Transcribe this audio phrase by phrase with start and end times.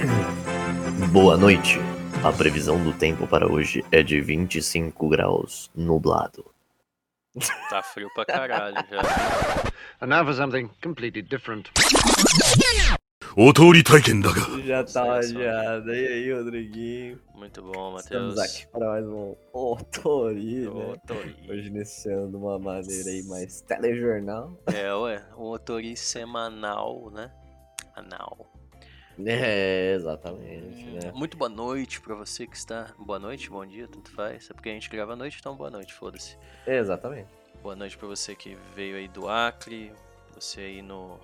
[0.00, 1.12] Hum.
[1.12, 1.78] Boa noite.
[2.24, 6.44] A previsão do tempo para hoje é de 25 graus, nublado.
[7.68, 9.02] Tá frio pra caralho já.
[10.00, 11.70] And now for something completely different.
[13.36, 14.22] Otori Taiken
[14.64, 15.82] Já tá já.
[15.86, 17.20] E aí, Rodriguinho?
[17.34, 18.34] Muito bom, Matheus.
[18.34, 20.92] Estamos aqui para mais um Otori, né?
[20.94, 21.36] Otori.
[21.48, 24.58] Hoje nesse ano de uma maneira aí mais telejornal.
[24.66, 25.22] É, ué.
[25.36, 27.30] Um Otori semanal, né?
[27.94, 28.49] Anal.
[29.26, 31.12] É, exatamente, né?
[31.12, 32.94] Muito boa noite pra você que está.
[32.98, 34.48] Boa noite, bom dia, tanto faz.
[34.50, 36.36] É porque a gente grava à noite, então boa noite, foda-se.
[36.66, 37.28] Exatamente.
[37.62, 39.92] Boa noite pra você que veio aí do Acre,
[40.34, 41.18] você aí no.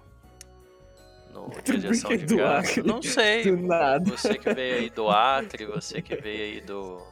[1.33, 2.71] No dia de do graça.
[2.71, 2.83] Acre?
[2.83, 3.45] Não sei.
[3.45, 4.11] Do nada.
[4.11, 7.03] Você que veio aí do Acre, você que veio aí do.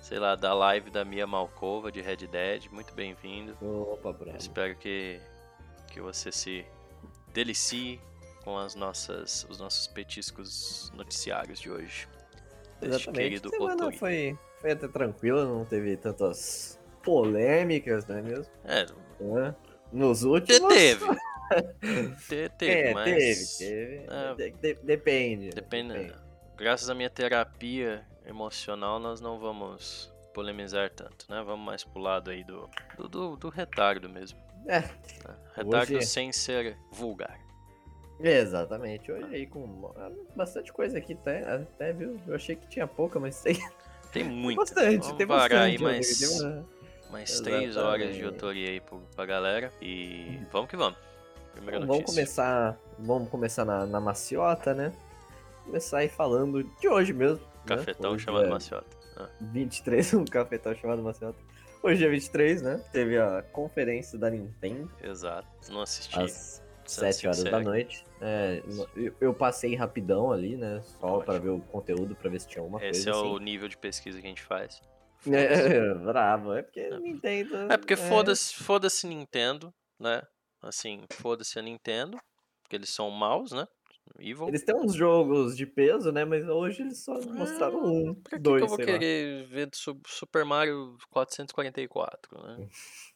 [0.00, 3.56] Sei lá, da live da Mia Malkova de Red Dead, muito bem-vindo.
[3.62, 4.36] Opa, bravo.
[4.36, 5.20] Espero que,
[5.88, 6.64] que você se
[7.32, 8.00] delicie
[8.44, 12.08] com as nossas, os nossos petiscos noticiários de hoje.
[12.82, 13.22] Exatamente.
[13.24, 13.98] querido Semana Otori.
[13.98, 18.52] foi, foi até tranquila, não teve tantas polêmicas, não é mesmo?
[18.64, 18.86] É,
[19.22, 19.54] Hã?
[19.92, 20.72] Nos últimos.
[20.74, 21.04] teve.
[22.28, 23.04] Te- teve, é, mas.
[23.58, 24.06] teve, teve.
[24.08, 24.34] É.
[24.34, 25.50] De- de- depende.
[25.50, 26.14] Depende.
[26.56, 31.42] Graças à minha terapia emocional, nós não vamos polemizar tanto, né?
[31.44, 34.38] Vamos mais pro lado aí do, do, do, do retardo mesmo.
[34.66, 34.90] É, né?
[35.56, 37.36] Retardo Hoje- sem ser vulgar.
[38.22, 39.10] Exatamente.
[39.10, 39.92] Hoje aí com
[40.36, 42.18] bastante coisa aqui, até, até viu?
[42.26, 43.58] Eu achei que tinha pouca, mas tem
[44.12, 44.56] Tem muito.
[44.58, 45.02] bastante.
[45.02, 45.54] Vamos tem bastante.
[45.54, 46.66] aí Tem uma-
[47.10, 48.24] mais três horas de Exatamente.
[48.24, 49.72] autoria aí pro, pra galera.
[49.80, 50.98] E vamos que vamos.
[51.52, 52.14] Primeira Então, vamos notícia.
[52.14, 54.92] começar, vamos começar na, na maciota, né?
[55.64, 57.38] Começar aí falando de hoje mesmo.
[57.68, 57.76] né?
[57.76, 58.86] Cafetão Hoje chamado é Maciota.
[59.16, 61.38] Ah, 23, um cafetão chamado maciota.
[61.82, 62.80] Hoje é 23, né?
[62.92, 65.48] Teve a conferência da Nintendo exato.
[65.70, 66.18] Não assisti.
[66.18, 68.04] às 7 horas da noite.
[68.20, 68.62] É,
[69.20, 70.82] eu, passei rapidão ali, né?
[71.00, 73.44] Só pra ver o conteúdo, pra ver se tinha alguma Esse é coisa o assim.
[73.44, 74.80] nível de pesquisa que a gente faz.
[75.26, 76.54] É, bravo.
[76.54, 77.70] É porque Nintendo...
[77.70, 80.22] É porque foda-se foda-se Nintendo, né?
[80.62, 82.18] Assim, foda-se a Nintendo,
[82.62, 83.66] porque eles são maus, né?
[84.18, 84.48] Evil.
[84.48, 86.24] Eles têm uns jogos de peso, né?
[86.24, 88.92] Mas hoje eles só mostraram um, Pra que, dois, que eu vou sei lá.
[88.92, 89.68] querer ver
[90.06, 92.68] Super Mario 444, né?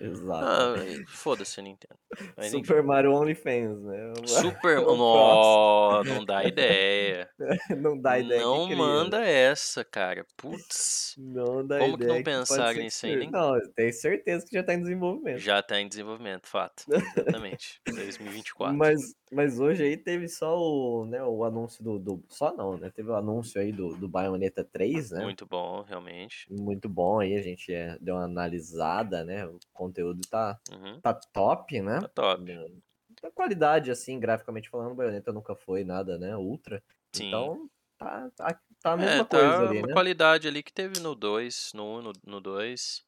[0.00, 0.44] Exato.
[0.44, 0.74] Ah,
[1.08, 1.94] foda-se Nintendo.
[2.38, 2.50] Enfim.
[2.50, 4.12] Super Mario OnlyFans, né?
[4.26, 4.78] Super.
[4.86, 7.28] o Nó, não dá ideia.
[7.78, 8.40] Não dá ideia.
[8.40, 10.24] que não manda essa, cara.
[10.36, 11.14] Putz.
[11.18, 12.18] Não dá Como que ideia.
[12.18, 13.30] não pode pensaram ser nisso que ainda?
[13.38, 15.38] Não, tenho certeza que já tá em desenvolvimento.
[15.38, 16.84] Já tá em desenvolvimento, fato.
[16.90, 17.80] Exatamente.
[17.86, 18.76] 2024.
[18.76, 19.00] Mas,
[19.32, 22.90] mas hoje aí teve só o, né, o anúncio do, do- Só não, né?
[22.94, 25.22] Teve o anúncio aí do, do Bayonetta 3, né?
[25.22, 26.46] Muito bom, realmente.
[26.50, 29.48] Muito bom aí, a gente é, deu uma analisada, né?
[29.86, 31.00] Conteúdo tá, Uhum.
[31.00, 32.00] tá top, né?
[32.00, 32.82] Tá top.
[33.22, 36.36] Da qualidade, assim, graficamente falando, o Bayonetta nunca foi nada, né?
[36.36, 36.82] Ultra.
[37.12, 37.28] Sim.
[37.28, 39.92] Então, tá, tá, tá a mesma é, tá coisa ali, uma né?
[39.92, 43.04] qualidade ali que teve no 2, no 1, no- no 2.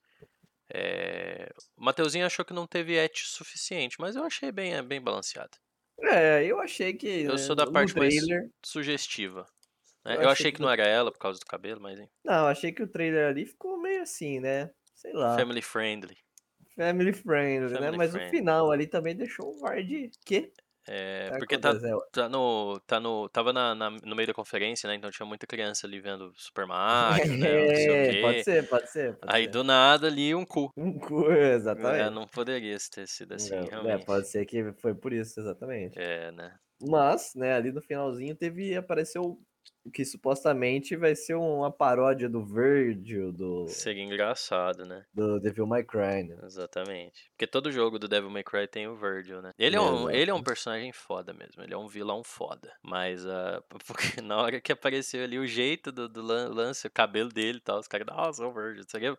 [0.72, 1.52] É...
[1.76, 5.56] O Mateuzinho achou que não teve et suficiente, mas eu achei bem, bem balanceado.
[6.02, 7.06] É, eu achei que.
[7.22, 8.50] Eu né, sou da parte mais- trailer.
[8.64, 9.46] Sugestiva.
[10.04, 10.12] né?
[10.12, 12.08] Eu Eu, achei achei que que não era ela por causa do cabelo, mas hein,
[12.24, 14.70] Não, achei que o trailer ali ficou meio assim, né?
[14.94, 15.36] Sei lá.
[15.36, 16.16] family friendly.
[16.76, 17.90] Family friendly, né?
[17.90, 18.16] Family Mas friendly.
[18.16, 20.10] o final ali também deixou um ar de.
[20.24, 20.52] Quê?
[20.88, 21.74] É, Tá porque tá,
[22.12, 22.80] tá no.
[22.86, 23.28] Tá no.
[23.30, 24.94] Tava na, na- no meio da conferência, né?
[24.94, 27.58] Então tinha muita criança ali vendo Super Mario, né?
[27.58, 29.18] Não sei o É, pode ser, pode ser.
[29.18, 29.48] Pode Aí ser.
[29.48, 30.72] do nada ali um cu.
[30.76, 32.08] Um cu, exatamente.
[32.08, 34.06] É, não poderia ter sido assim, É, é, realmente.
[34.06, 35.96] pode ser que foi por isso, exatamente.
[35.96, 36.58] É, né?
[36.80, 38.76] Mas, né, ali no finalzinho teve.
[38.76, 39.42] Apareceu o
[39.92, 45.04] que supostamente vai ser uma paródia do Virgil, do, Seria engraçado, né?
[45.12, 46.36] do Devil May Cry, né?
[46.44, 47.28] Exatamente.
[47.30, 49.52] Porque todo jogo do Devil May Cry tem o Virgil, né?
[49.58, 51.62] Ele é um, ele é um personagem foda mesmo.
[51.62, 52.72] Ele é um vilão foda.
[52.82, 56.90] Mas ah, porque na hora que apareceu ali o jeito do, do lan- lance, o
[56.90, 58.84] cabelo dele e tal, os caras, nossa, o Virgil.
[58.88, 59.16] Seria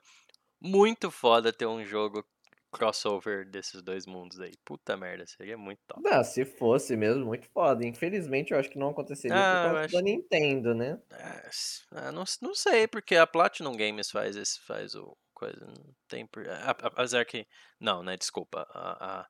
[0.59, 2.25] muito foda ter um jogo
[2.71, 4.53] crossover desses dois mundos aí.
[4.65, 6.03] Puta merda, seria muito top.
[6.03, 7.85] Não, se fosse mesmo, muito foda.
[7.85, 11.01] Infelizmente, eu acho que não aconteceria Ah, por causa acho- da Nintendo, né?
[11.11, 11.49] É,
[11.91, 16.25] ah, não, não sei, porque a Platinum Games faz esse, faz o coisa, não tem
[16.27, 17.47] por, apesar que,
[17.79, 19.27] não, né, desculpa, a, a-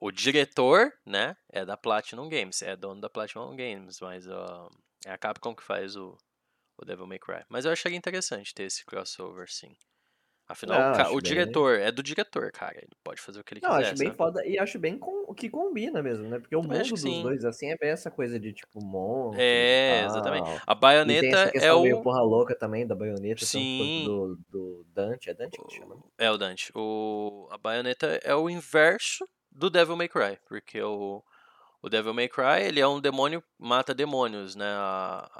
[0.00, 4.70] o diretor, né, é da Platinum Games, é dono da Platinum Games, mas ó,
[5.06, 6.16] é a Capcom que faz o,
[6.78, 7.44] o Devil May Cry.
[7.50, 9.74] Mas eu acharia interessante ter esse crossover, sim.
[10.50, 13.44] Afinal, Não, o, ca- o bem- diretor é do diretor, cara, ele pode fazer o
[13.44, 14.16] que ele Não, quiser, acho bem sabe?
[14.16, 16.38] foda e acho bem com, que combina mesmo, né?
[16.38, 17.22] Porque o Também mundo dos sim.
[17.22, 19.42] dois, assim, é bem essa coisa de tipo monstro.
[19.42, 20.48] É, exatamente.
[20.66, 20.74] A
[21.34, 22.02] essa é questão meio o...
[22.02, 24.04] porra louca também da baioneta, Sim.
[24.04, 25.30] do, do Dante.
[25.30, 25.96] É Dante que chama?
[26.18, 26.70] É o Dante.
[26.74, 31.22] O, a Bayonetta é o inverso do Devil May Cry, porque o,
[31.82, 34.66] O Devil May Cry, ele é um demônio, mata demônios, né?
[34.66, 35.30] A,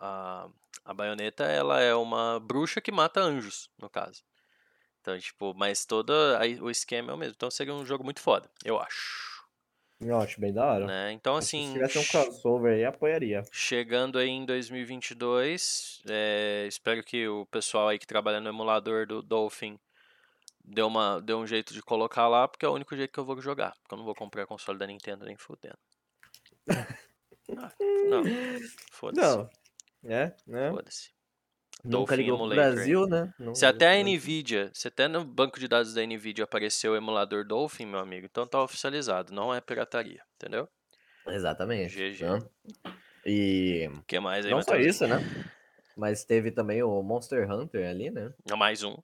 [0.47, 0.51] a,
[0.87, 4.23] a baioneta, ela é uma bruxa que mata anjos, no caso.
[5.01, 6.13] Então, tipo, mas todo
[6.61, 7.35] o esquema é o mesmo.
[7.37, 9.31] Então seria um jogo muito foda, eu acho.
[10.01, 10.87] Eu acho bem da hora.
[10.87, 11.13] Né?
[11.13, 13.43] Então, assim, Se tivesse um crossover aí, apoiaria.
[13.53, 19.21] chegando aí em 2022, é, espero que o pessoal aí que trabalha no emulador do
[19.21, 19.79] Dolphin
[20.65, 23.27] deu, uma, deu um jeito de colocar lá, porque é o único jeito que eu
[23.27, 23.77] vou jogar.
[23.83, 25.79] Porque eu não vou comprar console da Nintendo nem fudendo.
[27.59, 27.73] Ah,
[28.09, 28.23] não,
[28.93, 29.37] foda-se.
[29.37, 29.51] Não.
[30.05, 30.71] É, né?
[30.71, 31.11] Foda-se.
[31.85, 32.49] Nunca ligou pro.
[32.49, 33.33] Brasil, né?
[33.39, 34.05] Não Se até a.
[34.05, 38.27] Nvidia, se até no banco de dados da Nvidia apareceu o emulador Dolphin, meu amigo,
[38.31, 40.69] então tá oficializado, não é pirataria, entendeu?
[41.27, 41.95] Exatamente.
[41.95, 42.23] GG.
[42.25, 42.39] né?
[43.25, 44.95] E O que mais aí, não só Matheus?
[44.97, 45.19] isso, né?
[45.97, 48.33] Mas teve também o Monster Hunter ali, né?
[48.57, 48.97] Mais um.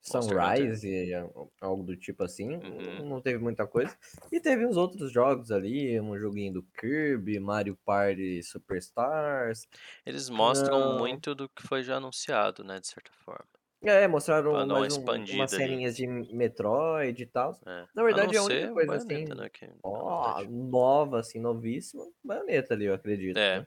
[0.00, 1.12] Sunrise e
[1.60, 2.54] algo do tipo assim.
[2.54, 3.08] Uhum.
[3.08, 3.96] Não teve muita coisa.
[4.32, 9.66] E teve uns outros jogos ali, um joguinho do Kirby, Mario Party Superstars.
[10.06, 10.98] Eles mostram Não.
[10.98, 13.46] muito do que foi já anunciado, né, de certa forma.
[13.80, 15.48] É, mostraram mais um, umas ali.
[15.48, 17.56] ceninhas de Metroid e tal.
[17.64, 17.86] É.
[17.94, 22.04] Na verdade, a a única coisa assim, né, que, na Ó, nova, assim, novíssima.
[22.24, 23.36] Baioneta ali, eu acredito.
[23.36, 23.66] É, né?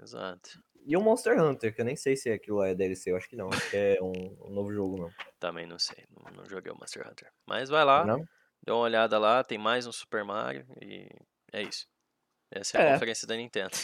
[0.00, 0.62] exato.
[0.88, 3.36] E o Monster Hunter, que eu nem sei se aquilo é DLC, eu acho que
[3.36, 3.48] não.
[3.50, 4.10] Acho que é um,
[4.46, 5.10] um novo jogo, não.
[5.38, 7.30] Também não sei, não, não joguei o Monster Hunter.
[7.46, 8.24] Mas vai lá, Não?
[8.64, 11.06] dê uma olhada lá, tem mais um Super Mario e
[11.52, 11.86] é isso.
[12.50, 12.92] Essa é a É.
[12.94, 13.76] conferência da Nintendo.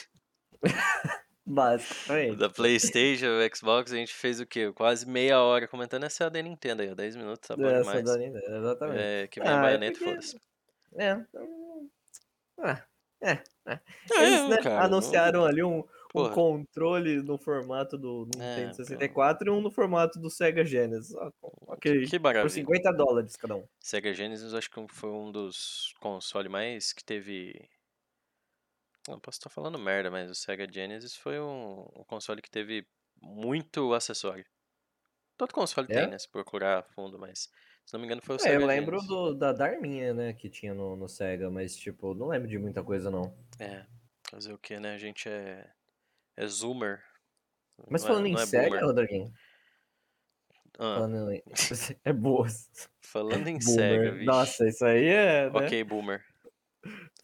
[1.47, 2.37] Basicamente.
[2.37, 4.73] Da Playstation, Xbox, a gente fez o quê?
[4.73, 7.67] Quase meia hora comentando essa é a da Nintendo aí, ó, 10 minutos, tá bom
[7.67, 8.05] Essa demais.
[8.05, 8.99] da Nintendo, exatamente.
[9.03, 10.41] É, que vem Ah, é baioneta e porque- foda-se.
[10.97, 11.15] É.
[11.17, 11.91] hum,
[12.61, 12.83] Ah,
[13.23, 13.33] é,
[13.67, 13.73] é.
[14.13, 16.35] É, Eles né, cara, anunciaram ali um, um Porra.
[16.35, 18.85] controle no formato do É, Nintendo pô.
[18.85, 21.15] 64 e um no formato do Sega Genesis.
[21.17, 21.33] Ah,
[21.67, 22.07] ok.
[22.07, 22.49] Que Por maravilha.
[22.51, 23.67] 50 dólares cada um.
[23.81, 27.69] Sega Genesis acho que foi um dos consoles mais que teve.
[29.09, 32.87] Não posso estar falando merda, mas o Sega Genesis foi um, um console que teve
[33.21, 34.47] muito acessório.
[35.37, 36.01] Todo console É?
[36.03, 36.19] tem, né?
[36.19, 37.51] Se procurar a fundo, mas
[37.85, 40.49] se não me engano foi o É, Sega eu lembro do, da Darminha, né, que
[40.49, 43.37] tinha no, no Sega, mas, tipo, não lembro de muita coisa, não.
[43.59, 43.85] É,
[44.31, 44.95] fazer o que, né?
[44.95, 45.71] A gente é.
[46.37, 47.03] É zoomer.
[47.91, 48.85] Mas não é- falando em é Sega, boomer.
[48.85, 49.33] Rodriguinho,
[50.79, 51.43] Ah, falando em...
[52.05, 52.47] é boa.
[53.01, 53.63] falando em Boomer.
[53.63, 54.25] Sega, vixe.
[54.25, 55.59] Nossa, isso aí é, né?
[55.59, 56.25] Ok, boomer.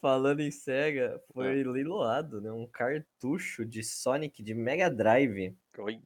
[0.01, 1.33] Falando em Sega, Ah.
[1.33, 6.01] foi leiloado, né, um cartucho de Sonic de Mega Drive Oi.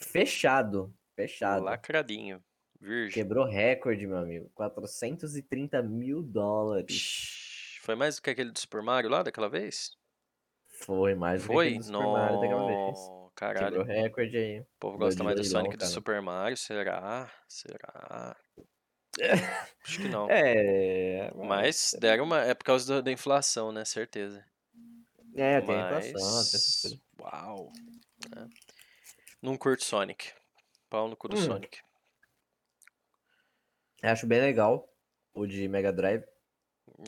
[0.00, 1.64] fechado, fechado.
[1.64, 2.42] Lacradinho.
[2.80, 3.12] Virgem.
[3.22, 4.50] Quebrou recorde, meu amigo.
[4.54, 7.78] 430 mil dólares.
[7.82, 9.96] Foi mais do que aquele do Super Mario lá daquela vez?
[10.82, 11.78] Foi mais do que Foi?
[11.78, 12.98] do Super Mario daquela vez.
[13.34, 13.66] Caralho.
[13.78, 14.60] Quebrou recorde aí.
[14.60, 15.86] O povo gosta mais do Sonic do.
[15.86, 17.30] Super Mario, será?
[17.48, 18.36] Será?
[19.84, 20.28] Acho que não.
[20.30, 22.40] É, Mas deram uma.
[22.42, 23.84] É por causa da, inflação, né?
[23.84, 24.44] Certeza.
[25.36, 26.06] é, tem Mas.
[26.06, 27.02] inflação, tem.
[27.20, 27.72] Uau.
[28.34, 28.48] né?
[29.42, 30.32] Não curto Sonic.
[30.88, 31.42] Pau no cu do Hum.
[31.42, 31.78] Sonic.
[34.02, 34.88] Acho bem legal
[35.32, 36.24] o de Mega Drive,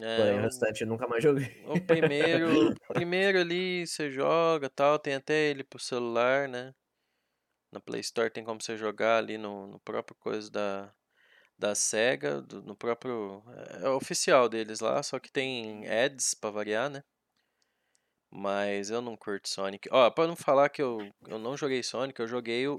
[0.03, 1.49] É, o o- restante eu nunca mais joguei.
[1.65, 6.75] o primeiro, primeiro ali você joga tal, tem até ele pro celular, né?
[7.73, 10.95] Na Play Store tem como você jogar ali no, no próprio coisa da,
[11.59, 13.43] da SEGA, do- no próprio.
[13.83, 17.03] É, é oficial deles lá, só que tem ads pra variar, né?
[18.31, 19.89] Mas eu não curto Sonic.
[19.91, 22.79] Ó, pra não falar que eu, eu não joguei Sonic, eu joguei o-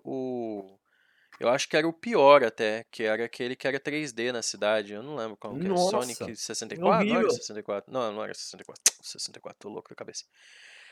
[1.39, 4.93] Eu acho que era o pior até, que era aquele que era 3D na cidade.
[4.93, 5.69] Eu não lembro qual que era.
[5.69, 6.83] Nossa, Sonic 64?
[6.83, 7.31] Não era horrível.
[7.31, 7.93] 64.
[7.93, 8.81] Não, não era 64.
[9.01, 10.25] 64, tô louco da cabeça.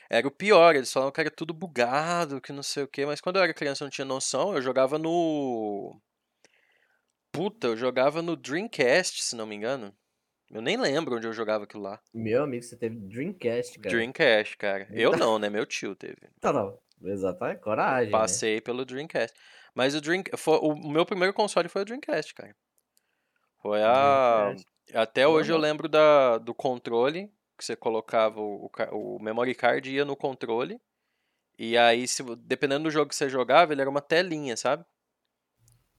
[0.08, 3.20] Era o pior, eles falavam que era tudo bugado, que não sei o que, mas
[3.20, 6.00] quando eu era criança eu não tinha noção, eu jogava no.
[7.32, 9.96] Puta, eu jogava no Dreamcast, se não me engano.
[10.51, 12.00] Eu nem lembro onde eu jogava aquilo lá.
[12.13, 13.96] Meu amigo, você teve Dreamcast, cara.
[13.96, 14.88] Dreamcast, cara.
[14.92, 15.50] Eu não, né?
[15.50, 16.30] Meu tio teve.
[16.42, 16.80] Não, não.
[17.04, 18.06] Exatamente, coragem.
[18.06, 18.12] né?
[18.12, 19.36] Passei pelo Dreamcast.
[19.75, 20.24] Mas o Dream...
[20.38, 22.55] foi- o meu primeiro console foi o Dreamcast, cara.
[23.62, 24.46] Foi a.
[24.46, 24.65] Dreamcast.
[24.94, 27.27] Até hoje eu lembro da, do controle,
[27.58, 30.79] que você colocava o, o, memory card ia no controle.
[31.58, 34.86] E aí, se, dependendo do jogo que você jogava, ele era uma telinha, sabe?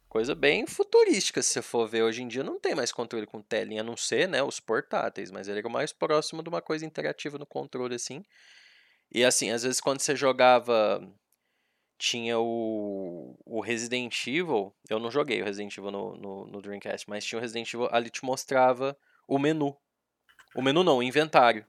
[0.09, 2.03] Coisa bem futurística, se você for ver.
[2.03, 5.31] Hoje em dia não tem mais controle com telinha, a não ser, né, os portáteis,
[5.31, 8.25] mas ele era o mais próximo de uma coisa interativa no controle, assim.
[9.13, 11.01] E assim, às vezes quando você jogava.
[11.99, 14.75] Tinha o, o Resident Evil.
[14.89, 17.89] Eu não joguei o Resident Evil no, no, no Dreamcast, mas tinha o Resident Evil.
[17.91, 19.77] Ali te mostrava o menu.
[20.55, 21.65] O menu não, o inventário.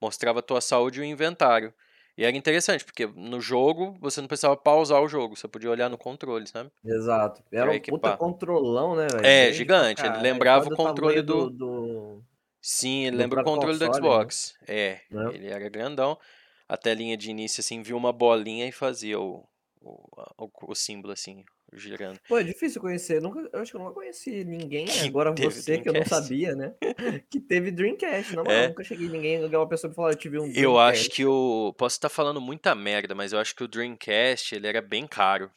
[0.00, 1.72] Mostrava a tua saúde e o inventário.
[2.16, 5.88] E era interessante, porque no jogo você não precisava pausar o jogo, você podia olhar
[5.88, 6.70] no controle, sabe?
[6.84, 7.42] Exato.
[7.50, 9.26] Era um puta controlão, né, velho?
[9.26, 12.22] É, gigante, ele caralho, lembrava o controle tamanho do- do...
[12.62, 14.14] Sim, ele Do lembra o controle do console, né?
[14.14, 14.54] Xbox.
[14.66, 15.30] É, Né?
[15.34, 16.16] ele era grandão.
[16.74, 19.46] A telinha de início, assim, viu uma bolinha e fazia o,
[19.80, 20.00] o,
[20.38, 22.18] o, o símbolo, assim, girando.
[22.28, 23.22] Pô, é difícil conhecer.
[23.22, 24.86] Nunca, eu acho que eu nunca conheci ninguém.
[24.86, 26.08] Que Agora você, que eu não Dreamcast.
[26.26, 26.74] sabia, né?
[27.30, 28.34] que teve Dreamcast.
[28.34, 28.68] Não, É.
[28.68, 30.62] nunca cheguei ninguém, uma pessoa que falou, eu tive um Dreamcast.
[30.64, 31.72] Eu acho que o.
[31.78, 35.50] Posso estar falando muita merda, mas eu acho que o Dreamcast ele era bem caro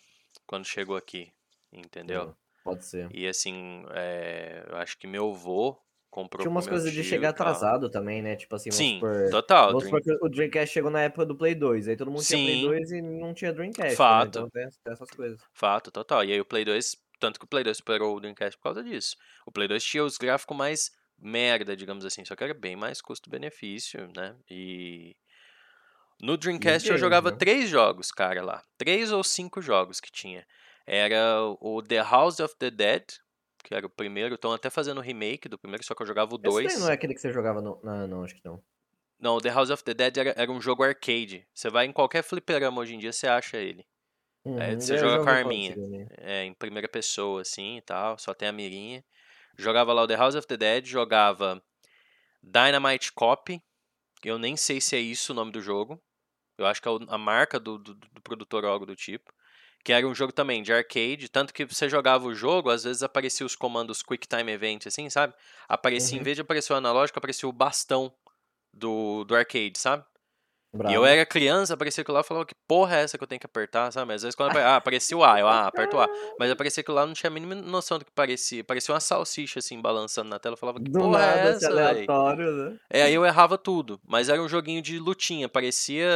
[0.46, 1.32] quando chegou aqui.
[1.74, 2.30] Entendeu?
[2.30, 2.34] Hum,
[2.64, 3.10] Pode ser.
[3.14, 5.78] E assim, é, eu acho que meu avô
[6.18, 8.36] comprou Tinha umas coisas de chegar atrasado também, né?
[8.36, 9.30] Tipo assim, Sim, supor...
[9.30, 9.68] total.
[9.68, 12.24] Vamos Dream- supor que o Dreamcast chegou na época do Play 2, aí todo mundo
[12.24, 12.66] tinha Play Sim.
[12.66, 13.90] 2 e não tinha Dreamcast.
[13.92, 13.96] né?
[13.96, 14.28] Fato.
[14.30, 15.40] Então tem, tem essas coisas.
[15.54, 16.24] Fato, total.
[16.26, 18.84] E aí o Play 2, tanto que o Play 2 superou o Dreamcast por causa
[18.84, 19.16] disso.
[19.46, 23.00] O Play 2 tinha os gráficos mais merda, digamos assim, só que era bem mais
[23.00, 24.36] custo-benefício, né?
[24.50, 25.16] E
[26.20, 27.38] no Dreamcast eu jogava né?
[27.38, 28.64] três jogos, cara, lá.
[28.76, 30.46] Três ou cinco jogos que tinha.
[30.86, 33.04] Era o The House of the Dead,
[33.68, 36.34] que era o primeiro, estão até fazendo o remake do primeiro, só que eu jogava
[36.34, 36.80] o Esse daí 2.
[36.80, 37.78] não é aquele que você jogava no...
[37.84, 38.64] Não, não, acho que não.
[39.20, 41.46] Não, The House of the Dead era, era um jogo arcade.
[41.54, 43.86] Você vai em qualquer fliperama hoje em dia, você acha ele.
[44.46, 45.76] É, Uhum, você eu joga com a arminha.
[46.20, 49.04] é, em primeira pessoa, assim e tal, só tem a mirinha.
[49.58, 51.62] Jogava lá o The House of the Dead, jogava
[52.42, 53.62] Dynamite Cop,
[54.24, 56.02] eu nem sei se é isso o nome do jogo.
[56.58, 59.34] Eu acho que é a marca do, do, do produtor ou algo do tipo.
[59.88, 63.04] Que era um jogo também de arcade, tanto que você jogava o jogo, às vezes
[63.04, 65.34] aparecia os comandos Quick Time Event, assim, sabe?
[65.66, 66.24] Aparecia, em Uhum.
[66.24, 68.14] vez de aparecer o analógico, aparecia o bastão
[68.74, 70.06] do, do arcade, sabe?
[70.86, 71.06] E eu Bravo.
[71.06, 73.46] era criança, aparecia aquilo lá e falava, que porra é essa que eu tenho que
[73.46, 74.14] apertar, sabe?
[74.14, 76.10] Às vezes quando apare- ah, aparecia o A, eu, ah, aperto o A.
[76.38, 78.64] Mas aparecia aquilo lá, não tinha a mínima noção do que parecia.
[78.64, 80.54] Parecia uma salsicha, assim, balançando na tela.
[80.54, 82.06] Eu falava, que Do porra é nada, esse essa, véi?
[82.06, 82.78] aleatório, né?
[82.90, 84.00] É, aí eu errava tudo.
[84.08, 86.10] Mas era um joguinho de lutinha, parecia,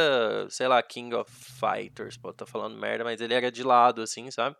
[0.48, 2.16] sei lá, King of Fighters.
[2.16, 4.56] Pô, tô falando merda, mas ele era de lado, assim, sabe?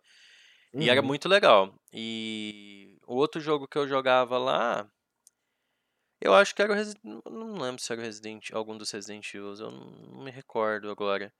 [0.79, 1.07] E era Uhum.
[1.07, 1.73] muito legal.
[1.93, 4.87] E o outro jogo que eu jogava lá,
[6.23, 7.03] eu acho que era o Resident...
[7.03, 8.51] Não lembro se era o Resident...
[8.51, 11.33] algum dos Resident Evil, eu não me recordo agora.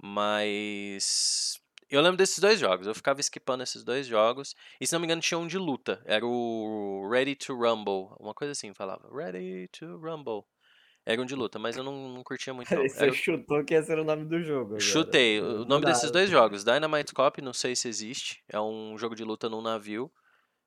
[0.00, 2.86] Mas eu lembro desses dois jogos.
[2.86, 4.54] Eu ficava skipando esses dois jogos.
[4.80, 6.02] E se não me engano, tinha um de luta.
[6.06, 8.14] Era o Ready to Rumble.
[8.18, 9.08] Uma coisa assim falava.
[9.14, 10.44] Ready to Rumble.
[11.04, 12.72] Era um de luta, mas eu não, não curtia muito.
[12.74, 12.82] Não.
[12.88, 14.66] Você Era chutou que esse era o nome do jogo.
[14.66, 14.80] agora.
[14.80, 15.40] Chutei.
[15.40, 18.42] O nome desses dois jogos, Dynamite Cop, não sei se existe.
[18.48, 20.10] É um jogo de luta num navio.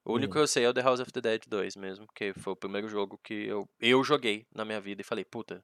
[0.06, 0.34] O único Hum.
[0.34, 2.56] que eu sei é o The House of the Dead 2 mesmo, porque foi o
[2.56, 5.64] primeiro jogo que eu, eu joguei na minha vida e falei, puta,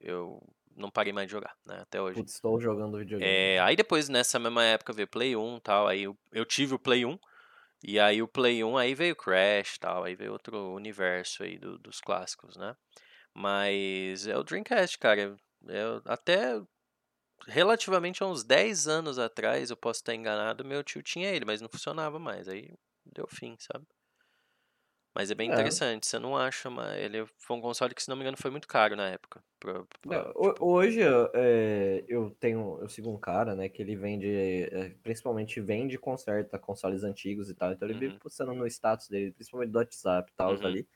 [0.00, 0.40] eu
[0.76, 2.18] não parei mais de jogar, né, até hoje.
[2.18, 3.32] Putz, estou jogando videogame.
[3.34, 6.74] É, aí depois, nessa mesma época, veio Play 1 e tal, aí eu, eu tive
[6.74, 7.18] o Play 1,
[7.84, 11.58] e aí o Play 1, aí veio Crash e tal, aí veio outro universo aí
[11.58, 12.74] do- dos clássicos, né?
[13.34, 15.36] Mas é o Dreamcast, cara.
[15.68, 16.60] Eu, até
[17.46, 21.68] relativamente uns 10 anos atrás, eu posso estar enganado, meu tio tinha ele, mas não
[21.68, 22.70] funcionava mais, aí
[23.04, 23.86] deu fim, sabe?
[25.14, 25.82] Mas é bem É.
[25.88, 28.50] interessante, você não acha, mas ele foi um console que, se não me engano, foi
[28.50, 29.42] muito caro na época.
[29.58, 31.00] pra- pra- Não, ho- hoje
[31.34, 35.98] é, eu tenho, eu sigo um cara, né, que ele vende, é, principalmente vende e
[35.98, 38.20] conserta consoles antigos e tal, então ele vive Uhum.
[38.20, 40.64] postando no status dele, principalmente do WhatsApp e tal, Uhum.
[40.66, 40.88] ali.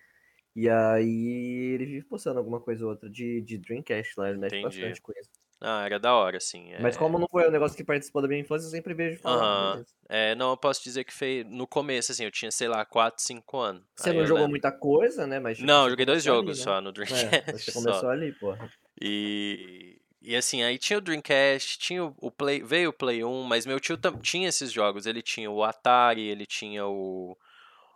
[0.57, 4.59] E aí ele vive postando alguma coisa ou outra de, de Dreamcast lá, ele mexe
[4.61, 4.61] Entendi.
[4.61, 5.31] bastante com isso.
[5.61, 6.73] Ah, era da hora, assim.
[6.79, 9.21] Mas é- como não foi um negócio que participou da minha infância, eu sempre vejo
[9.21, 9.47] falar.
[9.75, 12.85] Mas É, não, eu posso dizer que fez no começo, assim, eu tinha, sei lá,
[12.85, 13.83] 4, 5 anos.
[13.97, 14.51] Você Aí não jogou lembro.
[14.51, 15.41] muita coisa, né?
[15.41, 16.65] Mas tipo, Não, eu você joguei dois começou ali, jogos né?
[16.65, 17.53] só no É, Dreamcast.
[17.59, 17.73] você só.
[17.73, 18.71] começou ali, porra.
[19.01, 23.67] E, e assim, aí tinha o Dreamcast, tinha o, Play, veio o Play 1, mas
[23.67, 25.07] meu tio tinha esses jogos.
[25.07, 27.37] Ele tinha o Atari, ele tinha o,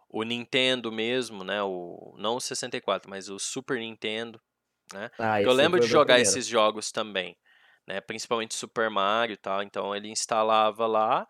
[0.09, 1.62] o Nintendo mesmo, né?
[1.62, 4.40] O, não o 64, mas o Super Nintendo.
[5.19, 7.37] Ah, Que eu lembro foi de jogar esses jogos também,
[7.90, 8.00] né?
[8.00, 9.62] Principalmente Super Mario e tal.
[9.62, 11.26] Então ele instalava lá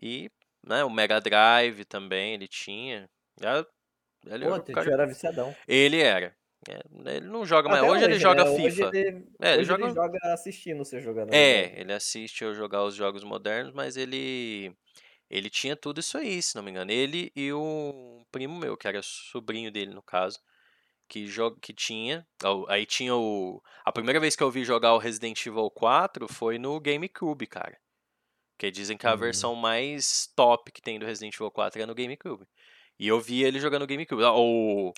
[0.00, 0.30] e,
[0.66, 0.84] né?
[0.84, 3.08] O Mega Drive também ele tinha.
[3.40, 3.66] Era-
[4.26, 5.54] Ele, Pô, era cara- era viciadão.
[5.66, 6.34] ele era.
[6.68, 6.80] É,
[7.16, 7.82] ele não joga mais.
[7.82, 8.50] Até Hoje ele joga né?
[8.50, 8.90] Hoje FIFA.
[8.96, 11.34] ele, É, ele hoje joga- ele joga assistindo você jogando.
[11.34, 14.72] É, ele assiste eu jogar os jogos modernos, mas ele
[15.30, 16.90] ele tinha tudo isso aí, se não me engano.
[16.92, 20.38] Ele e o primo meu, que era sobrinho dele no caso,
[21.12, 22.26] que joga que tinha,
[22.68, 26.56] aí tinha o a primeira vez que eu vi jogar o Resident Evil 4 foi
[26.58, 27.78] no GameCube, cara.
[28.58, 29.18] Que dizem que a Hum.
[29.18, 32.46] versão mais top que tem do Resident Evil 4 é no GameCube.
[32.98, 34.24] E eu vi ele jogando no GameCube.
[34.24, 34.94] Ah, O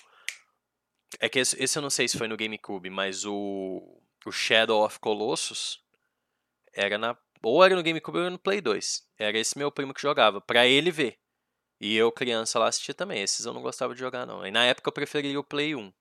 [1.19, 4.85] é que esse, esse eu não sei se foi no GameCube, mas o o Shadow
[4.85, 5.83] of Colossus
[6.73, 9.03] era na ou era no GameCube ou era no Play 2.
[9.19, 11.19] Era esse meu primo que jogava, pra ele ver.
[11.81, 13.21] E eu, criança, lá assistia também.
[13.21, 14.47] Esses eu não gostava de jogar, não.
[14.47, 15.91] E na época eu preferia o Play 1.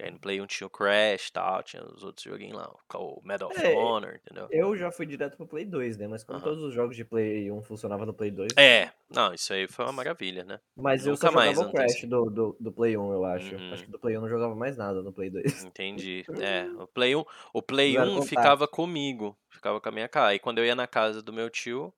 [0.00, 3.20] Aí no Play 1 tinha o Crash e tal, tinha os outros joguinhos lá, o
[3.24, 4.48] Medal of É, Honor, entendeu?
[4.50, 6.06] Eu já fui direto pro Play 2, né?
[6.08, 6.50] Mas como Aham.
[6.50, 8.52] todos os jogos de Play 1 funcionavam no Play 2.
[8.56, 10.60] É, não, isso aí foi uma maravilha, né?
[10.76, 13.54] Mas eu só nunca mais jogava o Crash do, do, do Play 1, eu acho.
[13.54, 13.72] Uhum.
[13.72, 15.64] Acho que do Play 1 não jogava mais nada no Play 2.
[15.66, 16.24] Entendi.
[16.40, 18.26] É, o Play 1, o Play Zero 1 contato.
[18.26, 20.28] ficava comigo, ficava com a minha cara.
[20.28, 21.94] Aí quando eu ia na casa do meu tio,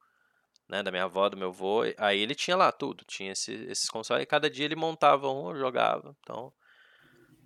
[0.69, 3.89] né, da minha avó, do meu avô, aí ele tinha lá tudo, tinha esse- esses
[3.91, 6.17] consoles, e cada dia ele montava um, eu jogava.
[6.21, 6.53] Então,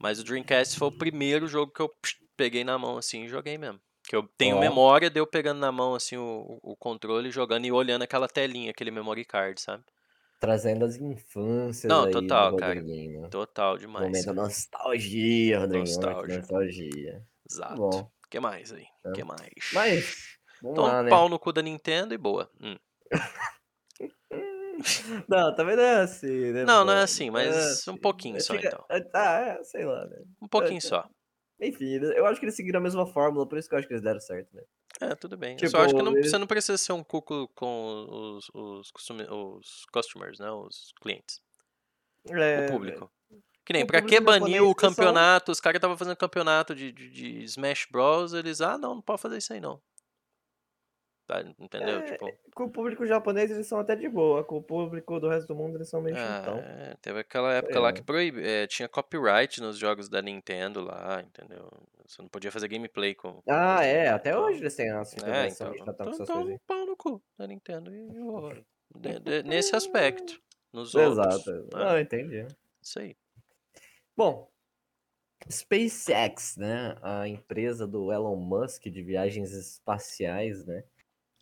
[0.01, 1.91] mas o Dreamcast foi o primeiro jogo que eu
[2.37, 3.81] peguei na mão assim e joguei mesmo.
[4.03, 4.61] Que eu tenho Ó.
[4.61, 8.71] memória de eu pegando na mão assim o, o controle, jogando e olhando aquela telinha,
[8.71, 9.85] aquele memory card, sabe?
[10.41, 12.75] Trazendo as infâncias Não, total, cara.
[12.75, 13.29] Rodriguinho.
[13.29, 14.07] Total demais.
[14.07, 14.35] Momento cara.
[14.37, 15.61] nostalgia.
[15.61, 16.39] Momento Nostalgia.
[16.39, 17.27] nostalgia.
[17.49, 17.77] Exato.
[17.77, 18.11] Bom.
[18.25, 18.87] O que mais aí?
[19.05, 19.13] O É.
[19.13, 19.53] que mais?
[19.75, 20.17] Mas,
[20.65, 21.11] Então, lá, né?
[21.11, 22.51] pau no cu da Nintendo e boa.
[22.61, 22.77] Hum.
[25.29, 26.65] Não, também não é assim, né?
[26.65, 28.85] Não, não é assim, mas um pouquinho só, Fica- então.
[29.15, 30.19] Ah, é, sei lá, né?
[30.41, 31.09] Um pouquinho É, só.
[31.61, 33.93] Enfim, eu acho que eles seguiram a mesma fórmula, por isso que eu acho que
[33.93, 34.63] eles deram certo, né?
[35.01, 35.53] É, tudo bem.
[35.53, 38.07] eu Tipo, só acho que não- eles- você não precisa ser um cuco com
[38.39, 40.51] os, os, costumi- os customers, né?
[40.51, 41.41] Os clientes.
[42.29, 43.11] É, o público.
[43.65, 45.53] Que nem, o pra que banir o campeonato?
[45.53, 48.33] Os caras estavam fazendo campeonato de, de, de Smash Bros.
[48.33, 49.81] Eles, ah, não, não pode fazer isso aí não.
[51.31, 52.01] Tá, entendeu?
[52.01, 55.29] É, tipo, Com o público japonês eles são até de boa, com o público do
[55.29, 56.59] resto do mundo eles são meio ah, chutão.
[56.59, 57.93] é, teve aquela época lá É.
[57.93, 61.71] que proibi, é, tinha copyright nos jogos da Nintendo lá, entendeu?
[62.05, 63.41] Você não podia fazer gameplay com.
[63.49, 66.59] Ah, é, até então- hoje eles têm as É, então, então, então aí.
[66.67, 68.53] pau no cu da Nintendo e o-
[69.47, 70.43] nesse aspecto.
[70.73, 71.13] Nos outros.
[71.13, 71.53] Exato.
[71.53, 71.69] né?
[71.85, 72.45] Não, entendi.
[72.83, 73.17] Isso aí.
[74.17, 74.51] Bom,
[75.49, 80.85] SpaceX, né, a empresa do Elon Musk de viagens espaciais, né,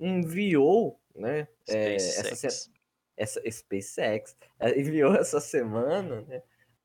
[0.00, 2.70] enviou, né, é, essa, se- SpaceX.
[3.16, 6.42] essa SpaceX é, enviou essa semana, né,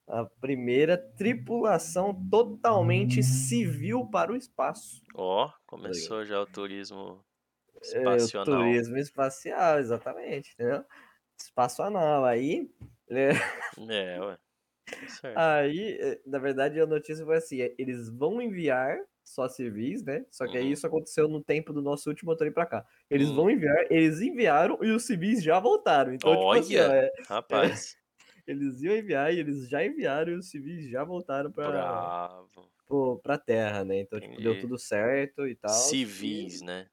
[0.07, 5.03] a primeira tripulação totalmente civil para o espaço.
[5.15, 7.25] Ó, começou já o turismo
[7.91, 8.39] É, o espacional.
[8.43, 10.85] turismo espacial, exatamente, entendeu?
[11.39, 12.23] Espaço anal.
[12.25, 12.69] Aí,
[13.09, 13.31] é,
[13.89, 14.37] É, ué.
[14.99, 15.47] Tá certo.
[15.59, 20.25] Aí, eh, na verdade, a notícia foi assim: eh, eles vão enviar só civis, né?
[20.31, 20.73] Só que aí Uhum.
[20.73, 22.85] isso aconteceu no tempo do nosso último motor ir pra cá.
[23.09, 23.33] Eles Hum.
[23.33, 26.13] vão enviar, eles enviaram e os civis já voltaram.
[26.13, 26.93] Então, tipo assim, ó, Olha!
[26.93, 27.97] é, Rapaz,
[28.47, 32.73] eles iam enviar e eles já enviaram e os civis já voltaram pra, bravo.
[32.87, 33.99] pro, pra terra, né?
[34.01, 36.01] Então, tipo, deu tudo certo e tal.
[36.05, 36.89] Civis, né?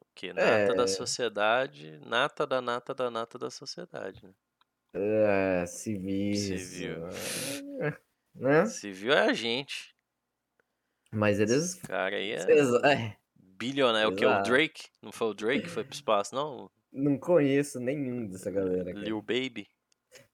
[0.00, 0.32] O que?
[0.32, 0.86] Nata da É.
[0.86, 4.34] sociedade, nata da nata da nata da sociedade, né?
[4.92, 6.80] É, civis.
[6.80, 7.06] Civil.
[7.80, 7.98] é,
[8.34, 8.76] Né?
[8.82, 9.95] Civil é a gente.
[11.16, 11.74] Mas Esse eles.
[11.74, 12.36] cara aí é
[12.92, 14.10] é, bilionário.
[14.10, 14.26] O que?
[14.26, 14.42] O.
[14.42, 14.88] Drake?
[15.02, 16.70] Não foi o Drake que foi pro espaço, não?
[16.92, 18.92] não conheço nenhum dessa galera.
[18.92, 19.04] cara.
[19.04, 19.68] Lil Baby?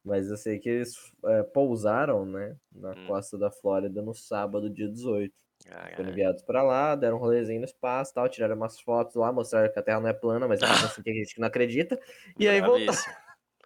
[0.05, 3.07] Mas eu sei que eles é, pousaram, né, na Hum.
[3.07, 5.33] costa da Flórida no sábado, dia 18.
[5.64, 6.11] Foram Caralho.
[6.11, 9.79] enviados pra lá, deram um rolezinho no espaço tal, tiraram umas fotos lá, mostraram que
[9.79, 11.99] a Terra não é plana, mas assim tem gente que não acredita.
[12.38, 12.99] E aí voltaram.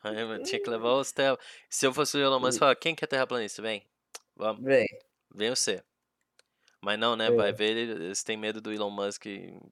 [0.05, 1.39] Eu tinha que levar os tel...
[1.71, 3.63] Se eu fosse o Elon Musk, eu falava, quem que é terraplanista?
[3.63, 3.83] Vem.
[4.37, 4.63] Vamos.
[4.63, 4.87] Bem,
[5.35, 5.83] Vem você.
[6.87, 7.27] Mas não, né?
[7.27, 7.31] É.
[7.33, 9.25] Vai ver, ele- eles têm medo do Elon Musk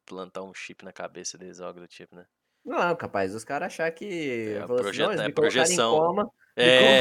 [0.04, 2.24] plantar um chip na cabeça deles, algo do tipo, né?
[2.66, 4.54] não, capaz os caras achar que.
[4.56, 5.96] É, falou assim, é, projeção.
[5.96, 6.30] coma.
[6.56, 7.00] É,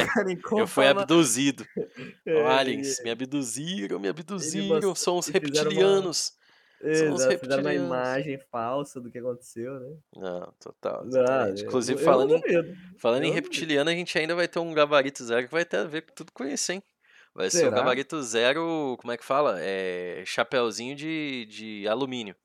[0.58, 1.65] eu fui abduzido.
[2.28, 4.93] é, Aliens, me abduziram, me abduziram.
[4.93, 6.34] São os fizeram uma- reptilianos.
[6.82, 7.88] São os Exato, fizeram uma reptilianos.
[7.88, 9.95] imagem falsa do que aconteceu, né?
[10.15, 11.06] Não, total.
[11.30, 14.47] Ah, eu- Inclusive, eu falando, não em, falando em eu reptiliano, a gente ainda vai
[14.47, 16.84] ter um gabarito zero que vai ter a ver com tudo com isso, hein?
[17.36, 17.78] Vai ser o Será?
[17.78, 19.58] gabarito zero, como é que fala?
[19.60, 22.36] É, chapéuzinho de, de alumínio.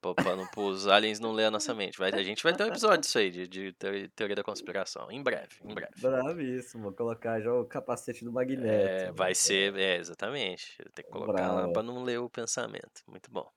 [0.00, 1.98] Pra, pra não, pros aliens não ler a nossa mente.
[1.98, 5.10] Vai, a gente vai ter um episódio disso aí, de, de teoria, da conspiração.
[5.10, 5.92] Em breve, em breve.
[5.98, 9.14] Bravíssimo, colocar já o capacete do É, Magneto.
[9.14, 10.76] vai ser, é, exatamente.
[10.94, 13.02] Tem que colocar lá pra não ler o pensamento.
[13.08, 13.50] Muito bom.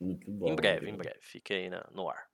[0.00, 0.48] Muito bom.
[0.48, 1.18] em breve, em breve.
[1.20, 2.26] Fique aí na- no ar.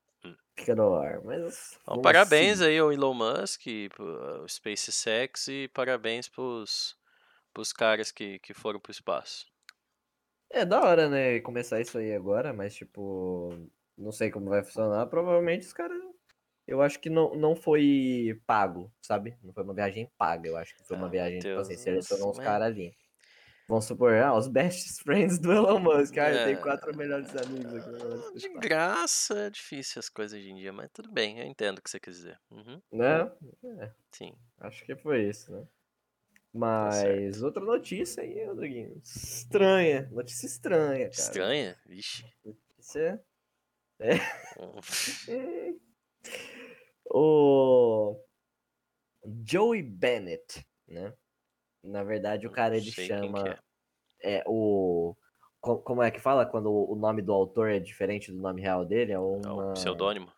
[0.56, 1.76] Fica no ar, mas.
[1.82, 2.70] Então, parabéns seguir.
[2.70, 3.62] aí ao Elon Musk,
[3.96, 6.94] pro SpaceX e parabéns pros,
[7.52, 9.46] pros caras que, que foram pro espaço.
[10.50, 11.40] É da hora, né?
[11.40, 13.50] Começar isso aí agora, mas tipo.
[13.96, 15.06] Não sei como vai funcionar.
[15.06, 16.00] Provavelmente os caras.
[16.66, 19.36] Eu acho que não, não foi pago, sabe?
[19.42, 20.48] Não foi uma viagem paga.
[20.48, 22.66] Eu acho que foi uma Ah, viagem, tipo Deus, assim, selecionou nossa, uns mas- caras
[22.68, 22.96] ali.
[23.68, 26.16] Vamos supor, ah, os best friends do Elon Musk.
[26.18, 26.62] Ah, eu tenho É.
[26.62, 27.90] quatro melhores amigos aqui.
[28.38, 28.60] De Musk.
[28.62, 31.90] graça é difícil as coisas hoje em dia, mas tudo bem, eu entendo o que
[31.90, 32.38] você quer dizer.
[32.50, 33.30] Uhum, Né?
[34.10, 34.34] sim.
[34.58, 35.64] Acho que foi isso, né?
[36.52, 39.00] Tá Mas outra notícia aí, Rodriguinho.
[39.04, 40.08] Estranha.
[40.10, 41.10] Notícia estranha, cara.
[41.10, 41.76] Estranha?
[41.86, 42.24] Vixe.
[42.44, 43.22] Notícia
[44.58, 45.78] Hum,
[47.12, 48.16] O
[49.44, 51.12] Joey Bennett, né?
[51.82, 53.58] Na verdade, o cara ele chama
[54.22, 54.38] é.
[54.38, 55.16] é o.
[55.60, 58.84] co- Como é que fala quando o nome do autor é diferente do nome real
[58.84, 59.12] dele?
[59.12, 60.32] É É uma o pseudônimo.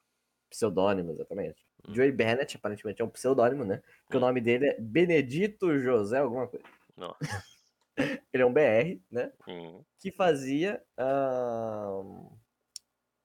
[0.51, 1.65] pseudônimo, exatamente.
[1.89, 1.95] Hum.
[1.95, 3.83] Joey Bennett, aparentemente, é um pseudônimo, né?
[4.05, 4.21] Porque Hum.
[4.21, 6.65] o nome dele é Benedito José, alguma coisa.
[6.97, 7.19] Nossa.
[8.33, 9.33] Ele é um BR, né?
[9.47, 10.83] Hum, Que fazia.
[10.97, 12.29] ahn,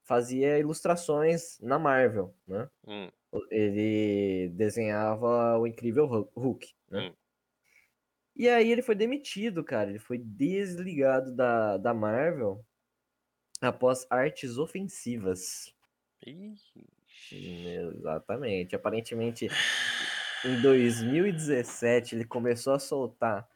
[0.03, 2.69] fazia ilustrações na Marvel, né?
[2.85, 3.09] hum,
[3.51, 7.09] Ele desenhava o incrível Hu- Hulk, né?
[7.09, 7.13] Hum.
[8.35, 9.89] E aí ele foi demitido, cara.
[9.89, 12.63] Ele foi desligado da, da Marvel
[13.59, 15.73] após artes ofensivas.
[16.25, 16.85] Ixi.
[17.35, 18.75] Exatamente.
[18.75, 19.47] Aparentemente,
[20.45, 23.47] em 2017, ele começou a soltar.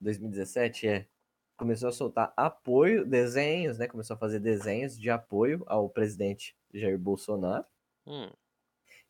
[0.00, 1.08] 2017 é.
[1.56, 3.86] Começou a soltar apoio, desenhos, né?
[3.86, 7.64] Começou a fazer desenhos de apoio ao presidente Jair Bolsonaro.
[8.06, 8.30] Hum,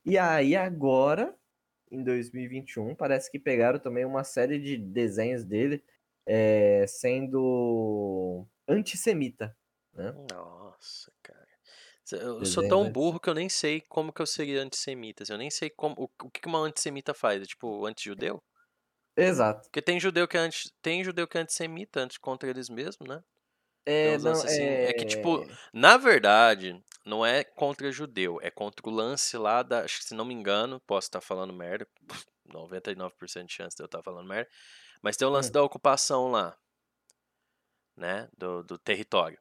[0.04, 1.36] E aí, agora,
[1.90, 5.82] em 2021, parece que pegaram também uma série de desenhos dele
[6.26, 9.56] é, sendo antissemita.
[9.94, 10.12] Né?
[10.32, 11.41] Nossa, cara.
[12.16, 12.92] Eu sou tão antes.
[12.92, 15.22] burro que eu nem sei como que eu seria antissemita.
[15.22, 17.42] assim, Eu nem sei como, o, o que uma antissemita faz.
[17.42, 18.42] É tipo anti-judeu?
[19.16, 19.68] Exato.
[19.68, 23.08] Porque tem judeu que é, anti, tem judeu que é antissemita, anti contra eles mesmos,
[23.08, 23.22] né?
[23.84, 24.90] É, não, assim, é...
[24.90, 29.80] é que, tipo, Na verdade, não é contra judeu, é contra o lance lá da.
[29.84, 31.86] Acho que se não me engano, posso estar falando merda,
[32.48, 34.48] 99% de chance de eu estar falando merda,
[35.02, 35.52] mas tem o lance Hum.
[35.52, 36.56] da ocupação lá,
[37.96, 38.28] né?
[38.36, 39.38] Do, do território.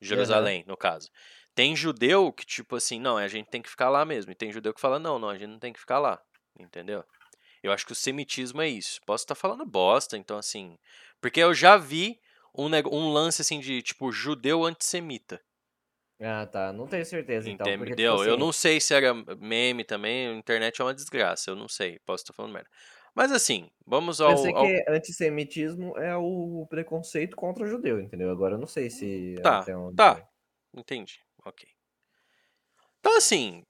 [0.00, 1.10] Jerusalém, no caso.
[1.56, 4.30] Tem judeu que, tipo assim, não, a gente tem que ficar lá mesmo.
[4.30, 6.22] E tem judeu que fala, não, não, a gente não tem que ficar lá.
[6.60, 7.02] Entendeu?
[7.62, 9.00] Eu acho que o semitismo é isso.
[9.06, 10.78] Posso estar falando bosta, então assim.
[11.20, 12.20] Porque eu já vi
[12.56, 15.40] um, um lance assim de, tipo, judeu antissemita.
[16.20, 16.72] Ah, tá.
[16.72, 17.66] Não tenho certeza, então.
[17.66, 18.24] porque, tipo Entendeu?
[18.24, 21.68] Eu assim, não sei se era meme também, a internet é uma desgraça, eu não
[21.68, 22.70] sei, posso estar falando merda.
[23.14, 24.30] Mas assim, vamos ao.
[24.32, 28.30] Eu sei ao- que antissemitismo é o preconceito contra o judeu, entendeu?
[28.30, 29.62] Agora eu não sei se Tá,
[29.96, 30.14] tá.
[30.14, 30.26] vai.
[30.74, 31.68] Entendi, ok.
[32.98, 33.64] Então assim,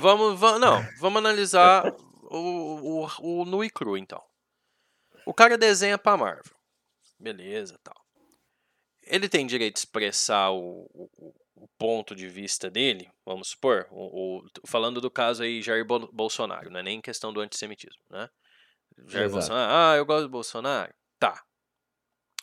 [0.00, 1.84] vamos, vamos não, vamos analisar
[2.30, 4.22] o, o, o nu e cru então.
[5.24, 6.54] O cara desenha pra Marvel,
[7.18, 7.94] beleza, tal.
[9.02, 14.42] Ele tem direito de expressar o, o, o ponto de vista dele, vamos supor, o,
[14.66, 18.28] falando do caso aí Jair Bol- Bolsonaro, não é nem questão do antissemitismo, né?
[19.06, 19.38] Jair Exato.
[19.48, 21.42] Bolsonaro, ah, eu gosto do Bolsonaro, tá.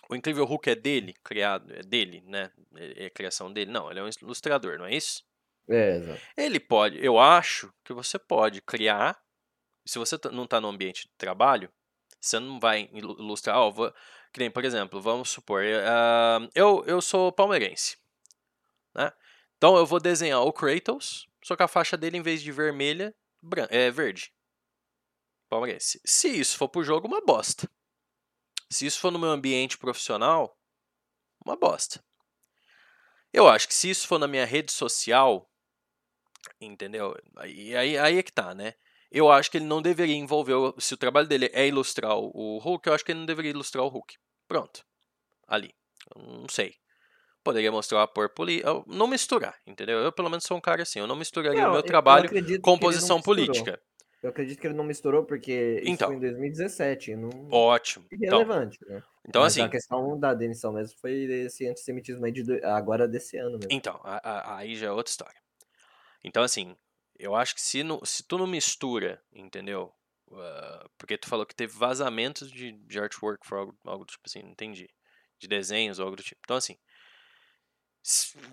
[0.09, 2.51] O Incrível Hulk é dele, criado, é dele, né?
[2.75, 3.71] É, é criação dele?
[3.71, 5.23] Não, ele é um ilustrador, não é isso?
[5.67, 6.21] É, exato.
[6.37, 9.19] Ele pode, eu acho que você pode criar,
[9.85, 11.71] se você não está no ambiente de trabalho,
[12.21, 13.93] você não vai ilu- ilustrar, ó, vou-
[14.31, 17.97] que nem, por exemplo, vamos supor, ah, eu, eu sou palmeirense,
[18.93, 19.11] né?
[19.57, 23.15] Então eu vou desenhar o Kratos, só que a faixa dele, em vez de vermelha,
[23.69, 24.31] é verde.
[25.49, 26.01] Palmeirense.
[26.03, 27.69] Se isso for pro jogo, uma bosta.
[28.69, 30.57] Se isso for no meu ambiente profissional,
[31.45, 32.03] uma bosta.
[33.31, 35.49] Eu acho que se isso for na minha rede social,
[36.59, 37.15] entendeu?
[37.37, 38.73] Aí, aí, aí é que tá, né?
[39.11, 40.53] Eu acho que ele não deveria envolver.
[40.53, 43.51] o- Se o trabalho dele é ilustrar o, Hulk, eu acho que ele não deveria
[43.51, 44.15] ilustrar o Hulk.
[44.47, 44.83] Pronto.
[45.47, 45.73] Ali.
[46.15, 46.75] Eu não sei.
[47.43, 48.83] Poderia mostrar o apoio político.
[48.87, 49.99] Não misturar, entendeu?
[49.99, 50.99] Eu, pelo menos, sou um cara assim.
[50.99, 52.29] Eu não misturaria Não, o eu- meu eu trabalho
[52.61, 53.79] com posição política.
[54.23, 56.07] Eu acredito que ele não misturou porque isso Então.
[56.07, 57.11] foi em 2017.
[57.11, 58.05] e Não Ótimo.
[58.11, 59.03] Então, relevante, né?
[59.27, 59.61] então Mas assim.
[59.63, 63.67] a questão da demissão mesmo foi esse antissemitismo aí de agora desse ano mesmo.
[63.71, 65.39] Então, a- a- aí já é outra história.
[66.23, 66.75] Então, assim,
[67.19, 69.93] eu acho que se, não, se tu não mistura, entendeu?
[70.31, 74.23] Ah, porque tu falou que teve vazamentos de, de artwork, for algo, algo do tipo
[74.25, 74.89] assim, não entendi.
[75.37, 76.41] De desenhos ou algo do tipo.
[76.43, 76.77] Então, assim.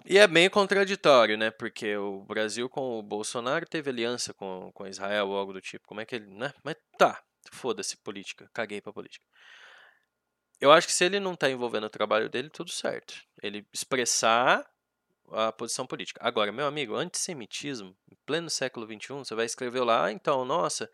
[0.06, 1.50] E é meio contraditório, né?
[1.50, 5.86] Porque o Brasil com o Bolsonaro teve aliança com, com Israel ou algo do tipo.
[5.86, 6.26] Como é que ele.
[6.26, 6.52] Né?
[6.64, 8.48] Mas tá, foda-se política.
[8.52, 9.24] Caguei pra política.
[10.60, 13.14] Eu acho que se ele não tá envolvendo o trabalho dele, tudo certo.
[13.42, 14.64] Ele expressar
[15.30, 16.20] a posição política.
[16.22, 20.90] Agora, meu amigo, antissemitismo, em pleno século XXI, você vai escrever lá, "Ah, então, nossa,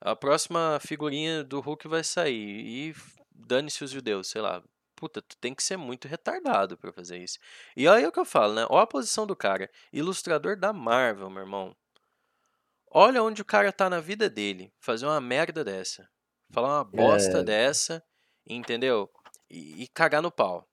[0.00, 2.94] a próxima figurinha do Hulk vai sair e
[3.30, 4.62] dane-se os judeus, sei lá.
[5.00, 7.38] Puta, tu tem que ser muito retardado pra fazer isso.
[7.74, 8.66] E aí é o que eu falo, né?
[8.68, 9.70] Olha a posição do cara.
[9.92, 11.74] Ilustrador da Marvel, meu irmão.
[12.92, 14.72] Olha onde o cara tá na vida dele.
[14.78, 16.08] Fazer uma merda dessa.
[16.52, 17.42] Falar uma bosta É.
[17.42, 18.02] dessa,
[18.46, 19.10] entendeu?
[19.48, 20.68] E, e cagar no pau.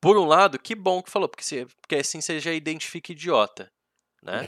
[0.00, 3.72] Por um lado, que bom que falou, porque, porque assim você já identifica idiota,
[4.22, 4.46] né?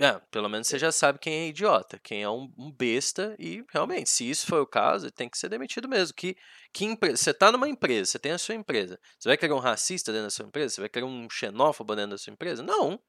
[0.00, 3.64] É, pelo menos você já sabe quem é idiota, quem é um, um besta, e
[3.72, 6.14] realmente, se isso for o caso, tem que ser demitido mesmo.
[6.14, 6.36] Que,
[6.72, 8.98] que empre- Você tá numa empresa, você tem a sua empresa.
[9.18, 10.74] Você vai querer um racista dentro da sua empresa?
[10.74, 12.62] Você vai querer um xenófobo dentro da sua empresa?
[12.62, 13.00] Não.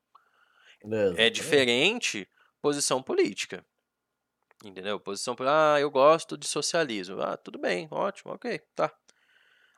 [1.16, 1.30] É Exatamente.
[1.30, 2.30] diferente
[2.62, 3.66] posição política.
[4.64, 5.00] Entendeu?
[5.00, 5.76] Posição política.
[5.76, 7.22] Ah, eu gosto de socialismo.
[7.22, 8.92] Ah, tudo bem, ótimo, ok, tá.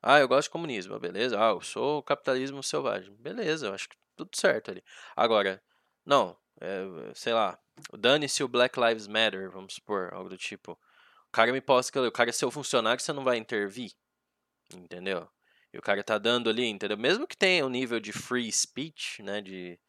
[0.03, 1.37] Ah, eu gosto de comunismo, beleza.
[1.39, 3.15] Ah, eu sou capitalismo selvagem.
[3.17, 4.83] Beleza, eu acho que tudo certo ali.
[5.15, 5.63] Agora,
[6.05, 7.57] não, é, sei lá,
[7.97, 10.73] dane-se o Black Lives Matter, vamos supor, algo do tipo.
[11.27, 13.91] O cara me posta o cara é seu funcionário, você não vai intervir.
[14.73, 15.27] Entendeu?
[15.73, 16.97] E o cara tá dando ali, entendeu?
[16.97, 19.41] Mesmo que tenha um nível de free speech, né?
[19.41, 19.79] De,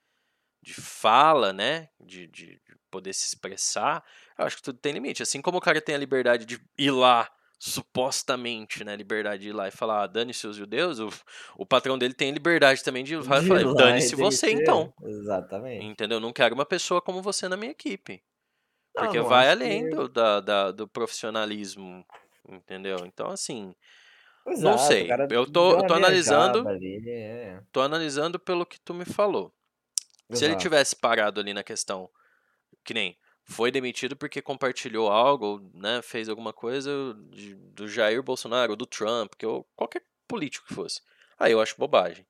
[0.63, 1.89] de fala, né?
[1.99, 4.05] De, de, de poder se expressar,
[4.37, 5.23] eu acho que tudo tem limite.
[5.23, 7.31] Assim como o cara tem a liberdade de ir lá,
[7.61, 8.97] supostamente, né?
[8.97, 11.11] Liberdade de ir lá e falar, ah, dane-se os judeus, o,
[11.59, 14.93] o patrão dele tem liberdade também de, falar, De lá dane-se você então.
[15.05, 15.85] Exatamente.
[15.85, 16.19] Entendeu?
[16.19, 18.23] Não quero uma pessoa como você na minha equipe.
[18.97, 22.05] Não, Porque não vai além que- do, da, da- do profissionalismo,
[22.49, 23.05] entendeu?
[23.07, 23.75] Então, assim,
[24.47, 27.61] Exato, o sei, eu tô- eu tô analisando- ali, é.
[27.71, 29.53] tô analisando pelo que tu me falou.
[30.33, 30.63] Se ele Exato.
[30.63, 32.09] tivesse parado ali na questão,
[32.85, 33.17] que nem
[33.51, 38.87] foi demitido porque compartilhou algo, né, fez alguma coisa de- do Jair Bolsonaro, ou do
[38.87, 41.01] Trump, que ou qualquer político que fosse.
[41.39, 42.27] Aí eu acho bobagem.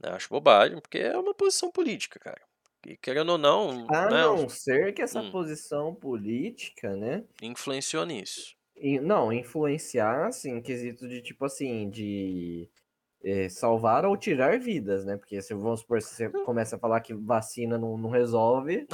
[0.00, 2.42] né, Eu acho bobagem, porque é uma posição política, cara.
[2.86, 5.24] E querendo ou não, A né, não ser que essa Hum.
[5.24, 7.26] posição política, né?
[7.40, 8.56] influenciou nisso.
[9.02, 12.68] não, influenciasse em quesito de tipo assim, de
[13.24, 15.16] eh, salvar ou tirar vidas, né?
[15.18, 18.88] Porque se vamos supor, se você começa a falar que vacina não, não resolve,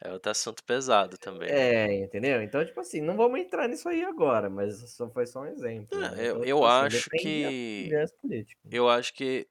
[0.00, 1.48] É outro assunto pesado também.
[1.48, 1.84] né?
[1.86, 2.42] é, entendeu?
[2.42, 5.96] Então, tipo assim, não vamos entrar nisso aí agora, mas só foi só um exemplo.
[5.98, 6.16] É, né?
[6.18, 8.60] eu- Então, eu tipo assim, acho que- viés político.
[8.70, 9.48] Eu acho que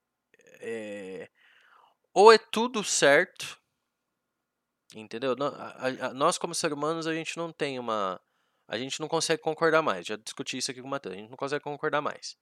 [0.61, 1.27] é,
[2.13, 3.59] ou é tudo certo,
[4.95, 5.35] entendeu?
[6.13, 8.19] Nós, como seres humanos, a gente não tem uma.
[8.67, 10.05] A gente não consegue concordar mais.
[10.07, 11.13] Já discuti isso aqui com o Matheus.
[11.15, 12.35] A gente não consegue concordar mais.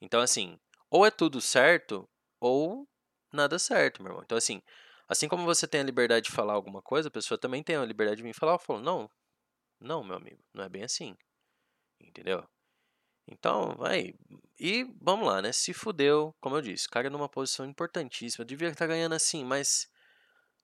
[0.00, 0.58] Então, assim,
[0.90, 2.06] ou é tudo certo,
[2.40, 2.86] ou
[3.32, 4.22] nada certo, meu irmão.
[4.24, 4.60] Então, assim,
[5.12, 7.84] assim como você tem a liberdade de falar alguma coisa, a pessoa também tem a
[7.84, 8.52] liberdade de vir falar.
[8.54, 9.10] Eu falo, não,
[9.80, 11.16] não, meu amigo, não é bem assim.
[12.00, 12.44] Entendeu?
[13.28, 14.14] Então, vai.
[14.58, 15.52] E vamos lá, né?
[15.52, 19.88] Se fudeu, como eu disse, o cara numa posição importantíssima, devia estar ganhando assim, mas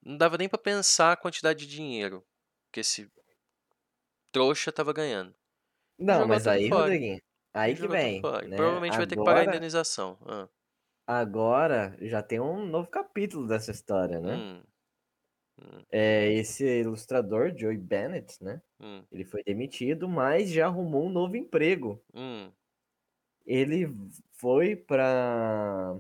[0.03, 2.25] não dava nem pra pensar a quantidade de dinheiro
[2.73, 3.09] que esse
[4.33, 5.35] trouxa tava ganhando.
[5.99, 6.83] Não, mas aí, fora.
[6.83, 7.21] Rodriguinho,
[7.55, 8.21] aí que vem.
[8.23, 8.57] né?
[8.57, 10.19] Provavelmente vai ter que pagar a Agora- indenização.
[10.27, 10.49] Ah,
[11.09, 14.37] Agora já tem um novo capítulo dessa história, né?
[14.37, 14.63] hum,
[15.91, 18.61] É esse ilustrador, Joey Bennett, né?
[18.79, 22.03] hum, Ele foi demitido, mas já arrumou um novo emprego.
[22.15, 22.53] hum.
[23.47, 23.89] Ele
[24.35, 25.95] foi pra.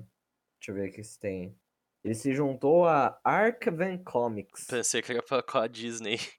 [0.61, 1.57] Deixa eu ver o que se tem.
[2.05, 4.67] Ele se juntou a Arcaven Comics.
[4.67, 6.19] Pensei que era pra com a Disney.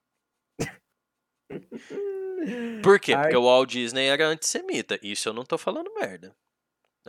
[2.84, 3.13] Por quê?
[3.13, 4.99] Ar- Porque o Walt Disney era antissemita.
[5.01, 6.36] Isso eu não tô falando merda.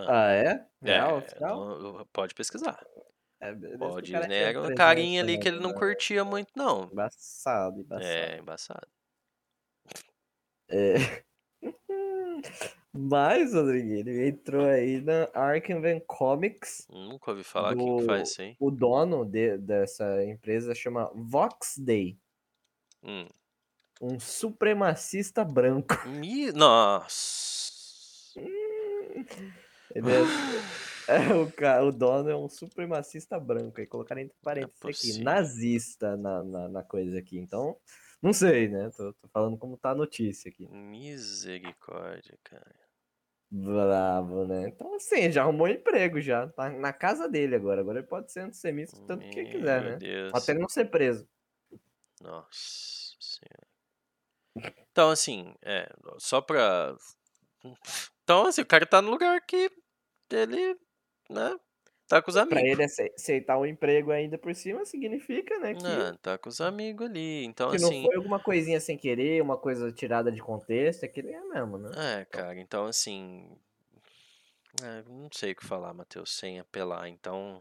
[0.09, 0.67] Ah, é?
[0.83, 1.79] Real, É, oficial?
[1.81, 2.85] não- pode pesquisar.
[3.41, 5.79] É, o cara tinha era uma carinha ali né, que ele não né?
[5.79, 6.85] curtia muito, não.
[6.93, 8.05] Embaçado, embaçado.
[8.07, 8.89] É, embaçado.
[10.69, 10.95] É.
[12.93, 16.87] Mas, Rodrigo, ele entrou aí na Arcaven Comics.
[16.91, 18.57] Nunca ouvi falar quem que do- faz isso aí.
[18.59, 22.19] O dono de- dessa empresa chama Vox Day,
[23.03, 23.27] Hum.
[24.03, 25.95] um supremacista branco.
[26.09, 27.71] Mi- Nossa.
[29.95, 30.07] Ele
[31.09, 33.81] é, é o, ca- o dono é um supremacista branco.
[33.81, 35.25] Aí colocaram entre parênteses aqui, possível.
[35.25, 37.39] nazista na, na, na coisa aqui.
[37.39, 37.77] Então,
[38.23, 38.91] não sei, né?
[38.97, 40.69] Tô, tô falando como tá a notícia aqui.
[40.69, 42.75] Misericórdia, cara.
[43.53, 44.69] Bravo, né?
[44.69, 46.47] Então, assim, já arrumou emprego já.
[46.49, 47.81] Tá na casa dele agora.
[47.81, 49.97] Agora ele pode ser antissemita o tanto que quiser, né?
[49.97, 50.33] Deus.
[50.33, 51.29] Até ele não ser preso.
[52.23, 53.67] Nossa senhora.
[54.93, 56.95] Então, assim, é, só pra.
[58.31, 59.69] Então, assim, o cara tá no lugar que
[60.31, 60.77] ele,
[61.29, 61.59] né,
[62.07, 62.63] tá com os Pra amigos.
[62.63, 65.75] ele ace- aceitar o emprego ainda por cima, significa, né?
[65.75, 67.45] Que, Ah, tá com os amigos ali.
[67.45, 68.05] Então, que não assim.
[68.05, 71.03] foi alguma coisinha sem querer, uma coisa tirada de contexto.
[71.03, 72.21] É que ele é mesmo, né?
[72.21, 73.51] É, cara, então assim.
[74.81, 77.09] é, não sei o que falar, Matheus, sem apelar.
[77.09, 77.61] Então.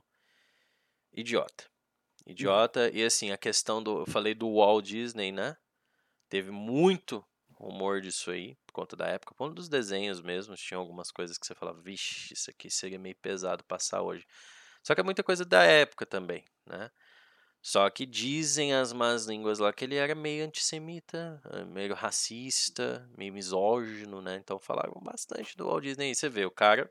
[1.12, 1.64] Idiota.
[2.28, 2.92] Idiota.
[2.94, 4.02] E assim, a questão do.
[4.02, 5.58] Eu falei do Walt Disney, né?
[6.30, 7.26] Teve muito
[7.60, 9.34] rumor disso aí, por conta da época.
[9.34, 13.00] Por conta dos desenhos mesmo, tinha algumas coisas que você falava, vixe, isso aqui seria
[13.00, 14.26] meio pesado passar hoje.
[14.84, 16.90] Só que é muita coisa da época também, né?
[17.62, 23.34] Só que dizem as más línguas lá que ele era meio antissemita, meio racista, meio
[23.34, 24.38] misógino, né?
[24.38, 26.16] Então falavam bastante do Walt Disney.
[26.16, 26.90] Você vê, o cara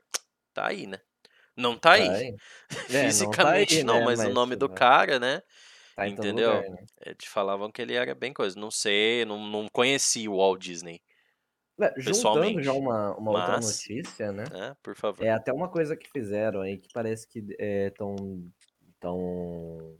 [0.53, 0.99] tá aí, né?
[1.57, 2.35] Não tá aí, Tá aí.
[2.89, 5.41] É, não tá fisicamente aí, não, né, mas o nome do tá- cara, né?
[5.99, 6.55] Tá entendeu?
[6.55, 6.85] lugar, né?
[7.01, 8.59] eh, te falavam que ele era bem coisa.
[8.59, 11.01] Não sei, não, não conheci o Walt Disney,
[11.79, 14.43] É, Juntando pessoalmente, já uma, uma outra mas- notícia, né?
[14.51, 14.75] né?
[14.83, 15.23] Por favor.
[15.23, 18.15] É até uma coisa que fizeram aí que parece que estão
[18.99, 19.97] tão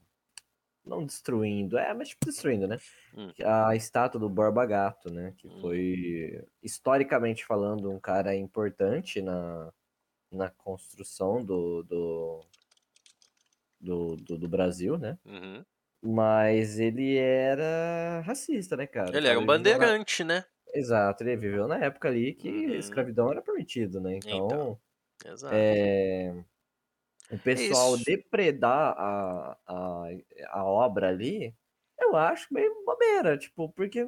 [0.86, 2.78] não destruindo, é, mas tipo destruindo, né?
[3.16, 3.32] Hum.
[3.46, 5.34] A estátua do Borba Gato, né?
[5.38, 5.62] Que Hum.
[5.62, 9.72] foi, historicamente falando, um cara importante na,
[10.32, 12.46] na construção do, do,
[13.80, 15.18] do, do, do Brasil, né?
[15.26, 15.64] Uhum.
[16.02, 19.18] Mas ele era racista, né, cara?
[19.18, 20.46] Ele era um cara viveu na- bandeirante, né?
[20.74, 22.78] Exato, ele viveu na época ali que Uhum.
[22.78, 24.16] escravidão era permitido, né?
[24.18, 24.80] Então, Então,
[25.26, 25.56] Exato.
[25.56, 26.34] é,
[27.32, 28.04] o pessoal Isso.
[28.06, 30.08] depredar a, a,
[30.52, 31.56] a obra ali,
[32.00, 34.06] eu acho meio bobeira, tipo, porque,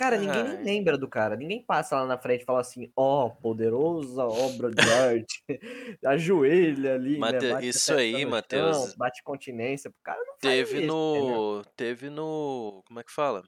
[0.00, 3.28] cara, ninguém nem lembra do cara, ninguém passa lá na frente e fala assim, ó,
[3.30, 5.42] poderosa obra de arte,
[6.04, 7.42] ajoelha ali, Mate- né?
[7.42, 8.96] Bate isso aí, no Matheus.
[8.96, 11.42] bate continência, pro cara não Teve isso, entendeu?
[11.52, 11.64] no.
[11.76, 12.82] Teve no.
[12.86, 13.42] Como é que fala?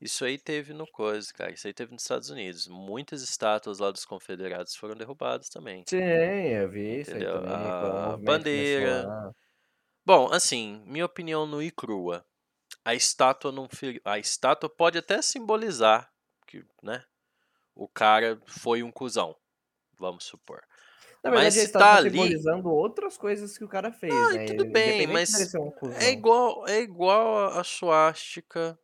[0.00, 1.52] Isso aí teve no coisa, cara.
[1.52, 2.68] Isso aí teve nos Estados Unidos.
[2.68, 5.86] Muitas estátuas lá dos confederados foram derrubadas também.
[5.88, 7.26] Sim, eu vi isso aí Entendeu?
[7.26, 9.12] também, o A bandeira.
[10.06, 12.26] Bom, assim, minha opinião nua e crua.
[12.88, 13.68] A estátua não.
[14.02, 16.10] A estátua pode até simbolizar
[16.46, 17.04] que, né?
[17.74, 19.36] O cara foi um cuzão.
[19.98, 20.62] Vamos supor.
[21.22, 24.32] Na Mas verdade, a se estátua tá ali- simbolizando outras coisas que o cara fez,
[24.32, 24.44] né?
[24.46, 25.70] tudo bem, mas um.
[26.00, 28.78] É igual, é igual a- suástica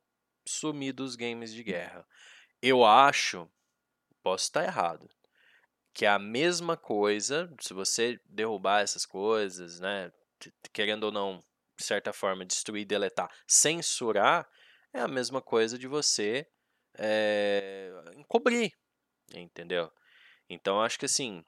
[0.47, 2.07] sumir dos games de guerra.
[2.63, 3.49] Eu acho,
[4.23, 5.09] posso estar errado,
[5.95, 10.13] que é a mesma coisa, se você derrubar essas coisas, né,
[10.73, 11.41] querendo ou não,
[11.77, 14.49] de certa forma, destruir, deletar, censurar,
[14.93, 16.47] é a mesma coisa de você
[16.97, 18.73] é, encobrir,
[19.35, 19.91] entendeu?
[20.49, 21.45] Então, acho que assim,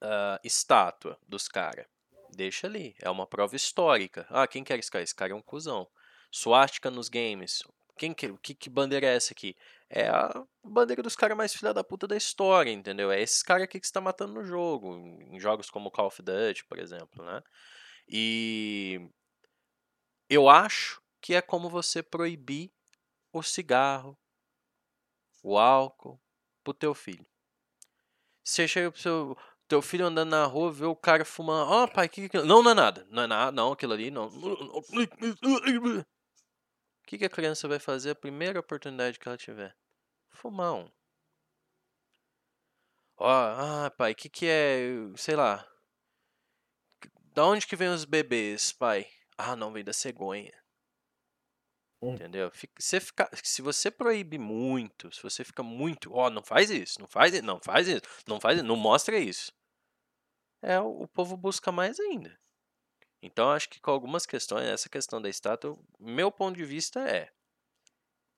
[0.00, 1.86] a estátua dos caras,
[2.30, 4.26] deixa ali, é uma prova histórica.
[4.28, 5.04] Ah, quem que era esse cara?
[5.04, 5.88] Esse cara é um cuzão.
[6.30, 7.62] Suástica nos games.
[7.96, 9.56] Quem que, que, que bandeira é essa aqui?
[9.88, 13.10] É a bandeira dos caras mais filha da puta da história, entendeu?
[13.10, 14.96] É esses caras aqui que você tá matando no jogo.
[15.30, 17.42] Em jogos como Call of Duty, por exemplo, né?
[18.08, 19.10] E
[20.30, 22.72] eu acho que é como você proibir
[23.32, 24.16] o cigarro,
[25.42, 26.20] o álcool
[26.62, 27.26] pro teu filho.
[28.44, 31.70] Você chega pro seu teu filho andando na rua, vê o cara fumando.
[31.70, 32.38] Ó, pai, que que?
[32.42, 33.06] Não, não é nada.
[33.10, 34.28] Não é nada, não, aquilo ali não.
[34.28, 34.82] O
[37.06, 39.76] que, que a criança vai fazer a primeira oportunidade que ela tiver?
[40.30, 40.88] Fumar um.
[43.16, 45.66] Ó, ah, pai, que que é, sei lá.
[47.34, 49.06] Da onde que vem os bebês, pai?
[49.42, 50.52] Ah, não, vem da cegonha.
[52.02, 52.14] Hum.
[52.14, 52.50] Entendeu?
[52.50, 57.00] Fica- Você fica, se você proíbe muito, se você fica muito, ó, não faz isso,
[57.00, 59.52] não faz isso, não faz isso, não faz isso, não mostra isso.
[60.62, 62.38] É, o, o povo busca mais ainda.
[63.22, 67.30] Então, acho que com algumas questões, essa questão da estátua, meu ponto de vista é,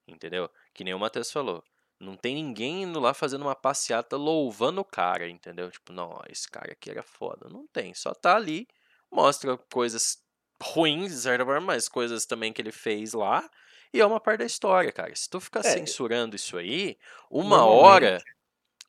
[0.07, 0.51] entendeu?
[0.75, 1.63] Que nem o Matheus falou,
[1.99, 5.71] não tem ninguém indo lá fazendo uma passeata louvando o cara, entendeu?
[5.71, 7.49] Tipo, não, ó, esse cara aqui era foda.
[7.49, 8.67] Não tem, só tá ali,
[9.11, 10.23] mostra coisas
[10.63, 13.49] ruins, de certa forma, mas coisas também que ele fez lá,
[13.93, 15.15] e é uma parte da história, cara.
[15.15, 15.63] Se tu ficar É.
[15.65, 16.97] censurando isso aí,
[17.31, 18.23] uma hora,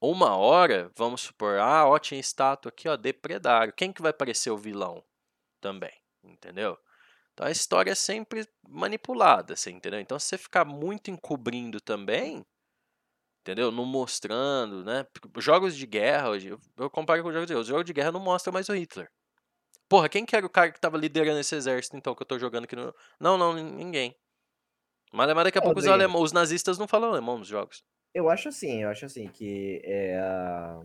[0.01, 3.73] uma hora, vamos supor, ah, ó, tinha estátua aqui, ó, depredário.
[3.73, 5.03] Quem que vai parecer o vilão
[5.62, 6.77] também, entendeu?
[7.33, 9.99] Então a história é sempre manipulada, você entendeu?
[9.99, 12.45] Então se você ficar muito encobrindo também,
[13.41, 13.71] entendeu?
[13.71, 15.05] Não mostrando, né?
[15.38, 16.29] Jogos de guerra,
[16.77, 17.62] eu comparo com jogos de guerra.
[17.62, 19.09] Os jogos de guerra não mostram mais o Hitler.
[19.93, 22.39] Porra, quem que era o cara que tava liderando esse exército então que eu tô
[22.39, 22.95] jogando aqui no.
[23.19, 24.15] Não, não, nin- ninguém.
[25.13, 27.84] Mas, mas daqui a pouco os, alemão, os nazistas não falam alemão nos jogos.
[28.12, 30.82] Eu acho assim, eu acho assim que é a,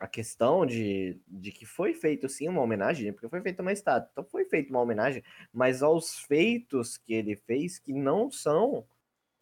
[0.00, 4.10] a questão de, de que foi feito sim uma homenagem, porque foi feita uma estátua,
[4.12, 8.86] então foi feita uma homenagem, mas aos feitos que ele fez que não são,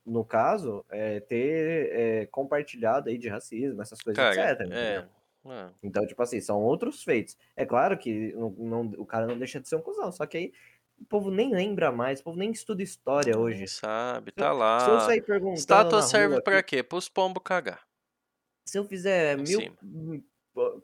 [0.07, 4.73] no caso, é, ter é, compartilhado aí de racismo, essas coisas, Cara, etc.
[4.73, 5.18] é.
[5.47, 5.71] É.
[5.83, 7.37] Então, tipo assim, são outros feitos.
[7.57, 10.37] É claro que não, não- o cara não deixa de ser um cuzão, só que
[10.37, 10.53] aí
[11.01, 13.67] o povo nem lembra mais, o povo nem estuda história hoje.
[13.69, 14.81] sabe, tá lá.
[14.81, 16.83] Se eu sair perguntando Estátua serve aqui, quê?
[16.83, 17.87] Pros pombos cagar.
[18.67, 19.61] se eu fizer mil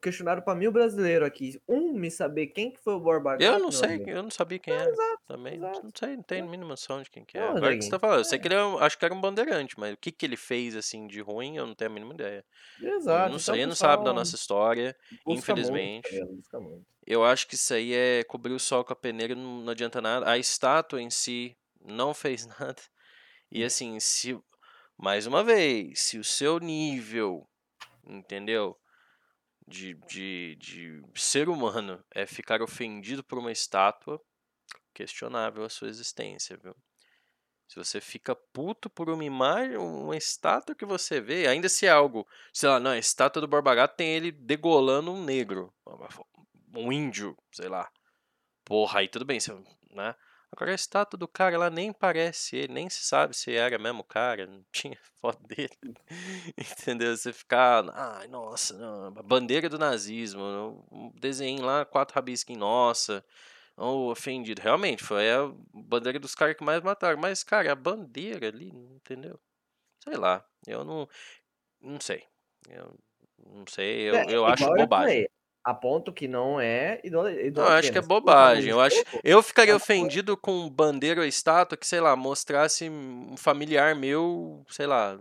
[0.07, 3.59] hum, questionário para mil brasileiros aqui, um me saber quem que foi o Borba Eu
[3.59, 4.97] não sei, eu não sabia quem era.
[4.97, 5.83] exato, Também, exato.
[5.83, 7.49] não sei, não tenho a mínima noção de quem que é.
[7.51, 8.39] Não, Agora que você tá falando, eu sei é.
[8.39, 10.77] que ele é, um- acho que era um bandeirante, mas o que que ele fez
[10.77, 12.45] assim de ruim, eu não tenho a mínima ideia.
[13.07, 13.31] Eu Exato.
[13.31, 14.97] não então sei, o ele não sabe da nossa história.
[15.27, 16.27] muito, infelizmente.
[16.37, 16.87] Busca muito.
[17.07, 20.01] Eu acho que isso aí é cobrir o sol com a peneira, não, não adianta
[20.03, 20.31] nada.
[20.31, 22.83] A estátua em si não fez nada.
[23.51, 24.39] E assim, se
[24.99, 27.49] mais uma vez, se o seu nível,
[28.07, 28.79] entendeu?
[29.67, 34.21] De, de, de ser humano é ficar ofendido por uma estátua,
[34.93, 36.77] questionável a sua existência, viu?
[37.67, 41.91] Se você fica puto por uma imagem, uma estátua que você vê, ainda se é
[41.91, 45.75] algo, sei lá, não, a estátua do Borba Gato tem ele degolando um negro,
[46.77, 47.91] um índio, sei lá.
[48.65, 49.53] Porra, aí tudo bem, você-
[49.91, 50.15] né?
[50.55, 54.03] Agora a estátua do cara lá nem parece ele, nem se sabe se era mesmo
[54.03, 55.97] o cara, não tinha foto dele.
[56.57, 57.17] Entendeu?
[57.17, 63.25] Você ficar, ai, nossa, não, bandeira do nazismo, um desenho lá, quatro em nossa,
[63.77, 64.63] ou ofendido.
[64.63, 67.19] Realmente, foi a bandeira dos caras que mais mataram.
[67.19, 69.41] Mas, cara, a bandeira ali, entendeu?
[70.05, 71.09] Sei lá, eu não,
[71.81, 72.23] não sei.
[72.69, 72.97] Eu
[73.45, 75.27] não sei, eu, É, eu acho bobagem.
[75.65, 77.79] A ponto que não é idola- Não, eu idolatria.
[77.79, 78.71] acho que é for bobagem.
[78.71, 83.35] Eu, acho, eu ficaria é ofendido com bandeira ou estátua que, sei lá, mostrasse um
[83.37, 85.19] familiar meu, sei lá,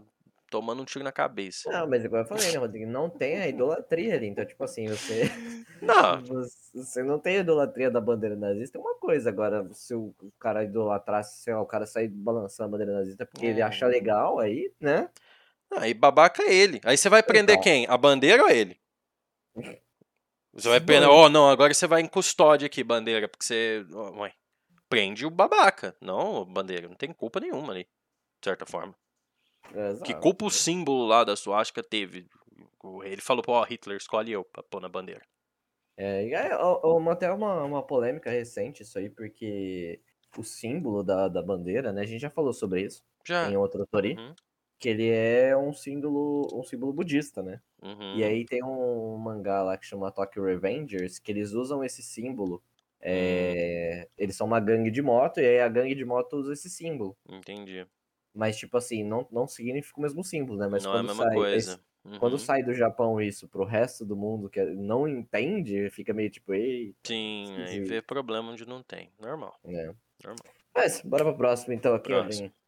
[0.51, 1.71] tomando um tiro na cabeça.
[1.71, 2.85] Não, mas igual eu falei, né, Rodrigo?
[2.91, 4.27] Não tem a idolatria ali.
[4.27, 5.21] Então, tipo assim, você.
[5.81, 6.23] Não,
[6.73, 9.29] Você não tem a idolatria da bandeira nazista, é uma coisa.
[9.29, 13.45] Agora, se o cara idolatrasse, sei lá, o cara sair balançando a bandeira nazista porque
[13.45, 13.65] ele Hum.
[13.65, 15.09] acha legal, aí, né?
[15.71, 16.81] aí babaca é ele.
[16.83, 17.63] Aí você vai prender Então.
[17.63, 17.85] quem?
[17.87, 18.77] A bandeira ou ele?
[20.53, 21.07] Você vai prender.
[21.07, 21.19] dois.
[21.21, 23.85] Oh, não, agora você vai em custódia aqui, bandeira, porque você.
[23.91, 24.33] oh, ué,
[24.87, 25.95] prende o babaca.
[25.99, 26.87] Não, bandeira.
[26.87, 28.95] Não tem culpa nenhuma ali, de certa forma.
[29.71, 30.19] Que Exato.
[30.19, 32.27] culpa o símbolo lá da suástica teve?
[33.03, 35.21] Ele falou, pô, Hitler, escolhe eu pra pôr na bandeira.
[35.97, 40.01] É, e é ó, ó, uma- até uma, uma polêmica recente isso aí, porque
[40.37, 42.01] o símbolo da, da bandeira, né?
[42.01, 43.49] A gente já falou sobre isso Já.
[43.49, 44.35] em outro Tori, Uhum.
[44.79, 47.61] Que ele é um símbolo, um símbolo budista, né?
[47.81, 48.17] Uhum.
[48.17, 52.61] E aí tem um mangá lá que chama Tokyo Revengers, que eles usam esse símbolo.
[53.01, 56.69] é, Eles são uma gangue de moto, e aí a gangue de moto usa esse
[56.69, 57.17] símbolo.
[57.29, 57.85] Entendi.
[58.33, 60.67] Mas, tipo assim, não, não significa o mesmo símbolo, né?
[60.67, 61.79] Mas não é a quando mesma sai, coisa.
[62.19, 62.39] quando Uhum.
[62.39, 66.95] sai do Japão isso pro resto do mundo que não entende, fica meio tipo, ei,
[67.05, 69.11] Sim, aí vê problema onde não tem.
[69.19, 69.59] Normal.
[69.63, 69.93] né?
[70.23, 70.53] Normal.
[70.75, 72.47] Mas, bora pra próxima então aqui, Próximo.
[72.47, 72.62] Rodrigo.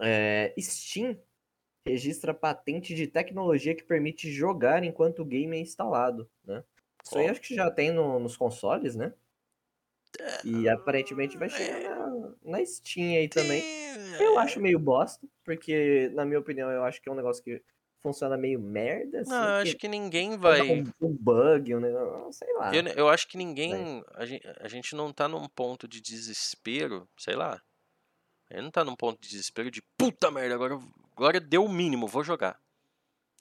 [0.00, 1.18] É, Steam
[1.86, 6.64] registra patente de tecnologia que permite jogar enquanto o game é instalado, né?
[7.04, 9.14] Isso aí acho que já tem no- nos consoles, né?
[10.44, 13.62] E aparentemente vai chegar na, na Steam aí também.
[14.20, 17.62] Eu acho meio bosta, porque, na minha opinião, eu acho que é um negócio que
[18.00, 19.30] funciona meio merda, assim.
[19.30, 20.62] Não, eu acho que ninguém vai.
[20.62, 22.74] Um, um bug, um negócio, sei lá.
[22.74, 24.02] Eu, eu acho que ninguém.
[24.14, 27.60] A gente, a gente não tá num ponto de desespero, sei lá.
[28.50, 30.78] Ele não tá num ponto de desespero de puta merda, agora,
[31.16, 32.60] agora deu o mínimo, vou jogar.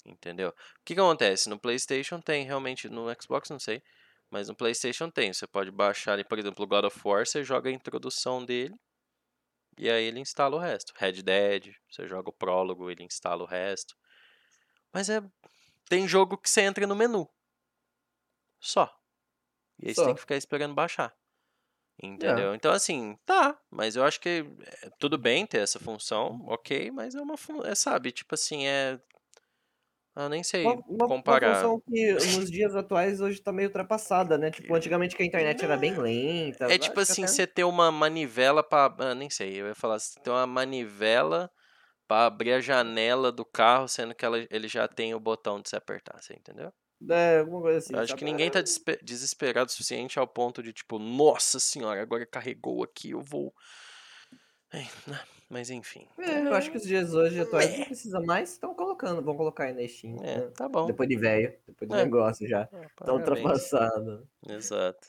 [0.06, 0.50] Entendeu?
[0.50, 0.54] O
[0.84, 1.50] que, que acontece?
[1.50, 3.82] No PlayStation tem realmente, no Xbox não sei,
[4.30, 5.34] mas no PlayStation tem.
[5.34, 8.80] Você pode baixar ali, por exemplo, o God of War, você joga a introdução dele
[9.78, 10.94] e aí ele instala o resto.
[10.96, 13.96] Red Dead, você joga o prólogo, ele instala o resto.
[14.94, 15.22] Mas é.
[15.90, 17.30] Tem jogo que você entra no menu.
[18.60, 18.92] Só.
[19.80, 20.06] E aí você Só.
[20.06, 21.16] tem que ficar esperando baixar.
[22.02, 22.54] Entendeu?
[22.54, 23.58] Então, assim, tá.
[23.72, 24.46] Mas eu acho que
[24.84, 27.66] é, tudo bem ter essa função, ok, mas é uma função.
[27.66, 29.00] É, sabe, tipo assim, é.
[30.16, 31.56] Eu nem sei Uma, uma- uma comparar.
[31.56, 34.50] função que nos dias atuais hoje tá meio ultrapassada, né?
[34.50, 36.66] Tipo, antigamente que a internet era bem lenta.
[36.72, 38.94] É tipo assim, até- você ter uma manivela pra.
[39.00, 41.52] ah, nem sei, eu ia falar, você ter uma manivela
[42.08, 45.70] pra abrir a janela do carro, sendo que ela, ele já tem o botão de
[45.70, 46.72] se apertar, você entendeu?
[47.10, 47.96] É, alguma coisa assim.
[47.96, 48.20] Acho sabe?
[48.20, 52.84] que ninguém tá desespe- desesperado o suficiente ao ponto de, tipo, nossa senhora, agora carregou
[52.84, 53.54] aqui, eu vou.
[54.72, 56.08] Ai, né, Mas enfim.
[56.18, 59.66] É, eu acho que os dias hoje atuais não precisa mais, estão colocando, vão colocar
[59.66, 60.18] aí na Steam.
[60.24, 60.52] É, né?
[60.56, 60.88] tá bom.
[60.88, 62.04] Depois de velho, depois do É.
[62.04, 62.66] negócio já.
[62.66, 63.30] Tá parabéns.
[63.30, 64.28] ultrapassado.
[64.50, 65.08] Exato.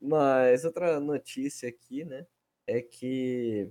[0.00, 2.26] Mas outra notícia aqui, né?
[2.66, 3.70] É que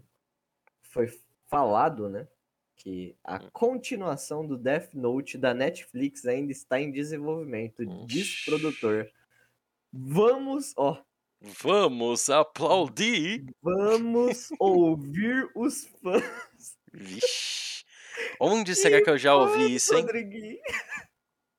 [0.82, 1.08] foi
[1.48, 2.28] falado, né?
[2.78, 3.50] Que a Hum.
[3.52, 9.10] continuação do Death Note da Netflix ainda está em desenvolvimento, diz produtor.
[9.92, 11.02] Vamos, ó,
[11.40, 13.46] Vamos aplaudir!
[13.62, 16.78] vamos ouvir os fãs.
[16.94, 17.84] Vixe.
[18.40, 20.02] Onde será que eu já ouvi isso, hein?
[20.02, 20.58] Rodriguinho.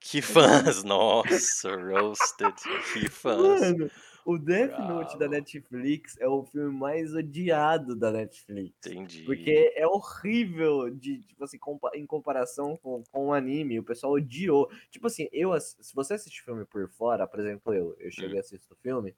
[0.00, 0.82] Que fãs!
[0.84, 2.54] Nossa, roasted.
[2.92, 3.60] Que fãs.
[3.60, 3.90] Mano,
[4.24, 5.32] o Death Note da Bravo.
[5.34, 8.74] Netflix é o filme mais odiado da Netflix.
[8.86, 9.22] Entendi.
[9.24, 13.78] Porque é horrível de, tipo assim, compa- em comparação com, com o anime.
[13.78, 14.70] O pessoal odiou.
[14.90, 18.36] Tipo assim, eu, se você assiste filme por fora, por exemplo, eu, eu chego Hum.
[18.36, 19.14] e assisto o filme,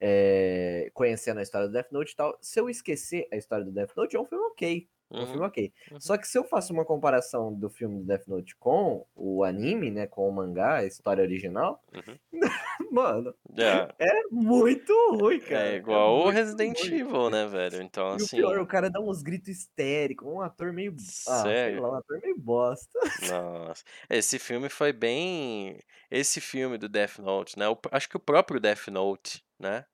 [0.00, 2.36] é, conhecendo a história do Death Note e tal.
[2.40, 4.88] Se eu esquecer a história do Death Note, é um filme ok.
[5.16, 5.26] É um Uhum.
[5.26, 5.72] filme ok.
[5.90, 6.00] Uhum.
[6.00, 9.90] Só que se eu faço uma comparação do filme do Death Note com o anime,
[9.90, 12.18] né, com o mangá, a história original, Uhum.
[12.92, 15.72] mano, É, é muito ruim, cara.
[15.72, 16.92] é igual o muito Resident ruim.
[16.92, 17.80] Evil, né, velho?
[17.82, 18.28] Então, E o assim.
[18.28, 20.94] pior, o cara dá uns gritos histéricos, um ator meio.
[21.26, 21.80] Ah, Sério?
[21.80, 22.98] lá, um ator meio bosta.
[23.18, 23.84] Nossa.
[24.10, 25.78] Esse filme foi bem.
[26.10, 27.68] Esse filme do Death Note, né?
[27.68, 29.84] o- acho que o próprio Death Note, né?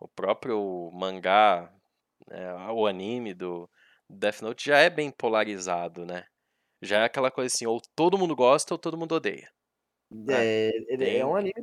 [0.00, 1.72] O próprio mangá,
[2.28, 3.70] né, o anime do
[4.10, 6.24] Death Note já é bem polarizado, né?
[6.82, 9.50] Já é aquela coisa assim, ou todo mundo gosta ou todo mundo odeia.
[10.28, 11.54] É, ele é tem- um anime.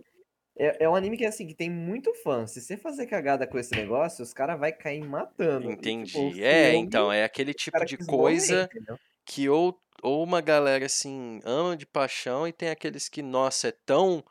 [0.57, 2.47] É, é um anime que, assim, que tem muito fã.
[2.47, 5.69] Se você fazer cagada com esse negócio, os caras vão cair matando.
[5.69, 6.43] Tipo, Entendi.
[6.43, 8.99] É, filme, então, é aquele tipo de morrer, coisa entendeu?
[9.25, 13.71] que ou, ou uma galera assim ama de paixão e tem aqueles que, nossa, é
[13.85, 14.23] tão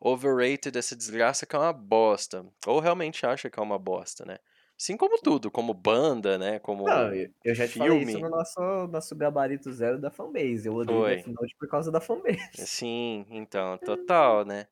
[0.00, 2.46] overrated essa desgraça que é uma bosta.
[2.66, 4.38] Ou realmente acha que é uma bosta, né?
[4.84, 6.58] Assim como tudo, como banda, né?
[6.58, 8.22] Como Não, eu, já te falei isso filme.
[8.22, 10.68] no nosso, nosso gabarito zero da fanbase.
[10.68, 11.16] Eu odeio Foi.
[11.16, 12.50] Death Note por causa da fanbase.
[12.52, 14.66] Sim, então, total, né?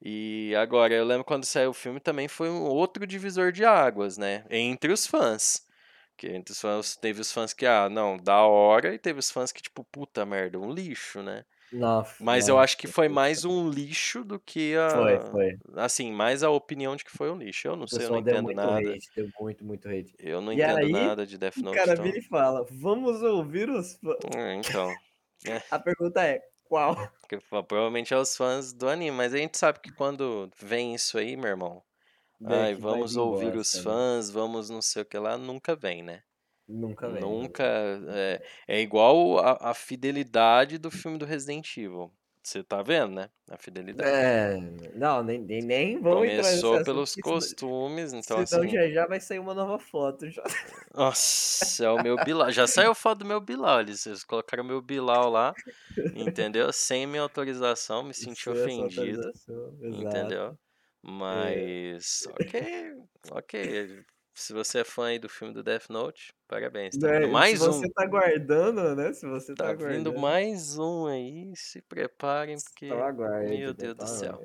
[0.00, 4.18] E agora, eu lembro quando saiu o filme também foi um outro divisor de águas,
[4.18, 4.44] né?
[4.50, 5.64] Entre os fãs.
[6.16, 9.30] Que entre os fãs, teve os fãs que, ah, não, da hora, e teve os
[9.30, 11.44] fãs que, tipo, puta merda, um lixo, né?
[11.72, 15.20] Nossa, Mas eu acho que foi mais um lixo do que Foi, a.
[15.30, 15.58] foi.
[15.76, 17.68] Assim, mais a opinião de que foi um lixo.
[17.68, 18.80] Eu não O sei, eu não entendo nada.
[18.94, 20.14] hate, deu muito, muito hate.
[20.18, 22.04] Eu não E entendo aí, nada de Death O Note, cara então.
[22.04, 24.16] vira e fala, vamos ouvir os fãs.
[24.34, 24.92] É, Então.
[25.70, 26.96] A pergunta é, qual?
[27.66, 31.36] Provavelmente é os fãs do anime, mas a gente sabe que quando vem isso aí,
[31.36, 31.82] meu irmão,
[32.38, 33.94] Vem ai, vamos vir ouvir os bosta, né?
[33.94, 36.22] fãs, vamos não sei o que lá, nunca vem, né?
[36.72, 37.20] Nunca né?
[37.20, 37.64] Nunca.
[38.08, 42.12] É, é igual a, a fidelidade do filme do Resident Evil.
[42.42, 43.30] Você tá vendo, né?
[43.48, 44.10] A fidelidade.
[44.10, 44.56] É,
[44.96, 48.68] não, nem, nem, nem nesse Começou pelos costumes, então assim.
[48.68, 50.28] já já vai sair uma nova foto.
[50.28, 50.42] Já.
[50.92, 52.50] Nossa, é o meu Bilal.
[52.50, 53.80] Já saiu foto do meu Bilal.
[53.80, 55.54] Eles, eles colocaram meu Bilal lá,
[56.16, 56.72] entendeu?
[56.72, 59.20] Sem minha autorização, me senti essa ofendido.
[59.20, 59.78] exato.
[59.80, 60.58] Entendeu?
[61.00, 62.94] Mas, ok,
[63.32, 64.04] ok.
[64.34, 66.96] Se você é fã aí do filme do Death Note, parabéns.
[66.96, 67.66] Tá Né, vindo Se mais um.
[67.72, 69.12] você tá guardando, né?
[69.12, 70.18] Se você tá, Tá vindo guardando.
[70.18, 71.52] mais um aí.
[71.54, 72.86] Se preparem, porque.
[72.90, 73.58] Aguarde.
[73.58, 74.38] Meu Deus do céu.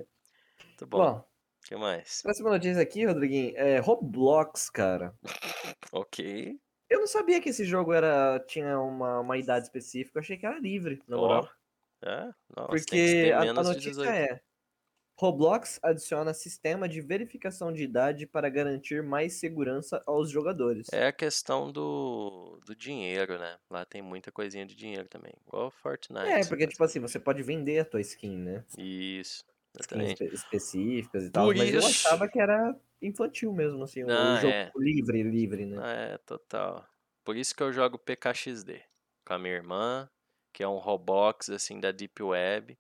[0.65, 0.97] Muito bom.
[0.99, 2.21] Bom, O que mais?
[2.21, 5.13] próxima notícia aqui, Rodriguinho, é Roblox, cara.
[5.93, 6.59] Ok.
[6.89, 10.45] Eu não sabia que esse jogo era tinha uma, uma idade específica, eu achei que
[10.45, 11.49] era livre, na moral.
[12.03, 12.29] É?
[12.55, 14.09] Nossa, tem que Porque a, a notícia 18.
[14.11, 14.41] é:
[15.20, 20.88] Roblox adiciona sistema de verificação de idade para garantir mais segurança aos jogadores.
[20.91, 23.57] É a questão do, do dinheiro, né?
[23.70, 25.34] Lá tem muita coisinha de dinheiro também.
[25.47, 26.28] Igual Fortnite.
[26.28, 28.63] É, porque, tipo assim, você pode vender a tua skin, né?
[28.78, 29.43] Isso,
[29.80, 31.45] Skins específicas e tal.
[31.45, 34.72] Por Mas eu achava que era infantil mesmo, assim, o Ah, jogo é.
[34.76, 36.13] livre, livre, né?
[36.13, 36.88] É, total.
[37.24, 38.82] Por isso que eu jogo PKXD
[39.26, 40.09] com a minha irmã,
[40.53, 42.78] que é um Roblox assim da Deep Web,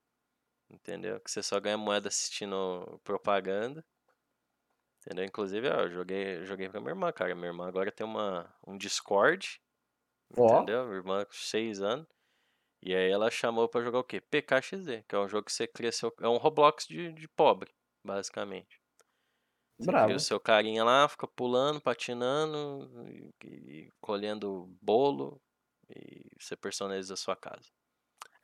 [0.69, 1.19] entendeu?
[1.19, 3.85] Que você só ganha moeda assistindo propaganda.
[5.01, 5.25] Entendeu?
[5.25, 7.33] Inclusive, ó, eu joguei, joguei com a minha irmã, cara.
[7.33, 9.61] Minha irmã agora tem uma, um Discord,
[10.35, 10.57] Ó.
[10.57, 10.85] entendeu?
[10.85, 12.07] Minha irmã com 6 anos.
[12.81, 14.21] E aí ela chamou pra jogar o quê?
[14.21, 16.13] PKXD, que é um jogo que você cria seu.
[16.21, 18.79] É um Roblox de, de pobre, basicamente.
[19.79, 20.05] Você Bravo.
[20.05, 25.39] cria o seu carinha lá, fica pulando, patinando, e, e colhendo bolo,
[25.89, 27.69] e você personaliza a sua casa.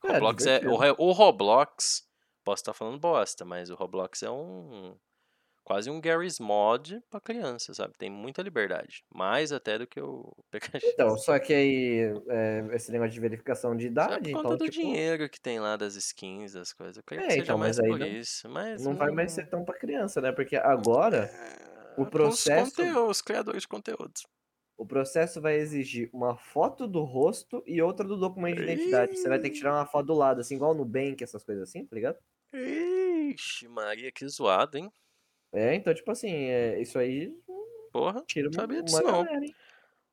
[0.05, 2.07] É, Roblox é, o, o Roblox,
[2.43, 4.95] posso estar falando bosta, mas o Roblox é um
[5.65, 7.93] quase um Garry's Mod pra criança, sabe?
[7.97, 10.83] Tem muita liberdade, mais até do que o PKX.
[10.83, 14.57] Então, só que aí, é, esse negócio de verificação de é idade, por conta então,
[14.57, 16.97] do tipo, dinheiro que tem lá das skins, das coisas.
[16.97, 18.49] Eu creio que É, seja então, mais por não- isso.
[18.49, 20.33] Mas não vai mais ser tão pra criança, né?
[20.33, 24.23] Porque agora é, o os processo- conteúdos, os criadores de conteúdos.
[24.75, 29.15] o processo vai exigir uma foto do rosto e outra do documento de identidade.
[29.17, 31.69] Você vai ter que tirar uma foto do lado, assim, igual no Bank, essas coisas
[31.69, 32.17] assim, tá ligado?
[32.53, 34.91] Ixi, Maria, que zoado, hein?
[35.51, 37.31] É, então, tipo assim, é, isso aí
[37.91, 39.23] Porra, tira uma, sabia disso não.
[39.23, 39.55] galera, hein?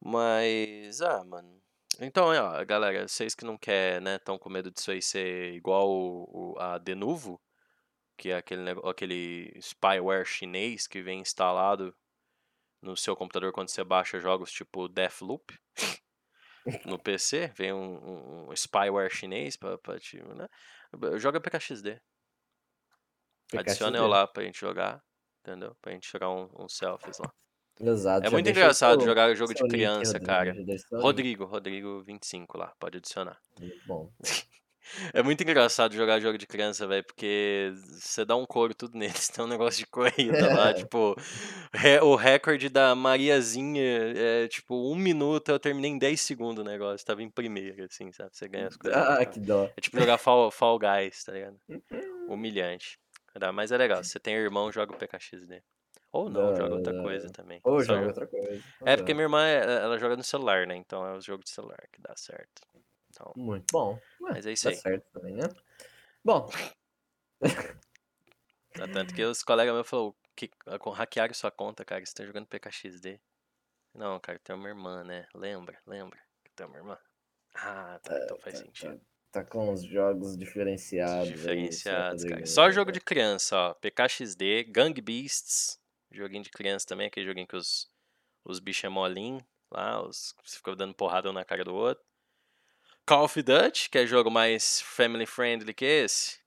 [0.02, 1.60] Mas, ah, mano.
[2.00, 5.88] Então, ó, galera, vocês que não quer, né, tão com medo disso aí ser igual
[5.90, 7.40] o, o- a Denuvo,
[8.16, 11.94] que é aquele, aquele spyware chinês que vem instalado
[12.82, 15.58] no seu computador quando você baixa jogos tipo Deathloop
[16.86, 20.48] no PC, vem um, um- um spyware chinês pra, pra te, né?
[21.18, 22.00] Joga PKXD.
[23.58, 25.02] Adiciona eu lá pra gente jogar,
[25.44, 25.74] entendeu?
[25.80, 27.32] Pra gente jogar um- uns selfies lá.
[27.82, 28.26] Exato.
[28.26, 30.52] É muito engraçado jogar jogo de link, criança, Rodrigo, cara.
[30.52, 30.80] link.
[30.92, 33.38] Rodrigo, Rodrigo 25 lá, pode adicionar.
[33.86, 34.10] Bom.
[35.14, 39.28] É muito engraçado jogar jogo de criança, velho, porque você dá um couro tudo neles.
[39.38, 41.14] Tem um negócio de corrida lá, tipo,
[42.02, 43.82] o recorde da Mariazinha
[44.16, 48.10] é tipo um minuto, eu terminei em 10 segundos o negócio, tava em primeiro, assim,
[48.10, 48.30] sabe?
[48.32, 48.98] Você ganha as coisas.
[49.00, 49.26] Ah, tá?
[49.26, 49.70] que dó.
[49.76, 51.56] É tipo jogar Fall, Fall Guys, tá ligado?
[52.28, 52.98] Humilhante.
[53.38, 55.62] Tá, Mas é legal, você tem irmão, joga o PKXD.
[56.12, 57.02] Ou não, Da joga outra hora.
[57.02, 57.60] coisa também.
[57.62, 58.62] Ou joga joga- outra coisa.
[58.84, 60.74] É porque minha irmã, é- ela joga no celular, né?
[60.74, 62.62] Então é os jogos de celular que dá certo.
[63.08, 64.00] Então, Muito bom.
[64.20, 64.76] Mas é isso tá aí.
[64.76, 65.44] certo também, né?
[66.24, 66.48] Bom,
[68.74, 72.24] tá tanto que os colegas meus falaram que ah, hackearam sua conta, cara, você tá
[72.24, 73.20] jogando PKXD.
[73.94, 75.26] Não, cara, tem uma irmã, né?
[75.34, 76.98] Lembra, lembra que tem uma irmã?
[77.54, 79.00] Ah, tá, então faz tá, sentido.
[79.32, 81.28] Tá com uns jogos diferenciados.
[81.28, 82.34] aí, Diferenciados, cara.
[82.34, 82.48] Rodrigo.
[82.48, 83.74] Só jogo de criança, ó.
[83.74, 85.78] PKXD, Gang Beasts.
[86.10, 87.88] Joguinho de criança também, aquele joguinho que os,
[88.44, 92.02] os bichos é molinho lá, os que ficam dando porrada um na cara do outro.
[93.06, 96.39] Call of Duty, que é jogo mais family friendly que esse.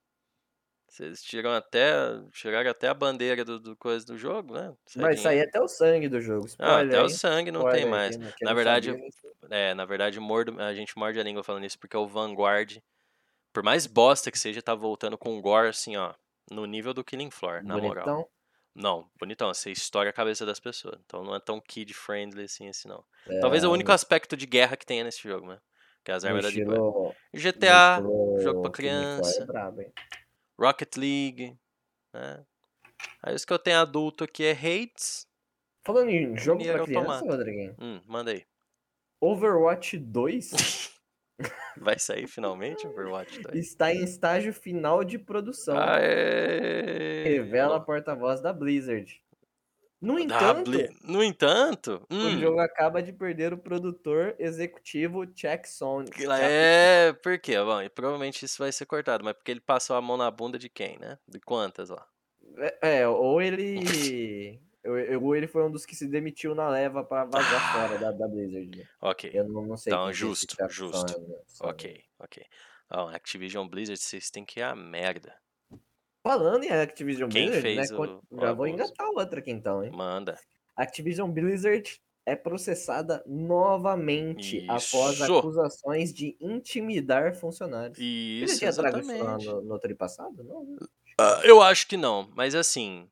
[0.93, 1.91] Vocês tiram até.
[2.31, 4.75] Tiraram até a bandeira do, do coisa do jogo, né?
[4.95, 5.23] Vai Certinho.
[5.23, 6.47] sair até o sangue do jogo.
[6.59, 8.15] Ah, até o sangue não spoiler tem mais.
[8.15, 8.95] quem Na verdade,
[9.49, 12.77] É, na verdade, mordo, a gente morde a língua falando isso porque o Vanguard,
[13.51, 16.13] por mais bosta que seja, tá voltando com gore, assim, ó,
[16.51, 18.05] no nível do Killing Floor, na moral.
[18.05, 18.27] bonitão.
[18.75, 20.99] Não, bonitão, você estoura a cabeça das pessoas.
[21.05, 23.03] Então não é tão kid-friendly assim, assim, não.
[23.27, 25.59] É, Talvez o único aspecto de guerra que tenha nesse jogo, né?
[26.05, 26.51] Que é as armas da
[27.33, 27.97] GTA,
[28.43, 29.41] jogo pra Floor criança.
[29.41, 29.91] É brabo, hein?
[30.63, 31.57] Rocket League,
[32.13, 32.45] né?
[33.21, 35.27] Aí os que eu tenho adulto aqui é Hades.
[35.85, 37.31] Falando em jogo Nier pra criança, Automata.
[37.31, 37.75] Rodriguinho.
[37.79, 38.45] Hum, manda aí.
[39.21, 40.91] Overwatch 2
[41.77, 43.55] Vai sair finalmente Overwatch 2?
[43.55, 45.77] está em estágio final de produção.
[45.77, 47.23] Aê!
[47.23, 49.22] Revela a porta-voz da Blizzard.
[50.03, 56.03] No entanto, No entanto, o hum, jogo acaba de perder o produtor executivo Jackson.
[56.03, 57.13] que lá é.
[57.13, 57.57] Por quê?
[57.57, 60.59] Bom, e provavelmente isso vai ser cortado, mas porque ele passou a mão na bunda
[60.59, 61.17] de quem, né?
[61.25, 62.05] De quantas lá?
[62.81, 64.59] É, é, ou ele.
[65.21, 68.27] ou- ele foi um dos que se demitiu na leva pra vazar fora da, da
[68.27, 68.77] Blizzard.
[68.77, 68.83] né?
[68.99, 69.93] Ok, Eu não, não sei.
[69.93, 71.21] Então, é justo, justo.
[71.21, 71.37] né?
[71.47, 72.45] Só- ok, ok.
[72.91, 75.33] Ó, Activision Blizzard, vocês têm que ir a merda.
[76.23, 77.97] Falando em Activision Quem Blizzard, fez né?
[77.97, 79.91] o- con- o já vou engatar outra aqui então, hein?
[79.91, 80.39] Manda.
[80.75, 85.37] Activision Blizzard é processada novamente após Isso.
[85.37, 87.99] acusações de intimidar funcionários.
[87.99, 90.41] Ele Isso, tinha trago isso no, no tri passado?
[90.43, 90.77] Não.
[91.19, 93.09] Ah, eu acho que não, mas assim,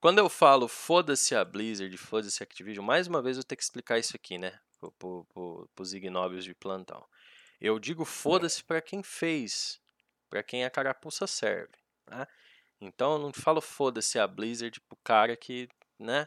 [0.00, 3.64] quando eu falo foda-se a Blizzard, foda-se a Activision, mais uma vez eu tenho que
[3.64, 4.58] explicar isso aqui, né?
[4.78, 7.04] Pro, pro, pro, pros ignóbios de plantão.
[7.60, 9.80] Eu digo foda-se pra quem fez,
[10.30, 11.74] pra quem a carapuça serve,
[12.06, 12.26] tá?
[12.82, 15.68] Então eu não falo foda-se a Blizzard pro cara que,
[15.98, 16.26] né,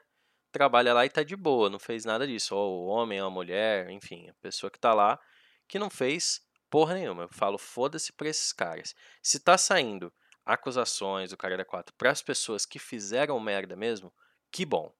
[0.52, 3.32] trabalha lá e tá de boa, não fez nada disso, ou o homem, ou a
[3.32, 5.20] mulher, enfim, a pessoa que tá lá
[5.68, 7.24] que não fez porra nenhuma.
[7.24, 8.96] Eu falo foda-se pra esses caras.
[9.22, 10.14] Se tá saindo
[10.46, 14.14] acusações do cara da 4 para as pessoas que fizeram merda mesmo,
[14.52, 14.94] que bom.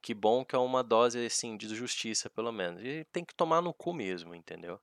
[0.00, 2.82] Que bom que é uma dose assim de justiça, pelo menos.
[2.82, 4.80] E tem que tomar no cu mesmo, entendeu?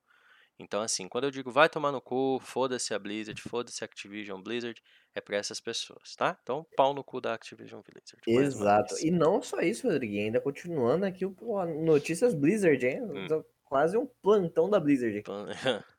[0.59, 4.41] Então, assim, quando eu digo vai tomar no cu, foda-se a Blizzard, foda-se a Activision
[4.41, 4.81] Blizzard,
[5.13, 6.37] é pra essas pessoas, tá?
[6.41, 8.21] Então, pau no cu da Activision Blizzard.
[8.27, 8.95] Exato.
[9.05, 13.01] E não só isso, Rodriguinho, ainda continuando aqui o pô, Notícias Blizzard, hein?
[13.03, 13.43] Hum.
[13.65, 15.17] Quase um plantão da Blizzard.
[15.17, 15.45] Então,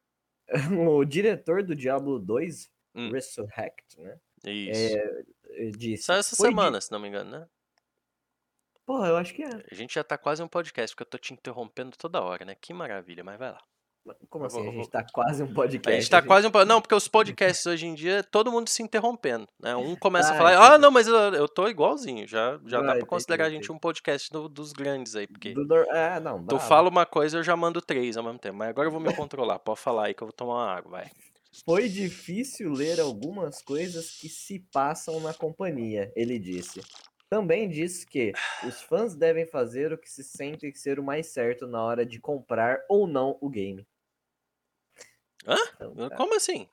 [0.91, 3.11] O diretor do Diablo 2, Hum.
[3.11, 4.19] Resurrect, né?
[4.45, 4.97] Isso.
[4.99, 6.05] eh, Disse.
[6.05, 7.49] Saiu essa "Foi di- semana, se não me engano, né?
[8.85, 9.49] Porra, eu acho que é.
[9.71, 12.55] A gente já tá quase um podcast, porque eu tô te interrompendo toda hora, né?
[12.55, 13.63] Que maravilha, mas vai lá.
[14.29, 14.61] Como assim?
[14.63, 15.97] vou- A gente tá quase um podcast.
[15.97, 16.51] A gente tá quase um.
[16.67, 19.77] Não, porque os podcasts hoje em dia, todo mundo se interrompendo, né?
[19.77, 20.67] Um começa a Ah, falar, entendi.
[20.75, 22.27] ah, não, mas eu, eu tô igualzinho.
[22.27, 25.65] Já, já dá pra considerar a gente um podcast do- dos grandes aí, porque Do
[25.67, 28.57] Dor- É, não, tu fala uma coisa, eu já mando três ao mesmo tempo.
[28.57, 29.59] Mas agora eu vou me controlar.
[29.59, 31.11] Pode falar aí que eu vou tomar uma água, vai.
[31.65, 36.81] Foi difícil ler algumas coisas que se passam na companhia, ele disse.
[37.29, 38.33] Também disse que
[38.67, 42.19] os fãs devem fazer o que se sentem ser o mais certo na hora de
[42.21, 43.87] comprar ou não o game.
[45.47, 45.57] Hã?
[45.77, 46.17] Então, tá.
[46.17, 46.69] Como assim?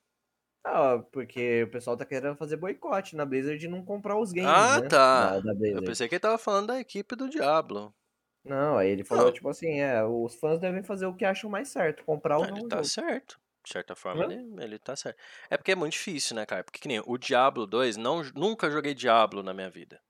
[0.64, 4.70] Ah, porque o pessoal tá querendo fazer boicote na Blizzard e não comprar os games,
[4.70, 4.90] Ah, né?
[4.90, 5.00] tá.
[5.12, 7.96] Da, da Eu pensei que ele tava falando da equipe do Diablo.
[8.44, 9.32] Não, aí ele falou, Não.
[9.32, 12.48] tipo assim, é, os fãs devem fazer o que acham mais certo, comprar ou Ah,
[12.48, 12.84] não ele tá jogo.
[12.84, 13.40] certo.
[13.64, 15.20] De certa forma, ele, ele tá certo.
[15.50, 16.64] É porque é muito difícil, né, cara?
[16.64, 20.02] Porque que nem o Diablo 2, não, nunca joguei Diablo na minha vida.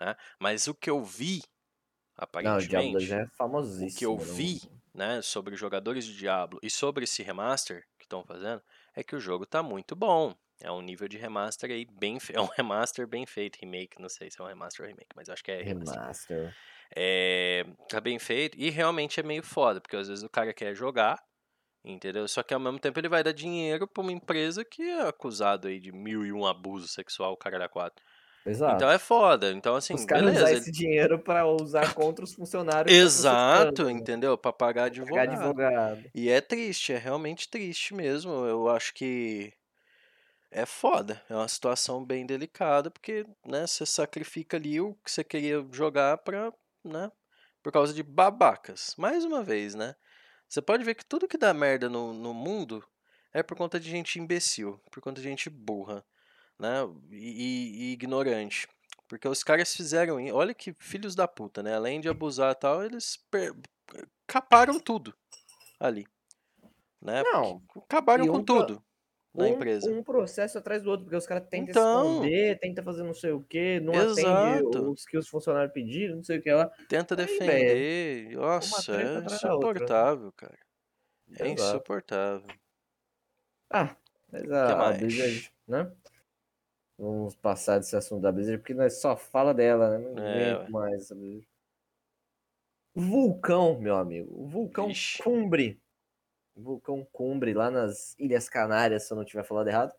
[0.00, 0.16] Né?
[0.40, 1.42] Mas o que eu vi,
[2.40, 3.78] Não, o Diablo 2 aparentemente, é famosíssimo.
[3.78, 4.60] o que eu não- vi,
[4.94, 8.62] né, sobre os jogadores de Diablo e sobre esse remaster estão fazendo,
[8.94, 10.34] é que o jogo tá muito bom.
[10.60, 12.38] É um nível de remaster aí bem feito.
[12.38, 15.28] É um remaster bem feito, remake, não sei se é um remaster ou remake, mas
[15.28, 16.00] acho que é remaster.
[16.00, 16.56] Remaster.
[16.96, 20.74] É, tá bem feito e realmente é meio foda, porque às vezes o cara quer
[20.74, 21.22] jogar,
[21.84, 22.26] entendeu?
[22.26, 25.68] Só que ao mesmo tempo ele vai dar dinheiro pra uma empresa que é acusado
[25.68, 28.04] aí de mil e um abuso sexual, o cara da quatro.
[28.46, 28.76] Exato.
[28.76, 29.52] Então é foda.
[29.52, 30.44] Então, assim, Os caras beleza.
[30.44, 32.94] usar esse dinheiro pra usar contra os funcionários.
[32.96, 33.92] Exato, né?
[33.92, 34.38] entendeu?
[34.38, 35.30] Pra pagar Pagar advogado.
[35.32, 36.04] advogado.
[36.14, 38.32] E é triste, é realmente triste mesmo.
[38.46, 39.52] Eu acho que
[40.50, 41.22] é foda.
[41.28, 46.18] É uma situação bem delicada, porque, né, você sacrifica ali o que você queria jogar
[46.18, 46.52] pra,
[46.84, 47.10] né,
[47.62, 48.94] por causa de babacas.
[48.96, 49.94] Mais uma vez, né?
[50.48, 52.82] Você pode ver que tudo que dá merda no, no mundo
[53.34, 56.02] é por conta de gente imbecil, por conta de gente burra,
[56.58, 56.78] né?
[57.10, 58.66] E, e- ignorante.
[59.06, 60.16] Porque os caras fizeram.
[60.34, 61.74] Olha que filhos da puta, né?
[61.74, 63.54] Além de abusar e tal, eles per-
[64.26, 65.14] caparam tudo
[65.80, 66.06] ali.
[67.00, 67.22] Né?
[67.22, 68.82] Não, Acabaram com tudo.
[69.32, 69.88] na um, empresa.
[69.90, 72.10] um processo atrás do outro, porque os caras tentam Então.
[72.12, 74.68] esconder, tentam fazer não sei o que, não Exato.
[74.68, 76.68] atende os que os funcionários pediram, não sei o que lá.
[76.88, 78.30] Tenta Aí, defender.
[78.36, 79.26] Nossa, treta é né?
[79.26, 80.58] insuportável, cara.
[81.38, 81.52] É Exato.
[81.76, 82.48] insuportável.
[83.70, 83.96] Ah,
[84.32, 84.92] mas a?
[84.92, 85.92] Blizzard, né?
[86.98, 90.08] Vamos passar desse assunto da Blizzard, porque nós só fala dela, né?
[90.08, 91.10] Não É, mais.
[92.94, 94.34] Vulcão, meu amigo.
[94.42, 95.22] O vulcão Vixe.
[95.22, 95.80] Cumbre.
[96.56, 99.94] Vulcão Cumbre, lá nas Ilhas Canárias, se eu não tiver falado errado,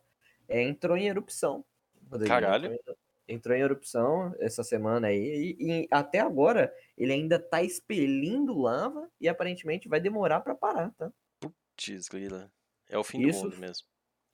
[0.47, 1.63] é, entrou em erupção.
[2.11, 2.27] Rodrigo.
[2.27, 2.73] Caralho.
[2.73, 2.95] Entrou
[3.29, 5.55] em, entrou em erupção essa semana aí.
[5.57, 10.91] E, e até agora, ele ainda tá expelindo lava e aparentemente vai demorar para parar,
[10.97, 11.09] tá?
[11.39, 12.51] Putz, grila.
[12.89, 13.87] É o fim Isso- do mundo mesmo.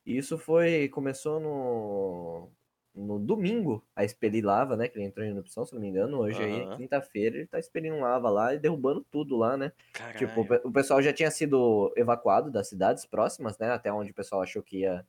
[0.06, 0.90] E Isso foi.
[0.90, 2.52] Começou no.
[2.98, 4.88] No domingo a expelir lava, né?
[4.88, 6.18] Que ele entrou em erupção, se não me engano.
[6.20, 6.78] Hoje aí, Aham.
[6.78, 9.74] quinta-feira, ele tá expelindo lava lá e derrubando tudo lá, né?
[9.92, 10.18] Caralho.
[10.18, 13.70] Tipo, o pe- o pessoal já tinha sido evacuado das cidades próximas, né?
[13.72, 15.06] Até onde o pessoal achou que ia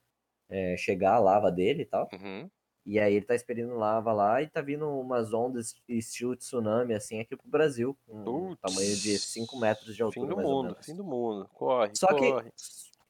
[0.49, 2.09] é, chegar a lava dele e tal.
[2.13, 2.51] Uhum.
[2.87, 7.21] E aí ele tá expelindo lava lá e tá vindo umas ondas estilo tsunami, assim,
[7.21, 7.97] aqui pro Brasil.
[8.07, 10.87] Com um tamanho de 5 metros de altura, Fim do mais ou mundo, menos.
[10.87, 11.49] fim do mundo.
[11.55, 12.53] Corre, Só que, corre.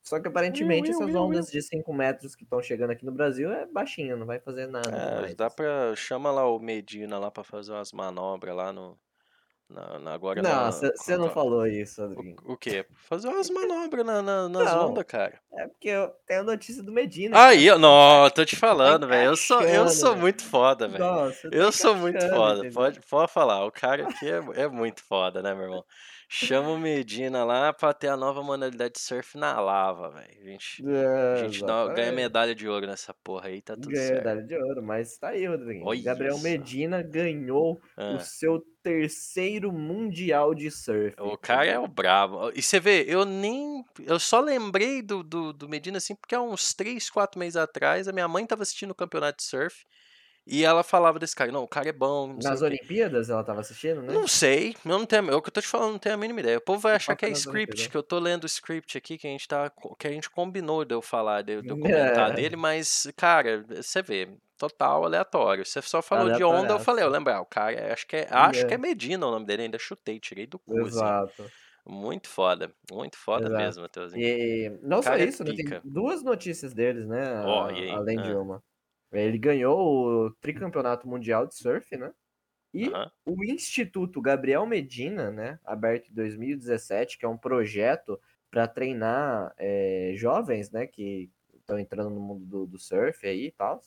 [0.07, 3.67] Só que aparentemente essas ondas de 5 metros que estão chegando aqui no Brasil é
[3.67, 5.35] baixinha, não vai fazer nada É, demais.
[5.35, 5.95] dá pra.
[5.97, 8.97] Chama lá o Medina lá pra fazer umas manobras lá no.
[9.69, 12.41] Na, na- agora Não, você não falou isso, Rodrigo.
[12.47, 12.87] O, o quê?
[13.11, 14.91] Fazer umas manobras na, na- nas Não.
[14.91, 15.41] ondas, cara.
[15.55, 17.37] É porque eu tenho a notícia do Medina.
[17.47, 19.31] Aí, eu- não, tô te falando, velho.
[19.31, 21.05] Eu sou, eu sou muito foda, velho.
[21.51, 23.65] Eu sou muito foda, pode, pode falar.
[23.67, 25.85] O cara aqui é, é muito foda, né, meu irmão?
[26.29, 30.41] Chama o Medina lá pra ter a nova modalidade de surf na lava, velho.
[30.43, 33.91] A gente, É, a gente dá- ganha medalha de ouro nessa porra aí, tá tudo
[33.91, 34.19] Ganhou certo.
[34.25, 35.87] medalha de ouro, mas tá aí, Rodrigo.
[35.87, 36.43] Olha Gabriel só.
[36.43, 41.15] Medina ganhou Ah, o seu terceiro mundial de surf.
[41.21, 42.51] o cara é o brabo.
[42.55, 43.85] E você vê, eu nem.
[44.05, 48.09] Eu só lembrei do, do, do Medina assim, porque há uns 3, 4 meses atrás
[48.09, 49.85] a minha mãe tava assistindo o campeonato de surf
[50.47, 51.51] e ela falava desse cara.
[51.51, 52.37] Não, o cara é bom.
[52.43, 52.63] Nas.
[52.63, 54.13] Olimpíadas ela tava assistindo, né?
[54.13, 56.19] Não sei, eu não tenho, é o que eu tô te falando, não tenho a
[56.19, 56.59] mínima ideia.
[56.59, 59.27] O povo vai achar que é script, que eu tô lendo o script aqui, que
[59.27, 62.35] a gente tá, que a gente combinou de eu falar, de, de eu comentar É.
[62.35, 65.65] dele, mas, cara, você vê, total aleatório.
[65.67, 68.17] Você só falou de onda, eu falei, eu lembro, ah, o cara, é- acho que
[68.17, 68.77] é, acho que É.
[68.77, 70.89] é Medina o nome dele, ainda chutei, tirei do cu, assim.
[70.89, 71.45] Exato.
[71.89, 73.63] Muito foda, muito foda Exato.
[73.63, 74.27] mesmo, Matheusinho.
[74.27, 75.53] E não só é isso, né?
[75.55, 77.43] Tem duas notícias deles, né?
[77.45, 77.97] Ó, a-?
[77.97, 78.39] Além de Ah.
[78.39, 78.63] uma.
[79.13, 82.13] Ele ganhou o tricampeonato mundial de surf, né?
[82.75, 85.61] E o Instituto Gabriel Medina, né?
[85.65, 90.87] Aberto em 2017, que é um projeto para treinar eh, jovens, né?
[90.87, 93.83] Que estão entrando no mundo do, do surf aí e tal.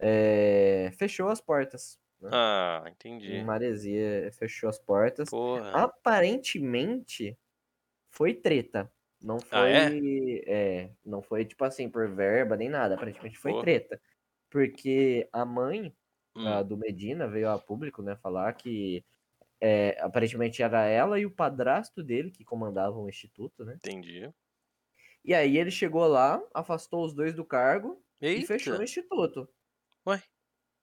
[0.00, 1.98] eh, fechou as portas.
[2.20, 2.30] né?
[2.32, 2.84] Ah,
[3.24, 3.42] Em entendi.
[3.42, 5.30] Maresia fechou as portas.
[5.30, 5.70] Porra.
[5.72, 7.38] Aparentemente
[8.10, 8.92] foi treta.
[9.20, 9.68] Não Ah, foi.
[9.68, 10.00] é?
[10.46, 12.94] é, não foi tipo assim, por verba nem nada.
[12.96, 13.60] Aparentemente foi Pô.
[13.60, 14.00] treta.
[14.50, 15.94] Porque a mãe
[16.34, 19.04] Hum, do Medina veio a público, né, falar que
[19.60, 23.80] é, aparentemente era ela e o padrasto dele que comandavam o instituto, né?
[23.82, 24.32] entendi.
[25.24, 29.48] E aí ele chegou lá, afastou os dois do cargo e fechou o Eita, instituto.
[30.06, 30.18] Ué?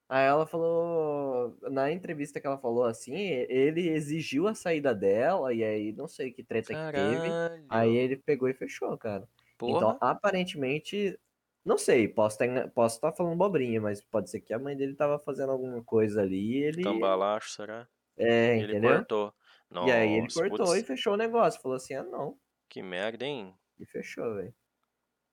[0.07, 5.63] Aí ela falou, na entrevista que ela falou assim, ele exigiu a saída dela, e
[5.63, 7.39] aí não sei que treta que teve.
[7.67, 7.95] Aí caralho.
[7.95, 9.27] ele pegou e fechou, cara.
[9.65, 9.99] Então, Porra.
[9.99, 11.19] aparentemente,
[11.65, 14.95] não sei, posso estar posso tá falando bobrinha, mas pode ser que a mãe dele
[14.95, 16.83] tava fazendo alguma coisa ali e ele.
[16.83, 17.89] Cambalacho, será?
[18.17, 18.79] É, Ele entendeu?
[18.79, 19.33] cortou.
[19.81, 21.61] E aí ele Nossa, cortou putz, e fechou o negócio.
[21.61, 22.39] Falou assim: ah, não.
[22.69, 23.57] que merda, hein?
[23.79, 24.53] E fechou, velho.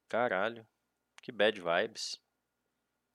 [0.09, 0.64] Caralho.
[1.22, 2.20] Que bad vibes.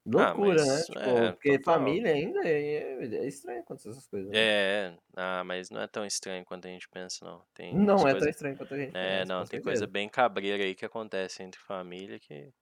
[0.06, 0.72] Loucura, né?
[0.74, 1.64] mas, Tipo, é, porque total.
[1.76, 4.32] família ainda é, é estranho acontecer essas coisas.
[4.32, 4.40] né?
[4.40, 7.46] É, ah, mas não é tão estranho quanto a gente pensa, não.
[7.54, 9.88] Tem Não é tão estranho quanto a gente É, pensa, não, com tem coisa certeza.
[9.88, 12.54] bem cabreira aí que acontece entre família que.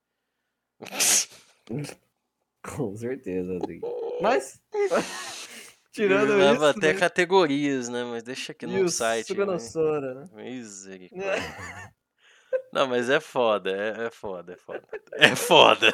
[2.64, 3.88] Com certeza, Rodrigo.
[4.22, 4.60] Mas,
[5.92, 7.00] tirando Leva isso, até né?
[7.00, 8.04] categorias, né?
[8.04, 9.28] Mas deixa aqui no site.
[9.36, 10.14] né?
[10.16, 10.30] Né?
[10.34, 11.94] Misericórdia.
[12.74, 14.84] Não, mas é foda, é, é foda, é foda.
[15.14, 15.94] É foda.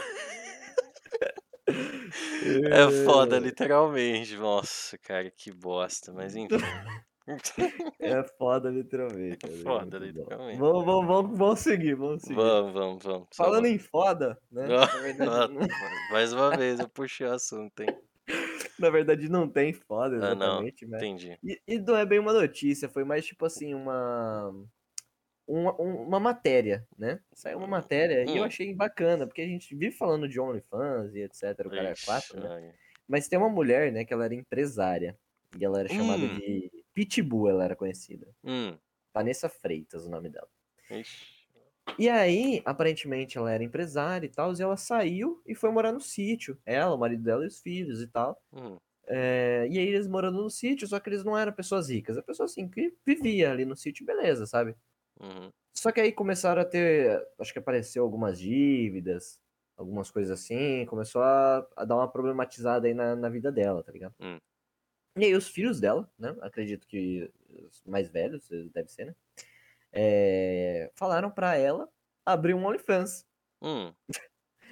[1.68, 4.36] É foda, literalmente.
[4.36, 6.12] Nossa, cara, que bosta.
[6.12, 6.58] Mas enfim.
[8.00, 9.46] É foda, literalmente.
[9.46, 10.60] Rodrigo, foda, literalmente.
[10.60, 12.36] Vamos, vamos, vamos, vamos seguir, vamos seguir.
[12.36, 13.28] Vamos, vamos, vamos.
[13.36, 14.68] Falando em foda, né?
[14.68, 17.96] Na verdade, ó, Mais uma vez, eu puxei o assunto, hein?
[18.80, 20.36] na verdade, não tem foda Ah, não.
[20.36, 20.98] exatamente, né?
[20.98, 21.38] Entendi.
[21.44, 24.52] E, e não é bem uma notícia, foi mais tipo assim, uma.
[25.48, 27.20] Uma, um- uma matéria, né?
[27.34, 28.46] Saiu uma matéria e eu Hum.
[28.46, 31.68] achei bacana, porque a gente vive falando de OnlyFans e etc.
[31.68, 32.74] O cara é quatro, né?
[33.08, 35.18] Mas tem uma mulher, né, que ela era empresária.
[35.60, 36.34] E ela era chamada Hum.
[36.34, 38.36] de Pitbull, ela era conhecida.
[38.44, 38.80] Hum.
[39.14, 40.50] Vanessa Freitas, o nome dela.
[40.98, 41.26] Ixi.
[41.98, 46.00] E aí, aparentemente, ela era empresária e tal, e ela saiu e foi morar no
[46.02, 46.60] sítio.
[46.66, 48.42] Ela, o marido dela e os filhos e tal.
[48.52, 52.18] Hum, É, e aí eles morando no sítio, só que eles não eram pessoas ricas,
[52.18, 54.76] é pessoas assim que vivia ali no sítio, beleza, sabe?
[55.20, 59.42] uhum, Só que aí começaram a ter, acho que apareceu algumas dívidas,
[59.78, 63.92] algumas coisas assim, começou a, a dar uma problematizada aí na, na vida dela, tá
[63.92, 64.16] ligado?
[64.20, 64.40] Hum.
[65.18, 66.36] E aí os filhos dela, né?
[66.42, 67.32] Acredito que
[67.70, 69.16] os mais velhos, eh, deve ser, né?
[69.94, 71.90] é, falaram pra ela
[72.26, 73.26] abrir um OnlyFans.
[73.62, 73.94] hum.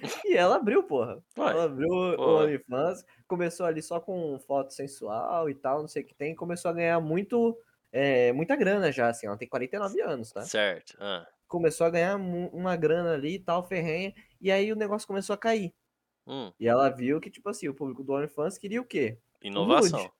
[0.24, 1.22] E ela abriu, porra.
[1.38, 2.38] Ué, Ela abriu o.
[2.38, 6.70] OnlyFans, começou ali só com foto sensual e tal, não sei o que tem, começou
[6.70, 7.58] a ganhar muito,
[7.92, 10.42] é, muita grana já, assim, ela tem 49 anos, tá?
[10.42, 10.96] Certo.
[11.00, 15.34] ah, Começou a ganhar uma grana ali e tal, ferrenha, e aí o negócio começou
[15.34, 15.74] a cair.
[16.26, 16.52] hum.
[16.60, 19.18] E ela viu que, tipo assim, o público do OnlyFans queria o quê?
[19.42, 20.10] Inovação.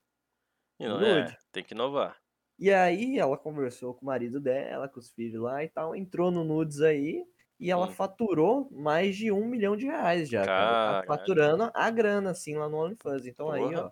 [0.89, 1.35] Nude.
[1.35, 2.21] É, tem que inovar.
[2.59, 6.29] E aí ela conversou com o marido dela, com os filhos lá e tal, entrou
[6.31, 7.25] no Nudes aí,
[7.59, 7.91] e ela Hum.
[7.91, 10.75] faturou mais de um milhão de reais já, cara.
[10.77, 13.25] Tá faturando a grana, assim, lá no OnlyFans.
[13.25, 13.81] Então aí, Porra.
[13.85, 13.91] ó,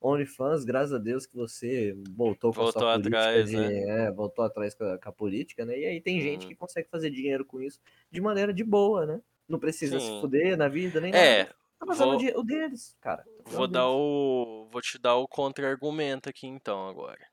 [0.00, 3.56] OnlyFans, graças a Deus que você voltou com a Voltou sua política atrás, de...
[3.56, 4.06] né?
[4.08, 5.78] É, voltou atrás com a, com a política, né?
[5.78, 6.48] E aí tem gente Uhum.
[6.48, 7.80] que consegue fazer dinheiro com isso
[8.10, 9.20] de maneira de boa, né?
[9.48, 10.20] Não precisa se Sim.
[10.20, 11.54] fuder na vida, nem É, nada.
[11.78, 13.22] Tá vou- o, deles, cara.
[13.22, 13.94] Tá vou dar deles.
[13.96, 14.68] o.
[14.70, 17.24] Vou te dar o contra-argumento aqui então agora.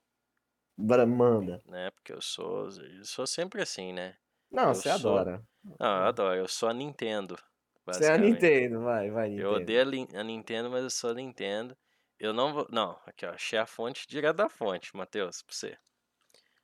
[0.77, 1.61] Bora, Manda.
[1.65, 1.89] Né?
[1.91, 2.67] Porque eu sou.
[2.69, 4.15] Eu sou sempre assim, né?
[4.51, 5.43] Não, Eu você sou- adora.
[5.63, 6.35] Não, eu adoro.
[6.39, 7.37] Eu sou a Nintendo.
[7.85, 8.17] Você é a.
[8.17, 9.47] Nintendo, vai, vai, Nintendo.
[9.47, 9.81] Eu odeio
[10.19, 11.75] a, Nintendo, mas eu sou a Nintendo.
[12.19, 12.67] Eu não vou.
[12.71, 15.77] Não, aqui ó, achei a fonte direto da fonte, Matheus, pra você.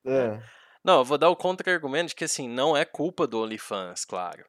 [0.06, 0.42] É.
[0.84, 4.46] Não, eu vou dar o contra-argumento de que assim, não é culpa do OnlyFans, claro.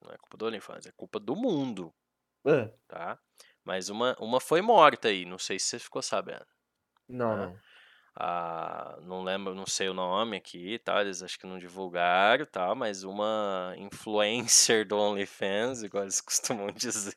[0.00, 1.92] Não é culpa do OnlyFans, é culpa do mundo,
[2.88, 3.18] Tá?
[3.64, 6.46] Mas uma, uma foi morta aí, não sei se você ficou sabendo.
[7.08, 7.36] Não, Ah.
[7.36, 7.62] não.
[8.16, 11.00] Ah, não lembro, não sei o nome aqui, tá?
[11.00, 12.74] Eles acho que não divulgaram, tá?
[12.74, 17.16] Mas uma influencer do OnlyFans, igual eles costumam dizer,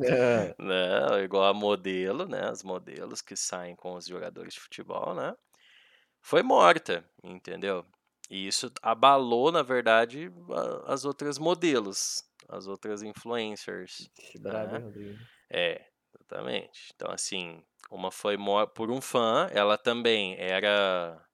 [0.00, 0.54] É.
[0.58, 1.22] né?
[1.24, 2.48] Igual a modelo, né?
[2.48, 5.34] As modelos que saem com os jogadores de futebol, né?
[6.22, 7.86] Foi morta, entendeu?
[8.30, 10.30] E isso abalou, na verdade,
[10.86, 14.10] as outras modelos, as outras influencers.
[14.40, 14.78] Brabo, né?
[14.78, 15.18] Rodrigo?
[15.50, 16.92] É, exatamente.
[16.94, 18.36] Então, assim, uma foi
[18.74, 21.24] por um fã, ela também era.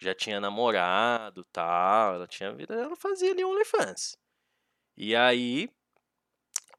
[0.00, 4.16] Já tinha namorado tal, ela tinha vida, ela fazia ali OnlyFans.
[4.96, 5.70] E aí,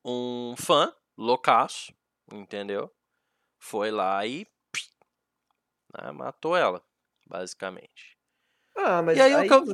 [0.04, 1.94] um fã, loucaço,
[2.32, 2.92] entendeu?
[3.60, 4.48] Foi lá e
[6.02, 6.82] né, matou ela,
[7.28, 8.18] basicamente.
[8.76, 9.66] Ah, mas E aí aí, que eu-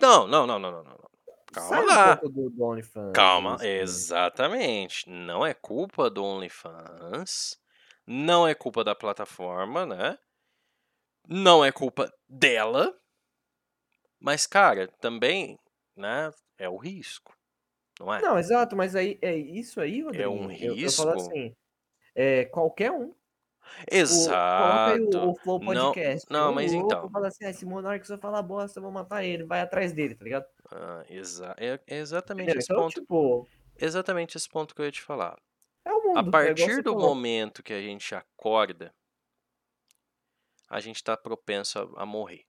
[0.00, 1.10] Não, não, não, não, não, não.
[1.54, 1.62] Não.
[1.68, 2.14] Calma sai lá.
[2.16, 3.12] do, do OnlyFans.
[3.14, 3.68] Calma, né?
[3.78, 5.08] exatamente.
[5.08, 7.58] Não é culpa do OnlyFans,
[8.06, 10.18] não é culpa da plataforma, né?
[11.26, 12.94] Não é culpa dela,
[14.20, 15.58] mas, cara, também,
[15.96, 16.30] né?
[16.58, 17.34] É o risco,
[18.00, 18.20] não é?
[18.20, 20.30] Não, exato, mas aí é isso aí, Rodrigo.
[20.30, 21.30] um Eu, eu falo risco.
[21.30, 21.54] assim,
[22.14, 23.10] é, qualquer um.
[23.10, 23.14] O,
[23.90, 25.18] Exato.
[25.18, 26.26] o, o Flow Não- Podcast.
[26.30, 27.10] não, um mas então.
[27.10, 29.44] Fala assim, ah, esse monarca só fala bosta, eu vou matar ele.
[29.44, 30.46] Vai atrás dele, tá ligado?
[30.70, 32.58] Ah, exa é é exatamente Entendeu?
[32.58, 33.02] esse Então, ponto.
[33.02, 35.38] tipo, Exatamente esse ponto que eu ia te falar.
[35.84, 36.22] é mundo.
[36.22, 38.94] A é igual partir do momento que a gente acorda,
[40.68, 42.44] a gente tá propenso a, a morrer.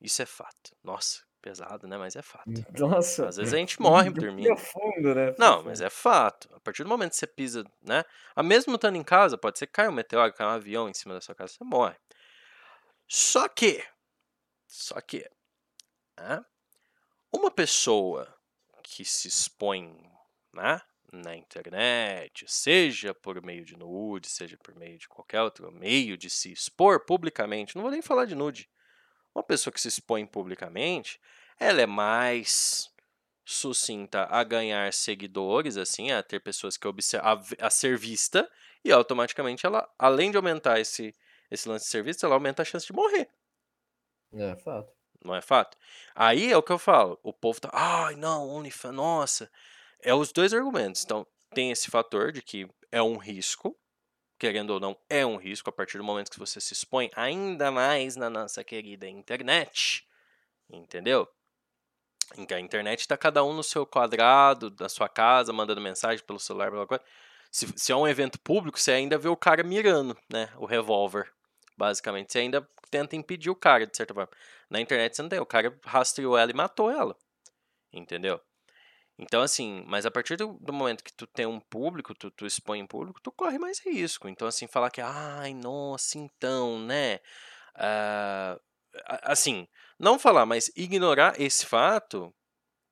[0.00, 0.76] Isso é fato.
[0.84, 1.98] Nossa, pesado, né?
[1.98, 2.62] Mas é fato.
[2.78, 3.28] Nossa.
[3.28, 4.56] Às vezes a gente morre dormindo.
[4.56, 5.34] Profundo, né?
[5.38, 6.48] Não, mas é fato.
[6.54, 8.04] A partir do momento que você pisa, né?
[8.36, 10.94] A mesmo estando em casa, pode ser que caia um meteoro, caia um avião em
[10.94, 11.96] cima da sua casa, você morre.
[13.08, 13.82] Só que,
[14.66, 15.28] só que,
[16.18, 16.44] né?
[17.32, 18.34] Uma pessoa
[18.82, 20.10] que se expõe,
[20.54, 20.80] né?
[21.10, 26.28] Na internet, seja por meio de nude, seja por meio de qualquer outro meio de
[26.28, 28.68] se expor publicamente, não vou nem falar de nude.
[29.34, 31.20] Uma pessoa que se expõe publicamente,
[31.60, 32.90] ela é mais
[33.46, 38.50] sucinta a ganhar seguidores, assim, a ter pessoas que observam, a, a ser vista,
[38.84, 41.14] e automaticamente ela, além de aumentar esse,
[41.50, 43.30] esse lance de ser vista, ela aumenta a chance de morrer,
[44.32, 44.97] É, fato.
[45.24, 45.76] Não é fato?
[46.14, 49.50] Aí é o que eu falo, o povo tá, ai não, OnlyFans, nossa,
[50.00, 53.76] é os dois argumentos, então tem esse fator de que é um risco,
[54.38, 57.70] querendo ou não, é um risco a partir do momento que você se expõe, ainda
[57.70, 60.06] mais na nossa querida internet,
[60.70, 61.28] entendeu?
[62.36, 66.24] Em que a internet está cada um no seu quadrado, da sua casa, mandando mensagem
[66.24, 67.02] pelo celular, pela coisa.
[67.50, 70.50] Se, se é um evento público, você ainda vê o cara mirando, né?
[70.56, 71.32] O revólver,
[71.76, 72.30] basicamente.
[72.30, 74.30] Você ainda tenta impedir o cara, de certa forma.
[74.70, 75.40] Na internet você não tem.
[75.40, 77.16] O cara rastreou ela e matou ela.
[77.92, 78.40] Entendeu?
[79.18, 82.46] Então, assim, mas a partir do, do momento que tu tem um público, tu, tu
[82.46, 84.28] expõe em público, tu corre mais risco.
[84.28, 87.20] Então, assim, falar que, ai, nossa, então, né?
[89.06, 89.66] A- assim,
[89.98, 92.34] não falar, mas ignorar esse fato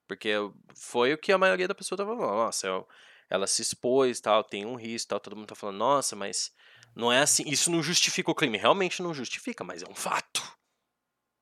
[0.08, 0.30] Porque
[0.76, 2.36] foi o que a maioria da pessoa tava falando.
[2.36, 2.88] Nossa, eu-
[3.30, 5.20] ela se expôs, tal, tem um risco, tal.
[5.20, 6.52] Todo mundo tá falando, nossa, mas
[6.96, 7.44] não é assim.
[7.48, 8.58] Isso não justifica o crime.
[8.58, 10.42] Realmente não justifica, mas é um fato.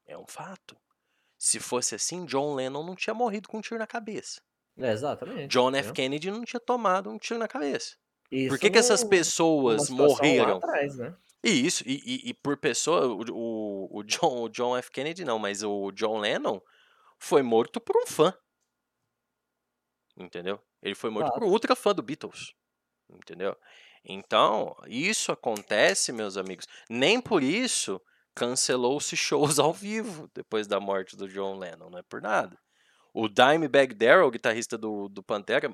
[0.06, 0.76] É um fato.
[1.38, 4.40] Se fosse assim, John Lennon não tinha morrido com um tiro na cabeça.
[4.78, 5.48] É, exatamente.
[5.48, 5.92] John F.
[5.92, 7.96] Kennedy não tinha tomado um tiro na cabeça.
[8.28, 10.56] Por Isso que, que essas pessoas morreram?
[10.56, 11.14] atrás, né?
[11.44, 14.90] E isso, e, e- e por pessoa, o, o, o John, o John F.
[14.90, 16.58] Kennedy não, mas o John Lennon
[17.18, 18.34] foi morto por um fã.
[20.16, 20.60] Entendeu?
[20.82, 21.40] Ele foi morto Claro.
[21.40, 22.54] por um ultra fã do Beatles.
[23.10, 23.56] Entendeu?
[24.04, 26.66] Então, isso acontece, meus amigos.
[26.88, 28.00] Nem por isso
[28.34, 32.58] cancelou-se shows ao vivo depois da morte do John Lennon, não é por nada.
[33.12, 35.72] O Dimebag Darrell, guitarrista do, do Pantera,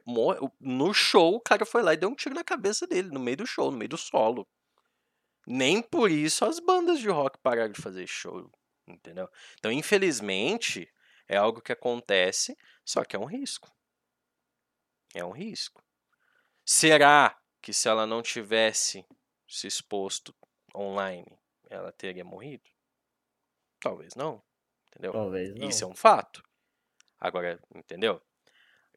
[0.60, 3.38] no show o cara foi lá e deu um tiro na cabeça dele, no meio
[3.38, 4.46] do show, no meio do solo.
[5.46, 8.50] Nem por isso as bandas de rock pararam de fazer show,
[8.86, 9.26] entendeu?
[9.58, 10.86] Então, infelizmente,
[11.26, 12.54] é algo que acontece,
[12.84, 13.72] só que é um risco.
[15.14, 15.82] É um risco.
[16.64, 19.04] Será que se ela não tivesse
[19.48, 20.34] se exposto
[20.74, 21.39] online,
[21.70, 22.68] ela teria morrido?
[23.80, 24.42] Talvez não,
[24.88, 25.12] entendeu?
[25.12, 25.68] Talvez não.
[25.68, 26.42] Isso é um fato.
[27.18, 28.20] Agora, entendeu?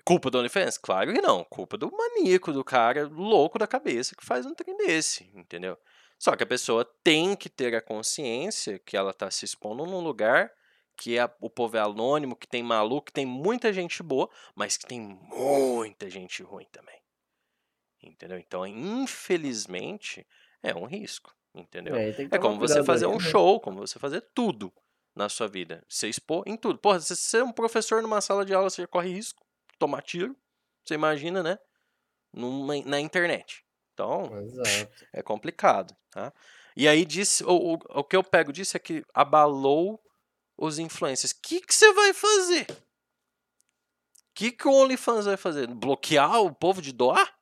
[0.03, 0.77] Culpa do OnlyFans?
[0.77, 1.45] Claro que não.
[1.45, 5.77] Culpa do maníaco, do cara louco da cabeça que faz um trem desse, entendeu?
[6.19, 10.01] Só que a pessoa tem que ter a consciência que ela tá se expondo num
[10.01, 10.51] lugar
[10.95, 14.77] que é, o povo é anônimo, que tem maluco, que tem muita gente boa, mas
[14.77, 17.01] que tem muita gente ruim também.
[18.01, 18.37] Entendeu?
[18.37, 20.27] Então, infelizmente,
[20.61, 21.95] é um risco, entendeu?
[21.95, 23.19] É, É como você fazer um né?
[23.19, 24.73] show, como você fazer tudo
[25.15, 25.83] na sua vida.
[25.87, 26.79] Você expor em tudo.
[26.79, 29.45] Porra, se você é um professor numa sala de aula, você corre risco,
[29.77, 30.35] tomar tiro.
[30.83, 31.57] Você imagina, né?
[32.33, 33.63] Numa, na internet.
[33.93, 34.93] Então, Exato.
[35.13, 36.33] é complicado, tá?
[36.75, 40.01] E aí disse, o, o, o que eu pego disso é que abalou
[40.57, 41.31] os influencers.
[41.31, 42.65] O que, que você vai fazer?
[42.71, 45.67] O que, que o OnlyFans vai fazer?
[45.67, 47.37] Bloquear o povo de doar?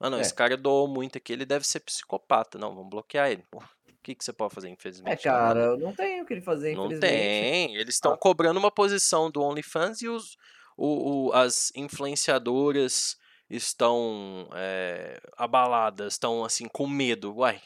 [0.00, 0.20] Ah, não, É.
[0.20, 2.56] esse cara doou muito aqui, ele deve ser psicopata.
[2.58, 3.44] Não, vamos bloquear ele.
[3.50, 5.24] Pô, O que, que você pode fazer, É, infelizmente?
[5.24, 5.60] cara, Nada.
[5.60, 7.10] eu não tenho o que ele fazer, Não infelizmente.
[7.12, 7.74] tem.
[7.76, 8.16] Eles estão Ah.
[8.16, 10.36] cobrando uma posição do OnlyFans e os,
[10.76, 13.16] o, o- as influenciadoras
[13.50, 17.34] estão é, abaladas, estão assim com medo.
[17.36, 17.60] Uai,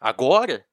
[0.00, 0.64] agora?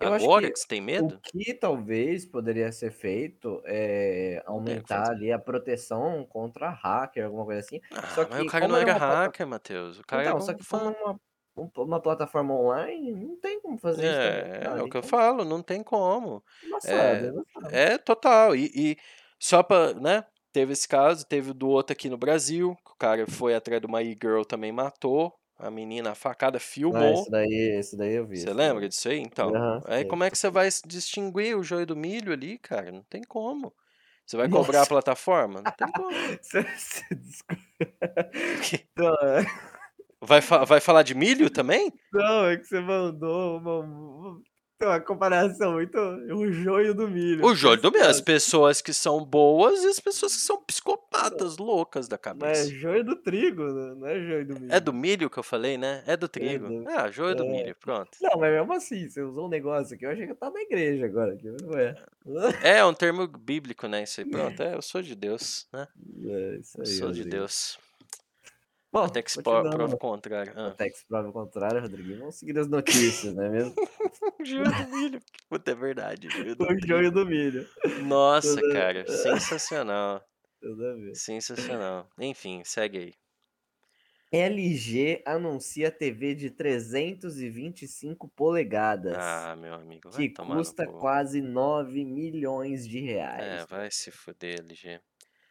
[0.00, 1.22] Eu acho Agora que que você tem O medo?
[1.22, 5.12] que talvez poderia ser feito é o que aumentar fazer.
[5.12, 7.80] ali a proteção contra hacker, alguma coisa assim.
[7.94, 9.98] Ah, Só mas o que cara não é era hacker, Matheus.
[9.98, 11.20] O cara Então, só que como é uma,
[11.56, 15.02] um- uma plataforma online, não tem como fazer isso também, É, é o que eu
[15.02, 16.42] Então, falo, não tem como.
[16.62, 17.34] embaçado, É.
[17.70, 18.56] É total.
[18.56, 18.96] E, e
[19.38, 20.24] só pra, né?
[20.52, 23.80] Teve esse caso, teve o do outro aqui no Brasil, que o cara foi atrás
[23.80, 25.34] de uma e-girl também matou.
[25.62, 26.60] A menina, a facada
[26.90, 27.12] Ah, filmou.
[27.12, 28.40] esse daí, esse daí eu vi.
[28.40, 29.18] Você lembra disso aí?
[29.18, 32.90] Então, Aham, aí como é que você vai distinguir o joio do milho ali, cara?
[32.92, 33.74] Não tem como.
[34.26, 34.86] Você vai cobrar a Nossa.
[34.86, 35.60] plataforma?
[35.62, 36.18] Não tem como.
[36.42, 36.64] Você-
[38.98, 39.62] é-
[40.20, 41.92] Vai, fa- vai falar de milho também?
[42.12, 44.42] não, é que você mandou uma,
[44.84, 45.96] uma- uma comparação muito.
[45.98, 47.44] O joio do milho.
[47.44, 48.04] O joio do milho.
[48.06, 52.70] As pessoas que são boas e as pessoas que são psicopatas, loucas da é cabeça.
[52.70, 53.94] joio do trigo, né?
[53.96, 54.72] não é joio do milho.
[54.72, 56.02] É do milho que eu falei, né?
[56.06, 56.68] É do É trigo.
[56.68, 57.48] do- Ah, joio do é.
[57.48, 58.10] milho, pronto.
[58.20, 60.60] Não, mas mesmo assim, você usou um negócio aqui, eu achei que eu tava na
[60.62, 61.32] igreja agora.
[61.34, 61.78] Aqui, mas não
[62.72, 62.78] é.
[62.78, 64.02] É um termo bíblico, né?
[64.02, 64.60] Isso aí, pronto.
[64.62, 65.88] É, eu sou de Deus, né?
[66.26, 66.86] É isso Eu aí.
[66.86, 67.24] sou de.
[67.24, 67.78] Deus.
[68.92, 70.52] Bom, Até que se prove o contrário.
[70.54, 70.66] Ah.
[70.68, 72.18] Até que se prove o contrário, Rodrigo.
[72.18, 73.74] Vamos seguir as notícias, não é mesmo?
[74.44, 75.20] Joio do milho.
[75.48, 76.28] Puta, é verdade.
[76.28, 77.66] Joio O joio do milho.
[78.04, 79.06] Nossa, cara.
[79.10, 80.22] Sensacional.
[80.60, 81.14] Tudo a ver.
[81.16, 82.06] Sensacional.
[82.18, 83.14] Enfim, segue aí.
[84.30, 90.10] LG anuncia TV de 325 polegadas, Ah, meu amigo.
[90.10, 93.66] Vai que tomar custa quase 9 milhões de É, reais.
[93.68, 95.00] vai se fuder, LG.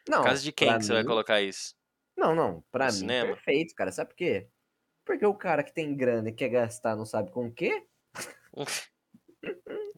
[0.08, 1.74] Não, Casa de quem que você vai mim- colocar isso?
[2.16, 3.34] Não, não, pra No mim cinema?
[3.34, 3.90] perfeito, cara.
[3.92, 4.48] Sabe por quê?
[5.04, 7.84] Porque o cara que tem grana e quer gastar não sabe com o quê?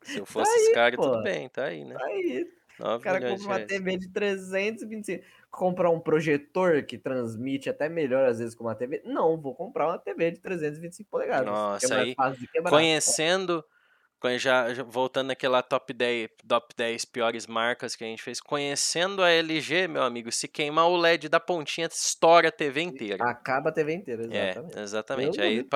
[0.02, 1.22] Se eu fosse esse cara, tudo pô.
[1.22, 1.96] bem, tá aí, né?
[2.00, 2.46] Aí
[2.78, 3.60] 9 o cara compra uma.
[3.60, 5.24] TV de 325.
[5.50, 9.02] Comprar um projetor que transmite até melhor às vezes com uma TV.
[9.04, 11.44] Não, vou comprar uma TV de 325 polegadas.
[11.46, 12.16] que Nossa, é mais aí.
[12.70, 13.73] Conhecendo, conhe-
[14.38, 19.22] já, já voltando naquela top 10, top 10 piores marcas que a gente fez, conhecendo
[19.22, 23.28] a LG, meu amigo, se queimar o LED da pontinha, estoura a TV inteira.
[23.30, 24.76] Acaba a TV inteira, É, exatamente.
[24.76, 25.40] exatamente.
[25.40, 25.70] Eu Aí duvido.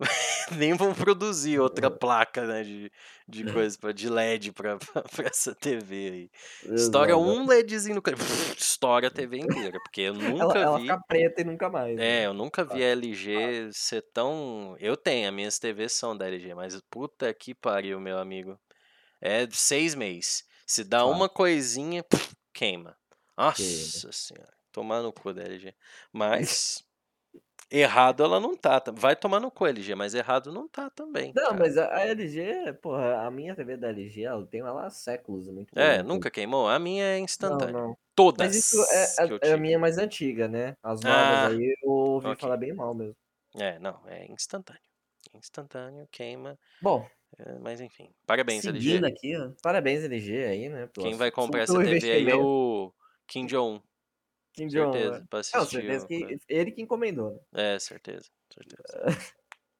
[0.56, 1.90] nem vão produzir outra É.
[1.90, 2.92] placa né, de,
[3.28, 6.30] de coisa pra, de LED pra, pra, pra essa TV aí.
[6.74, 7.18] Estoura Exato.
[7.18, 8.18] um LEDzinho no canto,
[8.58, 10.82] estoura a TV inteira, porque eu Ela, nunca ela vi.
[10.82, 11.98] fica preta e nunca mais.
[11.98, 12.26] É, né?
[12.26, 14.76] eu nunca vi a LG ser tão.
[14.78, 18.58] Eu tenho, as minhas TVs são da LG, mas puta que pariu, meu amigo.
[19.20, 20.44] É seis meses.
[20.66, 21.10] Se dá Fato.
[21.10, 22.04] uma coisinha,
[22.52, 22.96] queima.
[23.36, 24.52] Nossa senhora.
[24.72, 25.74] Tomar no cu da LG.
[26.12, 26.84] Mas.
[27.70, 28.82] Errado ela não tá.
[28.94, 31.32] Vai tomar no cu, LG, mas errado não tá também.
[31.34, 31.56] Não, cara.
[31.58, 35.48] mas a, a LG, porra, a minha TV da LG, ela tem ela há séculos,
[35.48, 36.68] é muito É, então- nunca queimou?
[36.68, 37.72] A minha é Não, instantânea.
[37.72, 37.96] não.
[38.14, 38.46] Todas.
[38.46, 40.74] Mas isso é, a- é a minha mais antiga, né?
[40.82, 42.36] As novas Ah, aí eu ouvi ok.
[42.40, 43.16] falar bem mal mesmo.
[43.58, 44.80] É, não, é instantâneo.
[45.34, 46.58] Instantâneo, queima.
[46.80, 47.06] Bom,
[47.38, 48.08] é, mas enfim.
[48.26, 49.06] Parabéns, seguindo LG.
[49.06, 49.50] aqui, ó.
[49.62, 50.88] Parabéns, LG, aí, né?
[50.94, 52.92] Quem vai comprar essa TV aí é o
[53.26, 53.80] Kim Jong-un.
[54.56, 55.20] Kim Jong, Certeza.
[55.20, 55.26] né?
[55.30, 55.66] Pra Não, assistir.
[55.66, 56.40] certeza o que coisa.
[56.48, 57.40] ele que encomendou, né?
[57.52, 58.30] É, certeza.
[58.52, 58.96] Certeza.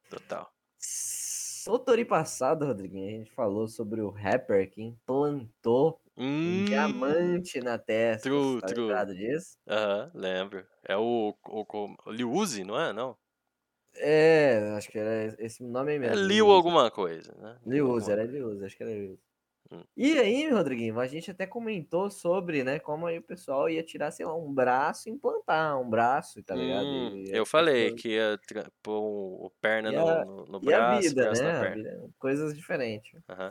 [0.08, 0.46] Total.
[1.66, 6.00] No Tori passado, Rodriguinho, a gente falou sobre o rapper que implantou
[6.44, 8.42] um Hum, diamante na testa.
[8.42, 8.98] true, tá true.
[8.98, 9.58] lembrado disso?
[9.68, 10.68] Aham, lembro.
[10.84, 12.92] É o, o, o, o Liu Uzi, não é?
[12.92, 13.18] Não?
[13.94, 16.26] É, acho que era esse nome É mesmo.
[16.28, 17.60] Liu alguma coisa, né?
[17.70, 18.24] Liu Uzi, era.
[18.24, 19.25] Liu Uzi, acho que era Liu Uzi.
[19.70, 19.82] Hum.
[19.96, 24.10] E aí, Rodriguinho, a gente até comentou sobre, né, como aí o pessoal ia tirar,
[24.10, 26.86] sei lá, um braço e implantar um braço, tá ligado?
[26.86, 28.38] Hum, eu falei pessoas- que ia
[28.82, 29.00] pôr
[29.46, 31.70] o perna no, no, no E a braço, vida, braço né?
[31.70, 33.20] vida, coisas diferentes.
[33.28, 33.50] Aham.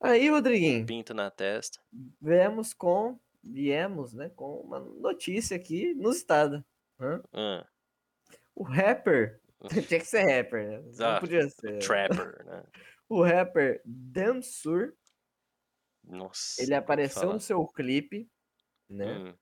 [0.00, 1.80] Aí, Rodriguinho, Pinto na testa.
[2.20, 6.64] viemos com, viemos, né, com uma notícia aqui no estado.
[7.00, 7.22] Hã?
[7.32, 7.66] Ah,
[8.54, 9.40] O rapper,
[9.88, 10.78] tinha que ser rapper, né?
[10.96, 11.78] Não Ah, podia ser.
[11.80, 12.64] trapper, né?
[13.10, 14.92] O rapper Dansur,
[16.08, 16.62] Nossa.
[16.62, 18.28] ele apareceu no seu clipe,
[18.88, 19.18] né?
[19.18, 19.34] Hum.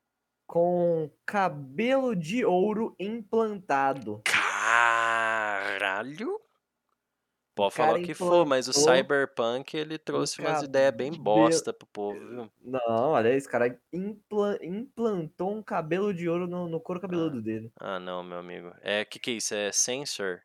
[0.46, 4.22] com cabelo de ouro implantado.
[4.24, 6.40] Caralho!
[7.54, 11.86] Pode falar o que for, mas o Cyberpunk ele trouxe umas ideias bem bosta pro
[11.86, 12.52] povo, viu?
[12.60, 17.72] Não, olha, esse cara impla- implantou um cabelo de ouro no, no couro cabeludo dele.
[17.80, 18.74] Ah, não, meu amigo.
[18.82, 19.54] É, que que é isso?
[19.54, 20.42] É sensor?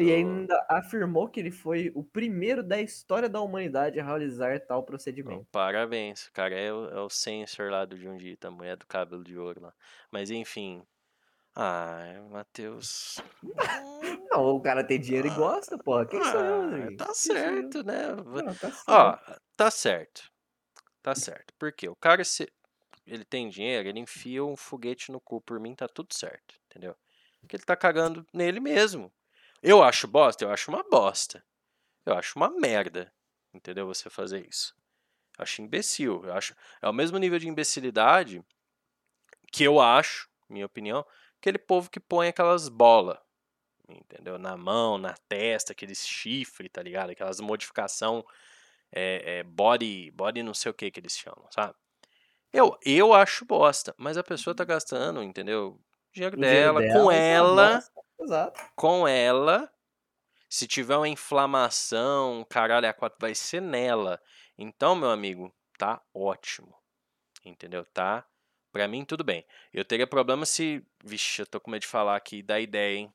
[0.00, 4.82] E ainda afirmou que ele foi o primeiro da história da humanidade a realizar tal
[4.84, 5.46] procedimento.
[5.50, 9.22] parabéns, o cara é o, é o sensor lá do Jundita, a mulher do cabelo
[9.24, 9.74] de ouro lá.
[10.10, 10.82] Mas enfim.
[11.54, 13.16] Ai, Matheus.
[14.30, 16.06] Não, o cara tem dinheiro e gosta, porra.
[16.06, 17.42] Quem sou eu, Ah, tá sou eu?
[17.44, 18.08] certo, né?
[18.14, 18.84] Não, tá certo.
[18.88, 19.18] Ó,
[19.56, 20.30] tá certo.
[21.02, 21.52] Tá certo.
[21.58, 22.50] Porque o cara, se
[23.06, 25.40] ele tem dinheiro, ele enfia um foguete no cu.
[25.40, 26.54] Por mim, tá tudo certo.
[26.66, 26.96] Entendeu?
[27.40, 29.12] Porque ele tá cagando nele mesmo.
[29.62, 30.44] Eu acho bosta?
[30.44, 31.44] Eu acho uma bosta.
[32.04, 33.12] Eu acho uma merda.
[33.54, 33.86] Entendeu?
[33.86, 34.74] Você fazer isso.
[35.38, 36.24] Eu acho imbecil.
[36.24, 36.54] Eu acho.
[36.80, 38.44] É o mesmo nível de imbecilidade
[39.52, 41.04] que eu acho, minha opinião,
[41.38, 43.18] aquele povo que põe aquelas bolas.
[43.88, 44.38] Entendeu?
[44.38, 47.10] Na mão, na testa, aqueles chifre, tá ligado?
[47.10, 48.24] Aquelas modificação
[48.90, 51.74] é, é, body, body não sei o que que eles chamam, sabe?
[52.52, 55.78] Eu, eu acho bosta, mas a pessoa tá gastando, entendeu?
[55.78, 57.82] O dinheiro dinheiro dela, dela, com ela.
[58.22, 58.60] Exato.
[58.76, 59.70] com ela.
[60.48, 64.20] Se tiver uma inflamação, caralho, a quatro vai ser nela.
[64.58, 66.74] Então, meu amigo, tá ótimo.
[67.44, 67.84] Entendeu?
[67.86, 68.26] Tá?
[68.70, 69.46] Pra mim, tudo bem.
[69.72, 70.84] Eu teria problema se.
[71.02, 73.14] Vixe, eu tô com medo de falar aqui da ideia, hein?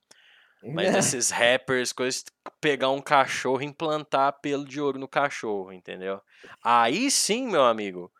[0.63, 2.25] Mas esses rappers, coisas,
[2.59, 6.21] pegar um cachorro e implantar pelo de ouro no cachorro, entendeu?
[6.63, 8.11] Aí sim, meu amigo.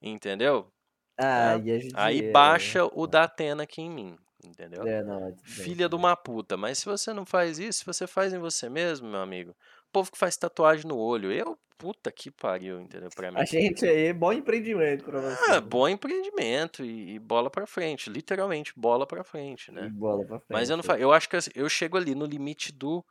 [0.00, 0.70] Entendeu?
[1.16, 4.86] Aí, a gente, Aí é, baixa o da Atena aqui em mim, entendeu?
[4.86, 6.56] É, não, é Filha de uma puta.
[6.56, 9.50] Mas se você não faz isso, se você faz em você mesmo, meu amigo.
[9.50, 11.32] O povo que faz tatuagem no olho.
[11.32, 13.10] Eu, puta que pariu, entendeu?
[13.14, 13.38] Pra mim.
[13.38, 15.50] A gente aí, bom empreendimento pra você.
[15.50, 15.60] Ah, né?
[15.60, 18.10] bom empreendimento e, e bola pra frente.
[18.10, 19.88] Literalmente, bola pra frente, E né?
[19.92, 20.52] bola pra frente.
[20.52, 21.00] Mas eu não faço.
[21.00, 23.04] Eu acho que assim, eu chego ali no limite do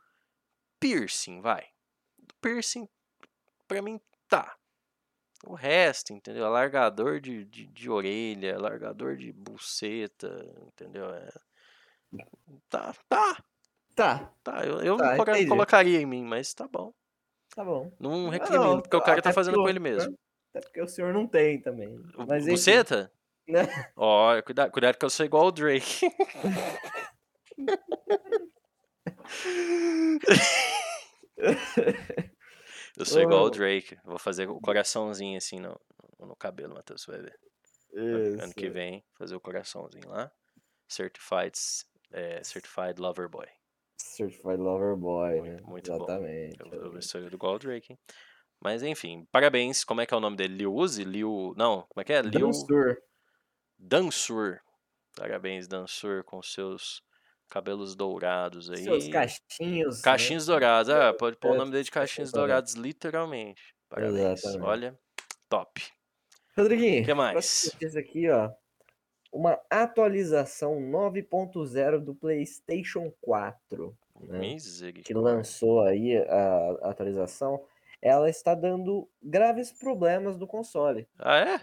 [0.80, 1.64] piercing, vai.
[2.18, 2.88] Do piercing,
[3.66, 4.54] pra mim, tá.
[5.46, 6.46] O resto, entendeu?
[6.46, 10.28] Alargador de, de, de orelha, alargador de buceta,
[10.66, 11.14] entendeu?
[11.14, 11.28] É...
[12.68, 13.44] Tá, tá,
[13.94, 14.66] Tá, tá.
[14.66, 15.16] Eu, eu Tá,
[15.48, 16.92] colocaria em mim, mas tá bom.
[17.54, 17.92] tá bom.
[17.98, 20.18] Não recrimino, não, porque o cara até tá fazendo com ele mesmo.
[20.50, 21.96] Até porque o senhor não tem também.
[22.26, 23.12] Mas Buceta?
[23.46, 23.62] né?
[23.96, 26.08] Ó, cuidado, cuidado que eu sou igual o Drake.
[32.96, 33.50] eu sou igual o.
[33.50, 33.96] Drake.
[34.04, 35.78] Vou fazer o coraçãozinho assim no,
[36.18, 37.38] no cabelo, Matheus, vai ver.
[37.94, 38.72] Ano que Isso.
[38.74, 40.30] vem, fazer o coraçãozinho lá.
[40.88, 41.52] Certified,
[42.12, 43.46] é, certified Lover Boy.
[43.96, 45.60] Certified Lover Boy, Muito- né?
[45.64, 45.96] muito bom.
[45.96, 46.58] Exatamente.
[46.72, 47.98] Eu, eu sou igual o Drake, hein?
[48.60, 49.84] Mas enfim, parabéns.
[49.84, 50.56] Como é que é o nome dele?
[50.56, 51.04] Liu Uzi?
[51.04, 51.54] Liu...
[51.56, 52.22] Não, como é que é?
[52.22, 52.46] Liu...
[52.46, 52.96] Dansur.
[53.78, 54.60] Dansur.
[55.16, 57.02] Parabéns, Dansur, com seus
[57.48, 58.84] cabelos dourados aí.
[58.84, 59.96] Seus cachinhos.
[59.98, 60.02] né?
[60.02, 60.90] Caixinhos dourados.
[60.90, 62.72] Ah, pode pôr o É, nome dele de caixinhos dourados.
[62.72, 63.74] dourados, literalmente.
[63.88, 64.40] Parabéns.
[64.44, 64.62] Exatamente.
[64.68, 64.98] Olha,
[65.48, 65.82] top.
[66.56, 67.34] Rodriguinho, Que mais?
[67.34, 68.50] notícia aqui, ó.
[69.32, 74.56] Uma atualização 9.0 do PlayStation 4, né?
[75.04, 77.64] que lançou aí a a atualização,
[78.00, 81.08] ela está dando graves problemas no console.
[81.18, 81.60] Ah, é?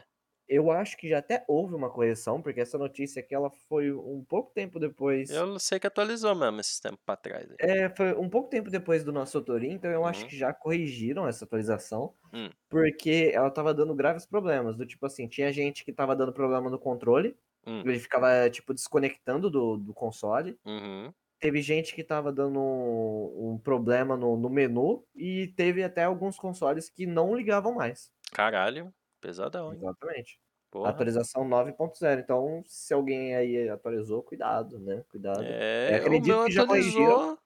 [0.51, 4.23] Eu acho que já até houve uma correção, porque essa notícia aqui ela foi um
[4.25, 5.47] pouco tempo depois.
[5.47, 7.49] Eu sei que atualizou mesmo esse tempo pra trás.
[7.49, 7.57] aí.
[7.59, 10.27] É, foi um pouco tempo depois do nosso Torin, então eu acho Uhum.
[10.27, 12.51] que já corrigiram essa atualização, Hum.
[12.69, 16.69] porque ela tava dando graves problemas, do tipo assim, tinha gente que tava dando problema
[16.69, 17.85] no controle, Hum.
[17.85, 21.13] ele ficava, tipo, desconectando do, do console, Uhum.
[21.39, 26.37] teve gente que tava dando um, um problema no, no menu, e teve até alguns
[26.37, 28.11] consoles que não ligavam mais.
[28.33, 29.81] Caralho, pesadão, hein?
[29.81, 30.39] Exatamente.
[30.71, 31.05] Porra.
[31.05, 35.03] Atualização 9.0, então se alguém aí atualizou, cuidado, né?
[35.09, 35.57] Cuidado.
[35.87, 37.21] É, o acredito meu que já corrigiram.
[37.23, 37.37] atualizou.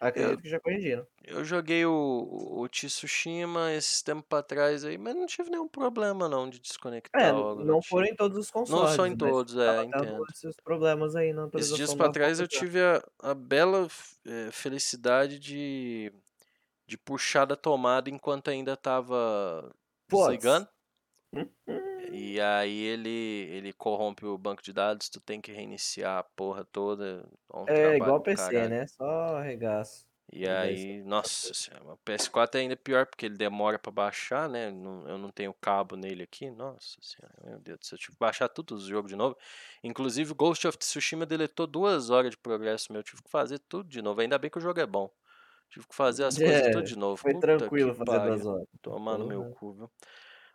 [0.00, 1.06] Acredito que já corrigiram.
[1.24, 1.92] Eu joguei o,
[2.62, 7.14] o Tsushima esse tempo pra trás aí, mas não tive nenhum problema não de desconectar
[7.14, 8.94] É, do não foram em todos os consoles.
[8.94, 10.24] só em mas todos, é, entendo.
[10.30, 12.48] esses problemas aí na Esses atualização dias pra trás eu 9.0.
[12.48, 13.86] tive a, a bela
[14.26, 16.10] eh, felicidade de,
[16.86, 19.74] de puxar da tomada enquanto ainda tava
[20.08, 20.46] Puts.
[20.46, 20.68] desligando.
[22.10, 26.64] E aí ele, ele corrompe o banco de dados, tu tem que reiniciar a porra
[26.64, 27.28] toda.
[27.52, 28.68] é um É igual PC, caralho.
[28.68, 28.86] né?
[28.86, 29.04] Só
[29.36, 30.06] arregaço.
[30.34, 34.68] E aí, nossa senhora, o PS4 é ainda pior porque ele demora pra baixar, né?
[34.68, 36.50] Eu não tenho cabo nele aqui.
[36.50, 37.96] Nossa senhora, meu Deus do céu.
[37.96, 39.36] Eu tive que baixar todos os jogos de novo.
[39.84, 43.00] Inclusive, Ghost of Tsushima deletou duas horas de progresso meu.
[43.00, 44.20] Eu tive que fazer tudo de novo.
[44.22, 45.10] Ainda bem que o jogo é bom.
[45.70, 47.16] Tive que fazer as coisas É, tudo de novo.
[47.16, 48.20] Foi Puta tranquilo fazer pariu.
[48.20, 48.66] duas horas.
[48.80, 49.90] Tomar no meu cu, viu?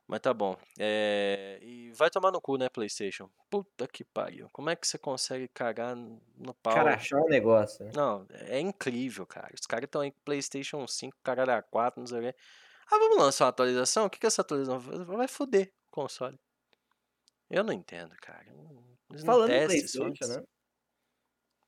[0.08, 0.58] Mas tá bom.
[0.80, 3.30] É, E vai tomar no cu, né, PlayStation?
[3.50, 4.48] Puta que pariu.
[4.54, 6.74] Como é que você consegue cagar no pau?
[6.74, 7.84] Cara, achar um negócio.
[7.86, 7.92] né?
[7.94, 9.54] Não, é incrível, cara.
[9.54, 12.36] Os caras estão aí com PlayStation 5, caralho, a 4, não sei o quê.
[12.90, 14.06] Ah, vamos lançar uma atualização?
[14.06, 16.40] O que, que é essa atualização vai- foder o console?
[17.50, 18.46] Eu não entendo, cara.
[19.10, 20.30] Eles Falando em PlayStation, antes.
[20.30, 20.44] né?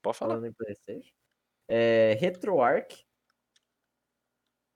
[0.02, 0.36] Pode falar.
[0.36, 1.14] Falando em PlayStation.
[1.68, 3.06] É, RetroArch.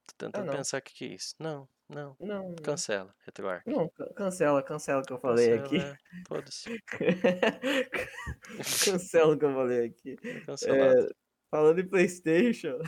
[0.07, 0.53] Tô tentando não.
[0.53, 1.33] pensar o que, que é isso.
[1.39, 2.15] Não, não.
[2.19, 2.55] Não.
[2.55, 3.67] Cancela, RetroArch.
[3.67, 5.79] Não, can- cancela, cancela o que eu falei aqui.
[5.79, 6.83] Cancela, é, Foda-se.
[8.85, 10.17] cancela o que eu falei aqui.
[10.23, 11.09] É,
[11.49, 12.79] falando em PlayStation,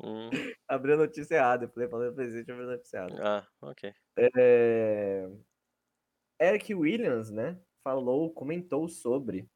[0.00, 0.30] Hum,
[0.68, 1.64] abri a notícia errada.
[1.66, 3.22] Eu falei falando em PlayStation, abri a notícia errada.
[3.22, 3.94] Ah, ok.
[4.16, 5.28] É,
[6.40, 7.58] Eric Williams, né?
[7.84, 9.48] Falou, comentou sobre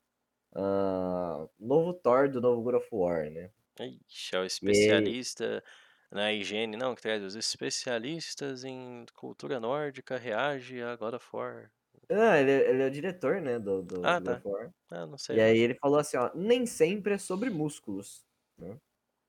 [0.54, 3.50] ah, novo Thor do novo God of War, né?
[3.78, 5.62] Ixi, é o especialista
[6.10, 11.72] na higiene, não, que traz os especialistas em cultura nórdica reage a God of War.
[12.10, 13.58] Ah, ele, ele é o diretor, né?
[13.58, 14.36] Do, do Ah, God tá.
[14.38, 14.72] of War.
[14.90, 15.36] Ah, não sei.
[15.36, 18.26] E aí ele falou assim, ó, nem sempre é sobre músculos.
[18.58, 18.80] né?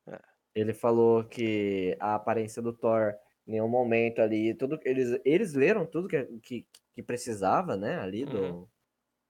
[0.07, 0.37] É.
[0.55, 3.13] Ele falou que a aparência do Thor,
[3.47, 8.25] em nenhum momento ali, tudo eles, eles leram tudo que, que, que precisava, né, ali
[8.25, 8.69] do, Uhum.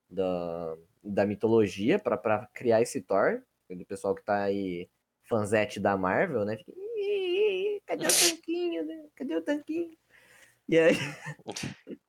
[0.09, 3.43] da, da mitologia pra pra criar esse Thor.
[3.69, 4.89] Do pessoal que tá aí,
[5.29, 6.57] fanzete da Marvel, né?
[6.57, 6.86] Fica, "Ih, ih,
[7.87, 9.05] cadê o tanquinho, né?
[9.15, 9.97] Cadê o tanquinho?
[10.69, 10.95] E aí...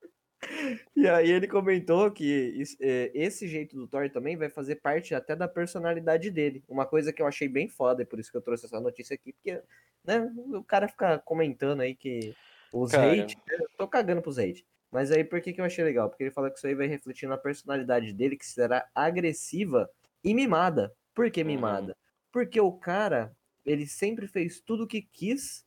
[0.94, 5.34] E aí ele comentou que eh, esse jeito do Thor também vai fazer parte até
[5.36, 6.62] da personalidade dele.
[6.68, 9.14] Uma coisa que eu achei bem foda, e por isso que eu trouxe essa notícia
[9.14, 9.60] aqui, porque
[10.04, 12.34] né, o cara fica comentando aí que
[12.72, 13.12] os Cara.
[13.12, 14.64] hate, eu tô cagando pros hate.
[14.90, 16.08] Mas aí por que, que eu achei legal?
[16.08, 19.90] Porque ele fala que isso aí vai refletir na personalidade dele, que será agressiva
[20.24, 20.94] e mimada.
[21.14, 21.48] Por que Uhum.
[21.48, 21.96] mimada?
[22.32, 23.36] Porque o cara,
[23.66, 25.66] ele sempre fez tudo o que quis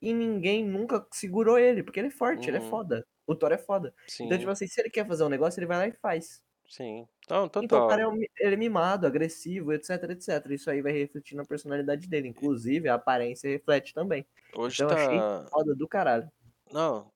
[0.00, 2.60] e ninguém nunca segurou ele, porque ele é forte, ele é Uhum.
[2.60, 3.06] foda.
[3.26, 3.94] O Thor é foda.
[4.06, 6.42] Sim, Então, tipo assim, se ele quer fazer um negócio, ele vai lá e faz.
[6.66, 7.08] sim.
[7.28, 7.84] Não, Então, o total.
[7.84, 10.46] cara é, um ele é mimado, agressivo, etc, etc.
[10.54, 12.28] Isso aí vai refletir na personalidade dele.
[12.28, 14.26] Inclusive, a aparência reflete também.
[14.54, 15.50] Hoje Então, eu achei tá.
[15.50, 16.30] foda do caralho.
[16.72, 17.12] Não,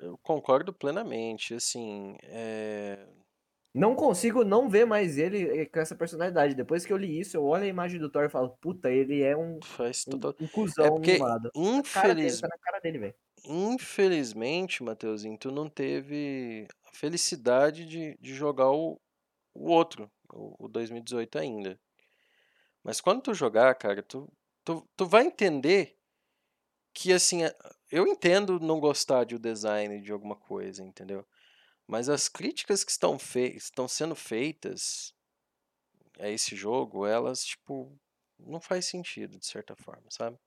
[0.00, 1.54] eu concordo plenamente.
[1.54, 3.06] Assim, é.
[3.74, 6.54] Não consigo não ver mais ele eh, com essa personalidade.
[6.54, 9.22] Depois que eu li isso, eu olho a imagem do Thor e falo, puta, ele
[9.22, 10.36] é um, Faz um, total.
[10.40, 11.52] um É cuzão porque, mimado.
[11.54, 12.40] Infeliz...
[12.40, 13.14] tá na cara dele, velho.
[13.46, 19.00] infelizmente, Mateuzinho, tu não teve a felicidade de, de jogar o,
[19.54, 21.80] o outro, o, o 2018 ainda.
[22.82, 24.30] Mas quando tu jogar, cara, tu,
[24.64, 25.96] tu, tu vai entender
[26.94, 27.40] que, assim,
[27.90, 31.26] eu entendo não gostar de o design de alguma coisa, entendeu?
[31.86, 33.18] Mas as críticas que estão,
[33.54, 35.14] estão sendo feitas
[36.18, 37.92] a esse jogo, elas, tipo,
[38.38, 40.38] não faz sentido, de certa forma, sabe?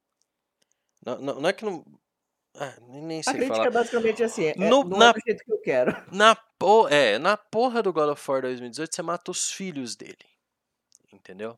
[1.05, 1.85] Não, não, não é que não.
[2.55, 3.68] Ah, nem, nem A sei crítica falar.
[3.68, 5.91] é basicamente assim, é, No- não na- é do jeito que eu quero.
[6.11, 6.35] Na,
[6.89, 10.26] é, na porra do God of War 2018, você mata os filhos dele.
[11.14, 11.57] Entendeu?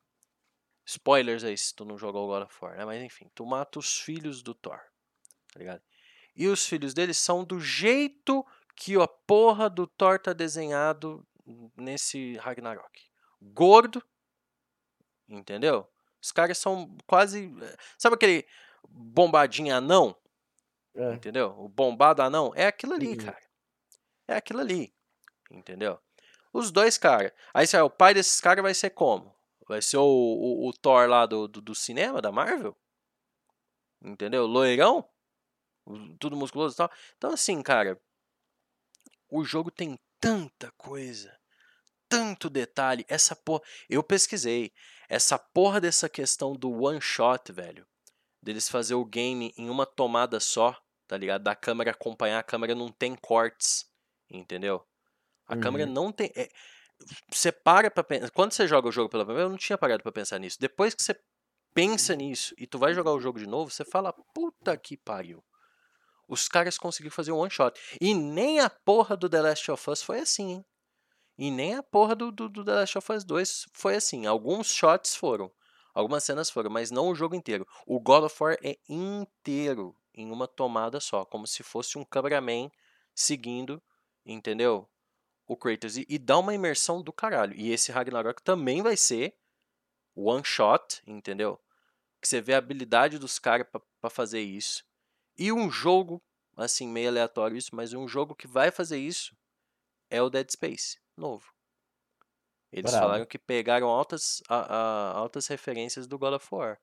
[0.86, 2.84] Spoilers aí se tu não jogou o God of War, né?
[2.84, 4.80] Mas enfim, tu mata os filhos do Thor.
[5.54, 5.82] Tá ligado?
[6.36, 8.46] E os filhos dele são do jeito
[8.80, 11.28] que a porra do Thor tá desenhado
[11.76, 13.12] nesse Ragnarok.
[13.42, 14.02] Gordo.
[15.28, 15.86] Entendeu?
[16.22, 17.54] Os caras são quase.
[17.98, 18.48] Sabe aquele
[18.88, 20.16] bombadinho anão?
[20.96, 21.14] É.
[21.14, 21.54] Entendeu?
[21.60, 23.18] O bombado anão é aquilo ali, Uhum.
[23.18, 23.42] cara.
[24.30, 24.96] É aquilo ali.
[25.52, 26.00] Entendeu?
[26.54, 27.34] Os dois caras.
[27.54, 29.36] Aí o pai desses caras vai ser como?
[29.68, 32.76] Vai ser o, o, o Thor lá do, do, do cinema, da Marvel?
[34.02, 34.46] Entendeu?
[34.46, 35.08] Loirão?
[36.18, 36.92] Tudo musculoso e tal.
[37.18, 38.00] Então, assim, cara,
[39.30, 41.38] o jogo tem tanta coisa,
[42.08, 43.06] tanto detalhe.
[43.08, 43.62] Essa porra.
[43.90, 44.72] Eu pesquisei.
[45.08, 47.86] Essa porra dessa questão do one shot, velho.
[48.42, 50.78] Deles fazer o game em uma tomada só,
[51.08, 51.44] tá ligado?
[51.44, 53.86] Da câmera acompanhar, a câmera não tem cortes,
[54.30, 54.86] entendeu?
[55.48, 55.60] A uhum.
[55.60, 56.32] câmera não tem.
[56.36, 56.50] É,
[57.32, 58.30] você para pra pensar.
[58.32, 60.58] Quando você joga o jogo pela primeira vez, eu não tinha parado pra pensar nisso.
[60.60, 61.20] Depois que você
[61.74, 65.44] pensa nisso e tu vai jogar o jogo de novo, você fala, puta que pariu.
[66.30, 67.78] Os caras conseguiram fazer um one shot.
[68.00, 70.66] E nem a porra do The Last of Us foi assim, hein?
[71.36, 74.28] E nem a porra do, do, do The Last of Us 2 foi assim.
[74.28, 75.52] Alguns shots foram.
[75.94, 77.66] Algumas cenas foram, mas não o jogo inteiro.
[77.88, 82.70] O God of War é inteiro em uma tomada só, como se fosse um cameraman
[83.16, 83.82] seguindo,
[84.26, 84.88] entendeu?
[85.48, 85.98] O Kratos.
[85.98, 87.56] E, e dá uma imersão do caralho.
[87.56, 89.36] E esse Ragnarok também vai ser
[90.14, 91.60] one shot, entendeu?
[92.22, 93.66] Que você vê a habilidade dos caras
[94.00, 94.84] para fazer isso.
[95.40, 96.22] E um jogo,
[96.58, 99.34] assim, meio aleatório isso, mas um jogo que vai fazer isso
[100.10, 101.54] é o Dead Space, novo.
[102.72, 103.06] Eles Bravo.
[103.06, 106.80] falaram que pegaram altas, a, a, altas referências do God of War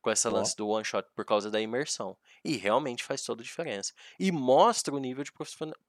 [0.00, 2.16] com essa lance do one shot por causa da imersão.
[2.44, 3.92] E realmente faz toda a diferença.
[4.18, 5.32] E mostra o nível de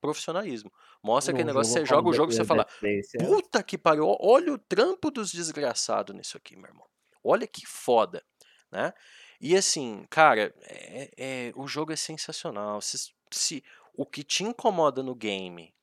[0.01, 0.71] profissionalismo.
[1.03, 3.23] Mostra aquele negócio, você joga o jogo e você fala: é.
[3.23, 6.87] Puta que pariu, olha o trampo dos desgraçados nisso aqui, meu irmão.
[7.23, 8.23] Olha que foda,
[8.71, 8.93] né?
[9.39, 12.81] E assim, cara, é, é, o jogo é sensacional.
[12.81, 13.63] Se, se
[13.95, 15.73] o que te incomoda no game,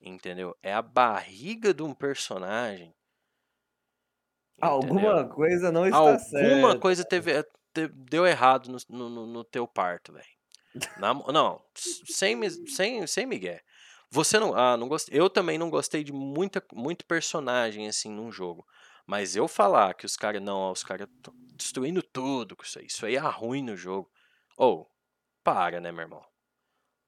[0.00, 0.56] entendeu?
[0.62, 2.94] É a barriga de um personagem.
[4.56, 4.70] Entendeu?
[4.70, 6.54] Alguma coisa não está Alguma certa.
[6.54, 10.38] Alguma coisa teve, teve, deu errado no, no, no teu parto, velho.
[11.00, 13.60] Não, sem, sem, sem Miguel.
[14.10, 14.54] Você não.
[14.54, 15.18] Ah, não gostei.
[15.18, 18.66] Eu também não gostei de muita, muito personagem assim num jogo.
[19.08, 20.42] Mas eu falar que os caras.
[20.42, 22.86] Não, os caras estão destruindo tudo com isso aí.
[22.86, 24.12] Isso aí é ruim no jogo.
[24.54, 24.86] Ou, oh,
[25.42, 26.22] para, né, meu irmão?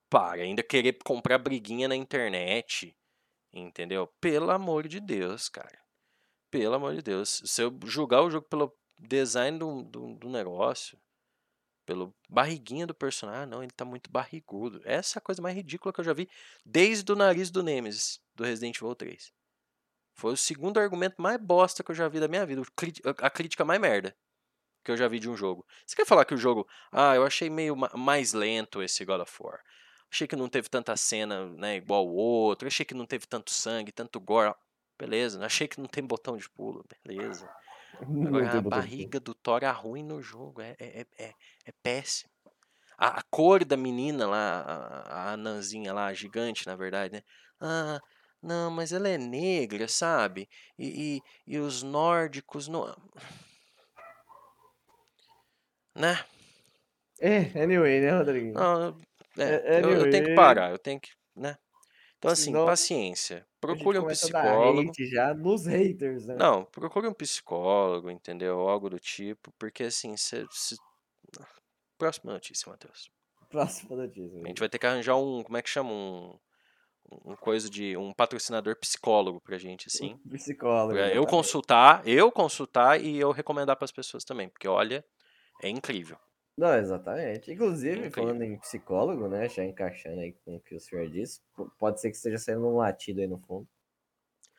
[0.08, 0.40] Para.
[0.40, 2.96] Ainda querer comprar briguinha na internet.
[3.52, 4.06] Entendeu?
[4.18, 5.78] Pelo amor de Deus, cara.
[6.50, 7.42] Pelo amor de Deus.
[7.44, 10.98] Se eu julgar o jogo pelo design do, do, do negócio,
[11.84, 14.80] pelo barriguinha do personagem, ah, não, ele tá muito barrigudo.
[14.86, 16.30] Essa é a coisa mais ridícula que eu já vi
[16.64, 19.30] desde o nariz do Nemesis, do Resident Evil 3.
[20.20, 22.60] Foi o segundo argumento mais bosta que eu já vi da minha vida.
[23.22, 24.14] A crítica mais merda
[24.84, 25.66] que eu já vi de um jogo.
[25.86, 26.68] Você quer falar que o jogo.
[26.92, 29.58] Ah, eu achei meio mais lento esse God of War.
[30.12, 32.68] Achei que não teve tanta cena né, igual o outro.
[32.68, 34.54] Achei que não teve tanto sangue, tanto gore.
[34.98, 35.42] Beleza.
[35.42, 36.84] Achei que não tem botão de pulo.
[37.02, 37.48] Beleza.
[37.98, 40.60] Agora, a barriga do Thor é ruim no jogo.
[40.60, 41.32] É, é, é,
[41.64, 42.30] é péssimo.
[42.98, 47.22] A, a, cor da menina lá, a, a anãzinha lá, a gigante, na verdade, né?
[47.58, 47.98] Ah,
[48.42, 50.48] não, mas ela é negra, sabe?
[50.78, 52.96] E, e, e os nórdicos não.
[55.94, 56.24] Né?
[57.20, 58.52] É, anyway, né, Rodrigo?
[58.52, 58.98] Não,
[59.36, 59.94] é, anyway.
[59.94, 61.10] eu, eu, tenho que parar, eu tenho que.
[61.36, 61.56] Né?
[62.16, 63.46] Então, assim, Senão, paciência.
[63.60, 64.92] Procure um psicólogo.
[64.98, 66.36] já nos haters, né?
[66.36, 68.60] Não, procure um psicólogo, entendeu?
[68.68, 70.46] Algo do tipo, porque assim, você.
[71.98, 73.10] Próxima notícia, Matheus.
[73.50, 74.42] Próxima notícia.
[74.42, 75.42] A gente vai ter que arranjar um.
[75.42, 75.92] Como é que chama?
[75.92, 76.38] Um
[77.24, 80.16] um coisa de um patrocinador psicólogo pra gente, assim.
[80.30, 80.94] Psicólogo.
[80.94, 85.04] Pra eu consultar, eu consultar e eu recomendar para as pessoas também, porque olha,
[85.62, 86.16] é incrível.
[86.56, 87.52] Não, exatamente.
[87.52, 88.12] Inclusive, incrível.
[88.12, 91.40] falando em psicólogo, né, já encaixando aí com o que o senhor disse,
[91.78, 93.66] pode ser que esteja saindo um latido aí no fundo.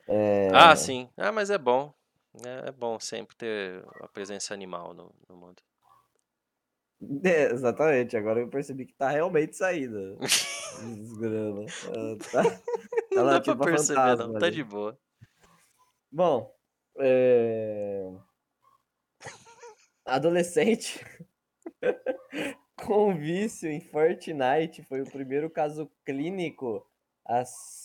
[0.07, 0.49] É...
[0.53, 1.10] Ah, sim.
[1.15, 1.94] Ah, mas é bom.
[2.45, 5.61] É, é bom sempre ter a presença animal no, no mundo.
[7.23, 10.19] É, exatamente, agora eu percebi que tá realmente saindo.
[10.95, 11.66] Desgrama.
[12.32, 12.62] tá, tá
[13.12, 14.56] não lá, dá tipo, pra perceber, fantasma, não, tá ali.
[14.56, 14.98] de boa.
[16.12, 16.53] Bom,
[16.99, 18.12] é...
[20.06, 21.06] adolescente
[22.86, 26.86] com vício em Fortnite foi o primeiro caso clínico
[27.26, 27.44] a,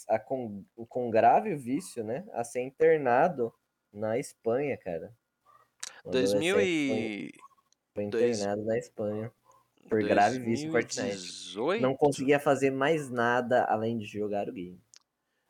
[0.08, 3.52] a com, com grave vício, né, a ser internado
[3.92, 5.14] na Espanha, cara.
[6.04, 7.32] 2000 e...
[7.94, 8.66] Foi internado Dois...
[8.66, 9.32] na Espanha
[9.88, 11.80] por grave vício em Fortnite.
[11.80, 14.80] Não conseguia fazer mais nada além de jogar o game.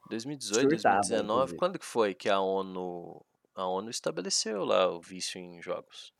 [0.08, 1.58] 2018, Surtava, 2019, inclusive.
[1.58, 6.12] quando que foi que a ONU a ONU estabeleceu lá o vício em jogos?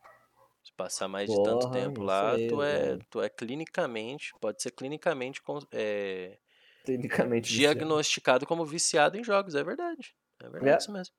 [0.64, 4.72] Se passar mais Porra, de tanto tempo lá, tu é, tu é clinicamente, pode ser
[4.72, 5.40] clinicamente,
[5.70, 6.38] é,
[6.84, 8.47] clinicamente diagnosticado viciado.
[8.47, 10.16] como viciado em jogos, é verdade.
[10.40, 10.78] É verdade é.
[10.78, 11.14] isso mesmo.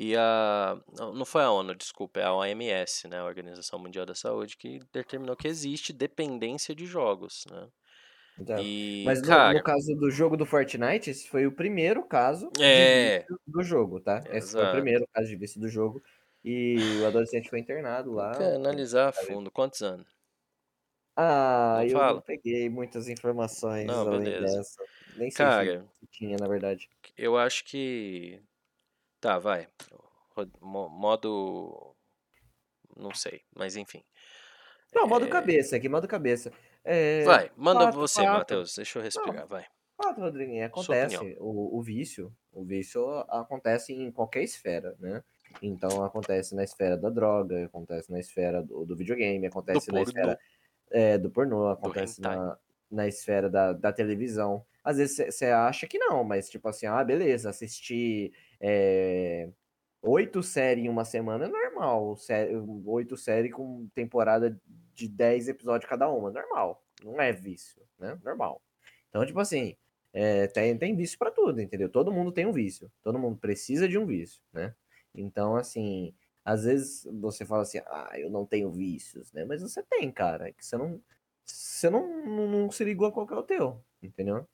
[0.00, 0.80] E a.
[1.14, 3.18] Não foi a ONU, desculpa, é a OMS, né?
[3.18, 7.68] A Organização Mundial da Saúde, que determinou que existe dependência de jogos, né?
[8.38, 12.04] Então, E, Mas no, cara, no caso do jogo do Fortnite, esse foi o primeiro
[12.06, 13.28] caso de É.
[13.46, 14.26] do jogo, tá?
[14.30, 14.70] Esse foi o Exato.
[14.70, 16.02] primeiro caso de vício do jogo.
[16.44, 18.32] E o adolescente foi internado lá.
[18.32, 19.50] tem que analisar a fundo.
[19.50, 20.06] Quantos anos?
[21.16, 22.14] Ah, Não eu fala?
[22.14, 24.60] não peguei muitas informações Não, beleza.
[24.60, 24.82] dessa.
[25.06, 26.88] Nem sei Cara, se tinha, na verdade.
[27.16, 28.42] eu acho que.
[29.20, 29.68] Tá, vai.
[30.60, 31.94] Modo.
[32.96, 34.04] Não sei, mas enfim.
[34.94, 36.52] Não, modo É, cabeça aqui, modo cabeça.
[36.84, 38.22] É, Vai, manda fato, você.
[38.22, 38.74] Matheus.
[38.74, 39.66] Deixa eu respirar, vai.
[39.96, 41.36] Fato, Rodriguinho, acontece.
[41.38, 45.22] O, o vício, o vício acontece em qualquer esfera, né?
[45.60, 50.08] Então acontece na esfera da droga, acontece na esfera do, do videogame, acontece na pornô.
[50.08, 50.38] esfera
[50.90, 52.36] é, do pornô, acontece hentai.
[52.36, 52.58] na,
[52.90, 54.64] na esfera da, da televisão.
[54.84, 59.50] Às vezes você acha que não, mas tipo assim, ah, beleza, assistir é,
[60.02, 62.16] oito séries em uma semana é normal.
[62.16, 62.50] Sé-
[62.86, 64.60] Oito séries com temporada
[64.94, 66.84] de 10 episódios cada uma, normal.
[67.04, 68.18] Não é vício, né?
[68.24, 68.60] Normal.
[69.08, 69.76] Então, tipo assim,
[70.12, 71.88] é, tem, tem vício pra tudo, entendeu?
[71.88, 72.90] Todo mundo tem um vício.
[73.02, 74.74] Todo mundo precisa de um vício, né?
[75.14, 76.14] Então, assim,
[76.44, 79.44] às vezes você fala assim, ah, eu não tenho vícios, né?
[79.44, 80.48] Mas você tem, cara.
[80.48, 81.00] é Que você não.
[81.44, 84.46] Você não, não, não se ligou a qual que é o teu, entendeu?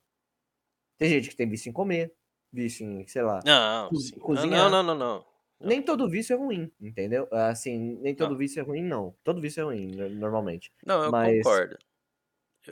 [0.96, 2.14] Tem gente que tem vício em comer,
[2.54, 3.40] vício em, sei lá.
[3.44, 4.18] Não, Co- sim.
[4.18, 4.70] Cozinhar.
[4.70, 5.18] Não, não, não, não.
[5.18, 5.34] não.
[5.60, 7.26] Nem todo vício é ruim, entendeu?
[7.32, 8.36] Assim, nem todo Não.
[8.36, 9.16] vício é ruim, não.
[9.24, 10.72] Todo vício é ruim, no- normalmente.
[10.84, 11.78] Não, eu Mas- concordo.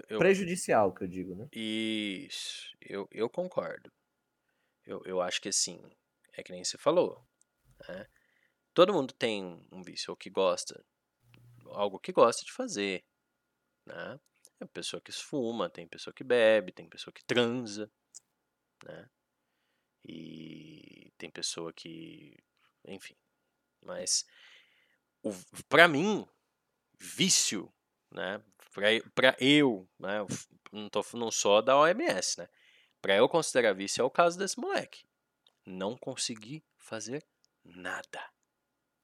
[0.09, 1.49] Eu- Prejudicial, que eu digo, né?
[1.53, 3.91] Isso, eu, eu concordo.
[4.85, 5.81] Eu, eu acho que assim,
[6.33, 7.23] é que nem você falou.
[7.89, 8.07] né?
[8.75, 10.83] Todo mundo tem um vício ou que gosta,
[11.67, 13.05] algo que gosta de fazer.
[13.87, 14.19] Né?
[14.59, 17.91] Tem pessoa que fuma, tem pessoa que bebe, tem pessoa que transa.
[18.85, 19.09] Né?
[20.05, 22.37] E tem pessoa que.
[22.85, 23.15] Enfim.
[23.81, 24.25] Mas,
[25.23, 25.33] o,
[25.69, 26.27] pra mim,
[26.99, 27.73] vício,
[28.11, 28.43] né?
[28.73, 30.19] Pra, pra eu, né?
[30.73, 32.49] Não, tô, não sou da OMS, né?
[33.01, 35.05] Pra eu considerar vício é o caso desse moleque.
[35.67, 37.25] Não consegui fazer
[37.65, 38.31] nada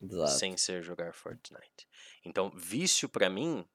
[0.00, 0.30] Exato.
[0.32, 1.88] sem ser jogar Fortnite.
[2.24, 3.68] Então, vício pra mim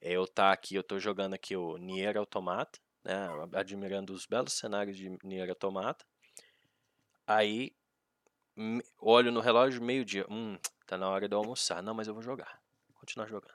[0.00, 4.54] é eu estar aqui, eu tô jogando aqui o Nier Automata, né, admirando os belos
[4.54, 6.04] cenários de Nier Automata.
[7.30, 7.72] Aí
[8.98, 11.80] olho no relógio meio-dia, hum, tá na hora de almoçar.
[11.80, 12.60] Não, mas eu vou jogar.
[12.92, 13.54] Continuar jogando.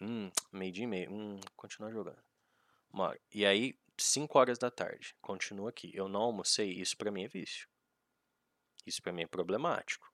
[0.00, 2.20] Hum, meio-dia e meio, hum, continuar jogando.
[2.92, 3.20] Uma hora.
[3.32, 5.92] E aí, 5 horas da tarde, continuo aqui.
[5.94, 7.68] Eu não almocei, isso pra mim é vício.
[8.84, 10.12] Isso pra mim é problemático.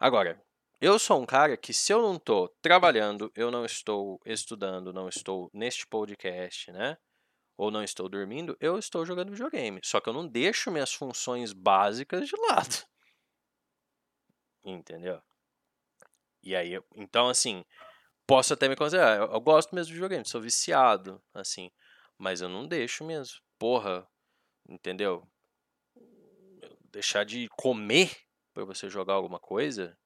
[0.00, 0.42] Agora,
[0.80, 5.06] eu sou um cara que se eu não tô trabalhando, eu não estou estudando, não
[5.06, 6.96] estou neste podcast, né?
[7.56, 9.80] Ou não estou dormindo, eu estou jogando videogame.
[9.84, 12.84] Só que eu não deixo minhas funções básicas de lado.
[14.64, 15.22] Entendeu?
[16.42, 17.64] E aí, eu- então assim,
[18.26, 21.70] posso até me considerar, eu, eu gosto mesmo de videogame, sou viciado, assim,
[22.18, 23.40] mas eu não deixo mesmo.
[23.58, 24.06] Porra,
[24.68, 25.26] entendeu?
[26.92, 28.10] Deixar de comer
[28.52, 29.98] pra você jogar alguma coisa,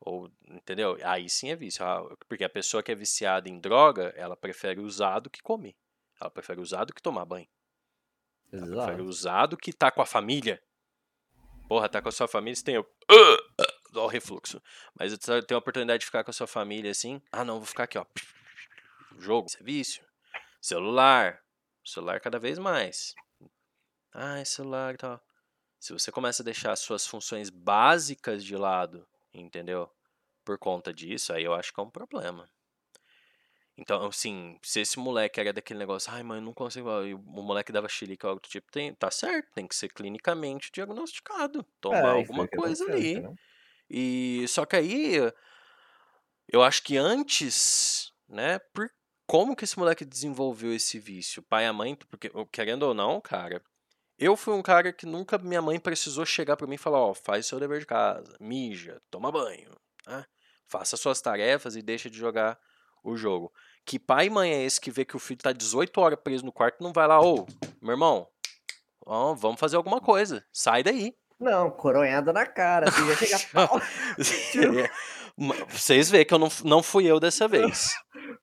[0.00, 0.98] ou, entendeu?
[1.04, 1.84] Aí sim é vício.
[1.84, 5.76] Ah, Porque a pessoa que é viciada em droga, ela prefere usar do que comer.
[6.24, 7.46] Ela prefere usar do que tomar banho.
[8.50, 9.04] Ela prefere Exato.
[9.04, 10.62] usar do que tá com a família.
[11.68, 12.86] Porra, tá com a sua família, você tem o.
[13.94, 14.60] Ó, o refluxo.
[14.98, 17.20] Mas você tem a oportunidade de ficar com a sua família assim.
[17.30, 18.06] Ah, não, vou ficar aqui, ó.
[19.18, 20.02] Jogo, vício.
[20.60, 21.42] Celular.
[21.84, 23.14] Celular cada vez mais.
[24.12, 25.20] Ah, celular e tal.
[25.78, 29.90] Se você começa a deixar as suas funções básicas de lado, entendeu?
[30.42, 32.50] Por conta disso, aí eu acho que é um problema.
[33.76, 36.88] Então, assim, se esse moleque era daquele negócio, ai, mãe, não consigo.
[37.04, 39.88] e O moleque dava xilique ou algo do tipo, tem, tá certo, tem que ser
[39.88, 41.64] clinicamente diagnosticado.
[41.80, 43.24] Tomar É, alguma coisa ali.
[43.24, 43.38] entendeu?
[43.90, 45.16] E só que aí
[46.48, 48.90] eu acho que antes, né, por
[49.26, 51.42] como que esse moleque desenvolveu esse vício?
[51.42, 53.62] Pai e a mãe, porque querendo ou não, cara,
[54.18, 57.14] eu fui um cara que nunca minha mãe precisou chegar pra mim e falar, ó,
[57.14, 59.74] faz seu dever de casa, mija, toma banho,
[60.06, 60.26] né?
[60.68, 62.58] Faça suas tarefas e deixa de jogar
[63.04, 63.52] o jogo.
[63.86, 66.44] Que pai e mãe é esse que vê que o filho tá 18 horas preso
[66.44, 67.46] no quarto e não vai lá, ô,
[67.82, 68.26] meu irmão,
[69.04, 71.14] ó, vamos fazer alguma coisa, sai daí.
[71.38, 72.90] Não, coronhada na cara.
[72.90, 73.80] Você já chega pau.
[75.36, 77.92] Ma- Vocês veem que eu não, não fui eu dessa vez.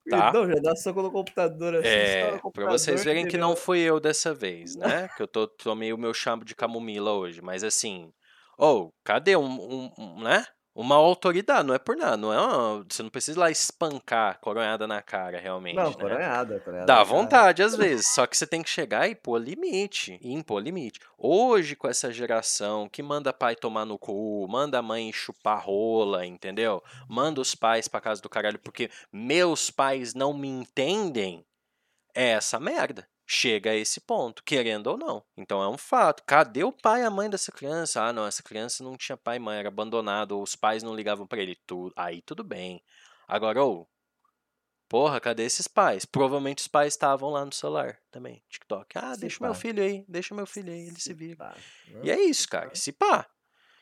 [0.10, 0.32] Tá.
[0.34, 1.88] Não, já dá soco no computador assim.
[1.88, 5.08] É, no pra computador vocês verem que devia- não fui eu dessa vez, né?
[5.16, 7.42] Que eu tô, tomei o meu chamo de camomila hoje.
[7.42, 8.12] Mas assim,
[8.58, 10.46] ou cadê um, um- um, né?
[10.74, 14.40] Uma autoridade, não é por nada, não é uma- você não precisa ir lá espancar
[14.40, 15.94] coronhada na cara, realmente, Não, né?
[15.94, 16.86] coronhada, coronhada.
[16.86, 17.76] Dá vontade às
[18.06, 21.02] vezes, só que você tem que chegar e pôr limite, e impor limite.
[21.18, 26.26] Hoje, com essa geração que manda pai tomar no cu, manda a mãe chupar rola,
[26.26, 26.82] entendeu?
[27.10, 31.46] Manda os pais pra casa do caralho porque meus pais não me entendem,
[32.16, 33.06] é essa merda.
[33.34, 35.24] Chega a esse ponto, querendo ou não.
[35.38, 36.22] Então é um fato.
[36.26, 38.04] Cadê o pai e a mãe dessa criança?
[38.04, 41.26] Ah, não, essa criança não tinha pai e mãe, era abandonado, os pais não ligavam
[41.26, 41.56] pra ele.
[41.66, 42.84] Tu, aí tudo bem.
[43.26, 43.88] Agora, ou,
[44.90, 46.04] porra, cadê esses pais?
[46.04, 48.98] Provavelmente os pais estavam lá no celular também, TikTok.
[48.98, 49.60] Ah, Se deixa o meu pá.
[49.60, 51.38] filho aí, deixa meu filho aí, ele se Se vira.
[51.38, 51.56] pá?
[52.04, 53.26] E é isso, cara, se pá.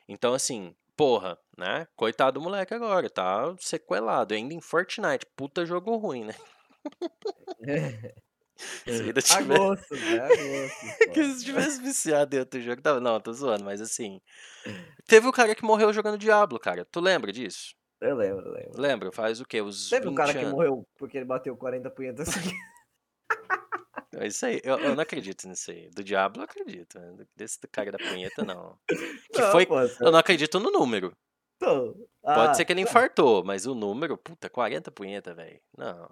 [0.08, 1.88] Então, assim, porra, né?
[1.96, 5.26] Coitado do moleque agora, tá sequelado, ainda em Fortnite.
[5.36, 6.36] Puta jogo ruim, né?
[8.86, 9.58] Se ainda A tiver.
[9.58, 10.20] gosto, né?
[10.24, 11.12] A gosto.
[11.14, 12.82] que se tivesse viciado em outro jogo.
[12.82, 13.00] Tava...
[13.00, 14.20] Não, tô zoando, mas assim.
[15.08, 16.86] Teve o cara que morreu jogando Diablo, cara.
[16.86, 17.74] Tu lembra disso?
[18.02, 18.82] Eu lembro, eu lembro.
[18.82, 19.12] Lembra?
[19.12, 19.62] Faz o quê?
[19.62, 20.52] Uns Lembra o 20 cara que anos.
[20.52, 22.54] morreu porque ele bateu 40 punhetas aqui?
[24.16, 24.60] É isso aí.
[24.64, 25.90] Eu, eu não acredito nisso aí.
[25.92, 27.00] Do Diablo eu acredito.
[27.00, 27.26] né?
[27.36, 28.78] Desse do cara da punheta, não.
[28.88, 29.68] Que Não, foi.
[30.02, 31.16] Eu não acredito no número.
[31.60, 35.60] Pode Ah, ser que ele infartou, mas o número, puta, 40 punheta, velho.
[35.78, 36.10] Não.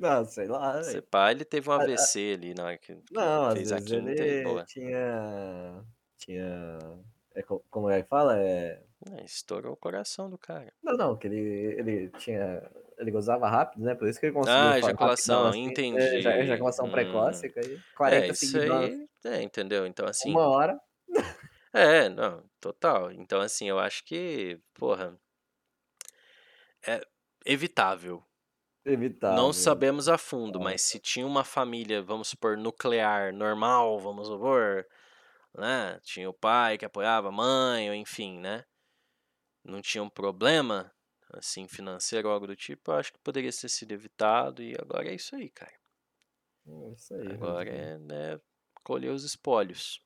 [0.00, 0.80] Não, sei lá.
[0.80, 1.02] Velho.
[1.02, 3.70] pá, ele teve um A- a- AVC ali na hora que, que Não, às fez
[3.70, 4.64] a vezes quinta ele boa.
[4.64, 5.84] tinha.
[6.16, 6.78] Tinha.
[7.34, 8.38] É, co- como é que fala?
[8.38, 8.82] É...
[9.12, 10.72] É, estourou o coração do cara.
[10.82, 11.38] Não, não, que ele,
[11.78, 12.62] ele tinha.
[12.98, 13.94] Ele gozava rápido, né?
[13.94, 14.58] Por isso que ele conseguiu.
[14.58, 15.70] Ah, ejaculação, rapidão, assim.
[15.70, 16.00] entendi.
[16.02, 16.90] É, eja- ejaculação Hum.
[16.90, 17.74] precoce, aí.
[17.74, 18.94] É, 40 isso seguidões.
[18.94, 19.08] aí.
[19.24, 19.86] É, entendeu?
[19.86, 20.30] Então, assim.
[20.30, 20.80] Uma hora.
[21.72, 23.12] É, não, total.
[23.12, 25.16] Então, assim, eu acho que, porra,
[26.86, 27.00] é
[27.46, 28.22] evitável.
[29.28, 34.86] Não sabemos a fundo, mas se tinha uma família, vamos supor, nuclear, normal, vamos supor,
[35.56, 36.00] né?
[36.02, 38.64] Tinha o pai que apoiava a mãe, ou enfim, né?
[39.64, 40.92] Não tinha um problema,
[41.32, 45.08] assim, financeiro ou algo do tipo, eu acho que poderia ter sido evitado, e agora
[45.10, 45.72] é isso aí, cara.
[46.66, 47.28] Hum, Isso aí.
[47.32, 47.76] Agora Rodrigo.
[47.76, 48.40] é, né,
[48.82, 50.02] colher os espólios.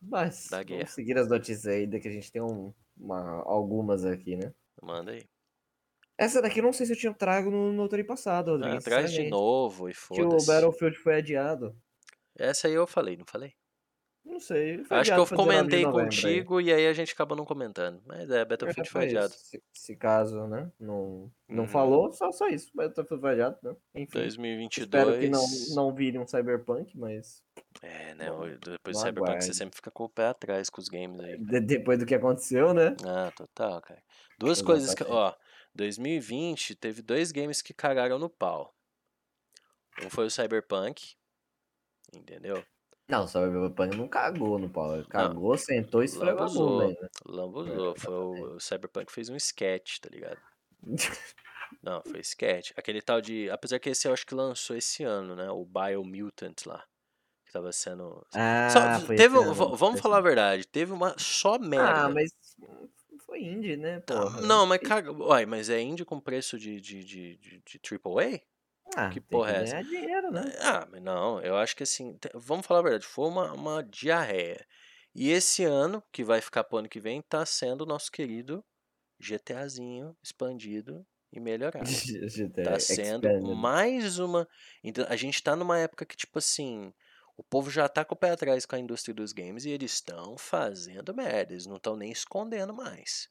[0.00, 0.78] Mas da guerra.
[0.78, 4.52] vamos seguir as notícias aí, que a gente tem um- uma, algumas aqui, né?
[4.82, 5.28] Manda aí.
[6.18, 8.76] Essa daqui eu não sei se eu tinha trago no, no outro passado, Rodrigo.
[8.76, 9.30] Ah, traz de sinceramente.
[9.30, 10.46] novo e Que o foda-se.
[10.46, 11.76] Battlefield foi adiado.
[12.38, 13.52] Essa aí eu falei, não falei?
[14.24, 14.82] Não sei.
[14.90, 16.04] Acho que eu pra 19 de comentei novembro aí.
[16.06, 18.02] contigo e aí a gente acaba não comentando.
[18.04, 19.32] Mas é, É, Battlefield foi foi adiado.
[19.32, 20.70] Se, se caso, né?
[20.80, 21.68] Não, não Uhum.
[21.68, 22.68] falou, só, só isso.
[22.74, 23.76] Battlefield foi adiado, né?
[23.94, 24.18] Enfim.
[24.18, 24.84] 2022.
[24.88, 25.44] Espero que não,
[25.76, 27.40] não vire um Cyberpunk, mas
[27.80, 28.26] É, né?
[28.26, 29.54] Depois do Cyberpunk você aguarde.
[29.54, 31.38] sempre fica com o pé atrás com os games aí.
[31.38, 32.96] de- depois do que aconteceu, né?
[33.06, 34.02] Ah, total, cara.
[34.40, 35.04] Duas coisas que.
[35.04, 35.34] Exatamente.
[35.34, 35.45] Ó,
[35.76, 38.74] 2020 teve dois games que cagaram no pau.
[40.02, 41.14] Um foi o Cyberpunk.
[42.14, 42.64] Entendeu?
[43.08, 44.96] Não, o Cyberpunk não cagou no pau.
[44.96, 46.80] Ele Cagou, sentou e esfregou Lambuzou.
[46.80, 47.10] ainda.
[47.24, 47.94] Lambuzou.
[47.94, 50.40] É, Foi o, o Cyberpunk fez um sketch, tá ligado?
[51.82, 52.72] Não, foi sketch.
[52.76, 53.50] Aquele tal de.
[53.50, 55.50] Apesar que esse eu acho que lançou esse ano, né?
[55.50, 56.84] O Biomutant lá.
[57.44, 58.24] Que tava sendo.
[58.34, 59.28] Ah, Só- teve,
[59.76, 62.06] vamos falar a verdade, teve uma só merda.
[62.06, 62.32] Ah, mas
[63.36, 64.40] foi indie, né, Tá, porra?
[64.40, 65.10] Não, mas caga.
[65.12, 68.40] Uai, mas é indie com preço de, de, de, de, de AAA?
[68.96, 69.74] Ah, que tem porra é que essa?
[69.74, 70.42] ganhar dinheiro, né?
[70.60, 74.66] Ah, mas não, eu acho que assim, vamos falar a verdade, foi uma, uma diarreia.
[75.14, 78.64] E esse ano, que vai ficar pro ano que vem, tá sendo o nosso querido
[79.20, 82.02] GTAzinho expandido e melhorado.
[82.34, 83.56] GTA Tá sendo Expanded.
[83.56, 84.48] mais uma.
[84.84, 86.92] Então, a gente tá numa época que, tipo assim,
[87.36, 89.92] o povo já tá com o pé atrás com a indústria dos games e eles
[89.92, 93.28] estão fazendo merda, eles não estão nem escondendo mais.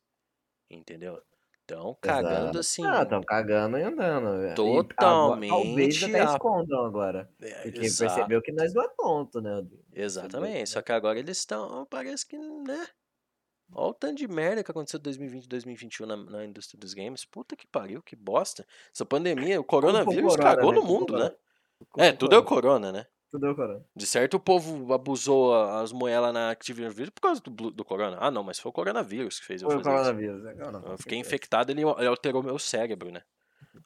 [0.70, 1.22] Entendeu?
[1.62, 2.60] Estão cagando Exato.
[2.60, 2.86] assim.
[2.86, 4.28] Ah, estão cagando e andando.
[4.44, 7.30] E agora- Totalmente Talvez até a- escondam agora.
[7.42, 8.14] É, Porque exato.
[8.14, 9.66] percebeu que nós não é tonto, né?
[9.92, 10.70] Exatamente.
[10.70, 12.88] Só que agora eles estão, parece que, né?
[13.74, 16.94] Olha o tanto de merda que aconteceu em 2020 e 2021 na, na indústria dos
[16.94, 17.26] games.
[17.26, 18.64] Puta que pariu, que bosta.
[18.94, 20.78] Essa pandemia, o coronavírus corona, cagou né?
[20.80, 21.32] no mundo, né?
[21.98, 23.08] É, tudo é o corona, né?
[23.96, 28.18] De certo, o povo abusou as moelas na Activision Blizzard por causa do, do corona.
[28.20, 30.14] Ah, não, mas foi o coronavírus que fez eu Foi o fazer isso.
[30.14, 30.44] coronavírus.
[30.44, 30.54] né?
[30.56, 33.22] Não, não, Eu fiquei infectado, ele ele alterou meu cérebro, né?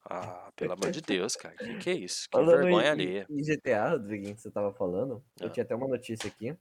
[0.10, 1.56] Ah, pelo amor de Deus, cara.
[1.58, 2.28] Que que é isso?
[2.32, 3.30] Que Falando vergonha alheia.
[3.30, 5.50] em GTA, Rodriguinho, que você tava falando, eu Ah.
[5.50, 6.56] tinha até uma notícia aqui.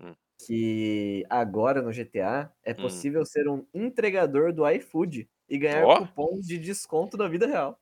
[0.00, 0.16] Hum.
[0.46, 2.82] Que agora no GTA é Hum.
[2.82, 5.94] possível ser um entregador do iFood e ganhar Ó.
[5.96, 7.80] cupons de desconto na vida real.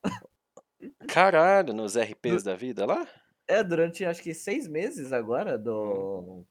[1.06, 3.06] Caralho, nos RPs da vida lá?
[3.48, 6.44] É, durante acho que seis meses agora do.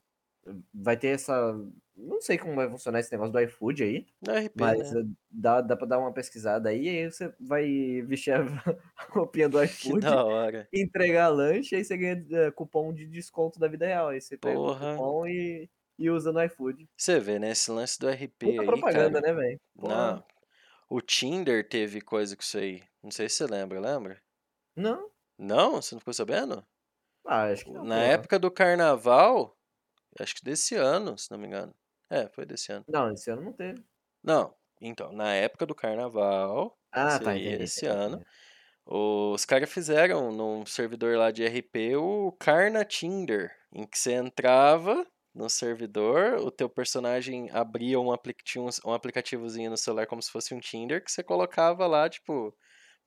[0.74, 1.54] Vai ter essa.
[1.96, 5.04] Não sei como vai funcionar esse negócio do iFood aí, RP, mas né?
[5.32, 8.40] dá, dá pra dar uma pesquisada aí, e aí você vai vestir a
[9.12, 10.68] roupinha do iFood, da hora.
[10.74, 14.10] entregar lanche, aí você ganha eh, cupom de desconto da vida real.
[14.10, 16.86] Aí você pega o cupom e, e usa no iFood.
[16.98, 17.52] Você vê, né?
[17.52, 19.34] Esse lance do RP Puta aí, propaganda, cara.
[19.34, 19.60] né, velho?
[19.76, 20.24] Não.
[20.90, 22.84] O Tinder teve coisa com isso aí.
[23.02, 24.22] Não sei se você lembra, lembra?
[24.76, 25.10] Não?
[25.38, 25.82] Não?
[25.82, 26.66] Você não ficou sabendo?
[27.26, 27.88] Ah, acho que não.
[27.88, 29.58] Na época do carnaval,
[30.20, 31.76] acho que desse ano, se não me engano.
[32.10, 32.88] É, foi desse ano.
[32.88, 33.86] Não, esse ano não teve.
[34.24, 37.64] Não, então, na época do carnaval, Ah, tá, entendi.
[37.64, 38.22] esse entendi, ano.
[38.86, 45.08] Os caras fizeram num servidor lá de RP o Karna Tinder, em que você entrava
[45.34, 50.54] no servidor, o teu personagem abria um aplicativo, um aplicativozinho no celular como se fosse
[50.56, 52.56] um Tinder, que você colocava lá, tipo,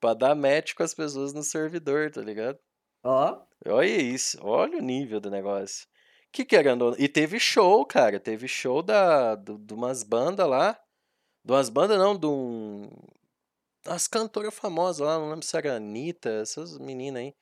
[0.01, 2.59] pra dar match com as pessoas no servidor, tá ligado?
[3.03, 5.87] Ó, Olha isso, olha o nível do negócio.
[6.33, 8.21] Que querendo E teve show, cara.
[8.21, 10.79] Teve show da, do- de umas bandas lá.
[11.45, 12.91] De umas bandas não, de um.
[13.87, 17.35] As cantoras famosas lá, não lembro se era Anitta, essas meninas aí.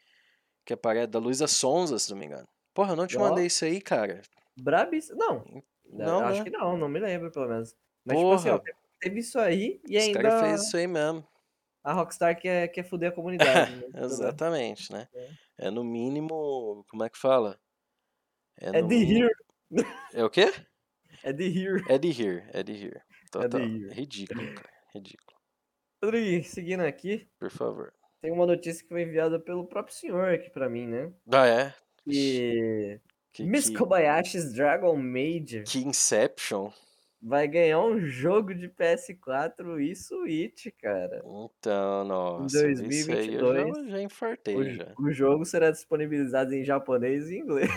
[0.66, 2.48] Que aparece, da Luísa Sonza, se não me engano.
[2.74, 3.20] Porra, eu não te Ó.
[3.20, 4.22] mandei isso aí, cara.
[4.56, 5.18] brabíssimo.
[5.18, 5.44] Não,
[5.84, 6.44] Não, acho né?
[6.44, 7.74] que não, não me lembro, pelo menos.
[8.04, 8.72] Mas, tipo assim, ó, Porra.
[9.00, 11.26] teve isso aí e Os ainda caras fez isso aí mesmo.
[11.88, 13.76] A Rockstar quer, quer fuder a comunidade.
[13.76, 14.00] né?
[14.04, 15.08] Exatamente, né?
[15.14, 15.28] É.
[15.58, 16.84] É no mínimo.
[16.88, 17.58] Como é que fala?
[18.60, 19.30] É no de mínimo-
[19.70, 19.86] here.
[20.12, 20.52] É o quê?
[21.22, 21.84] É de here.
[21.88, 23.02] É de rir, é de rir.
[23.30, 23.60] Total.
[23.60, 23.88] rir.
[23.92, 24.70] Ridículo, cara.
[24.94, 25.36] Ridículo.
[26.02, 27.92] Rodrigo, seguindo aqui, Por favor.
[28.20, 31.12] tem uma notícia que foi enviada pelo próprio senhor aqui pra mim, né?
[31.32, 31.74] Ah, é?
[32.04, 33.00] Que
[33.32, 36.70] Que, Miss que, Kobayashi's Dragon Maid que Inception.
[37.20, 41.22] Vai ganhar um jogo de PS4 e Switch, cara.
[41.24, 42.46] Então, nossa.
[42.46, 44.92] Isso aí eu já, 2022, já infartei, O, já.
[44.98, 47.70] o jogo será disponibilizado em japonês e inglês.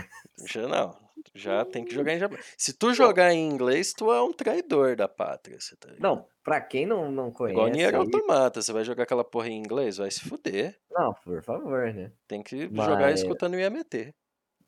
[0.48, 1.10] Já não.
[1.36, 2.54] Já tem que jogar em japonês.
[2.58, 6.02] Se tu jogar em inglês, tu é um traidor da pátria, você tá ligado?
[6.02, 7.72] Não, pra quem não, não Igual conhece.
[7.78, 10.78] Nier aí- Automata, você vai jogar aquela porra em inglês, vai se fuder.
[10.90, 12.12] Não, por favor, né?
[12.28, 14.14] Tem que jogar escutando o IMT.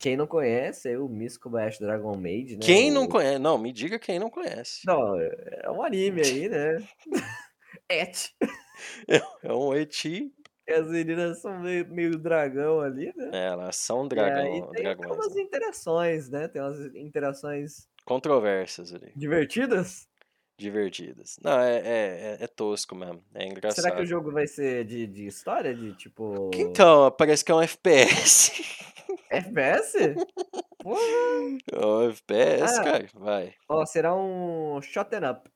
[0.01, 2.65] Quem não conhece é o Miss Kobayashi Dragon Maid, né?
[2.65, 3.39] Quem não conhece?
[3.39, 4.81] Não, me diga quem não conhece.
[4.85, 6.87] Não, é um anime aí, né?
[7.89, 8.31] Et.
[9.43, 10.31] É um eti.
[10.69, 13.33] As meninas são meio, meio dragão ali, né?
[13.33, 15.11] É, elas são E dragão, aí tem, tem dragões.
[15.11, 15.41] umas né?
[15.43, 16.47] interações, né?
[16.47, 19.15] Tem umas interações Controvérsias ali.
[19.15, 20.07] divertidas.
[20.61, 21.37] Divertidas.
[21.43, 23.23] Não, é, é, é, é tosco mesmo.
[23.33, 23.83] É engraçado.
[23.83, 25.73] Será que o jogo vai ser de, de história?
[25.73, 26.51] De tipo.
[26.53, 28.61] Então, parece que é um FPS.
[29.29, 30.15] FPS?
[30.77, 30.99] Porra!
[31.71, 32.83] É FPS, Ah.
[32.83, 33.07] cara.
[33.13, 33.53] Vai.
[33.67, 35.49] Ó, será um shot 'em up.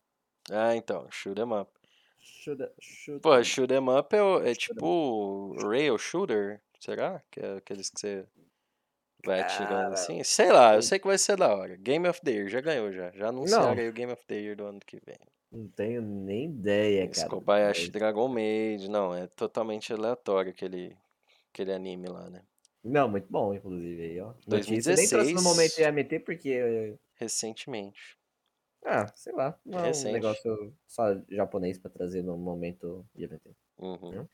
[0.50, 1.06] Ah, então.
[1.10, 1.70] Shoot 'em up.
[2.18, 3.44] Shoot, shoot Pô, up.
[3.44, 6.60] shoot 'em up é, é Shoot tipo rail shooter.
[6.80, 7.22] Será?
[7.30, 8.24] Que é aqueles que você
[9.26, 10.22] vai atirando assim?
[10.22, 11.76] Sei lá, eu sei que vai ser da hora.
[11.76, 13.10] Game of the Year, já ganhou já.
[13.12, 15.18] Já anunciaram aí o Game of the Year do ano que vem.
[15.50, 17.28] Não tenho nem ideia, cara.
[17.28, 18.88] Kobayashi Dragon Maid.
[18.88, 20.96] Não, é totalmente aleatório aquele,
[21.52, 22.42] aquele anime lá, né?
[22.82, 24.32] Não, muito bom, inclusive, aí, ó.
[24.46, 24.94] Notícia.
[24.94, 25.34] Nem trouxe 2016.
[25.34, 26.96] no momento IMT, porque.
[27.14, 28.16] Recentemente.
[28.84, 29.58] Ah, sei lá.
[29.64, 33.56] Não é um negócio só japonês pra trazer no momento IMT.
[33.78, 34.12] Uhum.
[34.12, 34.28] Não?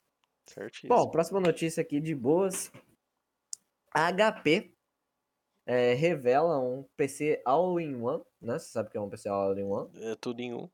[0.44, 0.94] Certíssimo.
[0.94, 2.70] Bom, próxima notícia aqui de boas.
[3.94, 4.74] A HP
[5.66, 8.58] é, revela um PC All-in-One, né?
[8.58, 9.90] Você sabe o que é um PC All-in-One?
[9.94, 10.68] É tudo em um.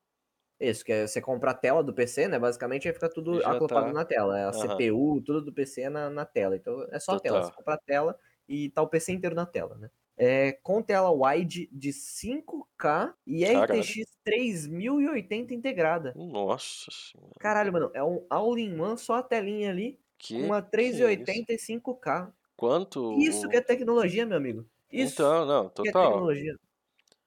[0.60, 2.38] Isso, que é você compra a tela do PC, né?
[2.38, 3.92] Basicamente aí fica tudo acoplado tá.
[3.92, 4.38] na tela.
[4.38, 4.76] É a Aham.
[4.76, 6.56] CPU, tudo do PC é na, na tela.
[6.56, 7.42] Então é só a tela.
[7.42, 7.56] Você Total.
[7.56, 9.90] compra a tela e tá o PC inteiro na tela, né?
[10.16, 13.80] É, com tela wide de 5K e Caralho.
[13.80, 16.18] RTX 3080 integrada.
[16.18, 17.34] Nossa senhora.
[17.38, 21.72] Caralho, mano, é um all-in-one, só a telinha ali, Que, uma que 3080 isso?
[21.72, 22.32] e 5K.
[22.56, 23.18] Quanto?
[23.20, 24.68] Isso que é tecnologia, meu amigo.
[24.90, 26.26] Isso Então, não, é total.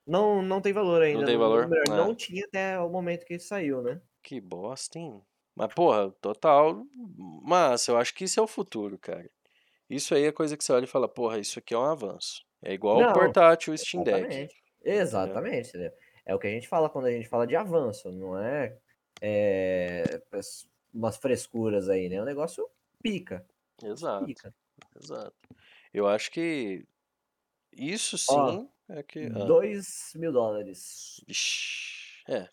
[0.05, 1.25] Não, não tem valor ainda.
[1.25, 1.67] tem no- no valor?
[1.67, 1.97] melhor.
[1.97, 4.01] Não tinha até o momento que saiu, né?
[4.23, 5.21] Que bosta, hein?
[5.55, 6.83] Mas, porra, total.
[7.43, 9.29] Mas eu acho que isso é o futuro, cara.
[9.89, 12.43] Isso aí é coisa que você olha e fala, porra, isso aqui é um avanço.
[12.61, 14.49] É igual o Não, portátil Steam Deck.
[14.83, 15.71] Exatamente.
[16.25, 18.77] É o que a gente fala quando a gente fala de avanço, não é,
[19.21, 22.21] é pes- umas frescuras aí, né?
[22.21, 22.67] O negócio
[23.01, 23.45] pica,
[23.83, 24.53] Exato, pica.
[25.01, 25.35] exato.
[25.93, 26.85] Eu acho que
[27.73, 29.29] isso Ó, sim é que.
[29.33, 31.25] Ah, 2 mil dólares.
[31.27, 32.49] vixi, é,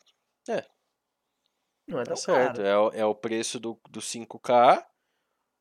[1.87, 2.61] Não é tá tão certo.
[2.63, 4.85] É, o- é o preço do, do 5K,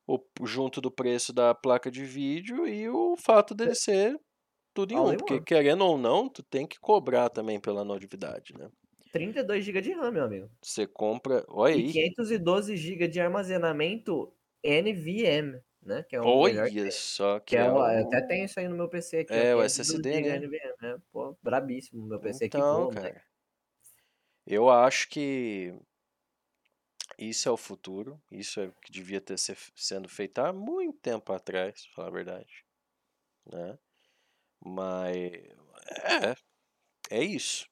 [0.07, 4.19] o, junto do preço da placa de vídeo e o fato dele ser
[4.75, 5.15] tudo em All um.
[5.15, 5.41] Porque, one.
[5.41, 8.69] querendo ou não, tu tem que cobrar também pela novidade, né?
[9.11, 10.49] 32 GB de RAM, meu amigo.
[10.61, 11.43] Você compra.
[11.49, 11.93] Olha E aí.
[11.93, 16.03] 512 GB de armazenamento NVMe, né?
[16.03, 16.91] Que é melhor que Olha tem.
[16.91, 19.59] só Que que é é até tenho isso aí no meu PC aqui, É, o
[19.59, 20.39] 512 SSD, né?
[20.81, 20.97] Né?
[21.11, 23.01] Pô, brabíssimo meu PC Então, voa, moleque.
[23.01, 23.25] cara.
[24.45, 25.73] Eu acho que
[27.17, 28.21] isso é o futuro.
[28.31, 32.07] Isso é o que devia ter ser, sendo feito há muito tempo atrás, pra falar
[32.09, 32.65] a verdade.
[33.45, 33.77] Né?
[34.65, 35.33] Mas
[37.11, 37.67] é, é isso.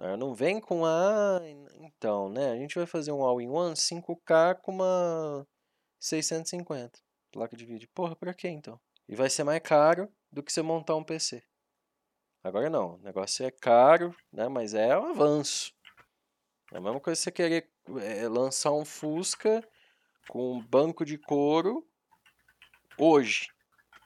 [0.00, 1.40] Ah, Não vem com a.
[1.74, 2.50] Então, né?
[2.52, 5.46] A gente vai fazer um all-in-one 5K com uma
[6.00, 7.00] 650
[7.36, 7.88] placa de vídeo.
[7.94, 8.80] Porra, pra quê então?
[9.06, 11.42] E vai ser mais caro do que você montar um PC.
[12.42, 14.48] Agora não, o negócio é caro, né?
[14.48, 15.74] Mas é um avanço.
[16.72, 19.62] É a mesma coisa que você querer eh, lançar um Fusca
[20.28, 21.86] com um banco de couro
[22.98, 23.48] hoje.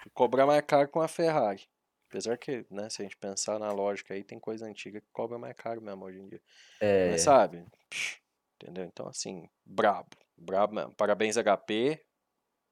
[0.04, 1.68] E cobrar mais caro com a Ferrari.
[2.08, 5.38] Apesar que, né, se a gente pensar na lógica aí, tem coisa antiga que cobra
[5.38, 6.42] mais caro mesmo hoje em dia.
[6.80, 7.64] É, Mas sabe?
[7.88, 8.20] Psh,
[8.56, 8.84] Entendeu?
[8.84, 10.10] Então, assim, brabo.
[10.36, 10.94] Brabo mesmo.
[10.94, 12.04] Parabéns, HP.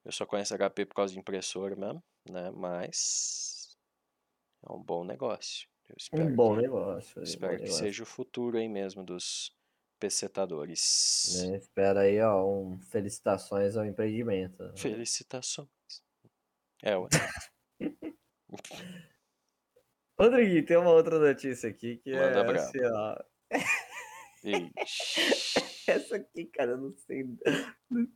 [0.08, 2.50] Eu só conheço HP por causa de impressora mesmo, né?
[2.52, 3.76] Mas
[4.66, 5.68] é um bom negócio.
[5.98, 7.22] Espero um bom que, negócio.
[7.22, 9.54] espero bom que negócio, seja o futuro aí mesmo dos
[10.00, 11.44] pecetadores.
[11.46, 11.58] né?
[11.58, 14.62] Espera aí, ó, um felicitações ao empreendimento.
[14.64, 14.72] né?
[14.78, 15.68] Felicitações.
[16.82, 17.08] É, ué.
[20.18, 22.58] Rodriguinho, tem uma outra notícia aqui que Manda é braba.
[22.58, 23.18] assim, ó.
[24.42, 25.67] Ixi.
[25.90, 27.24] Essa aqui, cara, eu não sei.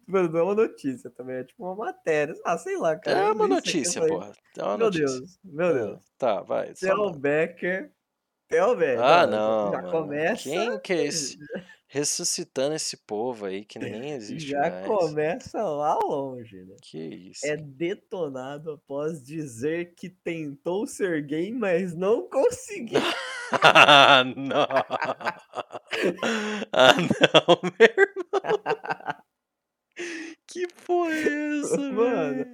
[0.06, 2.34] Mano, não é uma notícia também, é tipo uma matéria.
[2.44, 3.18] Ah, sei lá, cara.
[3.18, 4.32] É uma aqui, notícia, porra.
[4.58, 5.06] É uma Meu notícia.
[5.18, 6.04] Deus, meu Ah, Deus.
[6.18, 6.74] Tá, vai.
[6.74, 7.12] Theo.
[7.12, 7.92] Becker.
[8.48, 9.00] Theo Becker.
[9.02, 9.90] Ah, não, Já mano.
[9.90, 10.42] começa.
[10.42, 11.38] Quem que é esse?
[11.86, 14.86] Ressuscitando esse povo aí que nem existe Já mais.
[14.86, 16.74] começa lá longe, né?
[16.82, 17.46] Que isso?
[17.46, 22.98] É detonado após dizer que tentou ser gay, mas não conseguiu.
[23.60, 24.66] Ah, não.
[26.72, 28.62] Ah, não, meu irmão.
[30.46, 32.46] Que porra é essa, Mano, velho?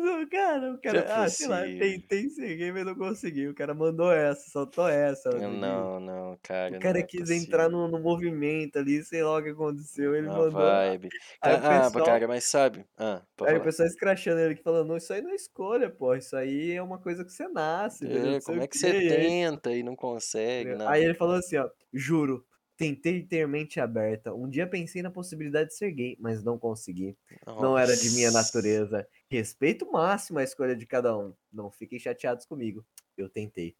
[0.00, 3.48] Não, cara, o Não é cara, ah, sei lá, tentei ser gay, mas não consegui.
[3.48, 5.30] O cara mandou essa, soltou essa.
[5.30, 5.60] Rodriguinho.
[5.60, 6.70] Não, não, cara.
[6.70, 10.14] O não cara é quis entrar no, no movimento ali, sei lá o que aconteceu.
[10.14, 10.50] Ele mandou.
[10.52, 11.08] vibe.
[11.42, 12.84] Aí Ah, pessoal- cara, mas sabe?
[12.96, 16.14] Ah, Aí o pessoal escrachando ele, que falando, não, isso aí não é escolha, pô.
[16.14, 18.06] Isso aí é uma coisa que você nasce.
[18.06, 18.78] É, Não como é que quê.
[18.78, 20.74] você aí- tenta e não consegue?
[20.74, 20.88] Não.
[20.88, 22.44] Aí ele falou assim, ó, juro,
[22.80, 24.32] tentei ter mente aberta.
[24.32, 27.14] Um dia pensei na possibilidade de ser gay, mas não consegui.
[27.46, 28.46] Não era de minha Nossa.
[28.46, 29.06] natureza.
[29.30, 31.34] Respeito máximo a escolha de cada um.
[31.52, 32.82] Não fiquem chateados comigo.
[33.18, 33.76] Eu tentei.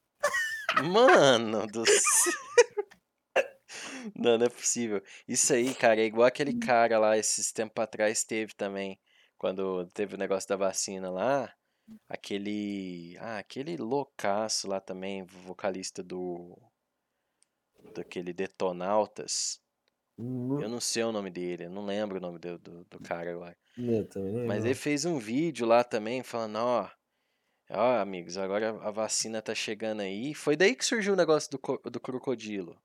[0.84, 2.32] Mano do céu.
[4.14, 5.02] Não, não é possível.
[5.26, 8.98] Isso aí, cara, é igual aquele cara lá, esses tempos atrás teve também,
[9.38, 11.54] quando teve o negócio da vacina lá,
[12.08, 16.58] aquele, ah, aquele loucaço lá também, vocalista do,
[17.94, 19.60] daquele Detonautas,
[20.20, 23.00] Hum, eu não sei o nome dele, eu não lembro o nome do, do, do
[23.00, 23.56] cara agora.
[23.78, 26.90] Eu também não Mas ele fez um vídeo lá também falando, ó,
[27.70, 30.34] ó, amigos, agora a vacina tá chegando aí.
[30.34, 32.78] Foi daí que surgiu o negócio do, do crocodilo.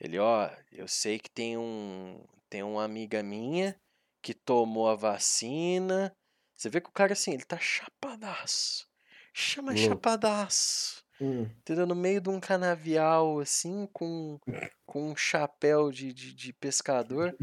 [0.00, 3.76] Ele, ó, eu sei que tem um, tem uma amiga minha
[4.22, 6.10] que tomou a vacina.
[6.56, 8.88] Você vê que o cara assim, ele tá chapadaço.
[9.34, 9.86] Chama Louco.
[9.86, 11.03] chapadaço.
[11.20, 11.86] Hum, Entendeu?
[11.86, 14.38] No meio de um canavial, assim, com,
[14.86, 17.34] com um chapéu de, de, de pescador.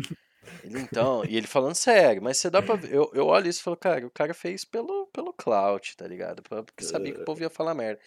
[0.63, 2.93] Ele, então, e ele falando sério, mas você dá pra ver.
[2.93, 6.43] Eu, eu olho isso e falo, cara, o cara fez pelo, pelo clout, tá ligado?
[6.43, 7.99] Porque sabia que o povo ia falar merda.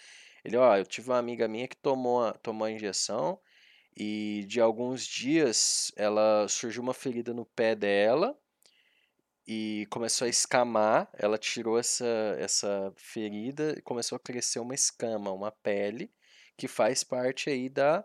[0.45, 3.41] Ele, ó, eu tive uma amiga minha que tomou tomou a injeção
[3.97, 8.37] e de alguns dias ela surgiu uma ferida no pé dela
[9.47, 11.09] e começou a escamar.
[11.15, 12.07] Ela tirou essa,
[12.39, 16.11] essa ferida e começou a crescer uma escama, uma pele,
[16.57, 18.05] que faz parte aí da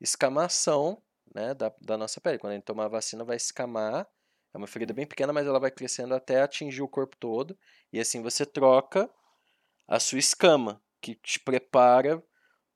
[0.00, 1.02] escamação,
[1.34, 2.38] né, da, da nossa pele.
[2.38, 4.06] Quando a gente tomar a vacina, vai escamar.
[4.54, 7.56] É uma ferida bem pequena, mas ela vai crescendo até atingir o corpo todo.
[7.92, 9.08] E assim você troca
[9.88, 12.22] a sua escama, que te prepara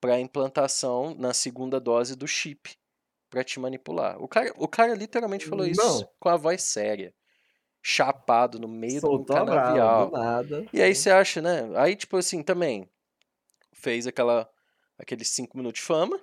[0.00, 2.76] para a implantação na segunda dose do chip
[3.30, 4.22] para te manipular.
[4.22, 6.08] O cara, o cara literalmente falou isso Não.
[6.18, 7.14] com a voz séria,
[7.88, 10.06] chapado no meio soltou brava, canavial.
[10.10, 10.66] do nada.
[10.72, 11.70] E aí você acha, né?
[11.76, 12.88] Aí, tipo assim, também
[13.72, 14.50] fez aquela,
[14.98, 16.20] aqueles 5 minutos de fama.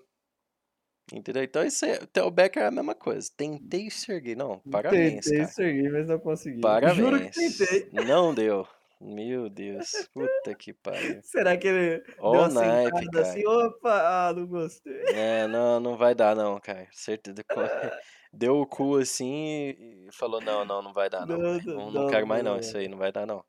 [1.11, 1.41] Entendeu?
[1.41, 3.29] Então, isso aí, o Theo Becker é a mesma coisa.
[3.37, 4.35] Tentei ser gay.
[4.35, 5.51] Não, parabéns, tentei cara.
[5.51, 6.59] ser gay, mas não consegui.
[6.59, 6.97] Parabéns.
[6.97, 7.89] Juro que tentei.
[7.93, 8.67] Não deu.
[8.99, 9.89] Meu Deus.
[10.13, 11.19] Puta que pariu.
[11.23, 13.29] Será que ele Ó deu o uma naipe, sentada cara.
[13.29, 13.47] assim?
[13.47, 15.03] Opa, ah, não gostei.
[15.13, 16.87] É, não, não vai dar, não, cara.
[16.91, 17.43] Certeza.
[18.33, 21.37] Deu o cu assim e falou: não, não, não vai dar, não.
[21.37, 22.53] Não, não, Não, quero mais, não.
[22.53, 22.59] não.
[22.59, 23.45] Isso aí não vai dar, não.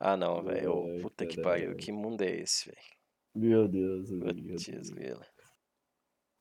[0.00, 1.00] Ah, não, velho.
[1.02, 1.76] Puta que pariu.
[1.76, 2.78] Que mundo é esse, velho?
[3.34, 4.08] Meu Deus.
[4.10, 5.26] Putz, grila.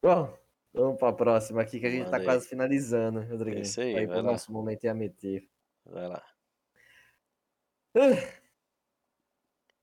[0.02, 0.38] Bom,
[0.74, 2.26] vamos pra próxima aqui que a gente Manda tá aí.
[2.26, 3.60] quase finalizando, Rodrigo.
[3.60, 4.32] Isso aí, Vai vai pro lá.
[4.32, 5.50] nosso momento em AMT.
[5.86, 6.24] Vai lá.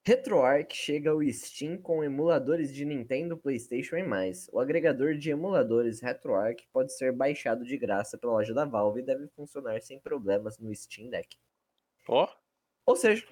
[0.08, 4.48] RetroArch chega ao Steam com emuladores de Nintendo, PlayStation e mais.
[4.52, 9.04] O agregador de emuladores RetroArch pode ser baixado de graça pela loja da Valve e
[9.04, 11.36] deve funcionar sem problemas no Steam Deck.
[12.08, 12.30] Ó.
[12.86, 13.28] Ou seja,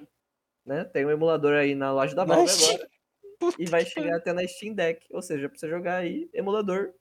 [0.65, 2.89] né, tem um emulador aí na loja da Valve Mas- agora
[3.39, 5.05] Puta e vai chegar até na Steam Deck.
[5.11, 6.91] Ou seja, pra você jogar aí emulador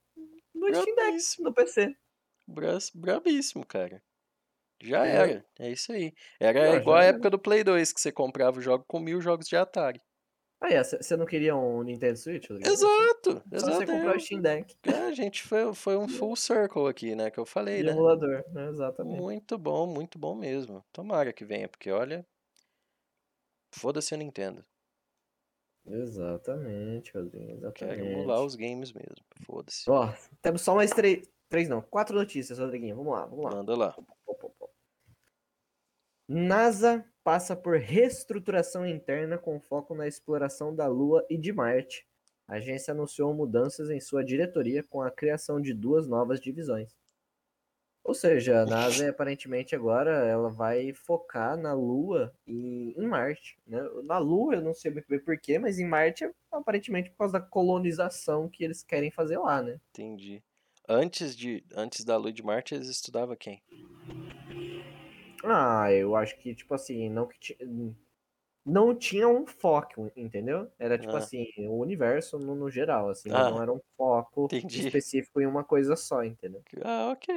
[0.55, 1.97] no Steam Deck, no PC.
[2.95, 4.03] Brabíssimo, cara.
[4.83, 5.11] Já É.
[5.11, 5.47] era.
[5.59, 6.13] É isso aí.
[6.41, 9.47] Era igual a época do Play 2, que você comprava o jogo com mil jogos
[9.47, 10.01] de Atari.
[10.61, 12.49] Aí, você não queria um Nintendo Switch?
[12.49, 14.21] Exato, Só você comprar o.
[14.21, 17.33] Steam Deck É, gente foi, foi um full circle aqui, né?
[17.33, 17.91] Que eu falei, e né?
[17.91, 18.69] emulador, né?
[18.69, 19.21] Exatamente.
[19.21, 20.85] Muito bom, muito bom mesmo.
[20.93, 22.25] Tomara que venha, porque olha.
[23.75, 24.65] Foda-se a Nintendo.
[25.85, 27.73] Exatamente, Rodrigo.
[27.73, 29.17] Quero emular os games mesmo.
[29.45, 29.91] Foda-se.
[29.91, 31.29] Ó, temos só mais três.
[31.49, 32.97] Três não, quatro notícias, Rodriguinho.
[32.97, 33.51] Vamos lá, vamos lá.
[33.51, 33.93] Manda lá.
[34.25, 34.52] Pô, pô.
[36.33, 42.07] NASA passa por reestruturação interna com foco na exploração da Lua e de Marte.
[42.49, 46.97] A agência anunciou mudanças em sua diretoria com a criação de duas novas divisões.
[48.03, 53.59] Ou seja, a NASA aparentemente agora ela vai focar na Lua e em Marte.
[53.67, 53.79] Né?
[54.05, 58.49] Na Lua eu não sei bem porquê, mas em Marte aparentemente por causa da colonização
[58.49, 59.79] que eles querem fazer lá, né?
[59.91, 60.43] Entendi.
[60.89, 63.63] Antes, de, antes da Lua de Marte, eles estudavam quem?
[65.45, 67.59] Ah, eu acho que, tipo assim, não que ti-
[68.65, 70.71] não tinha um foco, entendeu?
[70.79, 71.17] Era tipo Ah.
[71.17, 74.93] assim, o universo no, no geral, assim, Ah, não era um foco entendi.
[74.93, 76.65] específico em uma coisa só, entendeu?
[76.85, 77.29] Ah, ok.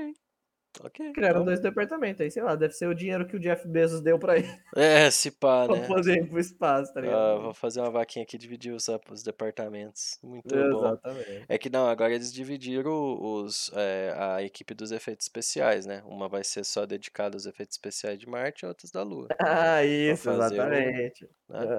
[0.84, 1.14] Ok.
[1.14, 4.02] Criaram então- dois departamentos, aí sei lá, deve ser o dinheiro que o Jeff Bezos
[4.02, 5.88] deu pra ele É, se pá, pra né?
[5.88, 7.42] poder ir pro espaço, tá Ah, ligado?
[7.42, 10.18] vou fazer uma vaquinha aqui e dividir os, os departamentos.
[10.24, 10.78] Muito bom.
[10.88, 11.46] Exatamente.
[11.48, 12.92] É que não, agora eles dividiram
[13.22, 16.02] os, é, a equipe dos efeitos especiais, né?
[16.06, 19.28] Uma vai ser só dedicada aos efeitos especiais de Marte e outras da Lua.
[19.40, 21.30] Ah, isso, fazer o- exatamente.
[21.50, 21.70] né?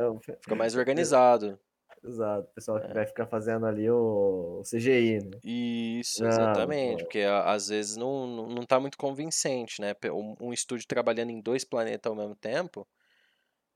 [0.40, 1.58] Fica mais organizado.
[2.02, 2.92] Exato, o pessoal que É.
[2.92, 5.40] vai ficar fazendo ali o, o CGI, né?
[5.42, 7.04] Isso, Não, exatamente.
[7.04, 7.04] pô.
[7.04, 9.94] Porque às vezes não, não, não tá muito convincente, né?
[10.40, 12.88] Um, estúdio trabalhando em dois planetas ao mesmo tempo,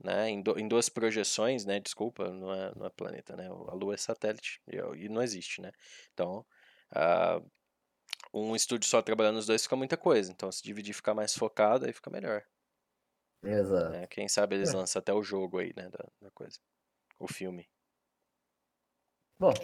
[0.02, 0.30] né?
[0.30, 1.80] Em, do- em duas projeções, né?
[1.80, 3.48] Desculpa, não é, não é planeta, né?
[3.48, 5.72] A Lua é satélite e, e não existe, né?
[6.14, 6.47] Então,
[6.92, 7.42] ah,
[8.34, 10.32] um estúdio só trabalhando nos dois fica muita coisa.
[10.32, 12.44] Então, se dividir ficar mais focado, aí fica melhor.
[13.42, 14.01] Exato.
[14.01, 14.06] né?
[14.06, 14.72] Quem sabe eles É.
[14.72, 15.88] lançam até o jogo aí, né?
[15.90, 16.59] Da, da coisa.
[17.18, 17.68] O filme.
[19.40, 19.54] Bom,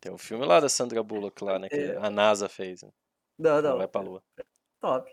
[0.00, 1.68] Tem o filme lá da Sandra Bullock lá, né?
[1.68, 1.96] Que É.
[1.96, 2.82] a NASA fez.
[2.82, 2.90] Né?
[3.38, 4.22] não, Ela não, vai pra Lua.
[4.80, 5.12] top.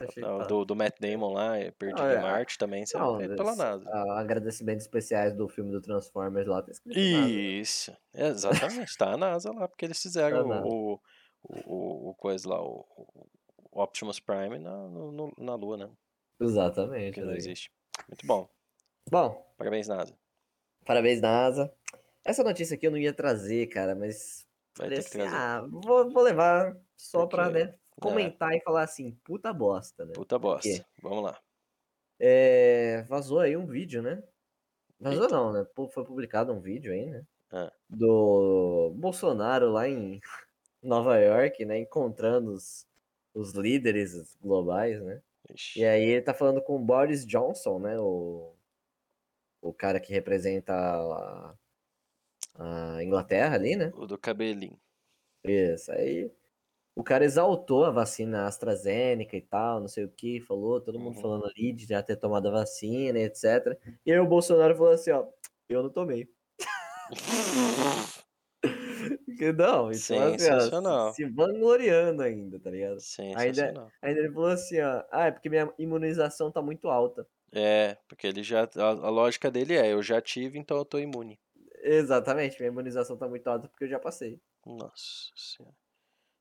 [0.00, 3.18] Achei Não, do, do Matt Damon lá, é Perdido é, em Marte também, é Não,
[3.18, 3.84] feito pela NASA.
[3.86, 7.28] ah, agradecimentos especiais do filme do Transformers lá, tá escrito NASA.
[7.28, 11.00] Isso, exatamente, tá a NASA lá, porque eles fizeram Tá o, o,
[11.66, 12.84] o, o coisa lá, o,
[13.70, 15.90] o Optimus Prime na, no- na Lua, né?
[16.40, 17.14] Exatamente.
[17.14, 17.70] Que não existe.
[18.08, 18.48] Muito bom,
[19.10, 20.18] Bom, parabéns NASA.
[20.84, 21.72] parabéns, NASA.
[22.24, 26.76] Essa notícia aqui eu não ia trazer, cara, mas que assim, ah, vou, vou levar
[26.96, 30.12] só pra, Porque- né, comentar e falar assim, puta bosta, né?
[30.14, 30.86] Puta bosta.
[31.02, 31.40] Vamos lá.
[32.18, 34.22] É, vazou aí um vídeo, né?
[35.00, 35.66] Vazou não, né?
[35.74, 37.26] Foi publicado um vídeo aí, né?
[37.52, 37.72] Ah.
[37.90, 40.20] Do Bolsonaro lá em
[40.82, 41.78] Nova York, né?
[41.78, 42.86] Encontrando os,
[43.34, 45.20] os líderes globais, né?
[45.52, 45.80] Ixi.
[45.80, 47.98] E aí ele tá falando com o Boris Johnson, né?
[47.98, 48.54] O,
[49.60, 51.54] o cara que representa a,
[52.54, 53.94] a Inglaterra ali, né?
[53.94, 54.78] O do cabelinho.
[55.44, 56.30] Isso, aí
[56.96, 61.16] o cara exaltou a vacina AstraZeneca e tal, não sei o que, falou, todo mundo
[61.16, 61.22] Uhum.
[61.22, 63.78] falando ali de já ter tomado a vacina, e etc.
[64.06, 65.26] E aí o Bolsonaro falou assim, ó,
[65.68, 66.28] eu não tomei.
[69.36, 71.12] Que Não, então assim, ó, Sensacional.
[71.14, 73.00] se vangloriando ainda, tá ligado?
[73.00, 73.92] Sensacional.
[74.02, 77.26] Ainda ele falou assim, ó, ah, é porque minha imunização tá muito alta.
[77.54, 78.64] É, porque ele já.
[78.76, 81.38] A, a lógica dele é, eu já tive, então eu tô imune.
[81.82, 84.40] Exatamente, minha imunização tá muito alta porque eu já passei.
[84.64, 85.74] Nossa senhora.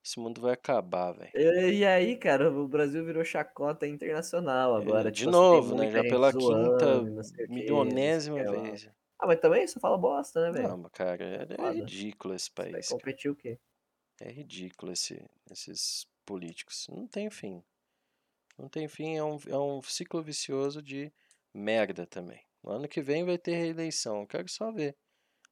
[0.03, 1.31] Esse mundo vai acabar, velho.
[1.35, 5.11] E, e aí, cara, o Brasil virou chacota internacional agora.
[5.11, 5.91] De tipo assim, novo, né?
[5.91, 8.61] Já pela zoando, quinta, milionésima que lá.
[8.63, 8.89] vez.
[9.19, 10.69] Ah, mas também só fala bosta, né, velho?
[10.69, 12.71] Não, cara, é, é ridículo esse país.
[12.71, 12.99] cara.
[12.99, 13.59] competir o quê?
[14.19, 16.87] É ridículo esse, esses políticos.
[16.89, 17.63] Não tem fim.
[18.57, 21.13] Não tem fim, é um, é um ciclo vicioso de
[21.53, 22.43] merda também.
[22.63, 24.21] No ano que vem vai ter reeleição.
[24.21, 24.95] Eu quero só ver.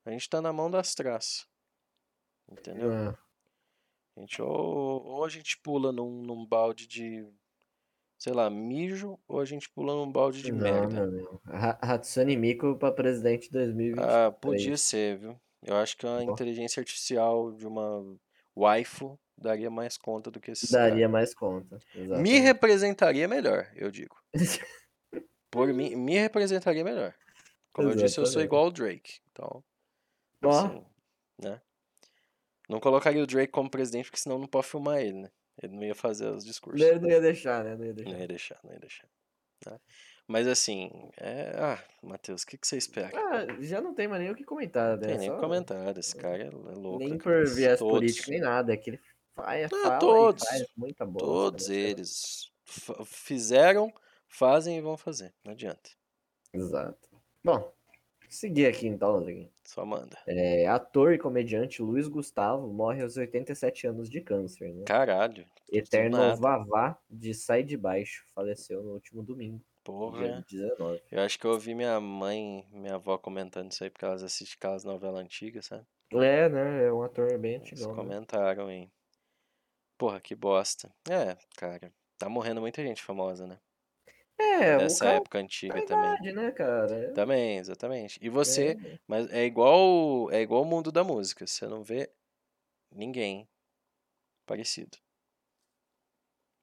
[0.09, 1.45] A gente tá na mão das traças.
[2.51, 2.91] Entendeu?
[2.91, 3.15] Ah,
[4.17, 7.27] A gente, ou, ou a gente pula num, num balde de,
[8.17, 11.03] sei lá, mijo, ou a gente pula num balde de não, merda.
[11.03, 11.39] amigo.
[11.45, 14.03] Ha- Hatsune Miku pra presidente 2020.
[14.03, 15.39] Ah, podia ser, viu?
[15.61, 16.31] Eu acho que uma Bom.
[16.33, 18.17] inteligência artificial de uma
[18.55, 21.11] waifu daria mais conta do que esses Daria caras.
[21.11, 21.77] mais conta.
[21.93, 22.39] Me exatamente.
[22.39, 24.17] representaria melhor, eu digo.
[25.51, 27.13] Por mim, me representaria melhor.
[27.73, 28.45] Como eu disse, eu sou Exatamente.
[28.47, 29.19] igual o Drake.
[29.31, 29.63] Então,
[30.43, 30.85] Ó, assim,
[31.41, 31.61] né?
[32.67, 35.31] Não colocaria o Drake como presidente, porque senão não pode filmar ele, né?
[35.61, 36.81] Ele não ia fazer os discursos.
[36.81, 37.75] ele não ia deixar, né?
[37.75, 38.11] Não ia deixar.
[38.11, 39.09] Não ia deixar, não ia deixar.
[39.65, 39.79] né?
[40.27, 41.55] Mas assim, é...
[41.57, 43.11] ah, Matheus, o que, que você espera?
[43.17, 45.07] Ah, já não tem mais nem o que comentar, Não né?
[45.07, 46.99] tem nem Só- comentário, esse cara é louco.
[46.99, 48.71] Nem por viés Todos, político, nem nada.
[48.71, 48.99] É que ele
[49.35, 50.47] faz, Ah, fala todos.
[50.47, 51.27] faz muita bosta.
[51.27, 51.75] Todos né?
[51.75, 52.51] eles
[53.05, 53.91] fizeram,
[54.27, 55.33] fazem e vão fazer.
[55.43, 55.89] Não adianta.
[56.53, 57.09] Exato.
[57.43, 57.73] Bom,
[58.29, 59.49] Seguir aqui então, Rodriguinho.
[59.69, 60.17] Só manda.
[60.25, 64.83] É, ator e comediante Luiz Gustavo morre aos 87 anos de câncer, né?
[64.83, 65.45] Caralho.
[65.71, 66.35] Eterno nada.
[66.35, 70.43] Vavá de Sai de Baixo faleceu no último domingo, Porra.
[70.47, 71.03] dia 19.
[71.11, 74.55] Eu acho que eu ouvi minha mãe, minha avó comentando isso aí, porque elas assistem
[74.57, 75.85] aquelas novelas antigas, sabe?
[76.13, 76.85] É, né?
[76.85, 77.89] É um ator bem Eles antigão.
[77.89, 77.95] né?
[77.95, 78.89] comentaram aí.
[79.99, 80.89] Porra, que bosta.
[81.07, 81.93] É, cara.
[82.17, 83.59] Tá morrendo muita gente famosa, né?
[84.39, 86.19] É, Dessa cara época antiga também.
[86.19, 87.11] idade, né, cara?
[87.13, 88.19] Também, exatamente.
[88.21, 91.47] E você, É, mas é igual, é igual o mundo da música.
[91.47, 92.11] Você não vê
[92.91, 93.49] ninguém
[94.45, 94.97] parecido.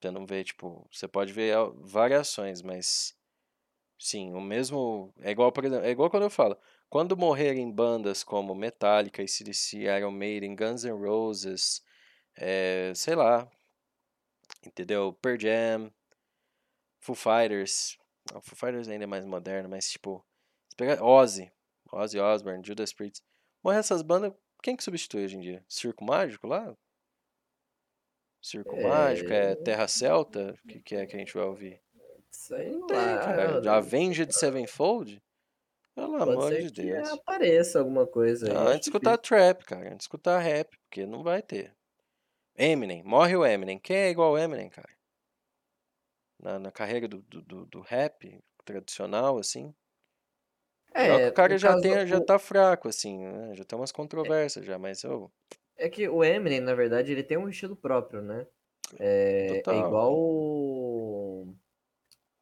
[0.01, 3.15] Você não vê, tipo, você pode ver variações, mas
[3.99, 6.57] sim, o mesmo, é igual, por exemplo, é igual quando eu falo,
[6.89, 11.83] quando morrerem bandas como Metallica, AC/DC, Iron Maiden, Guns N' Roses,
[12.37, 13.49] é, sei lá,
[14.65, 15.13] entendeu?
[15.13, 15.91] Pearl Jam,
[17.07, 17.97] Foo Fighters,
[18.33, 20.25] não, Foo Fighters ainda é mais moderno, mas tipo,
[20.67, 21.49] se pegar Ozzy,
[21.89, 23.23] Ozzy Osbourne, Judas Priest,
[23.63, 25.65] morrer essas bandas, quem que substitui hoje em dia?
[25.69, 26.75] Circo Mágico lá?
[28.41, 30.53] Circo Mágico, é Terra Celta?
[30.61, 31.81] O que, que é que a gente vai ouvir?
[32.29, 33.73] Sei Não tem, lá, cara.
[33.77, 35.23] Avenged Sevenfold?
[35.95, 37.09] Pelo Pode amor de que Deus.
[37.09, 38.53] apareça alguma coisa aí.
[38.53, 39.85] Não, antes de escutar trap, cara.
[39.85, 41.73] Antes de escutar rap, porque não vai ter.
[42.57, 43.79] Eminem, morre o Eminem.
[43.79, 44.96] Quem é igual o Eminem, cara?
[46.39, 49.73] Na, na carreira do, do, do, do rap tradicional, assim.
[50.93, 53.55] É, o cara já, tem, já o- tá fraco, assim, né?
[53.55, 55.31] Já tem umas controvérsias já, mas eu.
[55.75, 58.47] É que o Eminem, na verdade, ele tem um estilo próprio, né?
[58.99, 61.55] É, é igual o,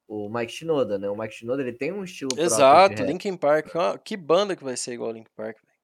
[0.07, 1.09] o Mike Shinoda, né?
[1.09, 3.03] O Mike Shinoda, ele tem um estilo próprio de Exato.
[3.03, 3.75] Linkin Park.
[3.75, 5.77] ó, Que banda que vai ser igual Linkin Park, velho?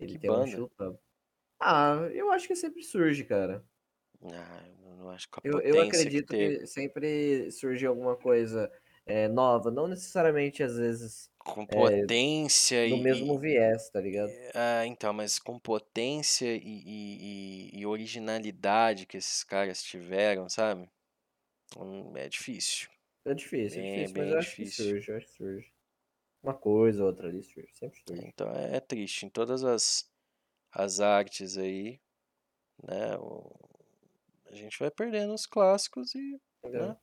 [0.00, 0.42] Ele que tem um banda.
[0.42, 1.00] estilo próprio.
[1.60, 3.64] Ah, eu acho que sempre surge, cara.
[4.24, 5.80] Ah, eu não acho que a Eu, eu
[6.10, 6.58] que acredito teve.
[6.58, 8.70] que sempre surge alguma coisa
[9.06, 12.98] é, nova, não necessariamente, às vezes, Com potência no e.
[12.98, 14.36] mesmo viés, tá ligado?
[14.54, 20.88] Ah, então, mas com potência e, e- e- e originalidade que esses caras tiveram, sabe?
[21.78, 22.88] Hum, É difícil.
[23.24, 24.66] É difícil, é difícil, mas eu acho que difícil.
[24.66, 25.72] surge, eu acho que surge.
[26.42, 28.28] Uma coisa, outra ali surge, sempre surge.
[28.28, 29.26] Então é, é triste.
[29.26, 30.10] Em todas as,
[30.72, 32.00] as artes aí,
[32.82, 33.16] né?
[33.18, 33.69] o-
[34.50, 36.88] a gente vai perdendo os clássicos e Entendeu?
[36.88, 36.96] né?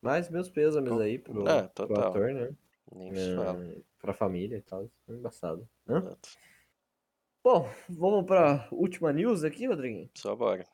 [0.00, 2.50] Mas meus pêsames Co- aí pro, Ah, pro ator, né?
[2.94, 3.64] nem se fala.
[3.64, 4.90] É, pra família e tal.
[5.08, 5.68] É embaçado.
[5.88, 5.98] Hã?
[5.98, 6.28] Exato.
[7.44, 10.10] Bom, vamos pra última news aqui, Rodriguinho?
[10.14, 10.66] Só bora.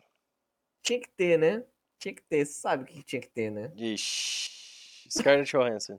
[0.83, 1.65] Tinha que ter, né?
[1.99, 3.73] Tinha que ter, sabe o que tinha que ter, né?
[3.77, 5.11] Ixi.
[5.11, 5.99] Scarlett Johansson.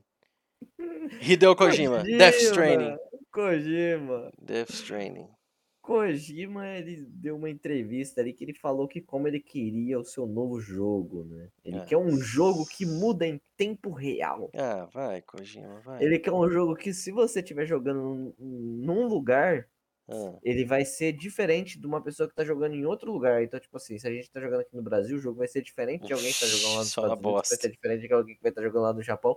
[1.22, 2.04] Hideo Kojima.
[2.04, 2.98] Death Stranding.
[3.32, 4.32] Kojima.
[4.40, 5.30] Death Stranding.
[5.90, 10.28] Kojima, ele deu uma entrevista ali que ele falou que como ele queria o seu
[10.28, 11.50] novo jogo, né?
[11.66, 11.86] Ele Ah.
[11.86, 14.52] quer um jogo que muda em tempo real.
[14.54, 16.04] Ah, vai, Kojima, vai.
[16.04, 19.68] Ele quer um jogo que se você estiver jogando num, lugar,
[20.08, 23.42] Ah, ele vai ser diferente de uma pessoa que tá jogando em outro lugar.
[23.42, 25.64] Então, tipo assim, se a gente tá jogando aqui no Brasil, o jogo vai ser
[25.64, 28.14] diferente de alguém que tá jogando lá nos Só Estados Unidos, vai ser diferente de
[28.14, 29.36] alguém que vai estar jogando lá no Japão,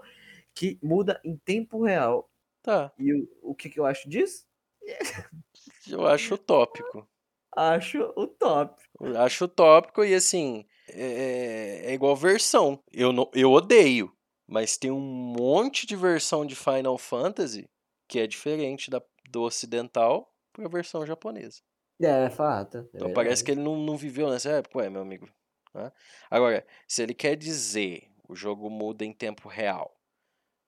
[0.54, 2.30] que muda em tempo real.
[2.62, 2.92] tá.
[2.98, 4.46] E o, o que, que eu acho disso?
[5.88, 7.08] Eu acho utópico.
[7.54, 8.82] Acho o top.
[9.00, 12.82] Eu Acho utópico e assim, é, é igual versão.
[12.90, 14.12] Eu, não, eu odeio,
[14.46, 17.68] mas tem um monte de versão de Final Fantasy
[18.08, 21.62] que é diferente da, do ocidental para a versão japonesa.
[22.00, 22.78] É, fato.
[22.78, 25.28] é Então parece que ele não, não viveu nessa época, ué, meu amigo.
[25.74, 25.92] né?
[26.30, 29.94] Agora, se ele quer dizer o jogo muda em tempo real,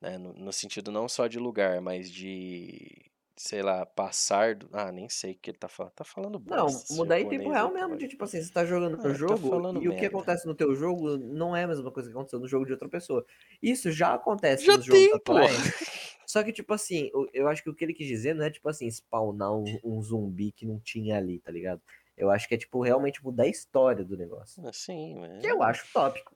[0.00, 0.18] né?
[0.18, 4.68] No, no sentido não só de lugar, mas de, sei lá, passar do.
[4.72, 5.92] Ah, nem sei o que ele tá falando.
[5.92, 8.52] Tá falando Não, bosta esse mudar em tempo japonês real mesmo, de tipo assim, você
[8.52, 10.06] tá jogando Ah, no tá jogo e o que merda.
[10.08, 12.88] acontece no teu jogo não é a mesma coisa que aconteceu no jogo de outra
[12.88, 13.24] pessoa.
[13.62, 15.32] Isso já acontece Já nos jogos tem, pô.
[15.32, 15.48] atuais.
[16.26, 18.50] Só que, tipo assim, o- eu acho que o que ele quis dizer não é,
[18.50, 21.82] tipo assim, spawnar um, um zumbi que não tinha ali, tá ligado?
[22.16, 24.66] Eu acho que é, tipo, realmente mudar a história do negócio.
[24.66, 25.40] Assim, mas.
[25.40, 26.34] Que eu acho tópico.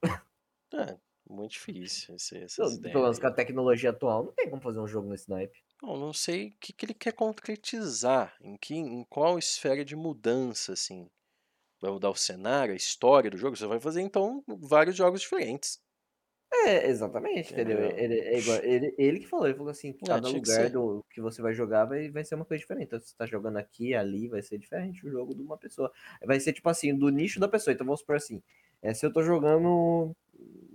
[0.74, 0.96] É,
[1.28, 4.86] muito difícil esse, essas Pelo menos com a tecnologia atual, não tem como fazer um
[4.86, 5.58] jogo nesse naipe.
[5.82, 9.96] Não, não sei o que, que ele quer concretizar, em, que, em qual esfera de
[9.96, 11.08] mudança, assim.
[11.80, 13.56] Vai mudar o cenário, a história do jogo?
[13.56, 15.80] Você vai fazer, então, vários jogos diferentes.
[16.50, 17.78] É, exatamente, entendeu?
[17.78, 17.94] Entendeu?
[17.96, 20.70] Ele, é igual- ele, ele que falou, ele falou assim, cada tinha que lugar ser.
[20.70, 22.86] do que você vai jogar vai, vai ser uma coisa diferente.
[22.86, 25.92] Então, se você tá jogando aqui, ali, vai ser diferente o jogo de uma pessoa.
[26.24, 27.72] Vai ser, tipo assim, do nicho da pessoa.
[27.74, 28.42] Então, vamos supor assim,
[28.82, 30.16] é, se eu tô jogando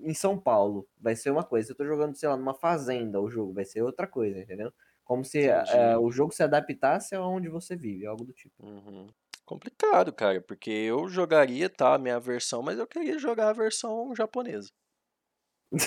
[0.02, 1.68] em São Paulo, vai ser uma coisa.
[1.68, 4.72] Se eu tô jogando, sei lá, numa fazenda, o jogo vai ser outra coisa, entendeu?
[5.04, 5.96] Como se é, Entendi.
[5.98, 8.66] o jogo se adaptasse aonde você vive, algo do tipo.
[8.66, 9.08] Uhum.
[9.46, 14.16] Complicado, cara, porque eu jogaria, tá, a minha versão, mas eu queria jogar a versão
[14.16, 14.72] japonesa.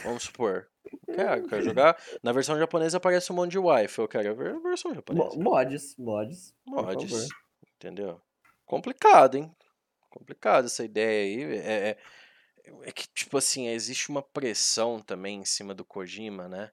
[0.04, 0.68] Vamos supor.
[1.06, 1.96] Quero, quero jogar.
[2.22, 3.98] Na versão japonesa aparece um monte de wife.
[3.98, 5.36] Eu quero ver a versão japonesa.
[5.36, 6.54] Mods, mods.
[6.66, 7.28] Mods.
[7.76, 8.20] Entendeu?
[8.64, 9.54] Complicado, hein?
[10.10, 11.58] Complicado essa ideia aí.
[11.58, 11.98] É, é,
[12.82, 16.70] é que, tipo assim, existe uma pressão também em cima do Kojima, né?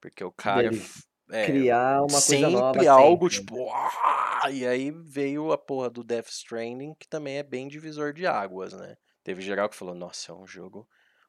[0.00, 0.68] Porque o cara.
[0.68, 0.82] Dele
[1.30, 2.90] é, Criar uma coisa nova.
[2.90, 3.62] algo, sempre, né?
[3.62, 3.70] tipo.
[3.72, 8.26] "Ah!" E aí veio a porra do Death Stranding, que também é bem divisor de
[8.26, 8.96] águas, né?
[9.24, 10.88] Teve geral que falou: nossa, é um jogo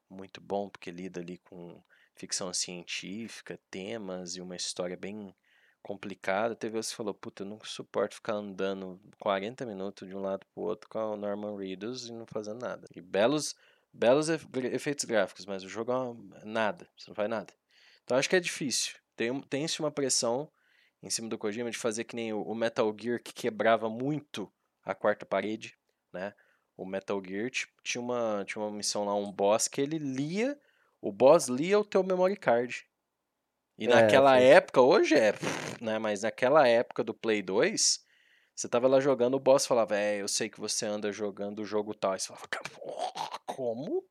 [0.09, 1.81] muito bom, porque lida ali com
[2.15, 5.33] ficção científica, temas e uma história bem
[5.81, 6.55] complicada.
[6.55, 10.45] Teve outros que falou: puta, eu não suporto ficar andando 40 minutos de um lado
[10.53, 12.87] pro outro com o Norman Reedus e não fazendo nada.
[12.95, 13.55] E belos,
[13.91, 17.53] belos ef- efeitos gráficos, mas o jogo é uma- nada, você não faz nada.
[18.03, 18.95] Então acho que é difícil.
[19.19, 20.49] Tem, tem-se uma pressão
[21.03, 24.49] em cima do Kojima de fazer que nem o, o Metal Gear que quebrava muito
[24.81, 25.77] a quarta parede,
[26.13, 26.33] né?
[26.77, 30.57] O Metal Gear ti- tinha uma, tinha uma missão lá, um boss que ele lia,
[31.01, 32.87] o boss lia o teu memory card.
[33.77, 34.43] E É, naquela foi.
[34.45, 35.33] época, hoje é,
[35.81, 35.99] né?
[35.99, 37.99] Mas naquela época do Play 2,
[38.55, 41.65] você tava lá jogando, o boss falava, é, eu sei que você anda jogando o
[41.65, 42.13] jogo tal.
[42.13, 44.01] Aí você falava, "Porra, como?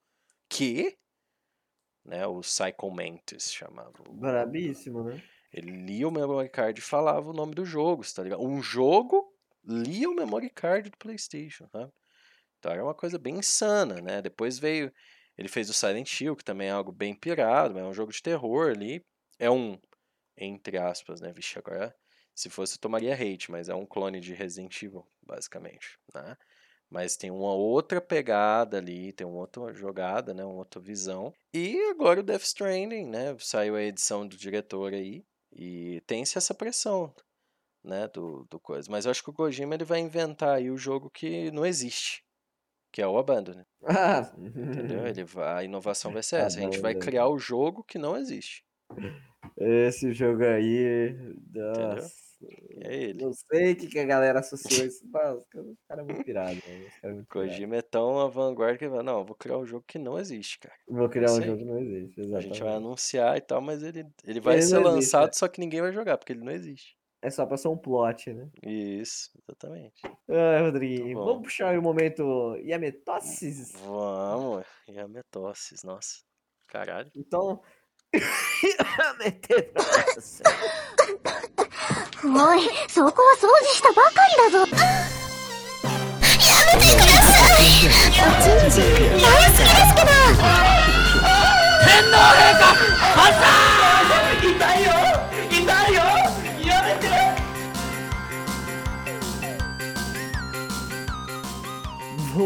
[0.50, 0.98] Que?
[2.08, 3.92] Né, o Psycho Mantis chamava.
[4.10, 5.22] Brabíssimo, né?
[5.52, 8.42] ele lia o memory card e falava o nome do jogo, você tá ligado?
[8.42, 9.32] Um jogo
[9.64, 11.92] lia o memory card do PlayStation, sabe?
[12.58, 14.20] Então era uma coisa bem insana, né?
[14.20, 14.92] Depois veio.
[15.36, 18.12] Ele fez o Silent Hill, que também é algo bem pirado, mas é um jogo
[18.12, 19.04] de terror ali.
[19.38, 19.78] É um,
[20.36, 21.32] entre aspas, né?
[21.32, 21.94] Vixe, agora.
[22.34, 26.36] Se fosse, eu tomaria hate, mas é um clone de Resident Evil, basicamente, né?
[26.90, 30.42] Mas tem uma outra pegada ali, tem uma outra jogada, né?
[30.44, 31.32] Uma outra visão.
[31.52, 33.36] E agora o Death Stranding, né?
[33.38, 35.22] Saiu a edição do diretor aí.
[35.52, 37.12] E tem-se essa pressão,
[37.84, 38.08] né?
[38.08, 38.90] Do, do coisa.
[38.90, 42.22] Mas eu acho que o Kojima ele vai inventar aí o jogo que não existe.
[42.90, 45.06] Que é o Abandon, Ah, entendeu?
[45.06, 46.58] Ele vai, a inovação vai ser essa.
[46.58, 48.64] A gente vai criar o jogo que não existe.
[49.58, 51.14] Esse jogo aí.
[51.52, 52.27] Nossa.
[52.80, 53.24] É ele.
[53.24, 55.04] Não sei o que, que a galera associou isso.
[55.10, 55.44] Mas, os
[55.88, 56.56] caras é muito pirado.
[56.58, 57.24] Os caras é.
[57.28, 60.58] Kojima é tão à vanguarda que vai, não, vou criar um jogo que não existe,
[60.60, 60.74] cara.
[60.88, 62.48] Vou criar um jogo que não existe, A exatamente.
[62.54, 65.32] gente vai anunciar e tal, mas ele, ele vai Ele ser não existe, lançado, né?
[65.34, 66.96] só que ninguém vai jogar, porque ele não existe.
[67.20, 68.48] É só pra ser um plot, né?
[68.62, 70.00] Isso, exatamente.
[70.30, 71.24] Ai, Rodriguinho, bom.
[71.24, 73.72] vamos puxar o momento Yametosses?
[73.72, 74.64] Vamos,
[74.96, 76.20] a metosses, nossa.
[76.68, 77.10] Caralho.
[77.16, 77.60] Então.
[80.14, 80.42] Você.
[82.24, 82.26] お
[82.56, 84.66] い、そこは掃除したばかりだぞ。
[84.66, 84.66] や
[86.74, 87.30] めてくださ
[87.62, 87.64] い。
[88.08, 90.10] おちんちん、大好きですけど。
[91.86, 92.64] 天皇陛下、
[93.14, 94.90] ハサー痛いよ!
[95.48, 96.02] 痛いよ!
[96.66, 97.06] やめて
[102.34, 102.38] も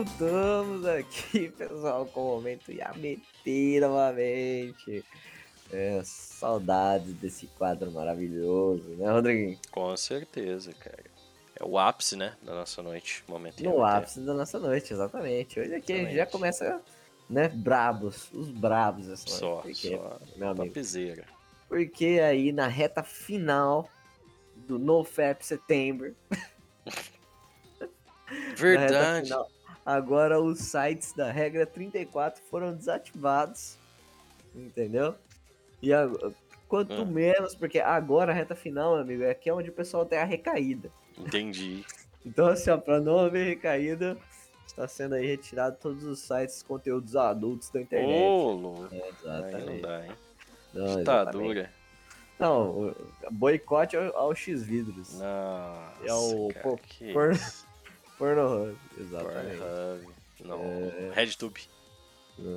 [0.00, 0.26] う、ど
[0.62, 5.02] うもだ、キープそこをめっちゃやめていのは、めっちゃ。
[5.72, 9.58] É, saudades desse quadro maravilhoso, né, Rodriguinho?
[9.70, 11.04] Com certeza, cara.
[11.54, 13.82] É o ápice, né, da nossa noite, momento IMT.
[13.84, 15.60] ápice da nossa noite, exatamente.
[15.60, 16.32] Hoje aqui a gente já Exatamente.
[16.32, 16.80] começa,
[17.28, 19.38] né, brabos, os brabos essa noite.
[19.38, 20.20] Só, porque, só.
[20.36, 20.74] meu amigo,
[21.68, 23.88] porque aí na reta final
[24.66, 25.44] do NoFap
[28.26, 29.26] reta Verdade.
[29.28, 29.48] final,
[29.86, 33.76] agora os sites da regra 34 foram desativados,
[34.54, 35.14] entendeu?
[35.82, 35.90] E
[36.68, 37.04] quanto Ah.
[37.04, 40.24] menos, porque agora a reta final, meu amigo, é aqui onde o pessoal tem a
[40.24, 40.90] recaída.
[41.18, 41.84] Entendi.
[42.24, 44.16] Então, assim, ó, pra não haver recaída,
[44.66, 48.22] está sendo aí retirado todos os sites, conteúdos adultos da internet.
[48.22, 48.88] Ô, louco.
[48.94, 49.08] É, Aí não
[49.48, 49.82] exatamente.
[49.82, 50.12] dá, hein?
[50.74, 51.46] Não, Tá exatamente.
[51.54, 51.70] dura.
[52.38, 52.94] Não,
[53.30, 55.18] boicote ao, ao X-Vidros.
[55.18, 56.78] Nossa, É o cara, por-
[57.12, 57.38] por-.
[58.18, 59.56] Pornhub, exatamente.
[59.58, 60.08] Pornhub.
[60.44, 61.10] Não, É.
[61.14, 61.60] RedTube.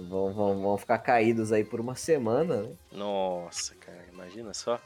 [0.09, 2.69] Vão, vão, vão ficar caídos aí por uma semana, né?
[2.91, 4.79] Nossa, cara, imagina só.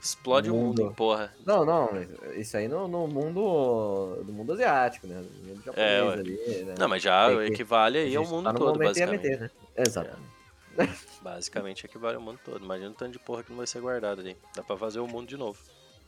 [0.00, 0.66] Explode o Mundo.
[0.66, 1.34] mundo, hein, porra.
[1.44, 1.90] Não, não,
[2.36, 5.16] isso aí no, no mundo no mundo asiático, né?
[5.16, 6.74] No mundo japonês É, ali, né?
[6.78, 9.26] Não, mas já Tem equivale aí ao gente mundo tá todo, basicamente.
[9.26, 9.50] IMT, né?
[9.76, 10.34] Exatamente.
[11.20, 12.64] Basicamente equivale ao mundo todo.
[12.64, 14.36] Imagina o tanto de porra que não vai ser guardado ali.
[14.54, 15.58] Dá pra fazer o mundo de novo.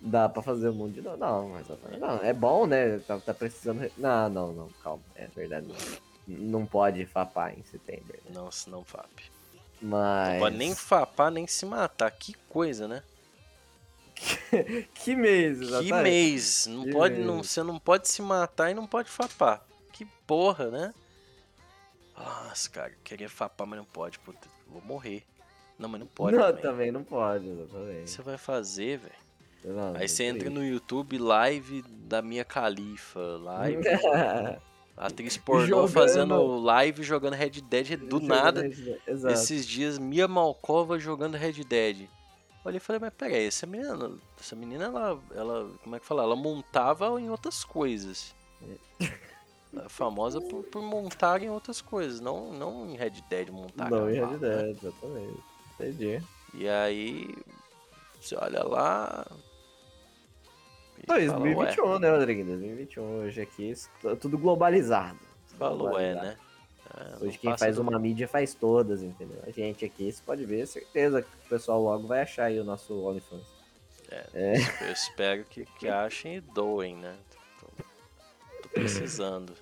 [0.00, 1.16] Dá pra fazer o mundo de novo.
[1.16, 1.66] Não, mas
[2.00, 2.98] não, é bom, né?
[3.00, 3.80] Tá, tá precisando.
[3.80, 5.02] re- Não, não, não, calma.
[5.14, 5.66] É verdade.
[5.66, 5.74] Não,
[6.26, 8.18] não pode fapar em setembro.
[8.24, 8.30] né?
[8.34, 9.30] Não, se não FAP.
[9.80, 10.32] Mas.
[10.34, 12.10] Não pode nem fapar, nem se matar.
[12.10, 13.02] Que coisa, né?
[14.94, 16.02] Que mês, Que exatamente.
[16.02, 16.66] mês.
[16.68, 17.50] Não Que pode, não, mês.
[17.50, 19.62] você não pode se matar e não pode fapar.
[19.92, 20.94] Que porra, né?
[22.16, 24.18] Nossa, cara, queria fapar, mas não pode.
[24.20, 25.22] Puta, vou morrer.
[25.78, 26.62] Não, mas não pode não, também.
[26.62, 28.04] também não pode, O exatamente.
[28.04, 29.26] que você vai fazer, velho?
[29.76, 33.82] Não, Aí você não entra no YouTube live da minha califa, live
[34.96, 35.88] A atriz pornô Jogando.
[35.88, 38.62] fazendo live jogando Red Dead do Jogando nada.
[38.62, 39.00] Dead.
[39.30, 42.08] Esses dias, Mia Malkova jogando Red Dead.
[42.64, 44.10] Olhei e falei, mas peraí, essa menina,
[44.40, 46.22] essa menina, ela, ela, como é que fala?
[46.22, 48.34] Ela montava em outras coisas.
[49.72, 53.90] Ela é famosa por, por montar em outras coisas, não, não em Red Dead montar
[53.90, 54.38] Não, em Red né?
[54.38, 55.40] Dead, exatamente.
[55.74, 56.22] Entendi.
[56.54, 57.34] E aí,
[58.20, 59.26] você olha lá...
[61.02, 62.44] e Não, fala, ué, 2021, né, Rodrigo?
[62.44, 65.18] 2021, hoje aqui, tá tudo globalizado.
[65.58, 66.36] Falou, é, né?
[66.96, 69.38] É, não Hoje quem faz do- uma mídia faz todas, entendeu?
[69.46, 72.64] A gente aqui, você pode ver, certeza que o pessoal logo vai achar aí o
[72.64, 73.44] nosso OnlyFans.
[74.34, 77.16] Eu espero que, que achem e doem, né?
[77.60, 77.66] Tô,
[78.62, 79.52] tô precisando.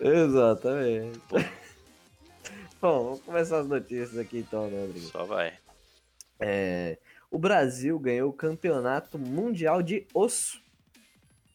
[0.00, 1.20] Exatamente.
[2.80, 5.06] Bom, vamos começar as notícias aqui então, né, Rodrigo?
[5.06, 5.52] Só vai.
[6.40, 6.98] É,
[7.30, 10.61] o Brasil ganhou o campeonato mundial de osso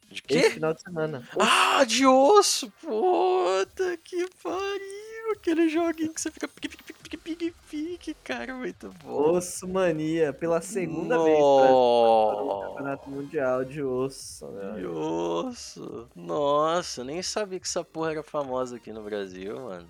[0.09, 0.49] De esse quê?
[0.51, 1.27] final de semana.
[1.35, 1.37] Osso.
[1.39, 2.71] Ah, de osso!
[2.81, 5.31] Puta que pariu!
[5.33, 9.33] Aquele joguinho que você fica pique, pique, pique, pique, pique, cara, muito bom.
[9.33, 11.37] Osso Mania, pela segunda vez.
[11.37, 14.79] Brasil ganhou o Nossa, campeonato mundial de osso, né?
[14.79, 16.07] de osso.
[16.15, 19.87] Nossa, eu nem sabia que essa porra era famosa aqui no Brasil, mano.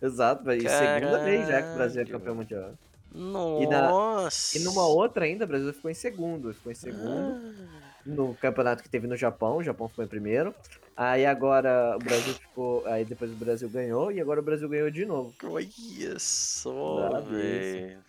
[0.00, 0.66] Exato, velho.
[0.66, 2.72] E segunda vez já que o Brasil é campeão mundial.
[3.14, 4.56] Nossa!
[4.56, 6.54] E numa outra ainda, o Brasil ficou em segundo.
[6.54, 7.36] Ficou em segundo.
[7.36, 7.91] Ah.
[8.04, 10.54] No campeonato que teve no Japão, o Japão ficou em primeiro.
[10.96, 12.86] Aí agora o Brasil ficou.
[12.86, 15.34] Aí depois o Brasil ganhou e agora o Brasil ganhou de novo.
[15.42, 18.02] Olha só, velho.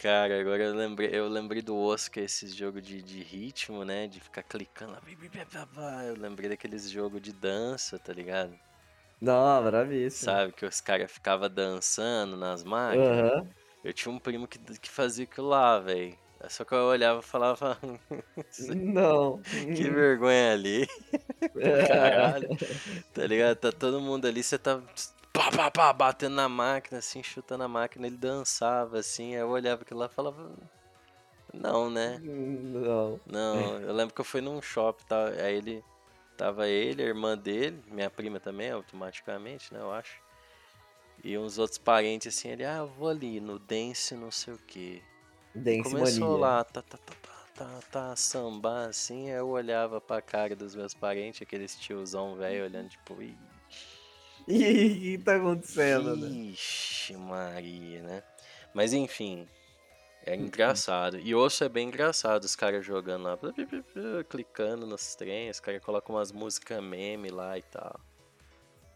[0.00, 4.06] Cara, agora eu lembrei, eu lembrei do Oscar, esses jogos de, de ritmo, né?
[4.06, 6.04] De ficar clicando lá.
[6.04, 8.56] Eu lembrei daqueles jogos de dança, tá ligado?
[9.20, 10.30] Não, bravíssimo.
[10.30, 10.52] Sabe?
[10.52, 13.08] Que os caras ficavam dançando nas máquinas.
[13.08, 13.48] Aham.
[13.84, 16.16] Eu tinha um primo que, que fazia aquilo lá, velho.
[16.48, 17.78] Só que eu olhava e falava,
[18.76, 19.40] Não.
[19.42, 20.86] que vergonha ali.
[21.88, 22.48] Caralho.
[23.12, 23.56] Tá ligado?
[23.56, 24.80] Tá todo mundo ali, você tá
[25.32, 29.48] pá, pá, pá, batendo na máquina, assim, chutando a máquina, ele dançava, assim, aí eu
[29.48, 30.50] olhava aquilo lá e falava.
[31.52, 32.18] Não, né?
[32.22, 33.20] Não.
[33.26, 35.28] Não, eu lembro que eu fui num shopping, tá?
[35.28, 35.84] aí ele.
[36.36, 40.20] Tava ele, a irmã dele, minha prima também, automaticamente, né, eu acho.
[41.24, 44.58] E uns outros parentes assim, ele, ah, eu vou ali no dance não sei o
[44.58, 45.02] que.
[45.58, 46.40] Dance Começou Mania.
[46.40, 50.94] lá, tá, tá, tá, tá, tá, tá, sambar assim, eu olhava pra cara dos meus
[50.94, 53.36] parentes, aqueles tiozão velho olhando, tipo, "Ih,
[54.48, 56.26] Ih, o que tá acontecendo, né?
[56.26, 58.22] Ixi, Maria, né?
[58.72, 59.46] Mas enfim,
[60.24, 61.18] é engraçado.
[61.18, 63.38] E osso é bem engraçado, os caras jogando lá,
[64.28, 68.00] clicando nos trens, os caras colocam umas músicas meme lá e tal.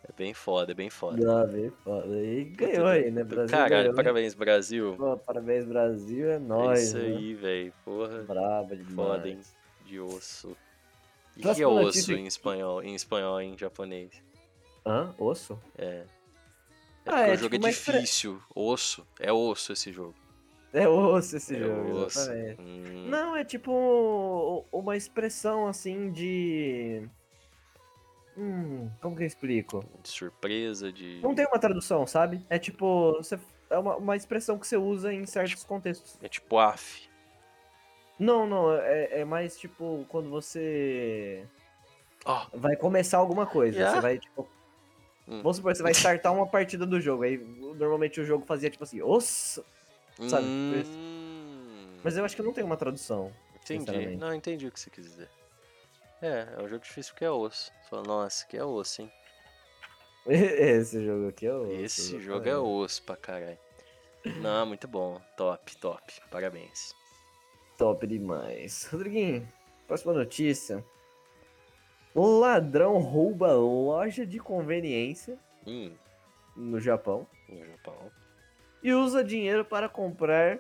[0.09, 1.24] É bem foda, é bem foda.
[1.24, 2.20] Não, bem foda.
[2.20, 3.23] E ganhou aí, né?
[3.23, 3.97] Brasil Caralho, ganhou, né?
[3.97, 4.95] parabéns, Brasil.
[4.97, 6.29] Pô, parabéns, Brasil.
[6.31, 6.83] É é nóis.
[6.83, 7.05] isso né?
[7.05, 7.73] aí, velho.
[7.85, 8.95] Porra, Braba demais.
[8.95, 9.41] foda, hein?
[9.85, 10.57] De osso.
[11.37, 14.11] E que é osso em espanhol, em espanhol, em japonês?
[14.85, 15.15] Hã?
[15.19, 15.59] Osso?
[15.79, 16.05] É.
[17.05, 18.41] É Ah, é o jogo tipo é uma expre- difícil.
[18.55, 19.07] Osso.
[19.20, 20.15] É osso esse jogo.
[20.73, 22.19] É osso esse é jogo, osso.
[22.19, 22.61] exatamente.
[22.61, 27.09] Hum, Não, é tipo uma expressão assim de.
[28.36, 29.84] Hum, como que eu explico?
[30.02, 31.20] de surpresa, de.
[31.22, 32.44] Não tem uma tradução, sabe?
[32.48, 33.14] É tipo.
[33.18, 33.38] Você,
[33.68, 36.18] é uma, uma expressão que você usa em certos contextos.
[36.22, 37.09] É tipo af.
[38.18, 41.44] Não, não, é, é mais tipo quando você
[42.24, 43.76] Ó, vai começar alguma coisa.
[43.76, 43.96] Yeah.
[43.96, 44.48] Você vai, tipo.
[45.26, 45.42] Hum.
[45.42, 47.22] Vamos supor, você vai startar uma partida do jogo.
[47.22, 47.38] Aí
[47.76, 49.64] normalmente o jogo fazia tipo assim, osso!
[50.28, 50.98] Sabe, tipo isso.
[50.98, 53.32] hum, Mas eu acho que não tem uma tradução.
[53.56, 54.16] Entendi.
[54.16, 55.28] Não, entendi o que você quis dizer.
[56.23, 57.73] É, é um jogo difícil porque é osso.
[57.90, 59.12] Fala, nossa, que é osso, hein?
[60.27, 61.73] Esse jogo aqui é osso.
[61.73, 63.59] Esse jogo é osso pra caralho.
[64.40, 65.20] Não, muito bom.
[65.36, 66.20] Top, top.
[66.31, 66.94] Parabéns.
[67.77, 68.85] Top demais.
[68.93, 69.49] Rodriguinho,
[69.89, 70.85] próxima notícia.
[72.15, 75.93] Um ladrão rouba loja de conveniência Hum,
[76.55, 78.11] no Japão no Japão.
[78.82, 80.59] e usa dinheiro para comprar,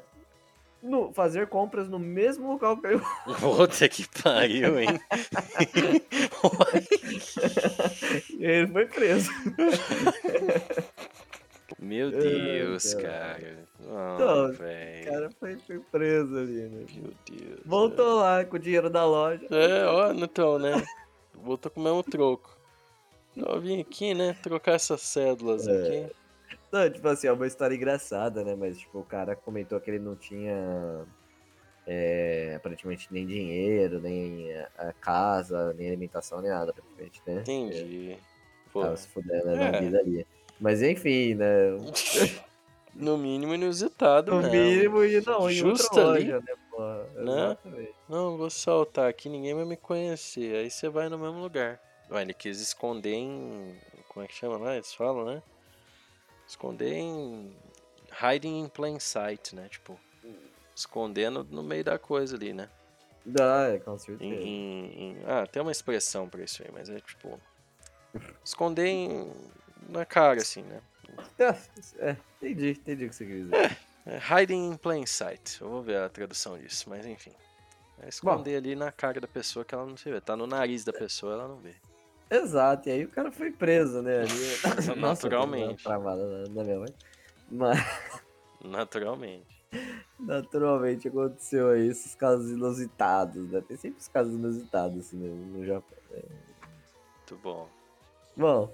[0.82, 3.00] no, fazer compras no mesmo local que eu.
[3.40, 4.88] Puta que pariu, hein?
[8.38, 9.30] Ele foi preso.
[11.78, 13.08] Meu Ai, Deus, cara.
[13.40, 13.64] cara.
[13.80, 16.84] Não, Então, O cara foi, foi preso ali, né?
[16.94, 17.60] Meu Deus.
[17.64, 19.44] Voltou lá com o dinheiro da loja.
[19.50, 20.82] É, ó, então, né?
[21.34, 22.56] Voltou com o mesmo troco.
[23.36, 24.36] Eu vim aqui, né?
[24.42, 25.72] Trocar essas cédulas É.
[26.06, 26.12] aqui.
[26.72, 28.54] Não, tipo assim, é uma história engraçada, né?
[28.54, 31.04] Mas, tipo, o cara comentou que ele não tinha
[31.86, 37.40] é, aparentemente nem dinheiro, nem a, casa, nem alimentação, nem nada, aparentemente, né?
[37.42, 38.16] Entendi.
[38.72, 39.80] Pô, Tava se fudendo né, na É.
[39.80, 40.26] vida ali.
[40.58, 41.44] Mas enfim, né?
[42.94, 44.56] no mínimo inusitado, No mesmo.
[44.56, 47.44] mínimo e não, em Justo outra ali, loja, né, né?
[47.44, 47.94] Exatamente.
[48.08, 50.54] Não, vou saltar aqui, ninguém vai me conhecer.
[50.56, 51.78] Aí você vai no mesmo lugar.
[52.10, 53.74] Ué, ele quis esconder em.
[54.08, 54.74] Como é que chama lá?
[54.74, 55.42] Eles falam, né?
[56.52, 57.56] Esconder em.
[58.22, 59.68] Hiding in plain sight, né?
[59.70, 59.98] Tipo,
[60.76, 62.68] escondendo no meio da coisa ali, né?
[63.24, 64.34] Dá, é, com certeza.
[64.34, 67.40] em- em- Ah, tem uma expressão pra isso aí, mas é tipo.
[68.44, 69.32] Esconder em...
[69.88, 70.82] na cara, assim, né?
[71.98, 73.78] É, entendi, entendi o que você quis dizer.
[74.04, 75.60] É, hiding in plain sight.
[75.62, 77.32] Eu vou ver a tradução disso, mas enfim.
[78.02, 80.20] É esconder ali na cara da pessoa que ela não se vê.
[80.20, 81.76] Tá no nariz da pessoa, ela não vê.
[82.32, 84.20] Exato, e aí o cara foi preso, né?
[84.20, 84.30] Ali...
[84.98, 85.84] Nossa, Naturalmente.
[85.84, 86.94] Travada na, minha mãe.
[87.50, 87.78] Mas,
[88.64, 89.62] Naturalmente.
[90.18, 93.60] naturalmente, aconteceu aí esses casos inusitados, né?
[93.60, 95.98] Tem sempre os casos inusitados, assim, no, no Japão.
[96.10, 97.68] Muito bom.
[98.34, 98.72] Bom,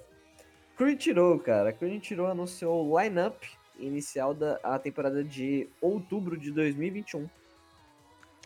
[0.76, 1.72] Crunchyroll, cara.
[1.72, 3.42] Crunchyroll anunciou o lineup
[3.80, 7.28] inicial da a temporada de outubro de 2021.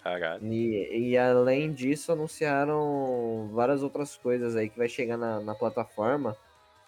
[0.02, 0.44] Caralho.
[0.52, 6.36] E, e além disso, anunciaram várias outras coisas aí que vai chegar na, na plataforma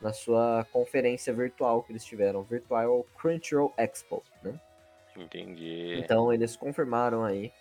[0.00, 4.60] na sua conferência virtual que eles tiveram, Virtual Crunchyroll Expo, né?
[5.16, 5.94] Entendi.
[5.98, 7.52] Então eles confirmaram aí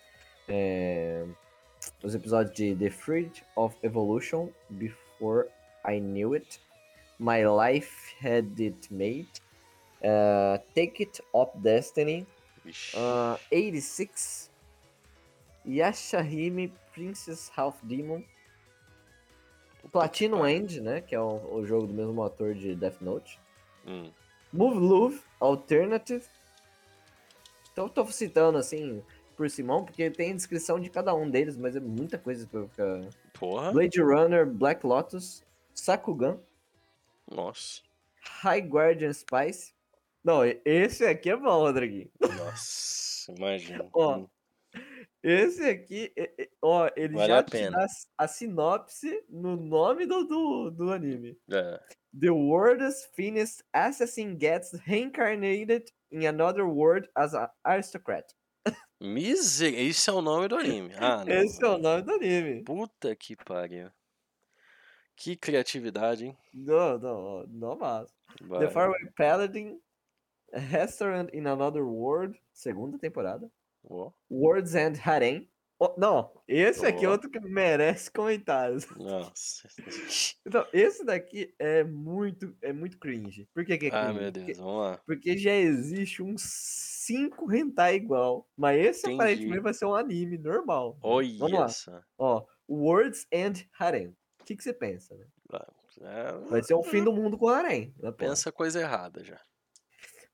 [0.47, 1.25] é,
[2.03, 5.47] os episódios de The Fruit of Evolution, Before
[5.87, 6.59] I Knew It,
[7.19, 9.29] My Life Had It Made,
[10.01, 12.27] uh, Take It Up Destiny,
[12.95, 14.51] uh, 86,
[15.65, 18.23] Yashahime Princess Half Demon,
[19.91, 23.39] Platinum End, né, que é o, o jogo do mesmo autor de Death Note,
[23.85, 24.09] Hum.
[24.51, 26.23] Move Love Alternative.
[27.71, 29.03] Então eu tô citando assim
[29.35, 32.67] por Simão, porque tem descrição de cada um deles, mas é muita coisa pra eu
[32.69, 33.09] ficar.
[33.33, 33.71] Porra.
[33.73, 36.39] Blade Runner, Black Lotus, Sakugan,
[37.29, 37.81] Nossa.
[38.21, 39.73] High Guardian Spice.
[40.23, 42.09] Não, esse aqui é bom, Rodriguinho.
[42.21, 43.33] Nossa.
[43.37, 43.89] Imagina.
[43.91, 44.27] Ó, Hum.
[45.23, 46.13] Esse aqui,
[46.61, 47.77] ó, ele Vale já a te pena.
[47.77, 47.87] dá
[48.17, 51.39] a sinopse no nome do, do, do anime.
[51.49, 51.79] É.
[52.19, 58.35] The world's finest assassin gets reincarnated in another world as an aristocrat.
[58.99, 59.73] Miser...
[59.73, 60.93] Isso é o nome do anime.
[60.97, 61.33] Ah, não.
[61.33, 62.63] Esse é o nome do anime.
[62.63, 63.89] Puta que pariu.
[65.15, 66.37] Que criatividade, hein?
[66.53, 68.13] Não, não, não mas.
[68.59, 69.79] The Faraway Paladin,
[70.53, 73.49] a Restaurant in Another World, segunda temporada.
[73.83, 75.49] Ó, World's End Harem.
[75.79, 78.87] Ó, não, esse aqui é outro que merece comentários.
[78.95, 79.67] Nossa.
[80.45, 83.47] Então, esse daqui é muito, é muito cringe.
[83.53, 84.05] Por que, que é cringe?
[84.05, 84.45] Ah, meu Deus.
[84.45, 85.01] Porque, Vamos lá.
[85.05, 88.47] porque já existe uns 5 hentai igual.
[88.57, 89.15] Mas esse Entendi.
[89.15, 90.97] aparentemente vai ser um anime normal.
[91.01, 91.45] Vamos lá.
[91.45, 92.01] Olha só.
[92.17, 94.09] Ó, World's End Harem.
[94.41, 95.25] O que, que você pensa, né?
[96.01, 97.93] É, Vai ser um fim do mundo com harem.
[97.99, 98.11] né?
[98.11, 99.39] Pensa coisa errada já.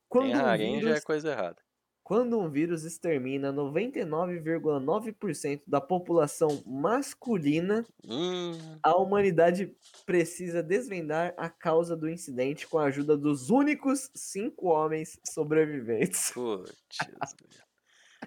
[0.07, 1.61] Quando Tem um harém já é vírus coisa errada.
[2.10, 9.72] Quando um vírus extermina 99,9% da população masculina, Hum, a humanidade
[10.07, 16.31] precisa desvendar a causa do incidente com a ajuda dos únicos cinco homens sobreviventes.
[16.31, 16.98] putz.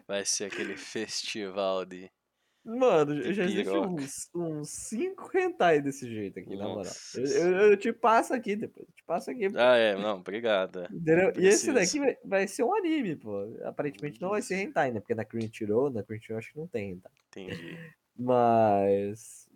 [0.06, 2.08] Vai ser aquele festival de.
[2.64, 6.76] Mano, De já existe uns, uns cinco hentai desse jeito aqui, na moral.
[6.76, 9.46] Nossa Eu, eu- eu te passo aqui depois, te passo aqui.
[9.56, 10.80] Ah, é, não, obrigado.
[10.82, 10.88] é.
[11.40, 13.52] E esse daqui vai, vai ser um anime, pô.
[13.64, 15.00] Aparentemente não vai ser hentai, né?
[15.00, 17.12] Porque na Crunchyroll, na Crunchyroll acho que não tem hentai.
[17.30, 17.76] Entendi.
[18.16, 19.48] Mas.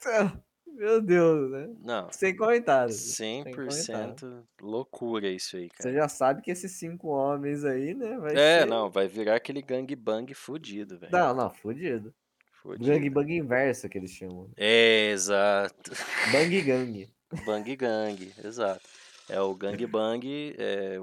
[0.66, 1.68] Meu Deus, né?
[1.82, 2.96] Não, Sem comentários.
[2.96, 4.14] sem comentário.
[4.14, 5.94] 100% loucura isso aí, Você cara.
[5.94, 8.16] já sabe que esses cinco homens aí, né?
[8.18, 8.66] Vai É, ser...
[8.66, 11.12] não, vai virar aquele gangbang fudido, velho.
[11.12, 12.14] Não, não, fudido.
[12.62, 12.90] Fudido.
[12.90, 14.50] Gang Bang inverso que eles chamam.
[14.56, 15.92] É, exato.
[16.32, 17.10] Bang Gang.
[17.46, 18.88] Bang Gang, exato.
[19.28, 20.54] É o Gang Bang.
[20.58, 20.98] É.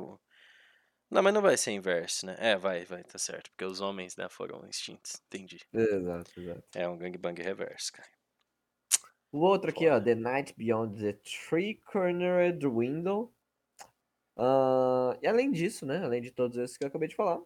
[1.10, 2.36] Não, mas não vai ser inverso, né?
[2.38, 3.50] É, vai, vai, tá certo.
[3.52, 5.22] Porque os homens, né, foram extintos.
[5.28, 5.60] Entendi.
[5.74, 6.64] Exato, exato.
[6.76, 8.10] É um Gang Bang reverso, cara.
[9.32, 13.34] O outro aqui, ó, The Night Beyond the Three Cornered Window.
[14.38, 16.04] Ah, e além disso, né?
[16.04, 17.42] Além de todos esses que eu acabei de falar,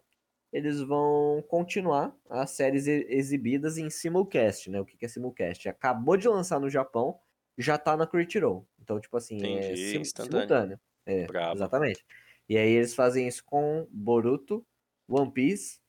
[0.52, 4.80] eles vão continuar as séries exibidas em simulcast, né?
[4.80, 5.68] O que é simulcast?
[5.68, 7.18] Acabou de lançar no Japão,
[7.56, 8.66] já tá na Crunchyroll.
[8.80, 10.32] Então, tipo assim, é Entendi, sim- instantâneo.
[10.42, 10.80] simultâneo.
[11.06, 11.56] É, Brabo.
[11.56, 12.04] exatamente.
[12.48, 14.64] E aí eles fazem isso com Boruto,
[15.08, 15.80] One Piece,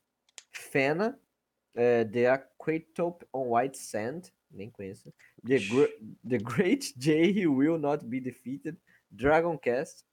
[0.51, 1.19] Fena,
[1.75, 5.13] eh, The Aquatope on White Sand, nem conheço.
[5.45, 5.91] The, Gr-
[6.27, 8.77] The Great J Will Not Be Defeated,
[9.11, 10.05] Dragon Cast,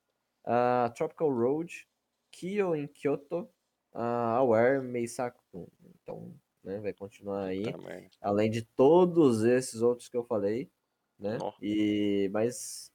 [0.44, 1.86] ah, Tropical Road,
[2.32, 3.48] Kyo in Kyoto,
[3.94, 5.70] uh, Aware Meisaku.
[6.02, 7.62] Então, né, vai continuar aí.
[7.62, 8.10] Merda.
[8.20, 10.70] Além de todos esses outros que eu falei,
[11.18, 11.38] né?
[11.38, 11.52] Nó.
[11.62, 12.92] E mas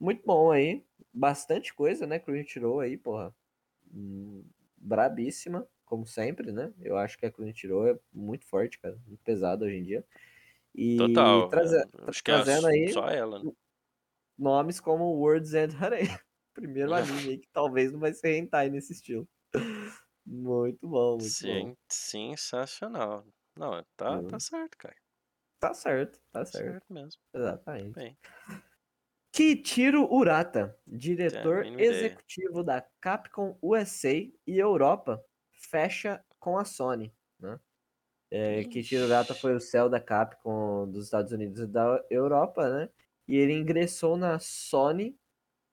[0.00, 2.18] muito bom aí, bastante coisa, né?
[2.18, 3.34] Crunchyroll aí, porra,
[3.92, 4.44] Hum,
[4.76, 6.72] brabíssima, como sempre, né?
[6.82, 10.04] Eu acho que a Crunchyroll é muito forte, cara, muito pesada hoje em dia.
[10.74, 11.48] E Total.
[11.48, 13.50] traze- é, que trazendo aí só ela, né?
[14.38, 16.06] nomes como World's End Harem.
[16.54, 19.28] Primeiro anime aí que talvez não vai ser hentai nesse estilo.
[20.28, 21.66] Muito bom, muito bom.
[21.66, 23.24] Sim, sensacional.
[23.56, 24.96] Não, tá, tá certo, cara.
[25.60, 26.80] Tá certo, tá Tá certo.
[26.82, 27.20] certo mesmo.
[27.34, 27.96] Exatamente.
[27.96, 28.18] Bem.
[29.32, 32.18] Kichiro Urata, diretor mínima ideia.
[32.18, 37.14] executivo da Capcom USA e Europa, fecha com a Sony.
[37.38, 37.58] Né?
[38.30, 42.90] É, Kichiro Urata foi o céu da Capcom dos Estados Unidos e da Europa, né?
[43.26, 45.18] E ele ingressou na Sony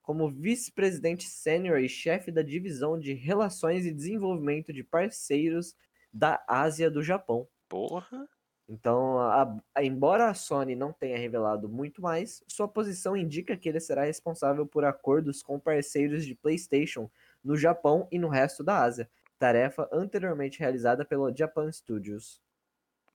[0.06, 5.76] como vice-presidente sênior e chefe da divisão de relações e desenvolvimento de parceiros
[6.14, 7.48] da Ásia do Japão.
[7.68, 8.30] Porra.
[8.70, 13.68] Então, a- a- embora a Sony não tenha revelado muito mais, sua posição indica que
[13.68, 17.10] ele será responsável por acordos com parceiros de PlayStation
[17.44, 19.10] no Japão e no resto da Ásia,
[19.40, 22.42] tarefa anteriormente realizada pela Japan Studios,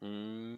[0.03, 0.57] Hum,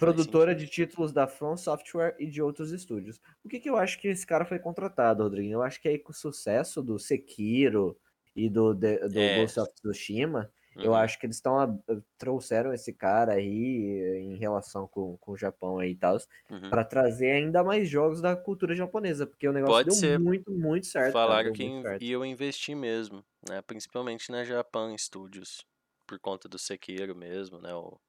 [0.00, 3.20] produtora de títulos da From Software e de outros estúdios.
[3.44, 5.52] O que, que eu acho que esse cara foi contratado, Rodrigo?
[5.52, 7.98] Eu acho que aí com o sucesso do Sekiro
[8.34, 9.30] e do, de- do É.
[9.30, 10.50] Ghost of Tsushima,
[10.82, 10.96] Eu Uhum.
[10.96, 11.82] acho que eles estão
[12.18, 16.16] trouxeram esse cara aí em relação com, com o Japão aí e tal,
[16.50, 16.70] Uhum.
[16.70, 20.18] pra trazer ainda mais jogos da cultura japonesa, porque o negócio Pode deu ser.
[20.18, 21.12] muito, muito certo.
[21.12, 22.02] Falaram que certo.
[22.02, 23.62] iam investir mesmo, né?
[23.62, 25.64] Principalmente na Japan Studios,
[26.06, 27.74] por conta do Sekiro mesmo, né?
[27.74, 28.00] O,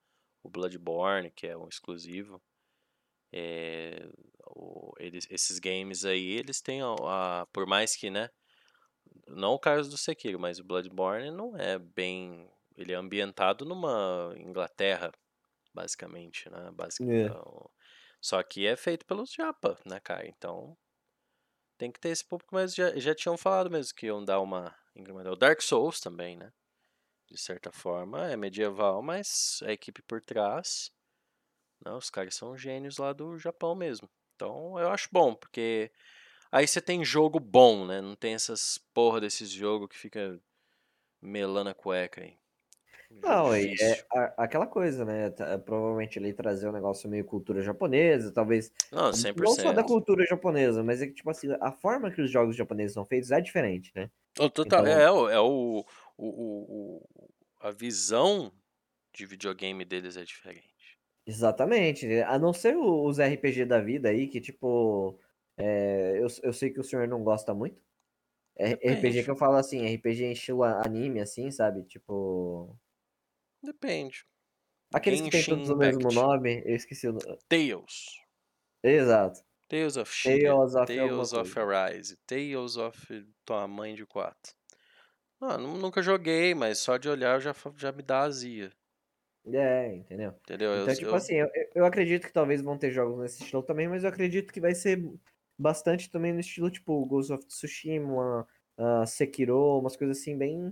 [0.44, 2.42] o Bloodborne, que é um exclusivo.
[3.34, 4.08] É,
[4.48, 6.88] o- eles, esses games aí, eles têm a,
[7.44, 8.30] a- Por mais que, né?
[9.28, 12.50] Não o caso do Sekiro, mas o Bloodborne não é bem.
[12.78, 15.12] Ele é ambientado numa Inglaterra,
[15.74, 16.72] basicamente, né?
[16.74, 17.32] Basic, É.
[17.32, 17.70] então,
[18.22, 20.28] só que é feito pelos Japa, né, cara?
[20.28, 20.78] Então
[21.78, 24.74] tem que ter esse público, mas já, já tinham falado mesmo que iam dar uma
[24.96, 25.34] incremental.
[25.34, 26.54] O Dark Souls também, né?
[27.32, 30.92] De certa forma, é medieval, mas a equipe por trás,
[31.86, 34.10] não, os caras são gênios lá do Japão mesmo.
[34.36, 35.92] Então eu acho bom, porque
[36.52, 38.02] aí você tem jogo bom, né?
[38.02, 40.42] Não tem essas porra desses jogos que fica
[41.22, 42.40] melando a cueca aí.
[43.10, 43.66] Não, é
[44.12, 45.30] a- aquela coisa, né?
[45.30, 48.72] tá- Provavelmente ele trazer um negócio meio cultura japonesa, talvez.
[48.92, 49.84] Não, Não só da 100%.
[49.84, 53.32] cultura japonesa, mas é que, tipo assim, a forma que os jogos japoneses são feitos
[53.32, 54.10] é diferente, né?
[54.34, 55.86] Total, Então- é, o- é o,
[56.26, 57.30] o, o, o-
[57.60, 58.52] a visão
[59.14, 60.98] de videogame deles é diferente.
[61.26, 62.08] Exatamente.
[62.24, 65.20] A não ser os RPG da vida aí, que, tipo.
[65.58, 67.82] é, eu, eu sei que o senhor não gosta muito.
[68.58, 71.84] É RPG que eu falo assim, RPG em estilo anime, assim, sabe?
[71.84, 72.76] Tipo.
[73.64, 74.26] Depende.
[74.94, 77.40] Aqueles que tem Genshin todos o mesmo nome, eu esqueci o nome.
[77.48, 78.20] Tales.
[78.84, 79.40] Exato.
[79.70, 80.50] Tales of Shiga.
[80.50, 82.18] Tales of Tales of Arise.
[82.28, 84.54] Tales of tua mãe de quatro.
[85.42, 88.72] Não, nu- nunca joguei, mas só de olhar já, já me dá azia.
[89.46, 90.36] É, entendeu?
[90.44, 90.74] Entendeu?
[90.74, 93.64] Eu- Então, tipo eu- assim, eu, eu acredito que talvez vão ter jogos nesse estilo
[93.64, 95.02] também, mas eu acredito que vai ser
[95.58, 98.48] bastante também no estilo, tipo, Ghost of Tsushima,
[98.78, 100.72] uh, Sekiro, umas coisas assim, bem,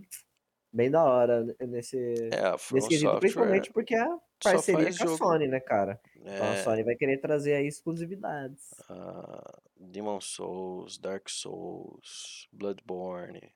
[0.73, 1.97] bem da hora nesse,
[2.31, 5.07] é, a nesse quesito, Software principalmente porque a só parceria com a.
[5.07, 6.01] Sony, né, cara?
[6.33, 8.89] Então a É, Sony vai querer trazer aí exclusividades.
[8.89, 13.53] ah, Demon Souls, Dark Souls, Bloodborne,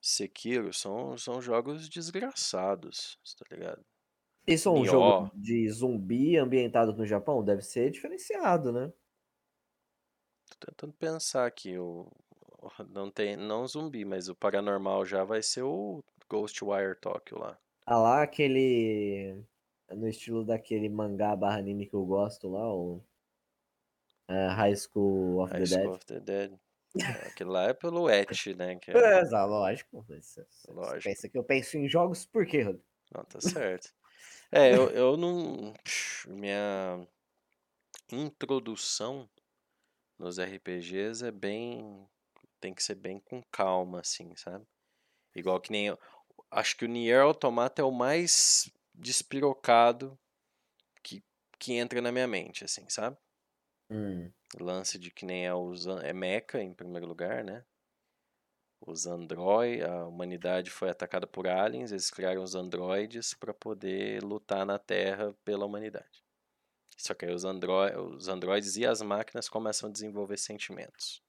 [0.00, 3.84] Sekiro são, são jogos desgraçados, tá ligado?
[4.46, 4.84] Isso é um Nioh.
[4.84, 7.42] jogo de zumbi ambientado no Japão?
[7.42, 8.92] Deve ser diferenciado, né?
[10.48, 12.06] Tô tentando pensar aqui, o,
[12.58, 17.58] o- não tem, não zumbi, mas o paranormal já vai ser o Ghostwire Tokyo lá.
[17.86, 19.44] Ah lá, aquele.
[19.90, 23.02] No estilo daquele mangá barra anime que eu gosto lá, o.
[24.28, 25.92] é, High School of High the School Dead.
[25.92, 26.58] of the Dead.
[26.98, 28.76] É, aquele lá é pelo Et, né?
[28.76, 30.02] Que é, É, exato, lógico.
[30.08, 31.02] Você você Lógico.
[31.02, 32.84] pensa que eu penso em jogos, por quê, Rodrigo?
[33.14, 33.92] não, tá certo.
[34.52, 35.74] É, eu, eu não.
[36.28, 37.06] Minha
[38.12, 39.28] introdução
[40.18, 42.06] nos RPGs é bem.
[42.60, 44.66] Tem que ser bem com calma, assim, sabe?
[45.36, 45.88] Igual que nem.
[45.88, 45.98] eu-
[46.50, 50.18] Acho que o Nier Automata é o mais despirocado
[51.02, 51.22] que,
[51.58, 53.16] que entra na minha mente, assim, sabe?
[53.90, 57.62] Hum, lance de que nem é os é mecha em primeiro lugar, né?
[58.80, 64.66] Os androids, a humanidade foi atacada por aliens, eles criaram os androides para poder lutar
[64.66, 66.22] na Terra pela humanidade.
[66.96, 71.22] Só que aí os, androi os androides e as máquinas começam a desenvolver sentimentos.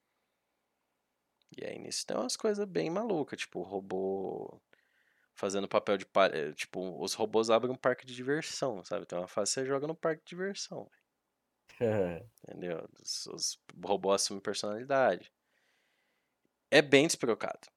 [1.57, 4.59] E aí nisso tem umas coisas bem malucas, tipo o robô
[5.35, 9.05] fazendo papel de eh, tipo os robôs abrem um parque de diversão, sabe?
[9.05, 10.89] Tem uma fase que você joga no parque de diversão.
[12.43, 12.87] Entendeu?
[13.01, 15.31] Os, os robôs assumem personalidade.
[16.69, 17.67] É bem despirocado.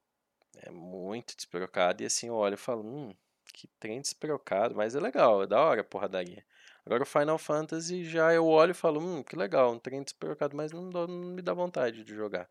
[0.57, 2.03] É muito despirocado.
[2.03, 3.15] E assim, eu olho e falo, hum,
[3.53, 6.45] que trem despirocado, mas é legal, é da hora a porradaria.
[6.85, 10.57] Agora o Final Fantasy já eu olho e falo, hum, que legal, um trem despirocado,
[10.57, 12.49] mas não, não me dá vontade de jogar.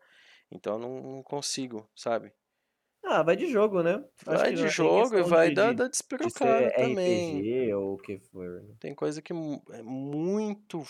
[0.50, 2.32] Então não, não consigo, sabe?
[3.06, 4.02] Ah, vai de jogo, né?
[4.24, 7.38] Vai de jogo e vai de- da, de- da de despirocada ser também.
[7.40, 8.62] RPG ou o que for.
[8.62, 8.74] né?
[8.80, 10.82] Tem coisa que é muito.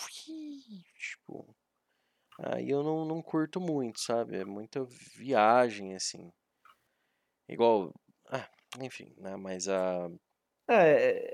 [0.98, 1.54] Tipo.
[2.38, 4.36] Aí eu não, não curto muito, sabe?
[4.36, 4.84] É muita
[5.16, 6.32] viagem, assim.
[7.48, 7.92] Igual.
[8.30, 8.48] Ah,
[8.80, 9.36] enfim, né?
[9.36, 10.08] Mas a.
[10.68, 10.74] É,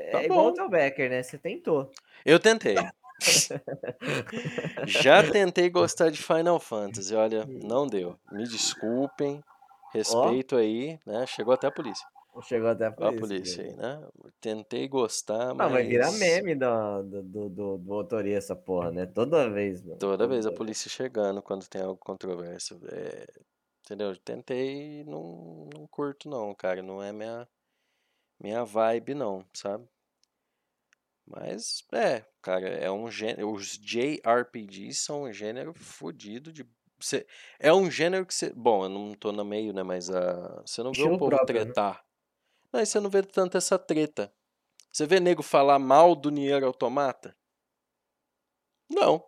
[0.09, 0.65] é, Tá é igual bom.
[0.65, 1.23] o Becker, né?
[1.23, 1.91] Você tentou.
[2.25, 2.77] Eu tentei.
[4.87, 8.19] Já tentei gostar de Final Fantasy, olha, não deu.
[8.33, 9.43] Me desculpem.
[9.93, 11.27] Respeito aí, né?
[11.27, 12.07] Chegou até a polícia.
[12.43, 13.17] Chegou até a polícia.
[13.17, 14.09] a polícia aí, né?
[14.41, 15.73] Tentei gostar, mas.
[15.73, 19.07] vai virar meme do, do, do, do, autoria essa porra, né?
[19.07, 19.99] Toda vez, mano.
[19.99, 22.81] Toda vez a polícia chegando quando tem algo controverso.
[22.87, 23.27] É,
[23.85, 24.17] entendeu?
[24.17, 26.83] Tentei não, não curto não, cara.
[26.83, 27.49] Não é minha,
[28.39, 29.89] minha vibe não, sabe?
[31.31, 33.53] Mas, é, cara, é um gênero.
[33.53, 36.67] Os JRPGs são um gênero fodido de.
[37.01, 37.27] Cê-
[37.59, 38.53] é um gênero que você.
[38.53, 39.83] Bom, eu não tô no meio, né?
[39.83, 41.65] Mas a, você não vê o Estilo povo próprio, né?
[41.67, 42.05] tretar.
[42.73, 44.33] Não, e você não vê tanto essa treta.
[44.93, 47.37] Você vê nego falar mal do Nier Automata?
[48.89, 49.25] Não.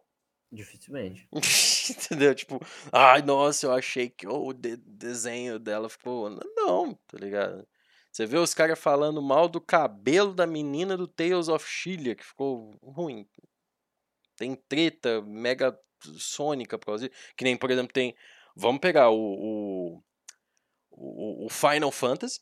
[0.51, 1.29] Dificilmente.
[1.91, 2.35] Entendeu?
[2.35, 2.61] Tipo,
[2.93, 6.29] ai, nossa, eu achei que o de- desenho dela ficou.
[6.57, 7.67] Não, tá ligado?
[8.11, 12.25] Você vê os caras falando mal do cabelo da menina do Tales of Chillia, que
[12.25, 13.27] ficou ruim.
[14.37, 15.79] Tem treta mega
[16.19, 17.23] sônica por causa disso.
[17.37, 18.15] Que nem, por exemplo, tem.
[18.57, 20.03] Vamos pegar o,
[20.91, 22.41] o, o, Final Fantasy.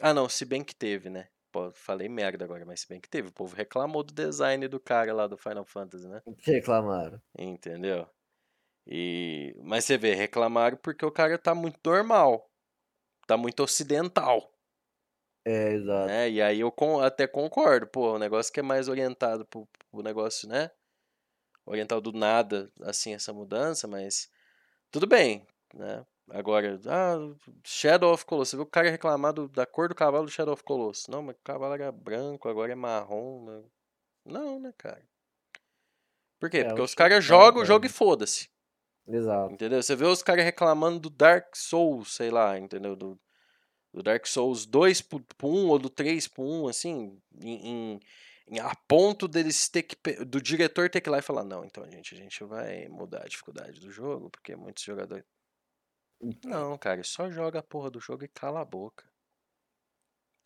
[0.00, 1.28] Ah, não, se bem que teve, né?
[1.52, 3.28] Pô, falei merda agora, mas se bem que teve.
[3.28, 6.22] O povo reclamou do design do cara lá do Final Fantasy, né?
[6.44, 7.20] Reclamaram.
[7.38, 8.08] Entendeu?
[8.86, 12.50] E mas você vê, reclamaram porque o cara tá muito normal.
[13.26, 14.52] Tá muito ocidental,
[15.44, 16.06] É, exato.
[16.06, 16.30] né?
[16.30, 16.72] E aí eu
[17.02, 20.70] até concordo, pô, o negócio que é mais orientado pro, pro negócio, né?
[21.66, 24.30] Oriental do nada, assim, essa mudança, mas
[24.90, 25.44] tudo bem,
[25.74, 26.06] né?
[26.30, 27.16] Agora, ah,
[27.64, 30.54] Shadow of Colossus, você viu o cara reclamar do- da cor do cavalo do Shadow
[30.54, 31.06] of Colossus.
[31.08, 33.44] Não, mas o cavalo era branco, agora é marrom.
[33.44, 33.62] né?
[34.24, 35.02] Não, né, cara?
[36.40, 36.58] Por quê?
[36.58, 38.48] É, Porque os caras Shadow jogam o é- jogo e foda-se.
[39.06, 39.52] Exato.
[39.54, 39.80] Entendeu?
[39.82, 42.96] Você vê os caras reclamando do Dark Souls, sei lá, entendeu?
[42.96, 43.18] Do,
[43.94, 48.00] do Dark Souls 2 pro, pro 1 ou do 3 pro 1, assim, em-
[48.60, 49.96] a ponto deles ter que.
[50.24, 53.24] do diretor ter que ir lá e falar: não, então, gente, a gente vai mudar
[53.24, 55.24] a dificuldade do jogo, porque muitos jogadores.
[56.44, 59.04] Não, cara, só joga a porra do jogo e cala a boca.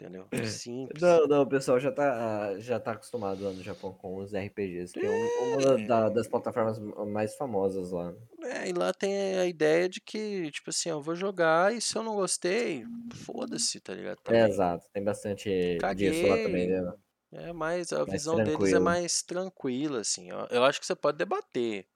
[0.01, 0.27] Entendeu?
[0.47, 1.03] Simples.
[1.03, 4.95] Não, não, o pessoal já tá, já tá acostumado lá no Japão com os RPGs,
[4.95, 6.79] que é um- uma da- das plataformas
[7.13, 8.11] mais famosas lá.
[8.13, 8.19] né?
[8.43, 11.95] É, e lá tem a ideia de que, tipo assim, eu vou jogar e se
[11.97, 14.19] eu não gostei, foda-se, tá ligado?
[14.29, 16.81] É, exato, tem bastante disso lá também, Caguei.
[16.81, 16.93] né?
[17.33, 18.81] É mais, a Mais visão deles é tranquilo.
[18.85, 20.33] mais tranquila, assim.
[20.33, 20.47] ó.
[20.51, 21.87] Eu acho que você pode debater,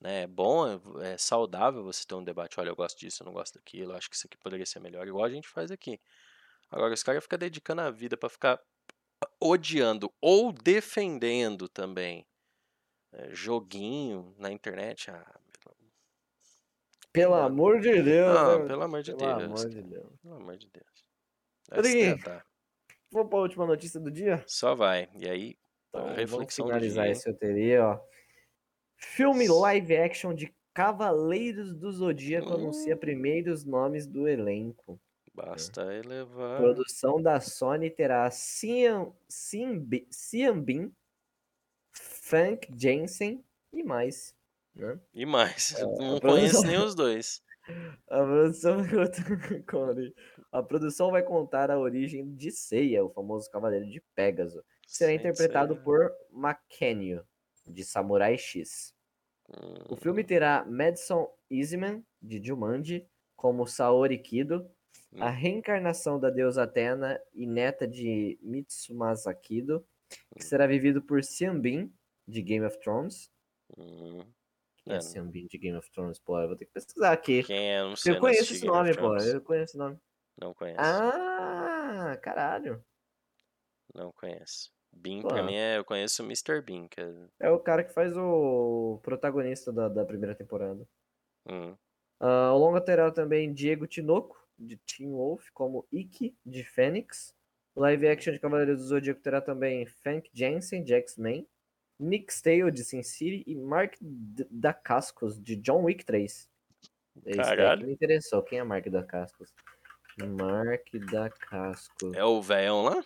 [0.00, 0.22] né?
[0.22, 0.66] É bom,
[1.02, 2.60] é, é saudável você ter um debate.
[2.60, 3.92] Olha, eu gosto disso, eu não gosto daquilo.
[3.92, 5.98] Eu acho que isso aqui poderia ser melhor, igual a gente faz aqui.
[6.70, 8.60] Agora, os caras ficam dedicando a vida pra ficar
[9.40, 12.26] odiando ou defendendo também
[13.12, 15.10] é, joguinho na internet.
[15.10, 15.40] Ah,
[17.12, 18.66] pelo, amor de Deus, ah, né?
[18.66, 19.42] pelo amor de Pelo Deus.
[19.42, 20.12] amor de Deus.
[20.22, 21.04] Pelo amor de Deus.
[21.72, 22.18] Rodriguinho.
[23.12, 24.42] Vamos para a última notícia do dia?
[24.46, 25.08] Só vai.
[25.18, 25.58] E aí,
[25.88, 28.00] Então, vamos finalizar esse roteiro, ó.
[28.96, 32.98] Filme live action de Cavaleiros do Zodíaco anuncia Hum.
[32.98, 35.00] primeiros nomes do elenco.
[35.34, 36.58] Basta elevar.
[36.60, 40.92] Produção da Sony terá Cian, Cianbi- Cianbin,
[41.92, 44.34] Frank Jensen e mais.
[44.74, 45.00] né?
[45.12, 45.74] E mais.
[45.76, 47.42] É, não conheço nem os dois.
[48.08, 50.14] A produção, vai contar- Connie.
[50.52, 54.62] a produção vai contar a origem de Seiya, o famoso cavaleiro de Pégaso.
[54.86, 57.24] Será Sem interpretado ser- por Makenio,
[57.66, 58.94] de Samurai X.
[59.88, 63.06] O Hum, filme terá Madison Eastman, de Jumanji,
[63.36, 64.68] como Saori Kido,
[65.18, 65.34] a Hum.
[65.34, 69.84] reencarnação da deusa Atena e neta de Mitsumasa Kido,
[70.36, 71.92] que será vivido por Seonbin,
[72.26, 73.30] de Game of Thrones.
[73.76, 74.24] hum.
[74.84, 76.18] Quem é, É, Seonbin de Game of Thrones?
[76.18, 77.42] Pô, eu vou ter que pesquisar aqui.
[77.42, 77.82] Quem é?
[77.82, 78.14] Não sei.
[78.14, 79.16] Eu conheço esse nome, pô.
[79.16, 79.98] Eu conheço esse nome.
[80.40, 80.80] Não conheço.
[80.80, 82.82] Ah, caralho.
[83.94, 84.72] Não conheço.
[84.92, 85.28] Bean, Pô.
[85.28, 85.78] pra mim, é.
[85.78, 86.60] Eu conheço o Mr.
[86.62, 87.12] Bean, que é.
[87.40, 90.86] É o cara que faz o protagonista da, da primeira temporada.
[91.48, 91.76] hum,
[92.18, 97.34] Ah, o longa terá também Diego Tinoco, de Teen Wolf, como Ikki, de Fênix.
[97.76, 101.46] Live action de Cavaleiros do Zodíaco terá também Frank Jensen, de X-Men.
[102.00, 103.44] Nick Stale, de Sin City.
[103.46, 106.48] E Mark D- Dacascos, de John Wick 3.
[107.26, 107.86] Esse daí que Caralho.
[107.86, 108.42] me interessou.
[108.42, 109.52] Quem é Mark Dacascos?
[110.18, 112.16] Mark Dacascos.
[112.16, 113.04] É o velhão lá?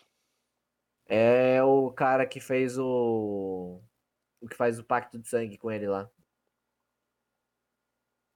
[1.07, 3.81] É o cara que fez o.
[4.41, 6.09] O que faz o pacto de sangue com ele lá.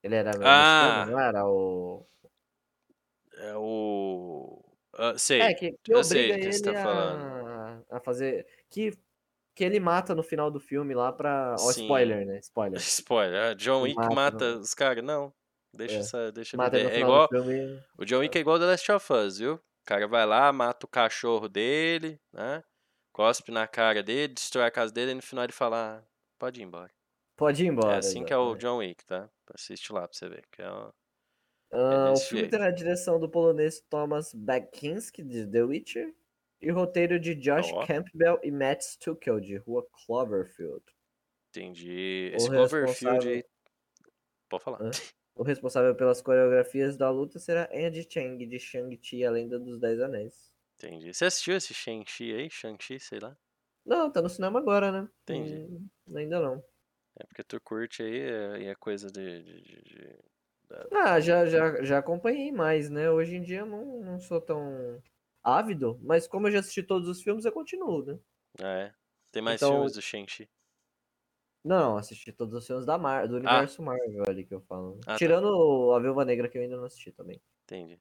[0.02, 1.05] Ele era Ah!
[1.05, 2.06] mexicano, não era o.
[3.36, 4.64] É o.
[4.94, 5.40] ah, sei.
[5.40, 8.47] É, que, que eu sei obriga do que você ele tá a, a fazer.
[8.70, 8.93] Que,
[9.59, 11.56] que ele mata no final do filme lá pra.
[11.59, 12.39] Ó, spoiler, né?
[12.39, 12.78] Spoiler.
[12.80, 13.43] Spoiler.
[13.51, 15.02] ah, John Wick mata mata os caras?
[15.05, 15.35] Não.
[15.74, 15.98] Deixa, É.
[15.98, 17.28] essa, deixa ele Mata no É igual.
[17.28, 17.82] filme.
[17.98, 19.55] O John Wick é igual The Last of Us, viu?
[19.55, 22.62] O cara vai lá, mata o cachorro dele, né?
[23.12, 26.09] Cospe na cara dele, destrói a casa dele e no final ele fala: "Ah,
[26.39, 26.90] pode ir embora.
[27.36, 27.97] Pode ir embora.
[27.97, 28.60] é assim que é o exatamente.
[28.62, 29.28] John Wick, tá?
[29.52, 30.44] Assiste lá pra você ver.
[30.52, 30.93] Que é o-
[31.72, 32.51] Ah, o filme jeito.
[32.56, 36.14] tem a direção do polonês Thomas Bakinski, de The Witcher,
[36.60, 37.86] e roteiro de Josh Ó.
[37.86, 40.82] Campbell e Matt Stuckel, de Rua Cloverfield.
[41.51, 42.30] Entendi.
[42.32, 43.44] O Esse Cloverfield responsável- aí.
[44.48, 44.82] Pode falar.
[44.82, 44.90] Hã?
[45.35, 50.01] O responsável pelas coreografias da luta será Andy Chang, de Shang-Chi, a Lenda dos Dez
[50.01, 50.52] Anéis.
[50.76, 51.12] Entendi.
[51.14, 52.51] Você assistiu esse Shang-Chi aí?
[52.51, 53.36] Shang-Chi, sei lá.
[53.86, 55.09] Não, tá no cinema agora, né?
[55.22, 55.55] Entendi.
[55.55, 56.62] Hum, ainda não.
[57.20, 59.43] É porque tu curte aí é- e é coisa de.
[59.43, 60.18] de- de- de-
[60.93, 63.10] Ah, já, já, já acompanhei mais, né?
[63.10, 65.02] Hoje em dia eu não, não sou tão
[65.43, 68.19] ávido, mas como eu já assisti todos os filmes, eu continuo, né?
[68.60, 68.94] Ah, é.
[69.31, 70.48] Tem mais Então- filmes do Shang-Chi.
[71.65, 74.98] Não, assisti todos os filmes da Mar do universo Marvel ali que eu falo.
[75.02, 75.16] Ah, tá.
[75.19, 77.40] Tirando a Viúva Negra que eu ainda não assisti também.
[77.65, 78.01] Entendi.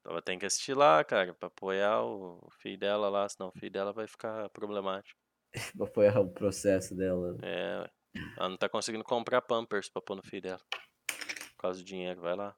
[0.00, 3.70] Então tem que assistir lá, cara, pra apoiar o filho dela lá, senão o filho
[3.72, 5.18] dela vai ficar problemático.
[5.76, 7.36] Pra apoiar o processo dela.
[7.42, 7.88] É,
[8.36, 10.60] ela não tá conseguindo comprar Pampers pra pôr no filho dela.
[11.06, 12.56] Por causa do dinheiro, vai lá.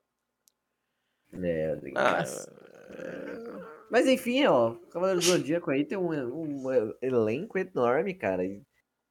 [1.32, 2.24] É, Ah,
[3.90, 4.06] mas...
[4.06, 6.64] enfim, ó, Cavaleiro do Zodíaco aí tem um, um
[7.02, 8.44] elenco enorme, cara.
[8.44, 8.62] E,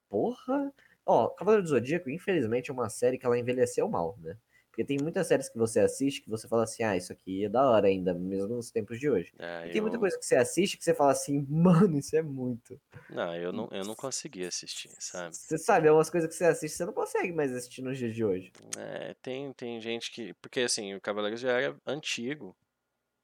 [0.08, 0.72] porra.
[1.04, 4.36] Ó, Cavaleiro do Zodíaco, infelizmente, é uma série que ela envelheceu mal, né?
[4.70, 7.48] Porque tem muitas séries que você assiste que você fala assim, ah, isso aqui é
[7.48, 9.32] da hora ainda, mesmo nos tempos de hoje.
[9.36, 12.14] é, E tem muita eu- coisa que você assiste que você fala assim, mano, isso
[12.16, 12.80] é muito.
[13.10, 15.34] Não, eu não, eu não consegui assistir, sabe?
[15.34, 18.14] Você sabe, é umas coisas que você assiste, você não consegue mais assistir nos dias
[18.14, 18.52] de hoje.
[18.76, 20.32] É, tem, tem gente que.
[20.34, 22.54] Porque assim, o Cavaleiros já era antigo,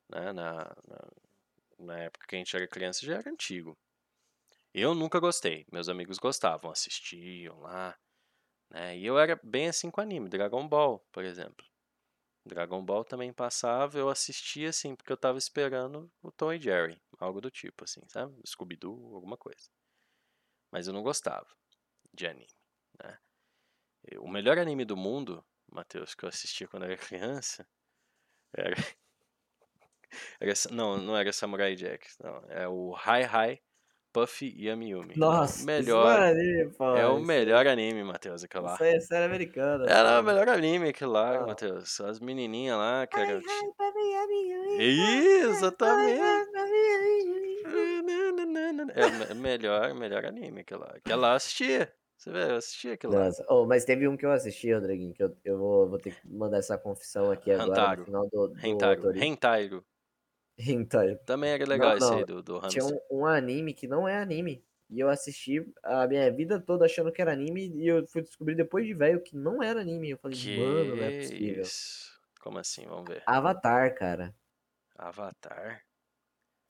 [0.08, 0.32] né?
[0.32, 0.54] Na,
[0.86, 1.12] na,
[1.78, 3.76] na época que a gente era criança já era antigo.
[4.72, 5.66] Eu nunca gostei.
[5.72, 7.96] Meus amigos gostavam, assistiam lá.
[8.70, 8.98] Né?
[8.98, 11.64] E eu era bem assim com anime, Dragon Ball, por exemplo.
[12.46, 17.00] Dragon Ball também passava, eu assistia assim, porque eu tava esperando o Tom e Jerry,
[17.18, 18.38] algo do tipo, assim, sabe?
[18.46, 19.70] Scooby-Doo, alguma coisa.
[20.70, 21.48] Mas eu não gostava
[22.12, 22.52] de anime,
[23.02, 23.18] né?
[24.18, 27.66] O melhor anime do mundo, Matheus, que eu assistia quando era criança,
[28.52, 28.76] era.
[30.40, 32.42] Era não, não era Samurai Jack, não.
[32.48, 33.60] É o Hi Hi
[34.12, 35.14] Puffy Yami Yumi.
[35.16, 36.18] Nossa, o isso melhor.
[36.20, 38.74] é anime, pô, É o isso- melhor anime, Matheus, aquele lá.
[38.74, 39.86] Isso é série americana.
[39.90, 40.26] Era o pô.
[40.30, 41.46] melhor anime aquele lá, Ah.
[41.46, 42.00] Matheus.
[42.00, 43.40] As menininhas lá, que era.
[44.78, 46.20] Isso, Exatamente.
[48.94, 50.94] É o me- melhor, melhor anime aquele lá.
[51.16, 51.92] Lá eu assistia.
[52.16, 53.24] Você vê, eu assistia aquele lá.
[53.26, 56.14] Nossa, oh, mas teve um que eu assisti, Rodriguinho, que eu, eu vou, vou ter
[56.14, 59.02] que mandar essa confissão aqui agora no final do, do Rentairo.
[59.02, 59.84] Tori- Rentairo.
[60.58, 61.16] Hentai.
[61.26, 64.06] Também era legal Não, esse não, aí do, do Tinha um, um anime que não
[64.08, 64.64] é anime.
[64.90, 68.54] E eu assisti a minha vida toda achando que era anime e eu fui descobrir
[68.54, 70.10] depois de velho que não era anime.
[70.10, 71.70] Eu falei, Que mano, não é possível.
[71.70, 72.20] isso?
[72.40, 72.86] Como assim?
[72.86, 73.26] Vamos ver.
[73.26, 74.34] Avatar, cara.
[74.98, 75.84] Avatar.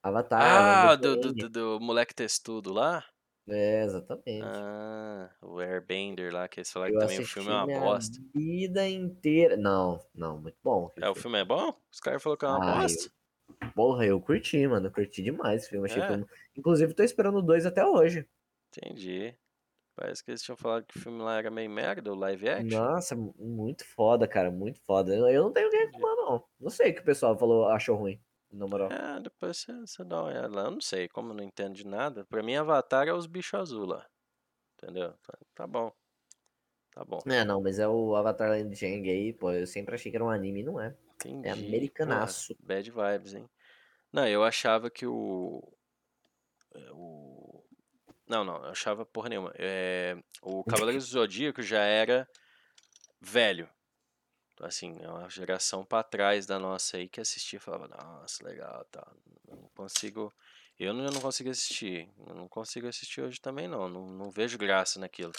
[0.02, 0.86] Avatar.
[0.86, 3.04] Ah, do, do, do, do moleque textudo lá?
[3.46, 4.62] É, exatamente.
[4.62, 8.18] Ah, o Airbender lá, que eles falaram eu que também o filme é uma bosta.
[8.34, 9.56] vida inteira.
[9.56, 10.90] Não, não, muito bom.
[11.00, 11.80] É, o filme é bom?
[11.92, 13.10] Os caras falaram que é uma Ah, bosta.
[13.72, 14.86] Porra, eu curti, mano.
[14.88, 15.86] Eu curti demais o filme.
[15.86, 16.06] Achei É?
[16.06, 16.26] filme...
[16.56, 18.28] Inclusive, tô esperando 2 até hoje.
[18.68, 19.36] Entendi.
[19.96, 22.78] Parece que eles tinham falado que o filme lá era meio merda, o live action.
[22.78, 24.50] Nossa, mu- muito foda, cara.
[24.50, 25.14] Muito foda.
[25.14, 26.44] Eu não tenho o que reclamar, não.
[26.58, 28.20] Não sei o que o pessoal falou, achou ruim,
[28.50, 28.90] na moral.
[28.90, 30.64] É, depois você, você dá uma olhada lá.
[30.64, 32.24] Eu não sei, como eu não entendo de nada.
[32.24, 34.04] Pra mim, Avatar é os bichos azul lá.
[34.76, 35.14] Entendeu?
[35.54, 35.92] Tá, bom.
[36.92, 37.20] Tá bom.
[37.26, 39.52] É, não, mas é o Avatar Land of Aang aí, pô.
[39.52, 40.96] Eu sempre achei que era um anime, não é.
[41.14, 41.46] Entendi.
[41.46, 42.56] É americanaço.
[42.60, 43.48] Bad vibes, hein?
[44.14, 45.60] Não, eu achava que o.
[46.72, 47.64] é, o
[48.28, 49.52] não, não, eu achava porra nenhuma.
[49.58, 52.28] É, o Cavaleiros do Zodíaco já era
[53.20, 53.68] velho.
[54.60, 58.84] Assim, é uma geração pra trás da nossa aí que assistia e falava, nossa, legal,
[58.84, 59.04] tá.
[59.48, 60.32] Eu não consigo.
[60.78, 62.08] Eu não, eu não consigo assistir.
[62.24, 63.88] Eu não consigo assistir hoje também, não.
[63.88, 65.32] Não, não vejo graça naquilo.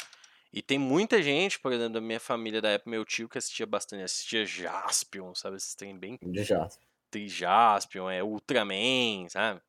[0.51, 3.65] E tem muita gente, por exemplo, da minha família da época, meu tio, que assistia
[3.65, 5.55] bastante, assistia Jaspion, sabe?
[5.55, 6.67] Esses trem bem Já.
[7.15, 9.61] Trijaspion, é Ultraman, sabe?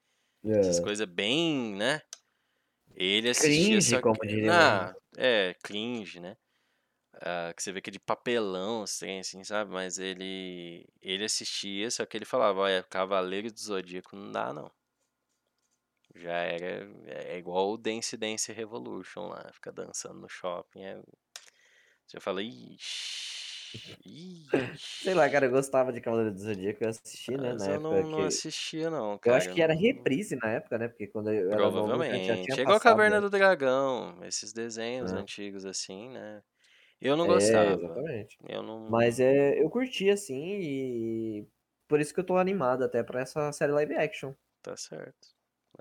[0.61, 0.83] Essas É.
[0.83, 2.03] coisas bem, né?
[2.97, 6.37] Ele assistia Cringe, só como diria Ah, é, cringe, né?
[7.15, 9.71] Ah, que você vê que é de papelão, assim, assim, sabe?
[9.73, 14.71] Mas ele ele assistia, só que ele falava, olha, Cavaleiro do Zodíaco não dá, não.
[16.17, 16.89] Já era.
[17.07, 20.83] É igual o Dance Dance Revolution lá, fica dançando no shopping.
[20.83, 21.01] É...
[22.07, 23.46] Você fala, ixi.
[24.99, 27.79] Sei lá, cara, eu gostava de Cavaleiro do Zodíaco, eu assisti, né, Mas na eu
[27.79, 28.23] não, não que...
[28.23, 29.35] assistia, não, Eu cara.
[29.35, 30.89] acho que era reprise na época, né?
[30.89, 32.33] Porque quando eu era novo, Provavelmente.
[32.43, 33.21] tinha É igual a passado, Caverna né?
[33.21, 35.13] do Dragão, esses desenhos É.
[35.13, 36.43] antigos assim, né?
[37.01, 37.75] Eu não É, gostava.
[37.75, 38.39] exatamente.
[38.49, 38.89] Eu não.
[38.89, 41.49] Mas é, eu curti, assim, e
[41.89, 44.35] por isso que eu tô animado até pra essa série live action.
[44.63, 45.29] Tá certo.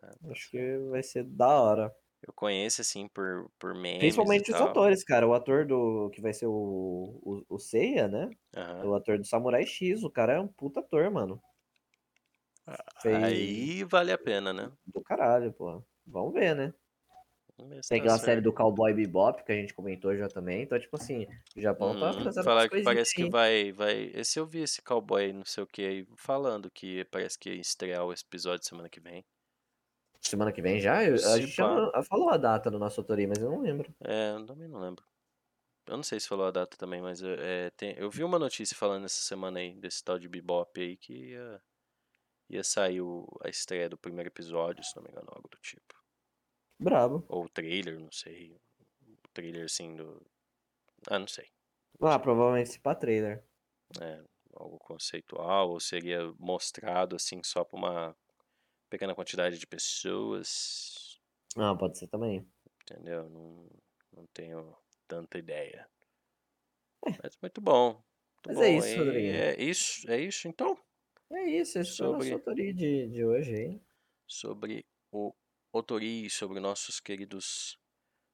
[0.01, 0.51] É, tá Acho certo.
[0.51, 1.95] que vai ser da hora.
[2.27, 3.99] Eu conheço, assim, por, por memes.
[3.99, 5.27] Principalmente os atores, cara.
[5.27, 8.29] O ator do que vai ser o, o, o Seiya, né?
[8.55, 8.87] Aham.
[8.89, 10.03] O ator do Samurai X.
[10.03, 11.41] O cara é um puta ator, mano.
[13.01, 14.71] Fez Aí vale a pena, né?
[14.87, 15.83] do caralho, pô.
[16.05, 16.73] Vamos ver, né?
[17.57, 20.63] Tem tá aquela série do Cowboy Bebop que a gente comentou já também.
[20.63, 22.23] Então, tipo assim, o Japão tá Uhum.
[22.23, 24.11] trazendo Falar que parece que coisinhas vai, vai.
[24.13, 27.61] Esse eu vi esse cowboy, não sei o que aí, falando que parece que ia
[27.61, 29.23] estrear o episódio semana que vem.
[30.25, 31.03] Semana que vem já?
[31.03, 33.93] Eu- a gente já falou a data no nosso autoria, mas eu não lembro.
[34.03, 35.03] É, eu também não lembro.
[35.87, 38.75] Eu não sei se falou a data também, mas é, tem- eu vi uma notícia
[38.75, 41.61] falando essa semana aí desse tal de Bebop aí que ia,
[42.49, 45.93] ia sair o- a estreia do primeiro episódio, se não me engano, algo do tipo.
[46.79, 47.23] Brabo.
[47.29, 48.57] Ou trailer, não sei.
[49.23, 50.25] O trailer assim do.
[51.07, 51.49] Ah, não sei.
[52.01, 53.43] Ah, provavelmente se pra trailer.
[54.01, 54.23] É,
[54.55, 58.17] algo conceitual, ou seria mostrado assim só pra uma
[58.95, 61.19] pequena quantidade de pessoas.
[61.57, 62.47] Ah, pode ser também.
[62.81, 63.29] Entendeu?
[63.29, 63.69] Não,
[64.13, 64.75] não tenho
[65.07, 65.87] tanta ideia.
[67.23, 67.93] Mas muito bom.
[67.93, 68.53] Muito É.
[68.53, 68.63] Mas bom.
[68.63, 69.27] é isso, Rodrigo.
[69.37, 70.77] É isso, é isso então.
[71.31, 73.81] É isso, esse foi o nosso Sobre- autoria de, de hoje aí.
[74.27, 75.33] Sobre o
[75.73, 77.77] Otori, sobre nossos queridos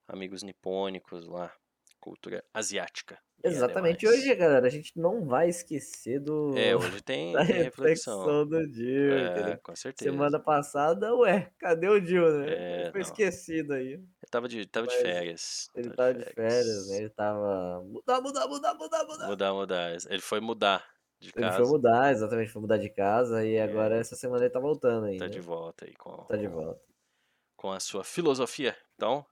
[0.07, 1.56] amigos nipônicos lá,
[1.99, 3.22] cultura asiática.
[3.43, 4.05] E Exatamente.
[4.05, 4.19] ademais.
[4.25, 8.19] Hoje, galera, a gente não vai esquecer do É, hoje tem, da tem reflexão.
[8.19, 10.11] reflexão do Dio, É, com certeza.
[10.11, 12.49] Semana passada, ué, cadê o Dio, né?
[12.49, 13.07] É, Ele foi não.
[13.07, 13.93] esquecido aí.
[13.93, 15.69] Ele tava de, tava de férias.
[15.75, 16.97] Ele tava de férias, né?
[16.97, 17.83] Ele tava.
[17.83, 19.27] Mudar, mudar, mudar, mudar, mudar.
[19.27, 19.97] Mudar, mudar.
[20.09, 20.85] Ele foi mudar
[21.19, 21.57] de Ele casa.
[21.57, 23.63] foi mudar, exatamente, foi mudar de casa e É.
[23.63, 25.17] agora essa semana ele tá voltando aí.
[25.17, 25.31] Tá né?
[25.31, 26.81] de volta aí com, Tá de volta.
[27.55, 28.75] com a sua filosofia.
[28.95, 29.25] Então,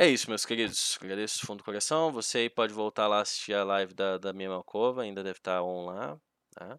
[0.00, 0.96] é isso, meus queridos.
[1.02, 2.12] Agradeço do fundo do coração.
[2.12, 5.60] Você aí pode voltar lá assistir a live da, da minha Malcova, ainda deve estar
[5.60, 6.16] on lá,
[6.52, 6.78] tá?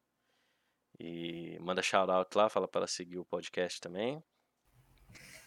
[0.97, 4.23] E manda shout out lá, fala para ela seguir o podcast também.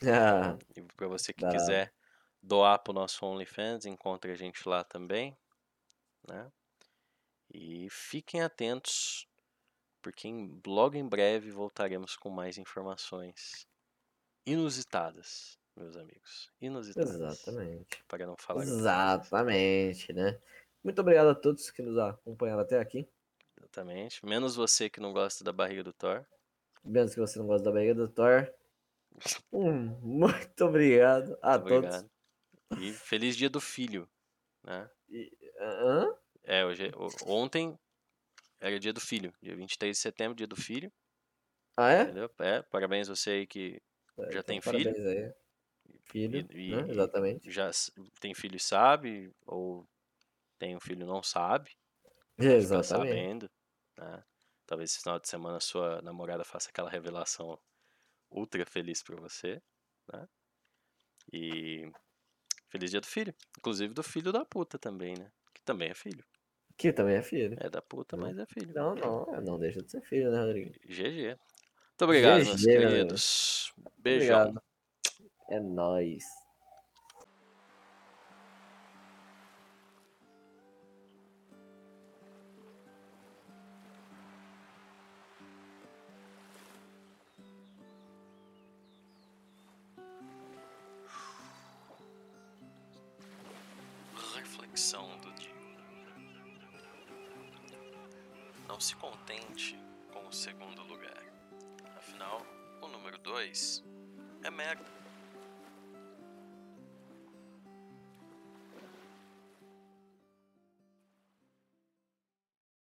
[0.04, 1.94] Ah, E para você que quiser
[2.42, 5.34] doar pro nosso OnlyFans, encontre a gente lá também,
[6.28, 6.52] né?
[7.54, 9.26] E fiquem atentos,
[10.02, 13.66] porque em, logo em breve voltaremos com mais informações
[14.44, 16.50] inusitadas, meus amigos.
[16.60, 17.56] Inusitadas.
[17.64, 18.04] exatamente.
[18.08, 20.40] Para não falar Exatamente, né?
[20.84, 23.08] Muito obrigado a todos que nos acompanharam até aqui.
[23.56, 24.26] exatamente.
[24.26, 26.26] Menos você que não gosta da barriga do Thor.
[26.84, 28.48] Menos que você não gosta da barriga do Thor.
[29.52, 32.04] Hum, muito obrigado a Muito todos.
[32.04, 32.10] obrigado.
[32.74, 34.08] E feliz dia do filho,
[34.64, 34.90] né?
[35.58, 36.14] Hã?
[36.44, 37.76] É, hoje, o- ontem
[38.60, 40.92] era dia do filho, dia 23 de setembro, dia do filho,
[41.76, 42.14] Ah, é?
[42.14, 42.30] entendeu?
[42.40, 43.80] É, parabéns você aí que
[44.18, 44.94] É, Já então tem filho?
[44.94, 45.32] parabéns aí.
[46.12, 46.86] Filho, E- né?
[46.88, 47.50] Exatamente.
[47.50, 47.70] já
[48.20, 49.86] tem filho e sabe, ou
[50.58, 51.72] tem um filho e não sabe,
[52.58, 52.82] fica Exatamente.
[52.82, 53.50] sabendo,
[53.98, 54.24] né?
[54.66, 57.58] Talvez esse final de semana sua namorada faça aquela revelação
[58.30, 59.62] ultra feliz pra você,
[60.12, 60.28] né?
[61.32, 61.90] E
[62.70, 65.32] feliz dia do filho, inclusive do filho da puta também, né?
[65.54, 66.24] Que também é filho.
[66.76, 67.56] Que também é filho.
[67.58, 68.74] É da puta, mas é filho.
[68.74, 70.74] Não, não, não deixa de ser filho, né, Rodrigo?
[70.88, 71.36] GG.
[71.90, 73.14] Muito obrigado, meus GG, meu amigo.
[73.14, 73.72] queridos.
[73.98, 74.42] Beijão.
[74.44, 74.62] Obrigado.
[75.56, 76.41] É nóis.